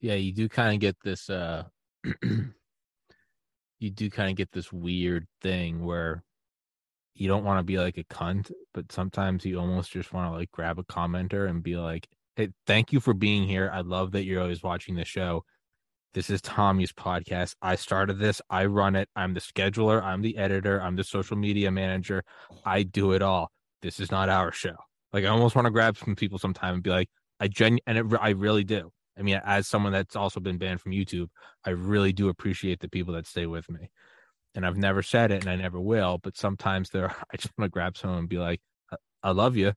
Yeah, 0.00 0.14
you 0.14 0.32
do 0.32 0.48
kind 0.48 0.74
of 0.74 0.80
get 0.80 0.96
this 1.04 1.28
uh 1.28 1.64
you 2.22 3.90
do 3.90 4.08
kind 4.10 4.30
of 4.30 4.36
get 4.36 4.50
this 4.52 4.72
weird 4.72 5.26
thing 5.42 5.84
where 5.84 6.24
you 7.14 7.28
don't 7.28 7.44
want 7.44 7.58
to 7.58 7.64
be 7.64 7.78
like 7.78 7.98
a 7.98 8.04
cunt, 8.04 8.50
but 8.72 8.90
sometimes 8.90 9.44
you 9.44 9.58
almost 9.58 9.92
just 9.92 10.12
want 10.12 10.32
to 10.32 10.36
like 10.36 10.50
grab 10.52 10.78
a 10.78 10.84
commenter 10.84 11.48
and 11.48 11.62
be 11.62 11.76
like, 11.76 12.08
"Hey, 12.36 12.48
thank 12.66 12.92
you 12.92 13.00
for 13.00 13.12
being 13.12 13.46
here. 13.46 13.70
I 13.72 13.82
love 13.82 14.12
that 14.12 14.24
you're 14.24 14.40
always 14.40 14.62
watching 14.62 14.94
the 14.94 15.04
show. 15.04 15.44
This 16.12 16.28
is 16.28 16.40
Tommy's 16.40 16.92
podcast. 16.92 17.54
I 17.62 17.76
started 17.76 18.18
this. 18.18 18.42
I 18.50 18.64
run 18.64 18.96
it. 18.96 19.08
I'm 19.14 19.32
the 19.32 19.40
scheduler. 19.40 20.02
I'm 20.02 20.22
the 20.22 20.36
editor. 20.38 20.82
I'm 20.82 20.96
the 20.96 21.04
social 21.04 21.36
media 21.36 21.70
manager. 21.70 22.24
I 22.64 22.82
do 22.82 23.12
it 23.12 23.22
all. 23.22 23.52
This 23.82 24.00
is 24.00 24.10
not 24.10 24.28
our 24.28 24.50
show. 24.50 24.74
Like 25.12 25.24
I 25.24 25.28
almost 25.28 25.54
want 25.54 25.66
to 25.66 25.70
grab 25.70 25.96
some 25.96 26.16
people 26.16 26.38
sometime 26.38 26.74
and 26.74 26.82
be 26.82 26.90
like, 26.90 27.08
I 27.38 27.46
gen 27.46 27.78
and 27.86 27.96
it, 27.96 28.06
I 28.20 28.30
really 28.30 28.64
do. 28.64 28.90
I 29.16 29.22
mean, 29.22 29.40
as 29.44 29.68
someone 29.68 29.92
that's 29.92 30.16
also 30.16 30.40
been 30.40 30.58
banned 30.58 30.80
from 30.80 30.92
YouTube, 30.92 31.28
I 31.64 31.70
really 31.70 32.12
do 32.12 32.28
appreciate 32.28 32.80
the 32.80 32.88
people 32.88 33.14
that 33.14 33.26
stay 33.26 33.46
with 33.46 33.70
me. 33.70 33.90
And 34.56 34.66
I've 34.66 34.76
never 34.76 35.02
said 35.02 35.30
it, 35.30 35.42
and 35.42 35.50
I 35.50 35.54
never 35.54 35.80
will. 35.80 36.18
But 36.18 36.36
sometimes 36.36 36.90
there, 36.90 37.14
I 37.32 37.36
just 37.36 37.56
want 37.56 37.68
to 37.68 37.72
grab 37.72 37.96
someone 37.96 38.20
and 38.20 38.28
be 38.28 38.38
like, 38.38 38.60
I, 38.90 38.96
I 39.22 39.30
love 39.30 39.56
you. 39.56 39.74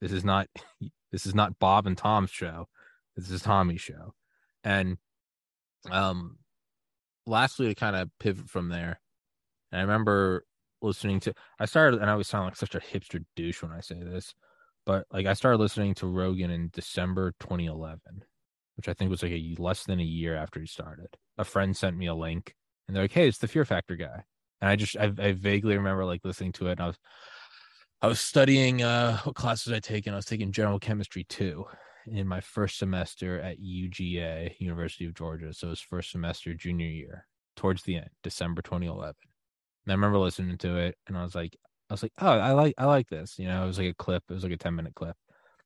This 0.00 0.12
is 0.12 0.24
not, 0.24 0.46
this 1.12 1.26
is 1.26 1.34
not 1.34 1.58
Bob 1.58 1.86
and 1.86 1.98
Tom's 1.98 2.30
show. 2.30 2.66
This 3.14 3.30
is 3.30 3.42
Tommy's 3.42 3.82
show. 3.82 4.14
And 4.62 4.96
um, 5.90 6.38
lastly, 7.26 7.68
to 7.68 7.74
kind 7.74 7.96
of 7.96 8.10
pivot 8.18 8.48
from 8.48 8.68
there, 8.68 9.00
and 9.72 9.80
I 9.80 9.82
remember 9.82 10.44
listening 10.82 11.20
to, 11.20 11.34
I 11.58 11.64
started, 11.64 12.00
and 12.00 12.08
I 12.08 12.12
always 12.12 12.28
sound 12.28 12.46
like 12.46 12.56
such 12.56 12.74
a 12.74 12.80
hipster 12.80 13.24
douche 13.36 13.62
when 13.62 13.72
I 13.72 13.80
say 13.80 14.02
this, 14.02 14.34
but 14.86 15.06
like 15.10 15.26
I 15.26 15.32
started 15.32 15.58
listening 15.58 15.94
to 15.96 16.06
Rogan 16.06 16.50
in 16.50 16.70
December 16.72 17.32
2011, 17.40 17.98
which 18.76 18.88
I 18.88 18.94
think 18.94 19.10
was 19.10 19.22
like 19.22 19.32
a 19.32 19.56
less 19.58 19.84
than 19.84 20.00
a 20.00 20.04
year 20.04 20.36
after 20.36 20.60
he 20.60 20.66
started. 20.66 21.08
A 21.38 21.44
friend 21.44 21.76
sent 21.76 21.96
me 21.96 22.06
a 22.06 22.14
link, 22.14 22.54
and 22.86 22.94
they're 22.96 23.04
like, 23.04 23.12
"Hey, 23.12 23.28
it's 23.28 23.38
the 23.38 23.48
Fear 23.48 23.64
Factor 23.64 23.96
guy," 23.96 24.24
and 24.60 24.70
I 24.70 24.76
just 24.76 24.96
I, 24.96 25.12
I 25.18 25.32
vaguely 25.32 25.76
remember 25.76 26.04
like 26.04 26.20
listening 26.24 26.52
to 26.52 26.68
it, 26.68 26.72
and 26.72 26.80
I 26.80 26.86
was 26.86 26.98
I 28.02 28.06
was 28.06 28.20
studying 28.20 28.82
uh 28.82 29.18
what 29.18 29.34
classes 29.34 29.72
I 29.72 29.80
taken. 29.80 30.12
I 30.12 30.16
was 30.16 30.26
taking 30.26 30.52
general 30.52 30.78
chemistry 30.78 31.24
two 31.24 31.64
in 32.06 32.28
my 32.28 32.40
first 32.40 32.78
semester 32.78 33.40
at 33.40 33.60
UGA, 33.60 34.54
University 34.58 35.06
of 35.06 35.14
Georgia. 35.14 35.52
So 35.52 35.68
it 35.68 35.70
was 35.70 35.80
first 35.80 36.10
semester 36.10 36.54
junior 36.54 36.86
year, 36.86 37.26
towards 37.56 37.82
the 37.82 37.96
end, 37.96 38.10
December 38.22 38.62
2011. 38.62 39.14
And 39.84 39.92
I 39.92 39.94
remember 39.94 40.18
listening 40.18 40.58
to 40.58 40.76
it, 40.76 40.96
and 41.06 41.16
I 41.16 41.22
was 41.22 41.34
like, 41.34 41.56
I 41.90 41.94
was 41.94 42.02
like, 42.02 42.12
oh, 42.18 42.38
I 42.38 42.52
like 42.52 42.74
I 42.78 42.86
like 42.86 43.08
this. 43.08 43.38
You 43.38 43.48
know, 43.48 43.64
it 43.64 43.66
was 43.66 43.78
like 43.78 43.90
a 43.90 43.94
clip. 43.94 44.22
It 44.28 44.34
was 44.34 44.42
like 44.42 44.52
a 44.52 44.56
10 44.56 44.74
minute 44.74 44.94
clip. 44.94 45.16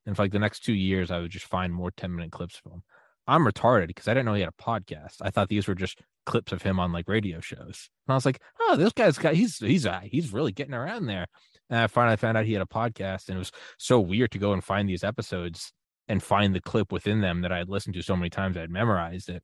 And 0.06 0.16
for 0.16 0.22
like 0.22 0.32
the 0.32 0.38
next 0.38 0.64
two 0.64 0.72
years, 0.72 1.10
I 1.10 1.20
would 1.20 1.30
just 1.30 1.46
find 1.46 1.72
more 1.72 1.90
10 1.90 2.14
minute 2.14 2.32
clips 2.32 2.56
from 2.56 2.72
him. 2.72 2.82
I'm 3.26 3.44
retarded 3.44 3.88
because 3.88 4.08
I 4.08 4.14
didn't 4.14 4.24
know 4.24 4.34
he 4.34 4.40
had 4.40 4.52
a 4.58 4.62
podcast. 4.62 5.16
I 5.20 5.30
thought 5.30 5.48
these 5.48 5.68
were 5.68 5.74
just 5.74 6.00
clips 6.24 6.50
of 6.50 6.62
him 6.62 6.80
on 6.80 6.92
like 6.92 7.08
radio 7.08 7.40
shows. 7.40 7.90
And 8.06 8.12
I 8.12 8.14
was 8.14 8.24
like, 8.24 8.40
oh, 8.60 8.76
this 8.76 8.92
guy's 8.94 9.18
got 9.18 9.34
he's 9.34 9.58
he's 9.58 9.86
uh, 9.86 10.00
he's 10.02 10.32
really 10.32 10.52
getting 10.52 10.74
around 10.74 11.06
there. 11.06 11.26
And 11.70 11.80
I 11.80 11.86
finally 11.88 12.16
found 12.16 12.38
out 12.38 12.46
he 12.46 12.54
had 12.54 12.62
a 12.62 12.66
podcast, 12.66 13.28
and 13.28 13.36
it 13.36 13.38
was 13.38 13.52
so 13.78 14.00
weird 14.00 14.30
to 14.32 14.38
go 14.38 14.54
and 14.54 14.64
find 14.64 14.88
these 14.88 15.04
episodes 15.04 15.72
and 16.08 16.22
find 16.22 16.54
the 16.54 16.60
clip 16.60 16.90
within 16.90 17.20
them 17.20 17.42
that 17.42 17.52
I 17.52 17.58
had 17.58 17.68
listened 17.68 17.94
to 17.94 18.02
so 18.02 18.16
many 18.16 18.30
times 18.30 18.56
I 18.56 18.62
had 18.62 18.70
memorized 18.70 19.28
it. 19.28 19.42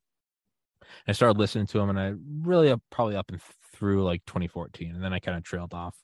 I 1.07 1.13
started 1.13 1.39
listening 1.39 1.67
to 1.69 1.81
him, 1.81 1.91
and 1.91 2.01
I 2.01 2.15
really 2.43 2.75
probably 2.91 3.17
up 3.17 3.31
and 3.31 3.41
through 3.73 4.05
like 4.05 4.25
2014, 4.27 4.95
and 4.95 5.05
then 5.05 5.13
I 5.13 5.19
kind 5.19 5.37
of 5.37 5.45
trailed 5.45 5.75
off. 5.75 5.97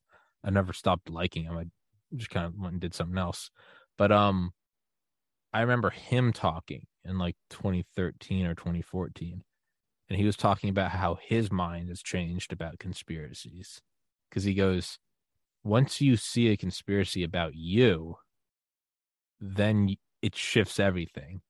I 0.44 0.50
never 0.50 0.72
stopped 0.72 1.10
liking 1.10 1.44
him. 1.44 1.56
I 1.56 1.64
just 2.16 2.30
kind 2.30 2.46
of 2.46 2.54
went 2.58 2.72
and 2.72 2.80
did 2.80 2.94
something 2.94 3.18
else. 3.18 3.50
But 3.96 4.12
um, 4.12 4.52
I 5.52 5.60
remember 5.60 5.90
him 5.90 6.32
talking 6.32 6.86
in 7.04 7.18
like 7.18 7.36
2013 7.50 8.46
or 8.46 8.54
2014, 8.54 9.42
and 10.08 10.18
he 10.18 10.24
was 10.24 10.36
talking 10.36 10.70
about 10.70 10.90
how 10.90 11.18
his 11.22 11.50
mind 11.50 11.88
has 11.88 12.02
changed 12.02 12.52
about 12.52 12.78
conspiracies 12.78 13.80
because 14.28 14.44
he 14.44 14.54
goes, 14.54 14.98
once 15.62 16.00
you 16.00 16.16
see 16.16 16.48
a 16.48 16.56
conspiracy 16.56 17.22
about 17.22 17.54
you, 17.54 18.16
then 19.40 19.96
it 20.22 20.34
shifts 20.34 20.80
everything. 20.80 21.40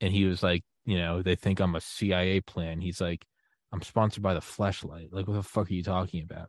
And 0.00 0.12
he 0.12 0.24
was 0.24 0.42
like, 0.42 0.62
you 0.84 0.98
know, 0.98 1.22
they 1.22 1.36
think 1.36 1.60
I'm 1.60 1.74
a 1.74 1.80
CIA 1.80 2.40
plan. 2.40 2.80
He's 2.80 3.00
like, 3.00 3.26
I'm 3.72 3.82
sponsored 3.82 4.22
by 4.22 4.34
the 4.34 4.40
fleshlight. 4.40 5.12
Like, 5.12 5.28
what 5.28 5.34
the 5.34 5.42
fuck 5.42 5.70
are 5.70 5.74
you 5.74 5.82
talking 5.82 6.22
about? 6.22 6.48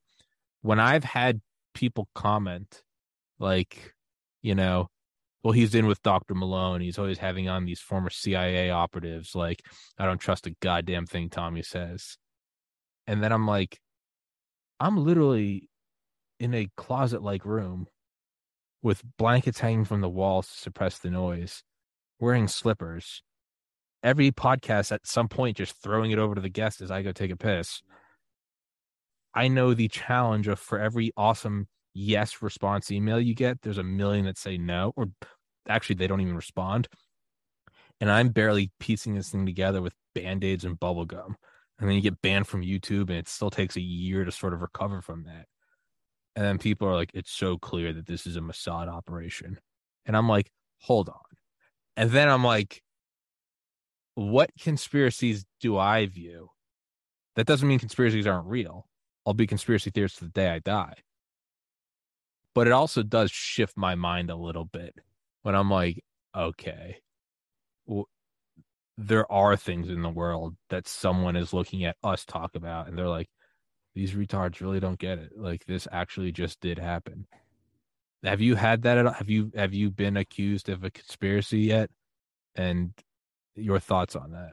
When 0.62 0.80
I've 0.80 1.03
had 1.03 1.41
people 1.74 2.07
comment, 2.16 2.82
like, 3.39 3.93
you 4.41 4.55
know, 4.55 4.89
well, 5.43 5.53
he's 5.53 5.76
in 5.76 5.88
with 5.88 6.01
Dr. 6.03 6.36
Malone. 6.36 6.82
He's 6.82 6.99
always 6.99 7.18
having 7.18 7.49
on 7.49 7.66
these 7.66 7.80
former 7.80 8.09
CIA 8.09 8.70
operatives. 8.70 9.36
Like, 9.36 9.64
I 9.97 10.05
don't 10.05 10.20
trust 10.20 10.47
a 10.47 10.55
goddamn 10.62 11.07
thing 11.07 11.30
Tommy 11.30 11.64
says. 11.64 12.18
And 13.07 13.24
then 13.24 13.32
I'm 13.32 13.47
like, 13.47 13.80
I'm 14.80 14.97
literally 14.97 15.70
in 16.39 16.53
a 16.53 16.70
closet 16.78 17.22
like 17.22 17.45
room 17.45 17.88
with 18.82 19.04
blankets 19.18 19.60
hanging 19.60 19.86
from 19.86 20.02
the 20.02 20.10
walls 20.10 20.48
to 20.48 20.60
suppress 20.60 21.00
the 21.00 21.10
noise, 21.10 21.64
wearing 22.20 22.48
slippers. 22.48 23.24
Every 24.04 24.32
podcast 24.32 24.92
at 24.92 25.06
some 25.06 25.28
point 25.28 25.58
just 25.58 25.76
throwing 25.82 26.12
it 26.12 26.20
over 26.20 26.36
to 26.36 26.42
the 26.42 26.50
guest 26.50 26.82
as 26.82 26.90
I 26.90 27.04
go 27.04 27.12
take 27.12 27.32
a 27.32 27.38
piss. 27.38 27.82
I 29.34 29.48
know 29.48 29.74
the 29.74 29.88
challenge 29.88 30.48
of 30.48 30.60
for 30.60 30.80
every 30.80 31.12
awesome 31.16 31.68
yes 31.94 32.42
response 32.42 32.92
email 32.92 33.20
you 33.20 33.36
get, 33.36 33.62
there's 33.62 33.78
a 33.78 33.84
million 33.84 34.26
that 34.26 34.38
say 34.38 34.58
no, 34.58 34.94
or 34.96 35.08
actually 35.68 35.96
they 35.96 36.08
don't 36.08 36.22
even 36.22 36.36
respond. 36.36 36.88
And 38.00 38.12
I'm 38.12 38.30
barely 38.30 38.72
piecing 38.80 39.14
this 39.14 39.30
thing 39.30 39.46
together 39.46 39.82
with 39.82 39.94
band 40.16 40.44
aids 40.44 40.66
and 40.66 40.80
bubble 40.80 41.06
gum. 41.06 41.38
And 41.80 41.88
then 41.88 41.96
you 41.96 42.02
get 42.02 42.22
banned 42.22 42.48
from 42.48 42.62
YouTube, 42.62 43.10
and 43.10 43.18
it 43.18 43.28
still 43.28 43.50
takes 43.50 43.76
a 43.76 43.82
year 43.82 44.24
to 44.24 44.32
sort 44.32 44.54
of 44.54 44.62
recover 44.62 45.02
from 45.02 45.24
that. 45.24 45.46
And 46.36 46.46
then 46.46 46.58
people 46.58 46.88
are 46.88 46.96
like, 46.96 47.12
it's 47.14 47.32
so 47.32 47.58
clear 47.58 47.92
that 47.94 48.08
this 48.08 48.26
is 48.26 48.38
a 48.38 48.42
Mossad 48.42 48.88
operation. 48.88 49.60
And 50.06 50.16
I'm 50.16 50.30
like, 50.30 50.50
hold 50.80 51.10
on. 51.10 51.16
And 51.98 52.12
then 52.12 52.30
I'm 52.30 52.44
like, 52.44 52.82
what 54.16 54.52
conspiracies 54.60 55.46
do 55.60 55.78
I 55.78 56.06
view? 56.06 56.50
That 57.36 57.48
doesn't 57.48 57.68
mean 57.68 57.80
conspiracies 57.80 58.28
aren't 58.28 58.48
real. 58.48 58.88
I'll 59.26 59.34
be 59.34 59.48
conspiracy 59.48 59.92
theorist 59.92 60.20
to 60.20 60.26
the 60.26 60.32
day 60.32 60.50
I 60.50 60.60
die 60.60 60.96
but 62.54 62.68
it 62.68 62.74
also 62.74 63.04
does 63.04 63.32
shift 63.32 63.78
my 63.78 63.96
mind 63.96 64.30
a 64.30 64.36
little 64.36 64.66
bit 64.66 64.96
when 65.44 65.56
I'm 65.56 65.70
like, 65.70 66.04
okay, 66.36 66.98
well, 67.86 68.08
there 68.98 69.30
are 69.32 69.56
things 69.56 69.90
in 69.90 70.02
the 70.02 70.10
world 70.10 70.56
that 70.70 70.88
someone 70.88 71.36
is 71.36 71.54
looking 71.54 71.86
at 71.86 71.96
us 72.04 72.26
talk 72.26 72.56
about, 72.56 72.88
and 72.88 72.98
they're 72.98 73.08
like, 73.08 73.30
these 73.96 74.14
retards 74.14 74.62
really 74.62 74.80
don't 74.80 75.00
get 75.00 75.20
it. 75.20 75.32
Like 75.36 75.66
this 75.66 75.88
actually 75.92 76.32
just 76.32 76.60
did 76.62 76.80
happen. 76.80 77.28
Have 78.24 78.42
you 78.42 78.56
had 78.56 78.84
that 78.84 78.98
at 78.98 79.06
all? 79.06 79.14
Have 79.14 79.30
you 79.30 79.52
have 79.56 79.74
you 79.74 79.89
been 79.89 80.18
accused 80.18 80.70
of 80.70 80.84
a 80.84 80.92
conspiracy 80.92 81.60
yet? 81.60 81.89
And 82.56 82.94
your 83.56 83.80
thoughts 83.80 84.16
on 84.16 84.32
that? 84.32 84.52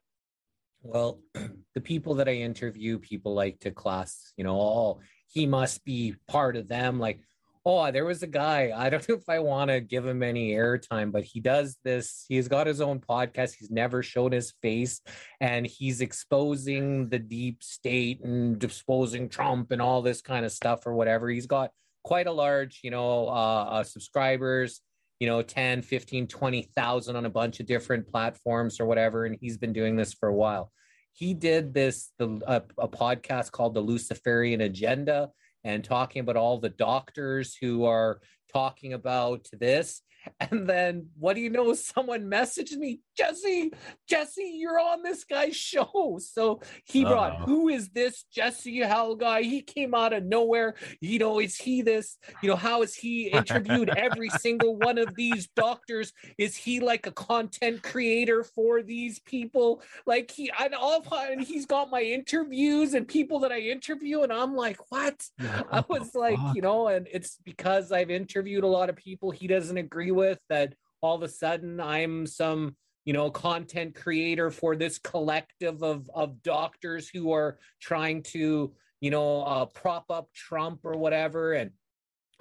Well, 0.82 1.20
the 1.74 1.80
people 1.80 2.14
that 2.16 2.28
I 2.28 2.34
interview, 2.34 2.98
people 2.98 3.34
like 3.34 3.60
to 3.60 3.70
class, 3.70 4.32
you 4.36 4.44
know, 4.44 4.58
oh, 4.58 5.00
he 5.26 5.46
must 5.46 5.84
be 5.84 6.14
part 6.28 6.56
of 6.56 6.68
them. 6.68 6.98
Like, 6.98 7.20
oh, 7.64 7.90
there 7.90 8.04
was 8.04 8.22
a 8.22 8.26
guy. 8.26 8.72
I 8.74 8.90
don't 8.90 9.08
know 9.08 9.16
if 9.16 9.28
I 9.28 9.38
want 9.38 9.70
to 9.70 9.80
give 9.80 10.06
him 10.06 10.22
any 10.22 10.52
airtime, 10.52 11.12
but 11.12 11.24
he 11.24 11.40
does 11.40 11.76
this. 11.84 12.24
He's 12.28 12.48
got 12.48 12.66
his 12.66 12.80
own 12.80 13.00
podcast. 13.00 13.54
He's 13.58 13.70
never 13.70 14.02
shown 14.02 14.32
his 14.32 14.52
face, 14.62 15.00
and 15.40 15.66
he's 15.66 16.00
exposing 16.00 17.08
the 17.08 17.18
deep 17.18 17.62
state 17.62 18.22
and 18.22 18.62
exposing 18.62 19.28
Trump 19.28 19.70
and 19.70 19.82
all 19.82 20.02
this 20.02 20.22
kind 20.22 20.44
of 20.44 20.52
stuff 20.52 20.86
or 20.86 20.94
whatever. 20.94 21.28
He's 21.28 21.46
got 21.46 21.70
quite 22.04 22.26
a 22.26 22.32
large, 22.32 22.80
you 22.82 22.90
know, 22.90 23.28
uh, 23.28 23.64
uh, 23.70 23.84
subscribers. 23.84 24.80
You 25.20 25.26
know, 25.26 25.42
10, 25.42 25.82
15, 25.82 26.28
20,000 26.28 27.16
on 27.16 27.26
a 27.26 27.30
bunch 27.30 27.58
of 27.58 27.66
different 27.66 28.06
platforms 28.06 28.78
or 28.78 28.86
whatever. 28.86 29.24
And 29.26 29.36
he's 29.40 29.58
been 29.58 29.72
doing 29.72 29.96
this 29.96 30.14
for 30.14 30.28
a 30.28 30.34
while. 30.34 30.70
He 31.12 31.34
did 31.34 31.74
this, 31.74 32.12
the, 32.18 32.40
a, 32.46 32.62
a 32.80 32.86
podcast 32.86 33.50
called 33.50 33.74
The 33.74 33.80
Luciferian 33.80 34.60
Agenda 34.60 35.30
and 35.64 35.84
talking 35.84 36.20
about 36.20 36.36
all 36.36 36.58
the 36.58 36.68
doctors 36.68 37.56
who 37.60 37.84
are 37.84 38.20
talking 38.52 38.92
about 38.92 39.46
this. 39.52 40.02
And 40.50 40.68
then 40.68 41.08
what 41.18 41.34
do 41.34 41.40
you 41.40 41.50
know? 41.50 41.74
Someone 41.74 42.30
messaged 42.30 42.76
me, 42.76 43.00
Jesse, 43.16 43.72
Jesse, 44.08 44.54
you're 44.56 44.78
on 44.78 45.02
this 45.02 45.24
guy's 45.24 45.56
show. 45.56 46.18
So 46.22 46.60
he 46.84 47.04
Uh-oh. 47.04 47.10
brought, 47.10 47.40
who 47.40 47.68
is 47.68 47.90
this 47.90 48.24
Jesse 48.32 48.78
Hal 48.78 49.14
guy? 49.16 49.42
He 49.42 49.60
came 49.60 49.94
out 49.94 50.12
of 50.12 50.24
nowhere. 50.24 50.74
You 51.00 51.18
know, 51.18 51.38
is 51.38 51.56
he 51.56 51.82
this? 51.82 52.18
You 52.42 52.50
know, 52.50 52.56
how 52.56 52.82
is 52.82 52.94
he 52.94 53.28
interviewed 53.28 53.90
every 53.96 54.30
single 54.30 54.76
one 54.76 54.98
of 54.98 55.14
these 55.14 55.48
doctors? 55.48 56.12
Is 56.38 56.56
he 56.56 56.80
like 56.80 57.06
a 57.06 57.12
content 57.12 57.82
creator 57.82 58.42
for 58.44 58.82
these 58.82 59.18
people? 59.20 59.82
Like 60.06 60.30
he, 60.30 60.50
I 60.56 60.68
all 60.78 61.04
and 61.12 61.42
he's 61.42 61.66
got 61.66 61.90
my 61.90 62.02
interviews 62.02 62.94
and 62.94 63.06
people 63.06 63.40
that 63.40 63.52
I 63.52 63.60
interview, 63.60 64.22
and 64.22 64.32
I'm 64.32 64.54
like, 64.54 64.78
what? 64.90 65.26
I 65.40 65.84
was 65.88 66.14
like, 66.14 66.38
you 66.54 66.62
know, 66.62 66.88
and 66.88 67.08
it's 67.12 67.38
because 67.44 67.92
I've 67.92 68.10
interviewed 68.10 68.64
a 68.64 68.68
lot 68.68 68.88
of 68.88 68.96
people 68.96 69.30
he 69.30 69.46
doesn't 69.46 69.76
agree 69.76 70.10
with 70.10 70.17
that 70.48 70.74
all 71.00 71.16
of 71.16 71.22
a 71.22 71.28
sudden 71.28 71.80
I'm 71.80 72.26
some 72.26 72.76
you 73.04 73.12
know 73.12 73.30
content 73.30 73.94
creator 73.94 74.50
for 74.50 74.76
this 74.76 74.98
collective 74.98 75.82
of 75.82 76.10
of 76.14 76.42
doctors 76.42 77.08
who 77.08 77.32
are 77.32 77.58
trying 77.80 78.22
to 78.22 78.72
you 79.00 79.10
know 79.10 79.42
uh, 79.42 79.64
prop 79.66 80.04
up 80.10 80.28
Trump 80.34 80.80
or 80.84 80.96
whatever. 80.96 81.54
And 81.54 81.70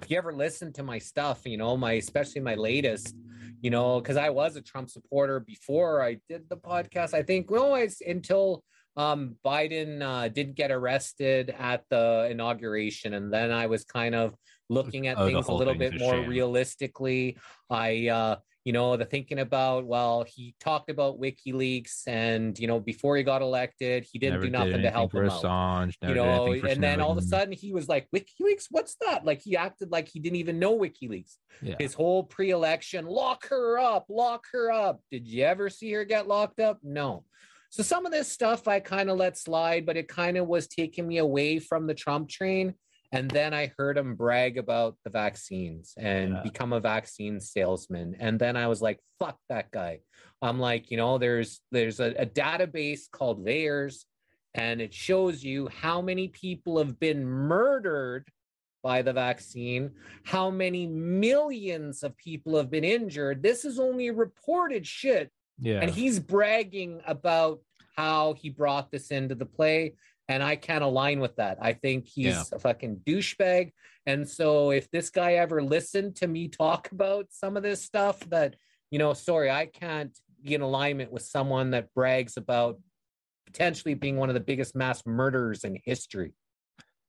if 0.02 0.10
you 0.10 0.18
ever 0.18 0.32
listen 0.32 0.72
to 0.74 0.82
my 0.82 0.98
stuff 0.98 1.42
you 1.44 1.56
know 1.56 1.76
my 1.76 1.92
especially 1.92 2.40
my 2.40 2.54
latest 2.54 3.16
you 3.60 3.70
know 3.70 4.00
because 4.00 4.16
I 4.16 4.30
was 4.30 4.56
a 4.56 4.62
Trump 4.62 4.90
supporter 4.90 5.40
before 5.40 6.02
I 6.02 6.18
did 6.28 6.48
the 6.48 6.56
podcast 6.56 7.14
I 7.14 7.22
think 7.22 7.50
well 7.50 7.74
it's 7.74 8.00
until 8.00 8.62
um, 8.98 9.36
Biden 9.44 10.02
uh, 10.02 10.26
did 10.26 10.56
get 10.56 10.72
arrested 10.72 11.54
at 11.56 11.84
the 11.88 12.26
inauguration, 12.30 13.14
and 13.14 13.32
then 13.32 13.52
I 13.52 13.66
was 13.66 13.84
kind 13.84 14.12
of 14.12 14.34
looking 14.68 15.06
at 15.06 15.18
oh, 15.18 15.26
things 15.26 15.48
a 15.48 15.52
little 15.52 15.74
bit 15.74 15.98
more 15.98 16.14
shame. 16.14 16.28
realistically. 16.28 17.38
I, 17.70 18.08
uh, 18.08 18.36
you 18.64 18.72
know, 18.72 18.98
the 18.98 19.06
thinking 19.06 19.38
about, 19.38 19.86
well, 19.86 20.26
he 20.28 20.54
talked 20.60 20.90
about 20.90 21.18
WikiLeaks 21.18 22.02
and, 22.06 22.58
you 22.58 22.66
know, 22.66 22.78
before 22.78 23.16
he 23.16 23.22
got 23.22 23.40
elected, 23.40 24.06
he 24.10 24.18
didn't 24.18 24.40
never 24.40 24.46
do 24.46 24.50
nothing 24.50 24.82
to 24.82 24.90
help 24.90 25.14
him 25.14 25.24
Assange, 25.24 25.94
out. 26.02 26.08
You 26.08 26.14
know, 26.14 26.52
and 26.52 26.82
then 26.82 27.00
all 27.00 27.12
of 27.12 27.16
a 27.16 27.22
sudden 27.22 27.52
he 27.52 27.72
was 27.72 27.88
like, 27.88 28.06
WikiLeaks, 28.14 28.66
what's 28.70 28.96
that? 29.06 29.24
Like 29.24 29.40
he 29.40 29.56
acted 29.56 29.90
like 29.90 30.08
he 30.08 30.20
didn't 30.20 30.36
even 30.36 30.58
know 30.58 30.78
WikiLeaks. 30.78 31.36
Yeah. 31.62 31.76
His 31.78 31.94
whole 31.94 32.24
pre-election, 32.24 33.06
lock 33.06 33.48
her 33.48 33.78
up, 33.78 34.06
lock 34.10 34.44
her 34.52 34.70
up. 34.70 35.00
Did 35.10 35.26
you 35.26 35.44
ever 35.44 35.70
see 35.70 35.90
her 35.92 36.04
get 36.04 36.28
locked 36.28 36.60
up? 36.60 36.78
No. 36.82 37.24
So 37.70 37.82
some 37.82 38.04
of 38.04 38.12
this 38.12 38.30
stuff 38.30 38.68
I 38.68 38.80
kind 38.80 39.08
of 39.08 39.16
let 39.16 39.38
slide, 39.38 39.86
but 39.86 39.96
it 39.96 40.08
kind 40.08 40.36
of 40.36 40.46
was 40.46 40.68
taking 40.68 41.06
me 41.06 41.18
away 41.18 41.58
from 41.58 41.86
the 41.86 41.94
Trump 41.94 42.28
train. 42.28 42.74
And 43.10 43.30
then 43.30 43.54
I 43.54 43.72
heard 43.78 43.96
him 43.96 44.14
brag 44.16 44.58
about 44.58 44.96
the 45.02 45.10
vaccines 45.10 45.94
and 45.96 46.34
yeah. 46.34 46.42
become 46.42 46.74
a 46.74 46.80
vaccine 46.80 47.40
salesman. 47.40 48.16
And 48.20 48.38
then 48.38 48.56
I 48.56 48.66
was 48.66 48.82
like, 48.82 49.00
fuck 49.18 49.38
that 49.48 49.70
guy. 49.70 50.00
I'm 50.42 50.58
like, 50.58 50.90
you 50.90 50.98
know, 50.98 51.18
there's 51.18 51.60
there's 51.72 52.00
a, 52.00 52.14
a 52.18 52.26
database 52.26 53.10
called 53.10 53.44
VAERS, 53.44 54.04
and 54.54 54.80
it 54.80 54.92
shows 54.92 55.42
you 55.42 55.68
how 55.68 56.02
many 56.02 56.28
people 56.28 56.78
have 56.78 57.00
been 57.00 57.24
murdered 57.24 58.28
by 58.82 59.02
the 59.02 59.12
vaccine, 59.12 59.90
how 60.24 60.50
many 60.50 60.86
millions 60.86 62.02
of 62.02 62.16
people 62.16 62.56
have 62.56 62.70
been 62.70 62.84
injured. 62.84 63.42
This 63.42 63.64
is 63.64 63.80
only 63.80 64.10
reported 64.10 64.86
shit. 64.86 65.30
Yeah. 65.58 65.80
And 65.80 65.90
he's 65.90 66.20
bragging 66.20 67.00
about 67.06 67.60
how 67.96 68.34
he 68.34 68.48
brought 68.48 68.92
this 68.92 69.10
into 69.10 69.34
the 69.34 69.46
play 69.46 69.94
and 70.28 70.42
I 70.42 70.56
can't 70.56 70.84
align 70.84 71.20
with 71.20 71.36
that. 71.36 71.58
I 71.60 71.72
think 71.72 72.06
he's 72.06 72.26
yeah. 72.26 72.42
a 72.52 72.58
fucking 72.58 73.00
douchebag. 73.06 73.72
And 74.06 74.28
so 74.28 74.70
if 74.70 74.90
this 74.90 75.10
guy 75.10 75.34
ever 75.34 75.62
listened 75.62 76.16
to 76.16 76.26
me 76.26 76.48
talk 76.48 76.92
about 76.92 77.26
some 77.30 77.56
of 77.56 77.62
this 77.62 77.82
stuff, 77.82 78.20
that, 78.30 78.56
you 78.90 78.98
know, 78.98 79.14
sorry, 79.14 79.50
I 79.50 79.66
can't 79.66 80.16
be 80.42 80.54
in 80.54 80.60
alignment 80.60 81.12
with 81.12 81.22
someone 81.22 81.72
that 81.72 81.92
brags 81.94 82.36
about 82.36 82.78
potentially 83.46 83.94
being 83.94 84.16
one 84.16 84.28
of 84.28 84.34
the 84.34 84.40
biggest 84.40 84.76
mass 84.76 85.02
murderers 85.06 85.64
in 85.64 85.78
history. 85.84 86.34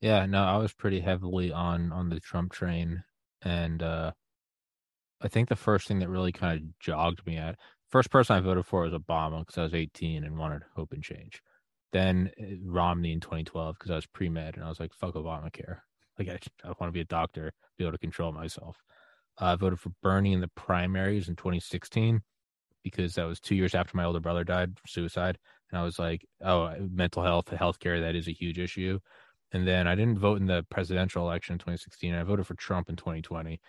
Yeah, 0.02 0.26
no, 0.26 0.44
I 0.44 0.58
was 0.58 0.74
pretty 0.74 1.02
heavily 1.02 1.52
on 1.52 1.91
on 1.91 2.10
the 2.10 2.22
Trump 2.22 2.54
train 2.54 3.04
and 3.41 3.84
uh, 3.84 4.12
I 5.22 5.28
think 5.28 5.50
the 5.50 5.56
first 5.56 5.88
thing 5.88 6.00
that 6.00 6.10
really 6.10 6.32
kind 6.32 6.60
of 6.60 6.80
jogged 6.80 7.26
me 7.26 7.38
at 7.38 7.58
first 7.90 8.10
person 8.10 8.36
I 8.36 8.40
voted 8.40 8.66
for 8.66 8.84
was 8.84 8.94
Obama 8.94 9.40
because 9.40 9.58
I 9.58 9.64
was 9.64 9.74
18 9.74 10.24
and 10.24 10.38
wanted 10.38 10.64
hope 10.76 10.94
and 10.94 11.04
change. 11.04 11.41
Then 11.91 12.32
uh, 12.40 12.45
Romney 12.66 13.14
in 13.14 13.20
2012 13.20 13.76
because 13.78 13.91
I 13.91 13.95
was 13.95 14.06
pre 14.06 14.30
med 14.30 14.56
and 14.56 14.64
I 14.64 14.70
was 14.70 14.80
like, 14.80 14.94
fuck 14.94 15.16
Obamacare. 15.16 15.80
Like, 16.18 16.30
I, 16.30 16.40
I 16.64 16.68
want 16.68 16.90
to 16.90 16.91
be 16.91 17.02
a 17.02 17.06
doctor, 17.06 17.53
be 17.78 17.86
able 17.86 17.94
to 17.94 17.98
control 17.98 18.32
myself. 18.32 18.78
Uh, 19.40 19.45
I 19.45 19.56
voted 19.56 19.80
for 19.80 19.91
Bernie 20.03 20.34
in 20.34 20.41
the 20.41 20.49
primaries 20.49 21.30
in 21.30 21.36
2016 21.36 22.22
because 22.84 23.16
that 23.16 23.26
was 23.26 23.40
two 23.40 23.56
years 23.56 23.76
after 23.76 23.95
my 23.95 24.03
older 24.03 24.20
brother 24.20 24.44
died 24.44 24.70
from 24.76 24.88
suicide. 24.88 25.38
And 25.72 25.80
I 25.80 25.84
was 25.84 25.99
like, 25.99 26.26
oh, 26.44 26.74
mental 26.80 27.24
health, 27.24 27.48
healthcare, 27.48 28.02
that 28.02 28.16
is 28.16 28.28
a 28.28 28.34
huge 28.34 28.60
issue. 28.60 28.99
And 29.52 29.68
then 29.68 29.88
I 29.88 29.95
didn't 29.95 30.20
vote 30.20 30.40
in 30.40 30.48
the 30.48 30.66
presidential 30.70 31.26
election 31.26 31.53
in 31.53 31.60
2016. 31.60 32.14
I 32.14 32.24
voted 32.24 32.45
for 32.45 32.56
Trump 32.56 32.90
in 32.90 32.95
2020 32.95 33.60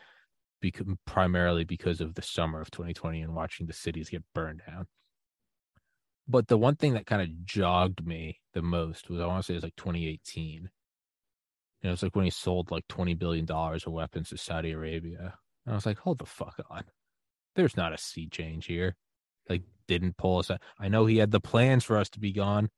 because, 0.60 0.86
primarily 1.06 1.64
because 1.64 2.00
of 2.00 2.14
the 2.14 2.22
summer 2.22 2.60
of 2.60 2.70
2020 2.70 3.22
and 3.22 3.34
watching 3.34 3.66
the 3.66 3.72
cities 3.72 4.10
get 4.10 4.22
burned 4.34 4.62
down. 4.66 4.86
But 6.30 6.46
the 6.46 6.56
one 6.56 6.76
thing 6.76 6.94
that 6.94 7.06
kind 7.06 7.20
of 7.20 7.44
jogged 7.44 8.06
me 8.06 8.38
the 8.54 8.62
most 8.62 9.10
was 9.10 9.20
I 9.20 9.26
want 9.26 9.42
to 9.42 9.46
say 9.46 9.54
it 9.54 9.56
was 9.56 9.64
like 9.64 9.76
2018. 9.76 10.70
You 11.82 11.88
know, 11.88 11.92
it's 11.92 12.04
like 12.04 12.14
when 12.14 12.24
he 12.24 12.30
sold 12.30 12.70
like 12.70 12.86
$20 12.86 13.18
billion 13.18 13.50
of 13.50 13.86
weapons 13.88 14.28
to 14.28 14.36
Saudi 14.36 14.70
Arabia. 14.70 15.34
And 15.66 15.72
I 15.72 15.74
was 15.74 15.86
like, 15.86 15.98
hold 15.98 16.18
the 16.18 16.26
fuck 16.26 16.60
on. 16.70 16.84
There's 17.56 17.76
not 17.76 17.92
a 17.92 17.98
sea 17.98 18.28
change 18.28 18.66
here. 18.66 18.94
Like, 19.48 19.62
didn't 19.88 20.18
pull 20.18 20.38
us 20.38 20.52
out. 20.52 20.62
I 20.78 20.88
know 20.88 21.06
he 21.06 21.16
had 21.16 21.32
the 21.32 21.40
plans 21.40 21.82
for 21.82 21.96
us 21.96 22.08
to 22.10 22.20
be 22.20 22.32
gone, 22.32 22.70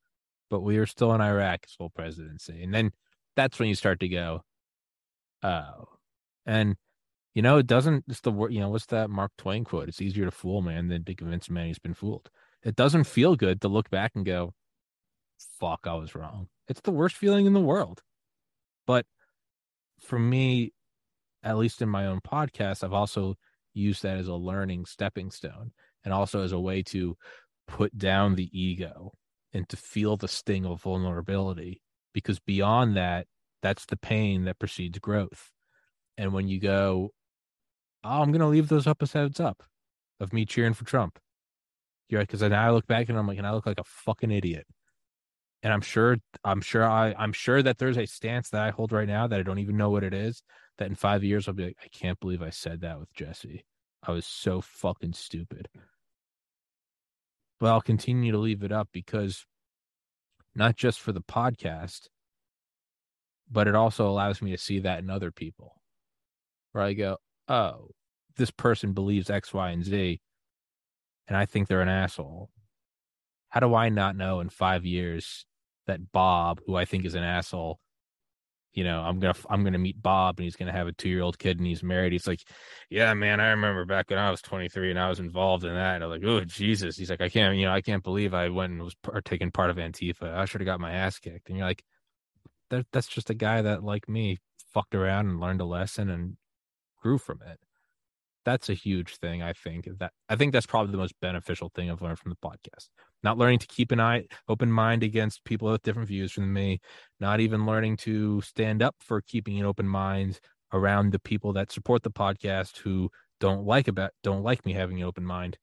but 0.49 0.62
we 0.62 0.79
were 0.79 0.87
still 0.87 1.12
in 1.12 1.20
Iraq 1.20 1.66
his 1.66 1.77
whole 1.79 1.91
presidency. 1.91 2.62
And 2.62 2.73
then 2.73 2.93
that's 3.37 3.59
when 3.59 3.69
you 3.69 3.74
start 3.74 4.01
to 4.01 4.09
go, 4.09 4.45
oh. 5.43 5.89
And 6.47 6.77
you 7.35 7.43
know, 7.43 7.59
it 7.59 7.66
doesn't. 7.66 8.05
It's 8.09 8.20
the 8.20 8.31
word. 8.31 8.53
You 8.53 8.61
know, 8.61 8.69
what's 8.69 8.87
that 8.87 9.11
Mark 9.11 9.33
Twain 9.39 9.65
quote? 9.65 9.89
It's 9.89 10.03
easier 10.03 10.27
to 10.27 10.31
fool 10.31 10.62
man 10.62 10.89
than 10.89 11.05
to 11.05 11.15
convince 11.15 11.49
a 11.49 11.53
man 11.53 11.66
he's 11.66 11.79
been 11.79 11.95
fooled. 11.95 12.31
It 12.62 12.76
doesn't 12.76 13.05
feel 13.05 13.36
good 13.36 13.60
to 13.62 13.68
look 13.68 13.90
back 13.90 14.12
and 14.14 14.24
go, 14.24 14.55
"Fuck, 15.60 15.86
I 15.86 15.94
was 15.94 16.14
wrong." 16.14 16.48
It's 16.68 16.80
the 16.80 16.93
worst 16.93 17.16
feeling 17.16 17.47
in 17.47 17.52
the 17.52 17.60
world. 17.60 18.02
But 18.86 19.06
for 20.01 20.18
me, 20.18 20.72
at 21.43 21.59
least 21.59 21.82
in 21.82 21.89
my 21.89 22.06
own 22.06 22.20
podcast, 22.20 22.84
I've 22.84 22.93
also 22.93 23.36
used 23.74 24.02
that 24.02 24.18
as 24.18 24.28
a 24.28 24.34
learning 24.34 24.86
stepping 24.86 25.30
stone, 25.30 25.72
and 26.05 26.12
also 26.14 26.43
as 26.43 26.52
a 26.52 26.60
way 26.60 26.82
to 26.84 27.16
put 27.66 27.97
down 27.97 28.34
the 28.34 28.51
ego 28.59 29.12
and 29.52 29.68
to 29.68 29.76
feel 29.76 30.16
the 30.16 30.28
sting 30.28 30.64
of 30.66 30.82
vulnerability. 30.82 31.82
Because 32.12 32.39
beyond 32.39 32.97
that, 32.97 33.26
that's 33.62 33.86
the 33.86 33.97
pain 33.97 34.44
that 34.44 34.59
precedes 34.59 34.98
growth. 34.98 35.51
And 36.18 36.32
when 36.32 36.48
you 36.48 36.60
go, 36.60 37.12
oh, 38.05 38.22
I'm 38.22 38.32
gonna 38.32 38.48
leave 38.48 38.68
those 38.68 38.86
episodes 38.86 39.40
up 39.40 39.62
of 40.20 40.32
me 40.32 40.44
cheering 40.44 40.74
for 40.74 40.84
Trump. 40.84 41.18
You're 42.12 42.20
because 42.20 42.40
then 42.40 42.52
I 42.52 42.70
look 42.70 42.86
back 42.86 43.09
and 43.09 43.18
I'm 43.18 43.26
like, 43.26 43.39
and 43.39 43.47
I 43.47 43.52
look 43.52 43.64
like 43.64 43.80
a 43.80 43.84
fucking 43.84 44.30
idiot. 44.30 44.66
And 45.62 45.72
I'm 45.72 45.80
sure, 45.80 46.18
I'm 46.44 46.60
sure, 46.60 46.84
I, 46.86 47.14
I'm 47.16 47.32
sure 47.32 47.62
that 47.62 47.78
there's 47.78 47.97
a 47.97 48.05
stance 48.05 48.51
that 48.51 48.62
I 48.62 48.70
hold 48.70 48.93
right 48.93 49.09
now 49.09 49.26
that 49.26 49.40
I 49.40 49.43
don't 49.43 49.60
even 49.60 49.78
know 49.78 49.89
what 49.89 50.05
it 50.05 50.12
is. 50.12 50.43
That 50.76 50.89
in 50.89 50.94
five 50.94 51.24
years 51.24 51.48
I'll 51.48 51.55
be 51.55 51.64
like, 51.64 51.78
I 51.82 51.89
can't 51.89 52.20
believe 52.20 52.43
I 52.43 52.51
said 52.51 52.82
that 52.82 53.01
with 53.01 53.10
Jesse. 53.14 53.64
I 54.02 54.12
was 54.12 54.26
so 54.26 54.60
fucking 54.60 55.14
stupid. 55.14 55.68
But 57.59 57.70
I'll 57.70 57.80
continue 57.80 58.32
to 58.32 58.39
leave 58.39 58.62
it 58.62 58.72
up 58.72 58.90
because 58.93 59.47
not 60.55 60.76
just 60.76 61.01
for 61.01 61.12
the 61.12 61.22
podcast, 61.22 62.09
but 63.51 63.68
it 63.68 63.74
also 63.74 64.06
allows 64.06 64.43
me 64.43 64.51
to 64.51 64.59
see 64.59 64.80
that 64.80 64.98
in 64.98 65.09
other 65.09 65.30
people. 65.30 65.80
Where 66.72 66.84
I 66.84 66.93
go, 66.93 67.16
oh, 67.48 67.89
this 68.36 68.51
person 68.51 68.93
believes 68.93 69.30
X, 69.30 69.55
Y, 69.55 69.70
and 69.70 69.82
Z, 69.82 70.20
and 71.32 71.38
I 71.38 71.46
think 71.46 71.66
they're 71.66 71.80
an 71.80 71.88
asshole. 71.88 72.50
How 73.48 73.60
do 73.60 73.74
I 73.74 73.88
not 73.88 74.16
know 74.16 74.40
in 74.40 74.50
five 74.50 74.84
years 74.84 75.46
that 75.86 76.12
Bob, 76.12 76.60
who 76.66 76.76
I 76.76 76.84
think 76.84 77.06
is 77.06 77.14
an 77.14 77.24
asshole, 77.24 77.80
you 78.74 78.84
know, 78.84 79.00
I'm 79.00 79.18
gonna 79.18 79.34
I'm 79.48 79.64
gonna 79.64 79.78
meet 79.78 80.02
Bob 80.02 80.38
and 80.38 80.44
he's 80.44 80.56
gonna 80.56 80.72
have 80.72 80.88
a 80.88 80.92
two 80.92 81.09
year 81.09 81.22
old 81.22 81.38
kid 81.38 81.56
and 81.56 81.66
he's 81.66 81.82
married. 81.82 82.12
He's 82.12 82.26
like, 82.26 82.40
yeah, 82.90 83.14
man, 83.14 83.40
I 83.40 83.48
remember 83.48 83.86
back 83.86 84.10
when 84.10 84.18
I 84.18 84.30
was 84.30 84.42
23 84.42 84.90
and 84.90 84.98
I 84.98 85.09
was 85.09 85.20
involved 85.20 85.64
in 85.64 85.72
that. 85.72 85.94
And 85.94 86.04
I'm 86.04 86.10
like, 86.10 86.22
oh 86.22 86.44
Jesus. 86.44 86.98
He's 86.98 87.09
like, 87.09 87.22
I 87.22 87.30
can't, 87.30 87.56
you 87.56 87.64
know, 87.64 87.72
I 87.72 87.80
can't 87.80 88.04
believe 88.04 88.34
I 88.34 88.50
went 88.50 88.74
and 88.74 88.82
was 88.82 88.96
taking 89.24 89.50
part 89.50 89.70
of 89.70 89.76
Antifa. 89.76 90.34
I 90.34 90.44
should 90.44 90.60
have 90.60 90.66
got 90.66 90.80
my 90.80 90.92
ass 90.92 91.18
kicked. 91.18 91.48
And 91.48 91.56
you're 91.56 91.66
like, 91.66 91.82
that 92.68 92.84
that's 92.92 93.09
just 93.09 93.30
a 93.30 93.34
guy 93.34 93.62
that 93.62 93.82
like 93.82 94.06
me 94.06 94.36
fucked 94.74 94.94
around 94.94 95.30
and 95.30 95.40
learned 95.40 95.62
a 95.62 95.66
lesson 95.66 96.10
and 96.10 96.36
grew 97.00 97.16
from 97.16 97.40
it. 97.40 97.59
That's 98.44 98.69
a 98.69 98.74
huge 98.74 99.16
thing. 99.16 99.43
I 99.43 99.52
think 99.52 99.89
that 99.98 100.12
I 100.28 100.36
think 100.36 100.52
that's 100.52 100.66
probably 100.66 100.93
the 100.93 100.98
most 100.98 101.14
beneficial 101.20 101.70
thing 101.74 101.90
I've 101.90 102.02
learned 102.02 102.19
from 102.19 102.31
the 102.31 102.48
podcast. 102.48 102.89
Not 103.23 103.39
learning 103.39 103.60
to 103.60 103.66
keep 103.66 103.93
an 103.93 104.01
eye 104.01 104.24
open 104.48 104.70
mind 104.70 105.02
against 105.02 105.44
people 105.44 105.70
with 105.70 105.82
different 105.82 106.09
views 106.09 106.32
from 106.32 106.52
me. 106.52 106.81
Not 107.20 107.40
even 107.40 107.66
learning 107.66 107.98
to 107.98 108.40
stand 108.40 108.82
up 108.82 108.97
for 109.01 109.20
keeping 109.20 109.60
an 109.60 109.66
open 109.66 109.86
mind 109.86 110.40
around 110.73 111.12
the 111.12 111.19
people 111.20 111.52
that 111.52 111.70
support 111.70 112.02
the 112.02 112.10
podcast 112.10 112.78
who 112.78 113.10
don't 113.39 113.64
like 113.64 113.89
about 113.89 114.12
don't 114.23 114.43
like 114.43 114.64
me 114.66 114.73
having 114.73 115.01
an 115.01 115.06
open 115.06 115.24
mind. 115.24 115.56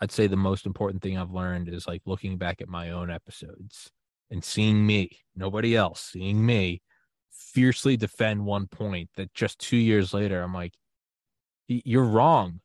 I'd 0.00 0.12
say 0.12 0.26
the 0.26 0.36
most 0.36 0.66
important 0.66 1.02
thing 1.02 1.16
I've 1.16 1.30
learned 1.30 1.68
is 1.68 1.86
like 1.86 2.02
looking 2.04 2.36
back 2.36 2.60
at 2.60 2.68
my 2.68 2.90
own 2.90 3.10
episodes 3.10 3.90
and 4.30 4.44
seeing 4.44 4.86
me, 4.86 5.10
nobody 5.34 5.74
else, 5.74 6.00
seeing 6.12 6.44
me 6.44 6.82
fiercely 7.30 7.96
defend 7.96 8.44
one 8.44 8.66
point 8.66 9.08
that 9.16 9.32
just 9.34 9.58
two 9.58 9.76
years 9.76 10.12
later, 10.12 10.42
I'm 10.42 10.54
like, 10.54 10.74
you're 11.68 12.04
wrong. 12.04 12.60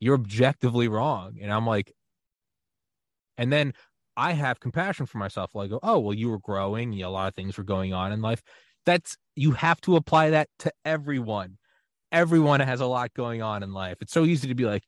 You're 0.00 0.14
objectively 0.14 0.88
wrong. 0.88 1.38
And 1.40 1.52
I'm 1.52 1.66
like, 1.66 1.92
and 3.38 3.52
then 3.52 3.72
I 4.16 4.32
have 4.32 4.60
compassion 4.60 5.06
for 5.06 5.18
myself. 5.18 5.54
Like, 5.54 5.70
oh, 5.82 5.98
well, 5.98 6.14
you 6.14 6.28
were 6.28 6.38
growing. 6.38 7.00
A 7.02 7.08
lot 7.08 7.28
of 7.28 7.34
things 7.34 7.56
were 7.56 7.64
going 7.64 7.92
on 7.92 8.12
in 8.12 8.20
life. 8.20 8.42
That's, 8.84 9.16
you 9.36 9.52
have 9.52 9.80
to 9.82 9.96
apply 9.96 10.30
that 10.30 10.48
to 10.60 10.72
everyone. 10.84 11.58
Everyone 12.10 12.60
has 12.60 12.80
a 12.80 12.86
lot 12.86 13.14
going 13.14 13.42
on 13.42 13.62
in 13.62 13.72
life. 13.72 13.98
It's 14.00 14.12
so 14.12 14.24
easy 14.24 14.48
to 14.48 14.54
be 14.54 14.66
like, 14.66 14.82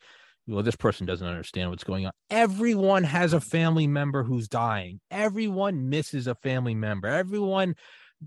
well, 0.46 0.62
this 0.62 0.76
person 0.76 1.06
doesn't 1.06 1.26
understand 1.26 1.70
what's 1.70 1.84
going 1.84 2.04
on. 2.04 2.12
Everyone 2.28 3.04
has 3.04 3.32
a 3.32 3.40
family 3.40 3.86
member 3.86 4.24
who's 4.24 4.46
dying. 4.46 5.00
Everyone 5.10 5.88
misses 5.88 6.26
a 6.26 6.34
family 6.34 6.74
member. 6.74 7.08
Everyone 7.08 7.76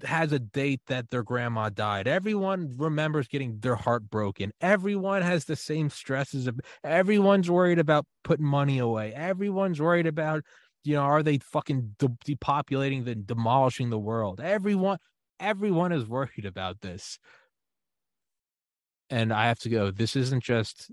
has 0.04 0.32
a 0.32 0.40
date 0.40 0.82
that 0.88 1.10
their 1.10 1.24
grandma 1.24 1.70
died. 1.70 2.08
Everyone 2.08 2.74
remembers 2.78 3.28
getting 3.28 3.60
their 3.60 3.76
heart 3.76 4.10
broken. 4.10 4.52
Everyone 4.62 5.22
has 5.22 5.46
the 5.46 5.56
same 5.56 5.90
stresses. 5.90 6.48
Of, 6.48 6.60
everyone's 6.84 7.50
worried 7.50 7.80
about 7.80 8.06
putting 8.24 8.46
money 8.46 8.80
away. 8.80 9.14
Everyone's 9.14 9.80
worried 9.80 10.08
about, 10.08 10.44
you 10.84 10.96
know, 10.96 11.02
are 11.02 11.24
they 11.24 11.40
fucking 11.40 11.96
de- 12.00 12.18
depopulating 12.26 13.06
the 13.06 13.16
demolishing 13.16 13.90
the 13.90 14.00
world? 14.00 14.40
Everyone, 14.40 14.98
everyone 15.40 15.92
is 15.92 16.06
worried 16.06 16.46
about 16.46 16.82
this. 16.82 17.18
And 19.10 19.32
I 19.32 19.48
have 19.48 19.60
to 19.60 19.70
go, 19.70 19.90
this 19.90 20.16
isn't 20.16 20.44
just, 20.44 20.92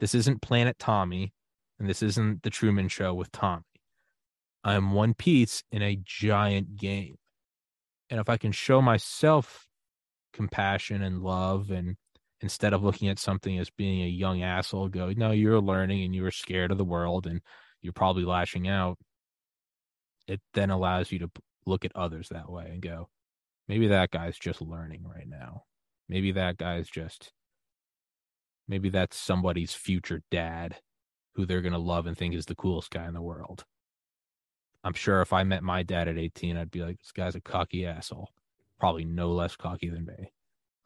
this 0.00 0.14
isn't 0.14 0.42
Planet 0.42 0.76
Tommy, 0.78 1.32
and 1.78 1.88
this 1.88 2.02
isn't 2.02 2.42
the 2.42 2.50
Truman 2.50 2.88
Show 2.88 3.14
with 3.14 3.30
Tommy. 3.30 3.62
I'm 4.64 4.92
one 4.92 5.14
piece 5.14 5.62
in 5.70 5.82
a 5.82 5.98
giant 6.02 6.76
game 6.76 7.16
and 8.10 8.20
if 8.20 8.28
I 8.28 8.36
can 8.36 8.52
show 8.52 8.82
myself 8.82 9.66
compassion 10.32 11.02
and 11.02 11.22
love 11.22 11.70
and 11.70 11.96
instead 12.40 12.72
of 12.72 12.82
looking 12.82 13.08
at 13.08 13.18
something 13.18 13.58
as 13.58 13.70
being 13.70 14.02
a 14.02 14.08
young 14.08 14.42
asshole 14.42 14.88
go 14.88 15.12
no 15.16 15.30
you're 15.30 15.60
learning 15.60 16.02
and 16.04 16.14
you're 16.14 16.32
scared 16.32 16.72
of 16.72 16.78
the 16.78 16.84
world 16.84 17.26
and 17.26 17.40
you're 17.80 17.92
probably 17.92 18.24
lashing 18.24 18.66
out 18.66 18.98
it 20.26 20.40
then 20.54 20.70
allows 20.70 21.12
you 21.12 21.20
to 21.20 21.30
look 21.66 21.84
at 21.84 21.94
others 21.94 22.28
that 22.30 22.50
way 22.50 22.68
and 22.70 22.82
go 22.82 23.08
maybe 23.68 23.88
that 23.88 24.10
guy's 24.10 24.38
just 24.38 24.60
learning 24.60 25.04
right 25.06 25.28
now. 25.28 25.62
Maybe 26.08 26.32
that 26.32 26.58
guy's 26.58 26.88
just 26.88 27.32
maybe 28.68 28.90
that's 28.90 29.16
somebody's 29.16 29.74
future 29.74 30.22
dad 30.30 30.76
who 31.34 31.44
they're 31.46 31.62
going 31.62 31.72
to 31.72 31.78
love 31.78 32.06
and 32.06 32.16
think 32.16 32.34
is 32.34 32.46
the 32.46 32.54
coolest 32.54 32.90
guy 32.90 33.06
in 33.06 33.14
the 33.14 33.22
world 33.22 33.64
I'm 34.84 34.92
sure 34.92 35.22
if 35.22 35.32
I 35.32 35.42
met 35.44 35.62
my 35.62 35.82
dad 35.82 36.08
at 36.08 36.18
18, 36.18 36.56
I'd 36.56 36.70
be 36.70 36.82
like, 36.82 36.98
this 36.98 37.12
guy's 37.12 37.34
a 37.34 37.40
cocky 37.40 37.86
asshole. 37.86 38.28
Probably 38.78 39.04
no 39.04 39.32
less 39.32 39.56
cocky 39.56 39.88
than 39.88 40.04
me. 40.04 40.32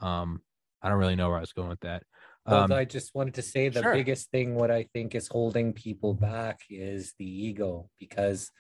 Um, 0.01 0.41
I 0.81 0.89
don't 0.89 0.99
really 0.99 1.17
know 1.17 1.29
where 1.29 1.39
I 1.39 1.41
was 1.41 1.53
going 1.53 1.69
with 1.69 1.81
that. 1.81 2.05
Um, 2.47 2.73
I 2.73 2.85
just 2.85 3.15
wanted 3.15 3.35
to 3.35 3.43
say 3.43 3.69
the 3.69 3.83
sure. 3.83 3.93
biggest 3.93 4.31
thing, 4.31 4.55
what 4.55 4.71
I 4.71 4.89
think 4.95 5.15
is 5.15 5.29
holding 5.29 5.73
people 5.73 6.15
back 6.15 6.61
is 6.71 7.13
the 7.19 7.27
ego 7.27 7.91
because 7.99 8.51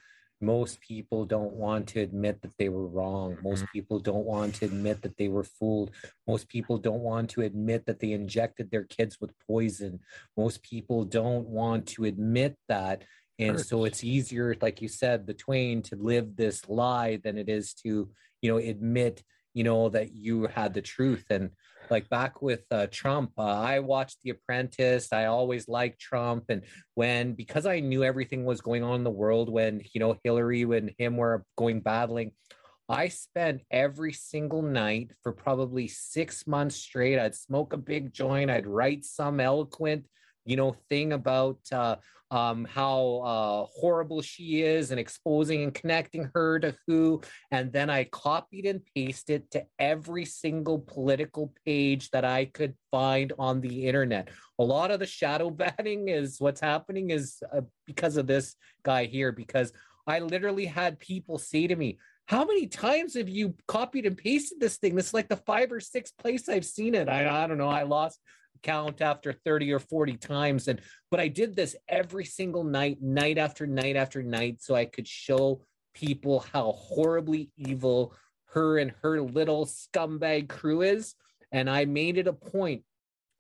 most 0.41 0.81
people 0.81 1.25
don't 1.25 1.55
want 1.55 1.89
to 1.89 2.01
admit 2.01 2.43
that 2.43 2.57
they 2.59 2.69
were 2.69 2.87
wrong. 2.87 3.39
Most 3.43 3.61
mm-hmm. 3.61 3.73
people 3.73 3.99
don't 3.99 4.25
want 4.25 4.57
to 4.57 4.67
admit 4.67 5.03
that 5.03 5.17
they 5.17 5.29
were 5.29 5.45
fooled. 5.45 5.91
Most 6.27 6.49
people 6.49 6.79
don't 6.79 7.01
want 7.01 7.31
to 7.31 7.43
admit 7.43 7.87
that 7.87 7.99
they 8.01 8.13
injected 8.13 8.71
their 8.71 8.85
kids 8.85 9.19
with 9.21 9.33
poison. 9.47 10.01
Most 10.37 10.63
people 10.63 11.05
don't 11.05 11.49
want 11.49 11.87
to 11.89 12.05
admit 12.05 12.57
that 12.69 13.05
and 13.39 13.61
so 13.61 13.85
it's 13.85 14.03
easier 14.03 14.57
like 14.61 14.83
you 14.83 14.89
said 14.89 15.27
the 15.27 15.35
twain 15.35 15.83
to 15.83 15.97
live 15.97 16.37
this 16.37 16.69
lie 16.69 17.19
than 17.23 17.39
it 17.39 17.49
is 17.49 17.75
to 17.75 18.09
you 18.43 18.51
know 18.51 18.59
admit 18.59 19.23
you 19.55 19.65
know 19.65 19.89
that 19.89 20.15
you 20.15 20.47
had 20.47 20.75
the 20.75 20.83
truth 20.83 21.25
and 21.31 21.51
like 21.91 22.09
back 22.09 22.43
with 22.43 22.65
uh, 22.71 22.87
Trump, 22.91 23.33
uh, 23.39 23.43
I 23.43 23.81
watched 23.81 24.19
The 24.23 24.31
Apprentice. 24.31 25.13
I 25.13 25.27
always 25.27 25.69
liked 25.69 26.01
Trump, 26.01 26.45
and 26.49 26.63
when 26.95 27.35
because 27.35 27.67
I 27.67 27.81
knew 27.81 28.05
everything 28.05 28.45
was 28.45 28.61
going 28.61 28.83
on 28.83 28.97
in 28.97 29.05
the 29.05 29.11
world 29.11 29.49
when 29.49 29.83
you 29.93 30.01
know 30.01 30.19
Hillary 30.25 30.63
and 30.63 30.93
him 30.99 31.17
were 31.17 31.45
going 31.57 31.81
battling, 31.81 32.33
I 32.89 33.09
spent 33.09 33.63
every 33.71 34.13
single 34.13 34.63
night 34.63 35.13
for 35.23 35.33
probably 35.33 35.89
six 35.89 36.47
months 36.47 36.77
straight. 36.77 37.19
I'd 37.19 37.35
smoke 37.35 37.73
a 37.73 37.79
big 37.79 38.13
joint. 38.13 38.51
I'd 38.51 38.67
write 38.67 39.05
some 39.05 39.41
eloquent, 39.41 40.07
you 40.45 40.57
know, 40.57 40.77
thing 40.89 41.13
about 41.13 41.59
uh, 41.73 41.97
um, 42.31 42.67
how 42.67 43.23
uh, 43.25 43.67
horrible 43.81 44.21
she 44.21 44.63
is 44.63 44.91
and 44.91 45.01
exposing 45.01 45.63
and 45.63 45.75
connecting 45.75 46.31
her 46.35 46.59
to 46.61 46.75
who. 46.87 47.23
And 47.51 47.73
then 47.73 47.91
I 47.91 48.05
copied 48.05 48.67
and 48.67 48.83
pasted 48.95 49.51
to 49.53 49.65
every 49.79 50.25
single 50.25 50.79
political 50.79 51.53
page 51.65 52.11
that 52.11 52.25
I 52.25 52.47
could 52.47 52.75
find 52.91 53.33
on 53.39 53.61
the 53.61 53.87
internet. 53.87 54.29
A 54.59 54.65
lot 54.65 54.91
of 54.91 55.01
the 55.01 55.07
shadow 55.07 55.51
banning 55.79 56.09
is 56.09 56.41
what's 56.41 56.61
happening 56.61 57.11
is 57.11 57.43
uh, 57.53 57.63
because 57.87 58.17
of 58.17 58.27
this 58.27 58.55
guy 58.83 59.07
here, 59.07 59.33
because 59.33 59.73
I 60.07 60.21
literally 60.21 60.67
had 60.67 60.99
people 60.99 61.39
say 61.39 61.67
to 61.67 61.77
me, 61.77 61.99
how 62.27 62.45
many 62.45 62.67
times 62.67 63.15
have 63.15 63.29
you 63.29 63.55
copied 63.67 64.05
and 64.05 64.17
pasted 64.17 64.61
this 64.61 64.77
thing? 64.77 64.95
This 64.95 65.09
is 65.09 65.15
like 65.15 65.29
the 65.29 65.37
five 65.37 65.73
or 65.73 65.81
six 65.81 66.11
place 66.11 66.47
I've 66.47 66.65
seen 66.65 66.95
it. 66.95 67.09
I, 67.09 67.45
I 67.45 67.47
don't 67.47 67.57
know. 67.57 67.71
I 67.71 67.85
lost 67.85 68.21
count 68.63 69.01
after 69.01 69.33
30 69.33 69.73
or 69.73 69.79
40 69.79 70.17
times. 70.17 70.69
And 70.69 70.81
but 71.11 71.21
i 71.21 71.29
did 71.29 71.57
this 71.57 71.77
every 71.89 72.25
single 72.25 72.65
night 72.65 73.01
night 73.01 73.39
after 73.39 73.67
night 73.67 73.97
after 73.97 74.23
night 74.23 74.61
so 74.61 74.75
i 74.75 74.85
could 74.85 75.09
show 75.09 75.63
people 75.95 76.41
how 76.53 76.73
horribly 76.73 77.51
evil 77.57 78.15
her 78.47 78.79
and 78.79 78.93
her 79.03 79.21
little 79.21 79.67
scumbag 79.67 80.49
crew 80.49 80.83
is. 80.83 81.15
And 81.53 81.69
i 81.69 81.85
made 81.85 82.19
it 82.19 82.29
a 82.29 82.33
point 82.33 82.83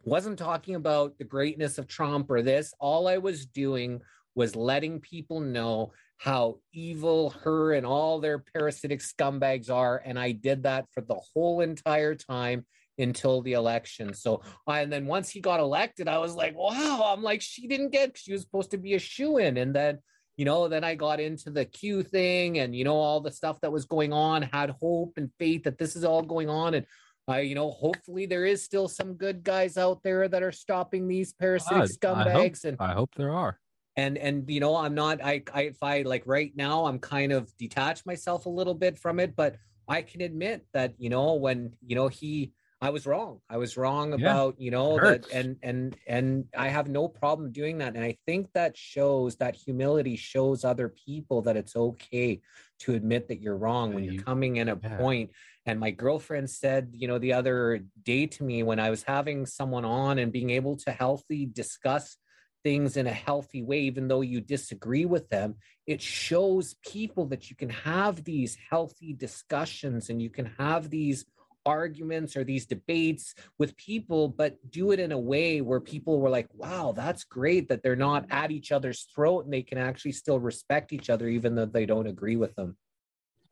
wasn't 0.04 0.38
talking 0.38 0.74
about 0.74 1.18
the 1.18 1.24
greatness 1.24 1.78
of 1.78 1.86
trump 1.86 2.30
or 2.30 2.42
this. 2.42 2.72
All 2.78 3.08
i 3.08 3.18
was 3.18 3.46
doing 3.46 4.00
was 4.34 4.56
letting 4.56 5.00
people 5.00 5.40
know 5.40 5.92
how 6.18 6.58
evil 6.72 7.30
her 7.30 7.72
and 7.72 7.86
all 7.86 8.18
their 8.18 8.38
parasitic 8.38 9.00
scumbags 9.00 9.70
are. 9.70 10.02
And 10.04 10.18
i 10.18 10.32
did 10.32 10.62
that 10.64 10.86
for 10.92 11.00
the 11.00 11.20
whole 11.32 11.60
entire 11.60 12.14
time 12.14 12.64
until 12.98 13.42
the 13.42 13.52
election. 13.52 14.12
So, 14.14 14.42
and 14.66 14.92
then 14.92 15.06
once 15.06 15.30
he 15.30 15.40
got 15.40 15.60
elected, 15.60 16.08
I 16.08 16.18
was 16.18 16.34
like, 16.34 16.56
wow, 16.56 17.12
I'm 17.12 17.22
like, 17.22 17.40
she 17.40 17.66
didn't 17.66 17.90
get, 17.90 18.18
she 18.18 18.32
was 18.32 18.42
supposed 18.42 18.72
to 18.72 18.78
be 18.78 18.94
a 18.94 18.98
shoe 18.98 19.38
in. 19.38 19.56
And 19.56 19.74
then, 19.74 19.98
you 20.36 20.44
know, 20.44 20.68
then 20.68 20.84
I 20.84 20.94
got 20.94 21.20
into 21.20 21.50
the 21.50 21.64
Q 21.64 22.02
thing 22.02 22.58
and, 22.58 22.74
you 22.74 22.84
know, 22.84 22.96
all 22.96 23.20
the 23.20 23.32
stuff 23.32 23.60
that 23.62 23.72
was 23.72 23.84
going 23.84 24.12
on, 24.12 24.42
had 24.42 24.70
hope 24.80 25.14
and 25.16 25.30
faith 25.38 25.64
that 25.64 25.78
this 25.78 25.96
is 25.96 26.04
all 26.04 26.22
going 26.22 26.48
on. 26.48 26.74
And, 26.74 26.86
I, 27.28 27.40
you 27.40 27.54
know, 27.54 27.70
hopefully 27.70 28.26
there 28.26 28.46
is 28.46 28.62
still 28.62 28.88
some 28.88 29.14
good 29.14 29.44
guys 29.44 29.76
out 29.76 30.02
there 30.02 30.28
that 30.28 30.42
are 30.42 30.52
stopping 30.52 31.06
these 31.06 31.34
parasitic 31.34 32.00
scumbags. 32.00 32.26
I 32.26 32.32
hope, 32.32 32.54
and 32.64 32.76
I 32.80 32.94
hope 32.94 33.14
there 33.16 33.34
are. 33.34 33.58
And 33.96 34.16
and 34.16 34.48
you 34.48 34.60
know, 34.60 34.76
I'm 34.76 34.94
not. 34.94 35.22
I, 35.22 35.42
I 35.52 35.62
if 35.62 35.82
I 35.82 36.02
like 36.02 36.22
right 36.24 36.52
now, 36.56 36.86
I'm 36.86 36.98
kind 36.98 37.32
of 37.32 37.54
detached 37.58 38.06
myself 38.06 38.46
a 38.46 38.48
little 38.48 38.74
bit 38.74 38.96
from 38.96 39.20
it, 39.20 39.36
but 39.36 39.56
I 39.88 40.02
can 40.02 40.22
admit 40.22 40.66
that 40.72 40.94
you 40.98 41.10
know 41.10 41.34
when 41.34 41.72
you 41.84 41.96
know 41.96 42.08
he 42.08 42.52
I 42.80 42.90
was 42.90 43.06
wrong. 43.06 43.40
I 43.50 43.56
was 43.56 43.76
wrong 43.76 44.12
about, 44.12 44.54
yeah, 44.58 44.64
you 44.64 44.70
know, 44.70 45.00
that 45.00 45.32
and 45.32 45.56
and 45.62 45.96
and 46.06 46.44
I 46.56 46.68
have 46.68 46.88
no 46.88 47.08
problem 47.08 47.50
doing 47.50 47.78
that. 47.78 47.96
And 47.96 48.04
I 48.04 48.16
think 48.24 48.52
that 48.52 48.76
shows 48.76 49.36
that 49.36 49.56
humility 49.56 50.16
shows 50.16 50.64
other 50.64 50.88
people 50.88 51.42
that 51.42 51.56
it's 51.56 51.74
okay 51.74 52.40
to 52.80 52.94
admit 52.94 53.28
that 53.28 53.40
you're 53.40 53.56
wrong 53.56 53.94
when 53.94 54.04
you're 54.04 54.22
coming 54.22 54.56
in 54.56 54.68
a 54.68 54.78
yeah. 54.80 54.96
point. 54.96 55.30
And 55.66 55.80
my 55.80 55.90
girlfriend 55.90 56.50
said, 56.50 56.90
you 56.92 57.08
know, 57.08 57.18
the 57.18 57.32
other 57.32 57.84
day 58.04 58.26
to 58.26 58.44
me 58.44 58.62
when 58.62 58.78
I 58.78 58.90
was 58.90 59.02
having 59.02 59.44
someone 59.44 59.84
on 59.84 60.18
and 60.18 60.32
being 60.32 60.50
able 60.50 60.76
to 60.76 60.92
healthy 60.92 61.46
discuss 61.46 62.16
things 62.62 62.96
in 62.96 63.06
a 63.06 63.12
healthy 63.12 63.62
way, 63.62 63.80
even 63.80 64.06
though 64.08 64.20
you 64.20 64.40
disagree 64.40 65.04
with 65.04 65.28
them, 65.30 65.56
it 65.86 66.00
shows 66.00 66.76
people 66.86 67.26
that 67.26 67.50
you 67.50 67.56
can 67.56 67.70
have 67.70 68.24
these 68.24 68.56
healthy 68.70 69.12
discussions 69.12 70.10
and 70.10 70.22
you 70.22 70.30
can 70.30 70.52
have 70.58 70.90
these 70.90 71.24
arguments 71.68 72.36
or 72.36 72.44
these 72.44 72.66
debates 72.66 73.34
with 73.58 73.76
people, 73.76 74.28
but 74.28 74.56
do 74.70 74.90
it 74.92 74.98
in 74.98 75.12
a 75.12 75.18
way 75.18 75.60
where 75.60 75.80
people 75.80 76.18
were 76.18 76.30
like, 76.30 76.48
wow, 76.54 76.92
that's 76.96 77.24
great 77.24 77.68
that 77.68 77.82
they're 77.82 77.96
not 77.96 78.26
at 78.30 78.50
each 78.50 78.72
other's 78.72 79.06
throat 79.14 79.44
and 79.44 79.52
they 79.52 79.62
can 79.62 79.78
actually 79.78 80.12
still 80.12 80.40
respect 80.40 80.92
each 80.92 81.10
other, 81.10 81.28
even 81.28 81.54
though 81.54 81.66
they 81.66 81.86
don't 81.86 82.06
agree 82.06 82.36
with 82.36 82.54
them. 82.54 82.76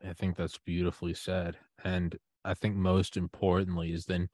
I 0.06 0.12
think 0.12 0.36
that's 0.36 0.58
beautifully 0.58 1.14
said. 1.14 1.56
And 1.84 2.16
I 2.44 2.54
think 2.54 2.76
most 2.76 3.16
importantly 3.16 3.92
is 3.92 4.06
then 4.06 4.28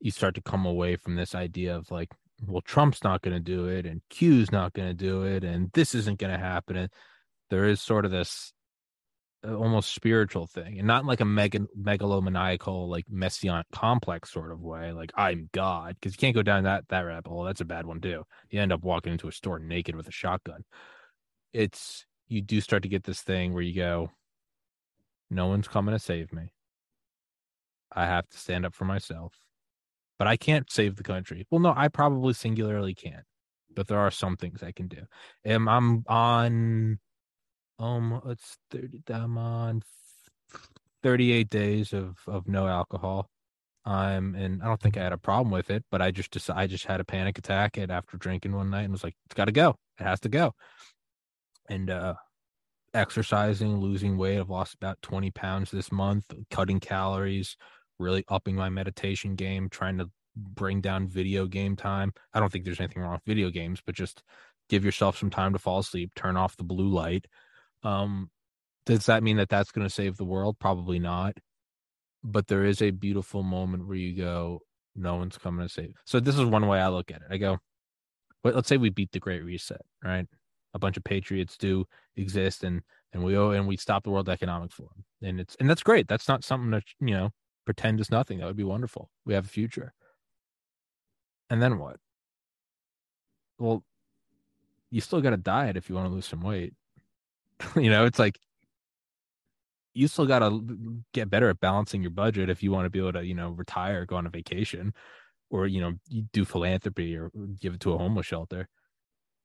you 0.00 0.10
start 0.10 0.34
to 0.36 0.42
come 0.42 0.64
away 0.64 0.96
from 0.96 1.16
this 1.16 1.34
idea 1.34 1.76
of 1.76 1.90
like, 1.90 2.10
well, 2.46 2.62
Trump's 2.62 3.02
not 3.02 3.22
going 3.22 3.34
to 3.34 3.40
do 3.40 3.66
it 3.66 3.84
and 3.84 4.00
Q's 4.10 4.52
not 4.52 4.72
going 4.72 4.88
to 4.88 4.94
do 4.94 5.24
it 5.24 5.44
and 5.44 5.70
this 5.74 5.94
isn't 5.94 6.20
going 6.20 6.32
to 6.32 6.38
happen. 6.38 6.76
And 6.76 6.90
there 7.50 7.64
is 7.64 7.80
sort 7.82 8.04
of 8.04 8.10
this 8.10 8.52
almost 9.44 9.94
spiritual 9.94 10.48
thing 10.48 10.78
and 10.78 10.86
not 10.86 11.04
like 11.04 11.20
a 11.20 11.24
mega 11.24 11.60
megalomaniacal 11.78 12.88
like 12.88 13.04
messianic 13.08 13.66
complex 13.70 14.32
sort 14.32 14.50
of 14.50 14.60
way 14.60 14.90
like 14.90 15.12
i'm 15.14 15.48
god 15.52 15.94
because 15.94 16.12
you 16.12 16.18
can't 16.18 16.34
go 16.34 16.42
down 16.42 16.64
that 16.64 16.82
that 16.88 17.02
rabbit 17.02 17.28
hole 17.28 17.44
that's 17.44 17.60
a 17.60 17.64
bad 17.64 17.86
one 17.86 18.00
too. 18.00 18.24
You 18.50 18.60
end 18.60 18.72
up 18.72 18.82
walking 18.82 19.12
into 19.12 19.28
a 19.28 19.32
store 19.32 19.60
naked 19.60 19.94
with 19.94 20.08
a 20.08 20.12
shotgun. 20.12 20.64
It's 21.52 22.04
you 22.26 22.42
do 22.42 22.60
start 22.60 22.82
to 22.82 22.88
get 22.88 23.04
this 23.04 23.22
thing 23.22 23.54
where 23.54 23.62
you 23.62 23.74
go 23.74 24.10
no 25.30 25.46
one's 25.46 25.68
coming 25.68 25.94
to 25.94 25.98
save 25.98 26.32
me. 26.32 26.52
I 27.92 28.06
have 28.06 28.28
to 28.30 28.38
stand 28.38 28.66
up 28.66 28.74
for 28.74 28.86
myself. 28.86 29.34
But 30.18 30.26
i 30.26 30.36
can't 30.36 30.70
save 30.70 30.96
the 30.96 31.04
country. 31.04 31.46
Well 31.48 31.60
no 31.60 31.72
i 31.76 31.86
probably 31.86 32.34
singularly 32.34 32.94
can't 32.94 33.24
but 33.76 33.86
there 33.86 34.00
are 34.00 34.10
some 34.10 34.36
things 34.36 34.64
i 34.64 34.72
can 34.72 34.88
do. 34.88 35.02
And 35.44 35.68
i'm 35.68 36.04
on 36.08 36.98
um 37.78 38.20
it's 38.26 38.56
30 38.70 39.02
i'm 39.10 39.38
on 39.38 39.82
38 41.02 41.48
days 41.48 41.92
of 41.92 42.16
of 42.26 42.48
no 42.48 42.66
alcohol. 42.66 43.30
I'm 43.84 44.34
and 44.34 44.62
i 44.62 44.66
don't 44.66 44.80
think 44.80 44.96
i 44.96 45.02
had 45.02 45.12
a 45.12 45.18
problem 45.18 45.50
with 45.50 45.70
it 45.70 45.84
but 45.90 46.02
i 46.02 46.10
just 46.10 46.30
decided 46.30 46.60
i 46.60 46.66
just 46.66 46.84
had 46.84 47.00
a 47.00 47.04
panic 47.04 47.38
attack 47.38 47.76
and 47.76 47.90
after 47.90 48.16
drinking 48.16 48.52
one 48.52 48.70
night 48.70 48.82
and 48.82 48.92
was 48.92 49.04
like 49.04 49.14
it's 49.26 49.34
got 49.34 49.46
to 49.46 49.52
go. 49.52 49.76
It 49.98 50.04
has 50.04 50.20
to 50.20 50.28
go. 50.28 50.54
And 51.68 51.88
uh 51.90 52.14
exercising 52.94 53.76
losing 53.76 54.16
weight 54.16 54.38
i've 54.38 54.48
lost 54.48 54.74
about 54.74 55.00
20 55.02 55.30
pounds 55.32 55.70
this 55.70 55.92
month 55.92 56.24
cutting 56.50 56.80
calories 56.80 57.56
really 57.98 58.24
upping 58.28 58.56
my 58.56 58.68
meditation 58.70 59.34
game 59.34 59.68
trying 59.68 59.98
to 59.98 60.10
bring 60.36 60.80
down 60.80 61.08
video 61.08 61.46
game 61.46 61.74
time. 61.74 62.12
I 62.32 62.40
don't 62.40 62.50
think 62.50 62.64
there's 62.64 62.80
anything 62.80 63.02
wrong 63.02 63.12
with 63.12 63.24
video 63.26 63.50
games 63.50 63.80
but 63.84 63.94
just 63.94 64.22
give 64.68 64.84
yourself 64.84 65.18
some 65.18 65.30
time 65.30 65.52
to 65.52 65.58
fall 65.58 65.80
asleep 65.80 66.12
turn 66.14 66.36
off 66.36 66.56
the 66.56 66.64
blue 66.64 66.88
light 66.88 67.26
um, 67.82 68.30
does 68.86 69.06
that 69.06 69.22
mean 69.22 69.36
that 69.36 69.48
that's 69.48 69.70
going 69.70 69.86
to 69.86 69.94
save 69.94 70.16
the 70.16 70.24
world? 70.24 70.58
Probably 70.58 70.98
not. 70.98 71.36
But 72.24 72.48
there 72.48 72.64
is 72.64 72.82
a 72.82 72.90
beautiful 72.90 73.42
moment 73.42 73.86
where 73.86 73.96
you 73.96 74.16
go, 74.16 74.60
no 74.96 75.16
one's 75.16 75.38
coming 75.38 75.66
to 75.66 75.72
save. 75.72 75.94
So 76.04 76.20
this 76.20 76.36
is 76.36 76.44
one 76.44 76.66
way 76.66 76.80
I 76.80 76.88
look 76.88 77.10
at 77.10 77.22
it. 77.22 77.28
I 77.30 77.36
go, 77.36 77.58
but 78.42 78.54
let's 78.54 78.68
say 78.68 78.76
we 78.76 78.90
beat 78.90 79.12
the 79.12 79.20
Great 79.20 79.44
Reset, 79.44 79.80
right? 80.04 80.26
A 80.74 80.78
bunch 80.78 80.96
of 80.96 81.04
patriots 81.04 81.56
do 81.56 81.86
exist, 82.16 82.64
and 82.64 82.82
and 83.12 83.24
we 83.24 83.36
owe, 83.36 83.50
and 83.50 83.66
we 83.66 83.76
stop 83.76 84.04
the 84.04 84.10
World 84.10 84.28
Economic 84.28 84.72
Forum, 84.72 85.04
and 85.22 85.40
it's 85.40 85.56
and 85.60 85.70
that's 85.70 85.82
great. 85.82 86.08
That's 86.08 86.28
not 86.28 86.44
something 86.44 86.70
to 86.72 86.82
you 87.00 87.14
know 87.14 87.30
pretend 87.64 88.00
is 88.00 88.10
nothing. 88.10 88.38
That 88.38 88.46
would 88.46 88.56
be 88.56 88.64
wonderful. 88.64 89.10
We 89.24 89.34
have 89.34 89.46
a 89.46 89.48
future. 89.48 89.92
And 91.50 91.62
then 91.62 91.78
what? 91.78 91.96
Well, 93.58 93.84
you 94.90 95.00
still 95.00 95.20
got 95.20 95.30
to 95.30 95.36
diet 95.36 95.76
if 95.76 95.88
you 95.88 95.94
want 95.94 96.08
to 96.08 96.14
lose 96.14 96.26
some 96.26 96.40
weight. 96.40 96.74
you 97.76 97.90
know, 97.90 98.04
it's 98.04 98.18
like 98.18 98.38
you 99.94 100.06
still 100.08 100.26
got 100.26 100.40
to 100.40 101.02
get 101.12 101.30
better 101.30 101.48
at 101.48 101.60
balancing 101.60 102.02
your 102.02 102.10
budget 102.10 102.48
if 102.48 102.62
you 102.62 102.70
want 102.70 102.86
to 102.86 102.90
be 102.90 102.98
able 103.00 103.12
to, 103.14 103.24
you 103.24 103.34
know, 103.34 103.50
retire, 103.50 104.06
go 104.06 104.16
on 104.16 104.26
a 104.26 104.30
vacation, 104.30 104.94
or 105.50 105.66
you 105.66 105.80
know, 105.80 105.94
you 106.08 106.22
do 106.32 106.44
philanthropy 106.44 107.16
or 107.16 107.30
give 107.60 107.74
it 107.74 107.80
to 107.80 107.92
a 107.92 107.98
homeless 107.98 108.26
shelter. 108.26 108.68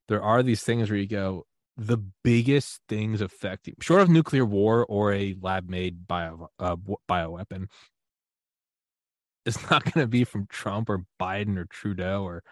There 0.08 0.22
are 0.22 0.44
these 0.44 0.64
things 0.64 0.90
where 0.90 1.00
you 1.00 1.08
go, 1.08 1.46
the 1.78 1.98
biggest 2.24 2.82
things 2.88 3.22
affecting, 3.22 3.76
short 3.82 4.02
of 4.02 4.10
nuclear 4.10 4.46
war 4.46 4.86
or 4.86 5.14
a 5.14 5.36
lab-made 5.42 6.08
bio 6.08 6.50
uh, 6.60 6.76
bioweapon, 7.10 7.68
is 9.46 9.58
not 9.70 9.84
going 9.92 10.04
to 10.04 10.08
be 10.08 10.24
from 10.24 10.48
Trump 10.48 10.90
or 10.90 11.06
Biden 11.20 11.58
or 11.58 11.66
Trudeau 11.66 12.24
or 12.24 12.44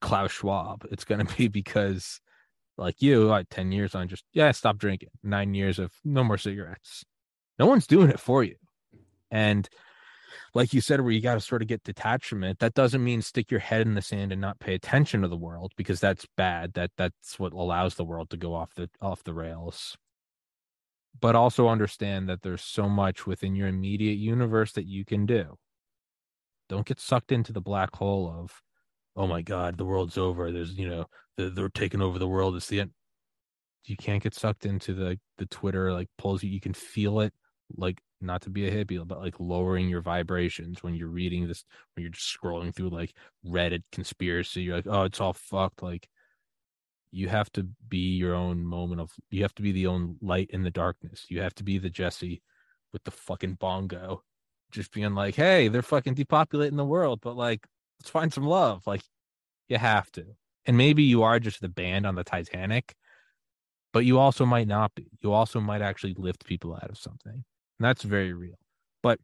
Klaus 0.00 0.32
Schwab. 0.32 0.86
It's 0.90 1.04
going 1.04 1.24
to 1.24 1.36
be 1.36 1.48
because 1.48 2.20
like 2.76 3.02
you, 3.02 3.24
like 3.26 3.48
10 3.50 3.72
years 3.72 3.94
on 3.94 4.08
just, 4.08 4.24
yeah, 4.32 4.50
stop 4.52 4.78
drinking. 4.78 5.10
Nine 5.22 5.54
years 5.54 5.78
of 5.78 5.92
no 6.04 6.24
more 6.24 6.38
cigarettes. 6.38 7.04
No 7.58 7.66
one's 7.66 7.86
doing 7.86 8.10
it 8.10 8.20
for 8.20 8.42
you. 8.44 8.56
And 9.30 9.68
like 10.54 10.72
you 10.72 10.80
said, 10.80 11.00
where 11.00 11.12
you 11.12 11.20
got 11.20 11.34
to 11.34 11.40
sort 11.40 11.62
of 11.62 11.68
get 11.68 11.84
detached 11.84 12.26
from 12.26 12.44
it, 12.44 12.58
that 12.60 12.74
doesn't 12.74 13.04
mean 13.04 13.22
stick 13.22 13.50
your 13.50 13.60
head 13.60 13.86
in 13.86 13.94
the 13.94 14.02
sand 14.02 14.32
and 14.32 14.40
not 14.40 14.60
pay 14.60 14.74
attention 14.74 15.22
to 15.22 15.28
the 15.28 15.36
world 15.36 15.72
because 15.76 16.00
that's 16.00 16.26
bad. 16.36 16.74
That 16.74 16.92
that's 16.96 17.38
what 17.38 17.52
allows 17.52 17.96
the 17.96 18.04
world 18.04 18.30
to 18.30 18.36
go 18.36 18.54
off 18.54 18.74
the 18.74 18.90
off 19.00 19.24
the 19.24 19.34
rails. 19.34 19.96
but 21.20 21.34
also 21.36 21.68
understand 21.68 22.28
that 22.28 22.42
there's 22.42 22.62
so 22.62 22.88
much 22.88 23.26
within 23.26 23.54
your 23.54 23.68
immediate 23.68 24.18
universe 24.18 24.72
that 24.72 24.86
you 24.86 25.04
can 25.04 25.26
do. 25.26 25.56
Don't 26.68 26.86
get 26.86 27.00
sucked 27.00 27.32
into 27.32 27.52
the 27.52 27.60
black 27.60 27.94
hole 27.96 28.28
of, 28.30 28.62
oh 29.16 29.26
my 29.26 29.42
God, 29.42 29.78
the 29.78 29.84
world's 29.84 30.18
over. 30.18 30.50
There's, 30.50 30.72
you 30.76 30.88
know, 30.88 31.06
they're, 31.36 31.50
they're 31.50 31.68
taking 31.68 32.02
over 32.02 32.18
the 32.18 32.28
world. 32.28 32.56
It's 32.56 32.68
the 32.68 32.80
end. 32.80 32.90
You 33.84 33.96
can't 33.96 34.22
get 34.22 34.34
sucked 34.34 34.64
into 34.64 34.94
the 34.94 35.18
the 35.36 35.46
Twitter 35.46 35.92
like 35.92 36.08
pulls 36.16 36.42
you. 36.42 36.50
You 36.50 36.60
can 36.60 36.72
feel 36.72 37.20
it, 37.20 37.34
like 37.76 38.00
not 38.20 38.42
to 38.42 38.50
be 38.50 38.66
a 38.66 38.70
hippie, 38.70 39.06
but 39.06 39.20
like 39.20 39.38
lowering 39.38 39.88
your 39.88 40.00
vibrations 40.00 40.82
when 40.82 40.94
you're 40.94 41.08
reading 41.08 41.46
this, 41.46 41.64
when 41.94 42.02
you're 42.02 42.12
just 42.12 42.34
scrolling 42.34 42.74
through 42.74 42.88
like 42.88 43.12
Reddit 43.46 43.82
conspiracy. 43.92 44.62
You're 44.62 44.76
like, 44.76 44.86
oh, 44.88 45.02
it's 45.02 45.20
all 45.20 45.34
fucked. 45.34 45.82
Like 45.82 46.08
you 47.10 47.28
have 47.28 47.52
to 47.52 47.68
be 47.88 48.16
your 48.16 48.34
own 48.34 48.64
moment 48.64 49.00
of 49.00 49.12
you 49.30 49.42
have 49.42 49.54
to 49.54 49.62
be 49.62 49.72
the 49.72 49.86
own 49.86 50.16
light 50.22 50.50
in 50.50 50.62
the 50.62 50.70
darkness. 50.70 51.26
You 51.28 51.42
have 51.42 51.54
to 51.56 51.64
be 51.64 51.78
the 51.78 51.90
Jesse 51.90 52.42
with 52.92 53.04
the 53.04 53.10
fucking 53.10 53.54
bongo, 53.54 54.22
just 54.70 54.92
being 54.92 55.14
like, 55.14 55.34
hey, 55.34 55.68
they're 55.68 55.82
fucking 55.82 56.14
depopulating 56.14 56.76
the 56.76 56.84
world, 56.84 57.20
but 57.22 57.36
like, 57.36 57.66
let's 58.04 58.10
find 58.10 58.32
some 58.32 58.44
love. 58.44 58.86
Like, 58.86 59.00
you 59.68 59.78
have 59.78 60.12
to. 60.12 60.26
And 60.66 60.76
maybe 60.76 61.04
you 61.04 61.22
are 61.22 61.40
just 61.40 61.62
the 61.62 61.70
band 61.70 62.06
on 62.06 62.14
the 62.14 62.24
Titanic, 62.24 62.94
but 63.94 64.04
you 64.04 64.18
also 64.18 64.44
might 64.44 64.68
not 64.68 64.94
be. 64.94 65.06
You 65.22 65.32
also 65.32 65.58
might 65.58 65.80
actually 65.80 66.14
lift 66.18 66.44
people 66.44 66.74
out 66.74 66.90
of 66.90 66.98
something. 66.98 67.32
And 67.32 67.44
that's 67.80 68.02
very 68.02 68.34
real. 68.34 68.58
But 69.02 69.20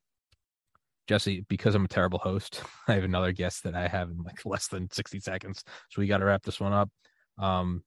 Jesse, 1.09 1.45
because 1.47 1.75
I'm 1.75 1.85
a 1.85 1.89
terrible 1.89 2.21
host, 2.21 2.63
I 2.89 2.95
have 2.95 3.05
another 3.05 3.33
guest 3.33 3.65
that 3.65 3.75
I 3.75 3.87
have 3.87 4.09
in 4.09 4.23
like 4.23 4.47
less 4.47 4.69
than 4.69 4.91
60 4.91 5.21
seconds. 5.21 5.63
So 5.91 6.01
we 6.01 6.07
got 6.07 6.19
to 6.19 6.25
wrap 6.25 6.43
this 6.43 6.61
one 6.61 6.73
up. 6.73 6.89
Um, 7.39 7.83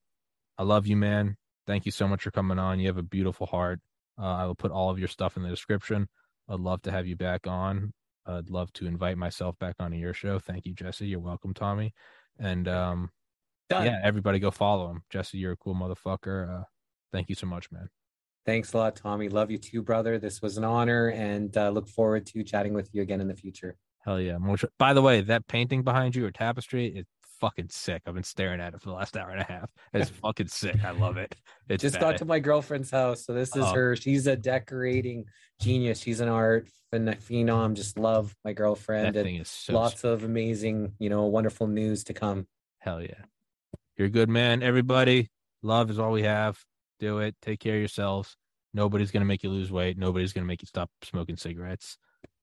I 0.60 0.64
love 0.64 0.86
you, 0.86 0.96
man. 0.96 1.38
Thank 1.66 1.88
you 1.88 1.92
so 1.92 2.08
much 2.08 2.22
for 2.22 2.32
coming 2.32 2.60
on. 2.60 2.80
You 2.80 2.88
have 2.88 2.98
a 2.98 3.04
beautiful 3.04 3.48
heart. 3.48 3.80
Uh, 4.20 4.26
I 4.26 4.46
will 4.46 4.56
put 4.56 4.72
all 4.72 4.92
of 4.92 5.00
your 5.00 5.08
stuff 5.08 5.38
in 5.38 5.44
the 5.44 5.50
description. 5.50 6.08
I'd 6.48 6.60
love 6.60 6.84
to 6.84 6.92
have 6.92 7.08
you 7.08 7.16
back 7.16 7.48
on. 7.48 7.94
I'd 8.26 8.50
love 8.50 8.72
to 8.74 8.88
invite 8.88 9.18
myself 9.18 9.58
back 9.60 9.76
onto 9.80 9.98
your 9.98 10.14
show. 10.14 10.40
Thank 10.40 10.66
you, 10.66 10.74
Jesse. 10.74 11.08
You're 11.08 11.20
welcome, 11.20 11.54
Tommy. 11.54 11.94
And 12.40 12.68
um, 12.68 13.10
yeah, 13.70 14.00
everybody 14.04 14.40
go 14.40 14.52
follow 14.52 14.90
him. 14.90 15.04
Jesse, 15.10 15.38
you're 15.38 15.54
a 15.54 15.58
cool 15.58 15.76
motherfucker. 15.76 16.62
Uh, 16.62 16.64
thank 17.12 17.30
you 17.30 17.36
so 17.36 17.48
much, 17.48 17.72
man. 17.72 17.90
Thanks 18.46 18.74
a 18.74 18.78
lot, 18.78 18.96
Tommy. 18.96 19.30
Love 19.30 19.52
you 19.52 19.58
too, 19.58 19.82
brother. 19.82 20.20
This 20.20 20.42
was 20.42 20.58
an 20.58 20.64
honor 20.64 21.10
and 21.10 21.56
uh, 21.56 21.70
look 21.70 21.88
forward 21.88 22.26
to 22.28 22.44
chatting 22.44 22.74
with 22.74 22.90
you 22.94 23.02
again 23.02 23.22
in 23.22 23.28
the 23.28 23.36
future. 23.36 23.78
Hell 24.00 24.20
yeah. 24.20 24.38
By 24.78 24.94
the 24.94 25.02
way, 25.02 25.22
that 25.22 25.48
painting 25.48 25.82
behind 25.82 26.16
you 26.16 26.26
or 26.26 26.32
tapestry, 26.32 26.88
it 26.88 27.08
fucking 27.44 27.68
sick. 27.70 28.04
I've 28.06 28.14
been 28.14 28.24
staring 28.24 28.62
at 28.62 28.74
it 28.74 28.82
for 28.82 28.88
the 28.88 28.96
last 28.96 29.18
hour 29.18 29.32
and 29.32 29.42
a 29.42 29.44
half. 29.44 29.70
It's 29.94 30.10
fucking 30.22 30.48
sick. 30.48 30.82
I 30.82 30.92
love 30.92 31.18
it. 31.18 31.36
It's 31.68 31.82
just 31.82 31.96
bad. 31.96 32.02
got 32.02 32.18
to 32.20 32.26
my 32.26 32.40
girlfriend's 32.40 32.90
house. 32.90 33.26
So 33.26 33.34
this 33.34 33.54
is 33.54 33.66
oh. 33.66 33.74
her. 33.74 33.96
She's 33.98 34.28
a 34.28 34.38
decorating 34.38 35.26
genius. 35.60 36.00
She's 36.00 36.22
an 36.22 36.30
art 36.30 36.70
phenom. 36.94 37.74
Just 37.74 38.00
love 38.00 38.34
my 38.46 38.54
girlfriend. 38.54 39.16
That 39.16 39.26
thing 39.26 39.36
is 39.36 39.50
so 39.50 39.74
lots 39.74 40.02
sick. 40.02 40.12
of 40.12 40.24
amazing, 40.24 40.94
you 41.00 41.10
know, 41.10 41.24
wonderful 41.24 41.68
news 41.68 42.06
to 42.06 42.14
come. 42.14 42.48
Hell 42.80 43.02
yeah. 43.02 43.26
You're 43.98 44.08
a 44.08 44.12
good 44.12 44.30
man. 44.30 44.64
Everybody, 44.64 45.30
love 45.62 45.92
is 45.92 46.00
all 46.00 46.14
we 46.14 46.24
have. 46.24 46.58
Do 47.02 47.20
it. 47.20 47.36
Take 47.42 47.60
care 47.60 47.76
of 47.76 47.80
yourselves. 47.80 48.38
Nobody's 48.74 49.12
going 49.12 49.22
to 49.22 49.28
make 49.28 49.44
you 49.44 49.50
lose 49.50 49.70
weight. 49.70 49.98
Nobody's 49.98 50.32
going 50.32 50.46
to 50.46 50.48
make 50.48 50.62
you 50.62 50.68
stop 50.68 50.90
smoking 51.04 51.36
cigarettes. 51.36 51.98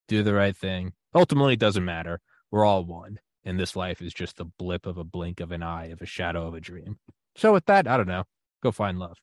Do 0.09 0.23
the 0.23 0.35
right 0.35 0.57
thing. 0.57 0.93
Ultimately, 1.15 1.55
it 1.55 1.59
doesn't 1.59 1.85
matter. 1.87 2.21
We're 2.51 2.67
all 2.67 2.85
one 2.85 3.19
and 3.45 3.59
this 3.59 3.77
life 3.77 4.03
is 4.03 4.13
just 4.13 4.37
the 4.37 4.45
blip 4.45 4.87
of 4.87 4.99
a 4.99 5.05
blink 5.05 5.41
of 5.41 5.53
an 5.53 5.63
eye 5.63 5.87
of 5.87 6.03
a 6.03 6.07
shadow 6.07 6.47
of 6.47 6.55
a 6.55 6.61
dream. 6.61 6.99
So 7.37 7.53
with 7.53 7.67
that, 7.67 7.87
I 7.87 7.97
don't 7.97 8.09
know. 8.09 8.25
Go 8.63 8.71
find 8.71 8.99
love. 8.99 9.19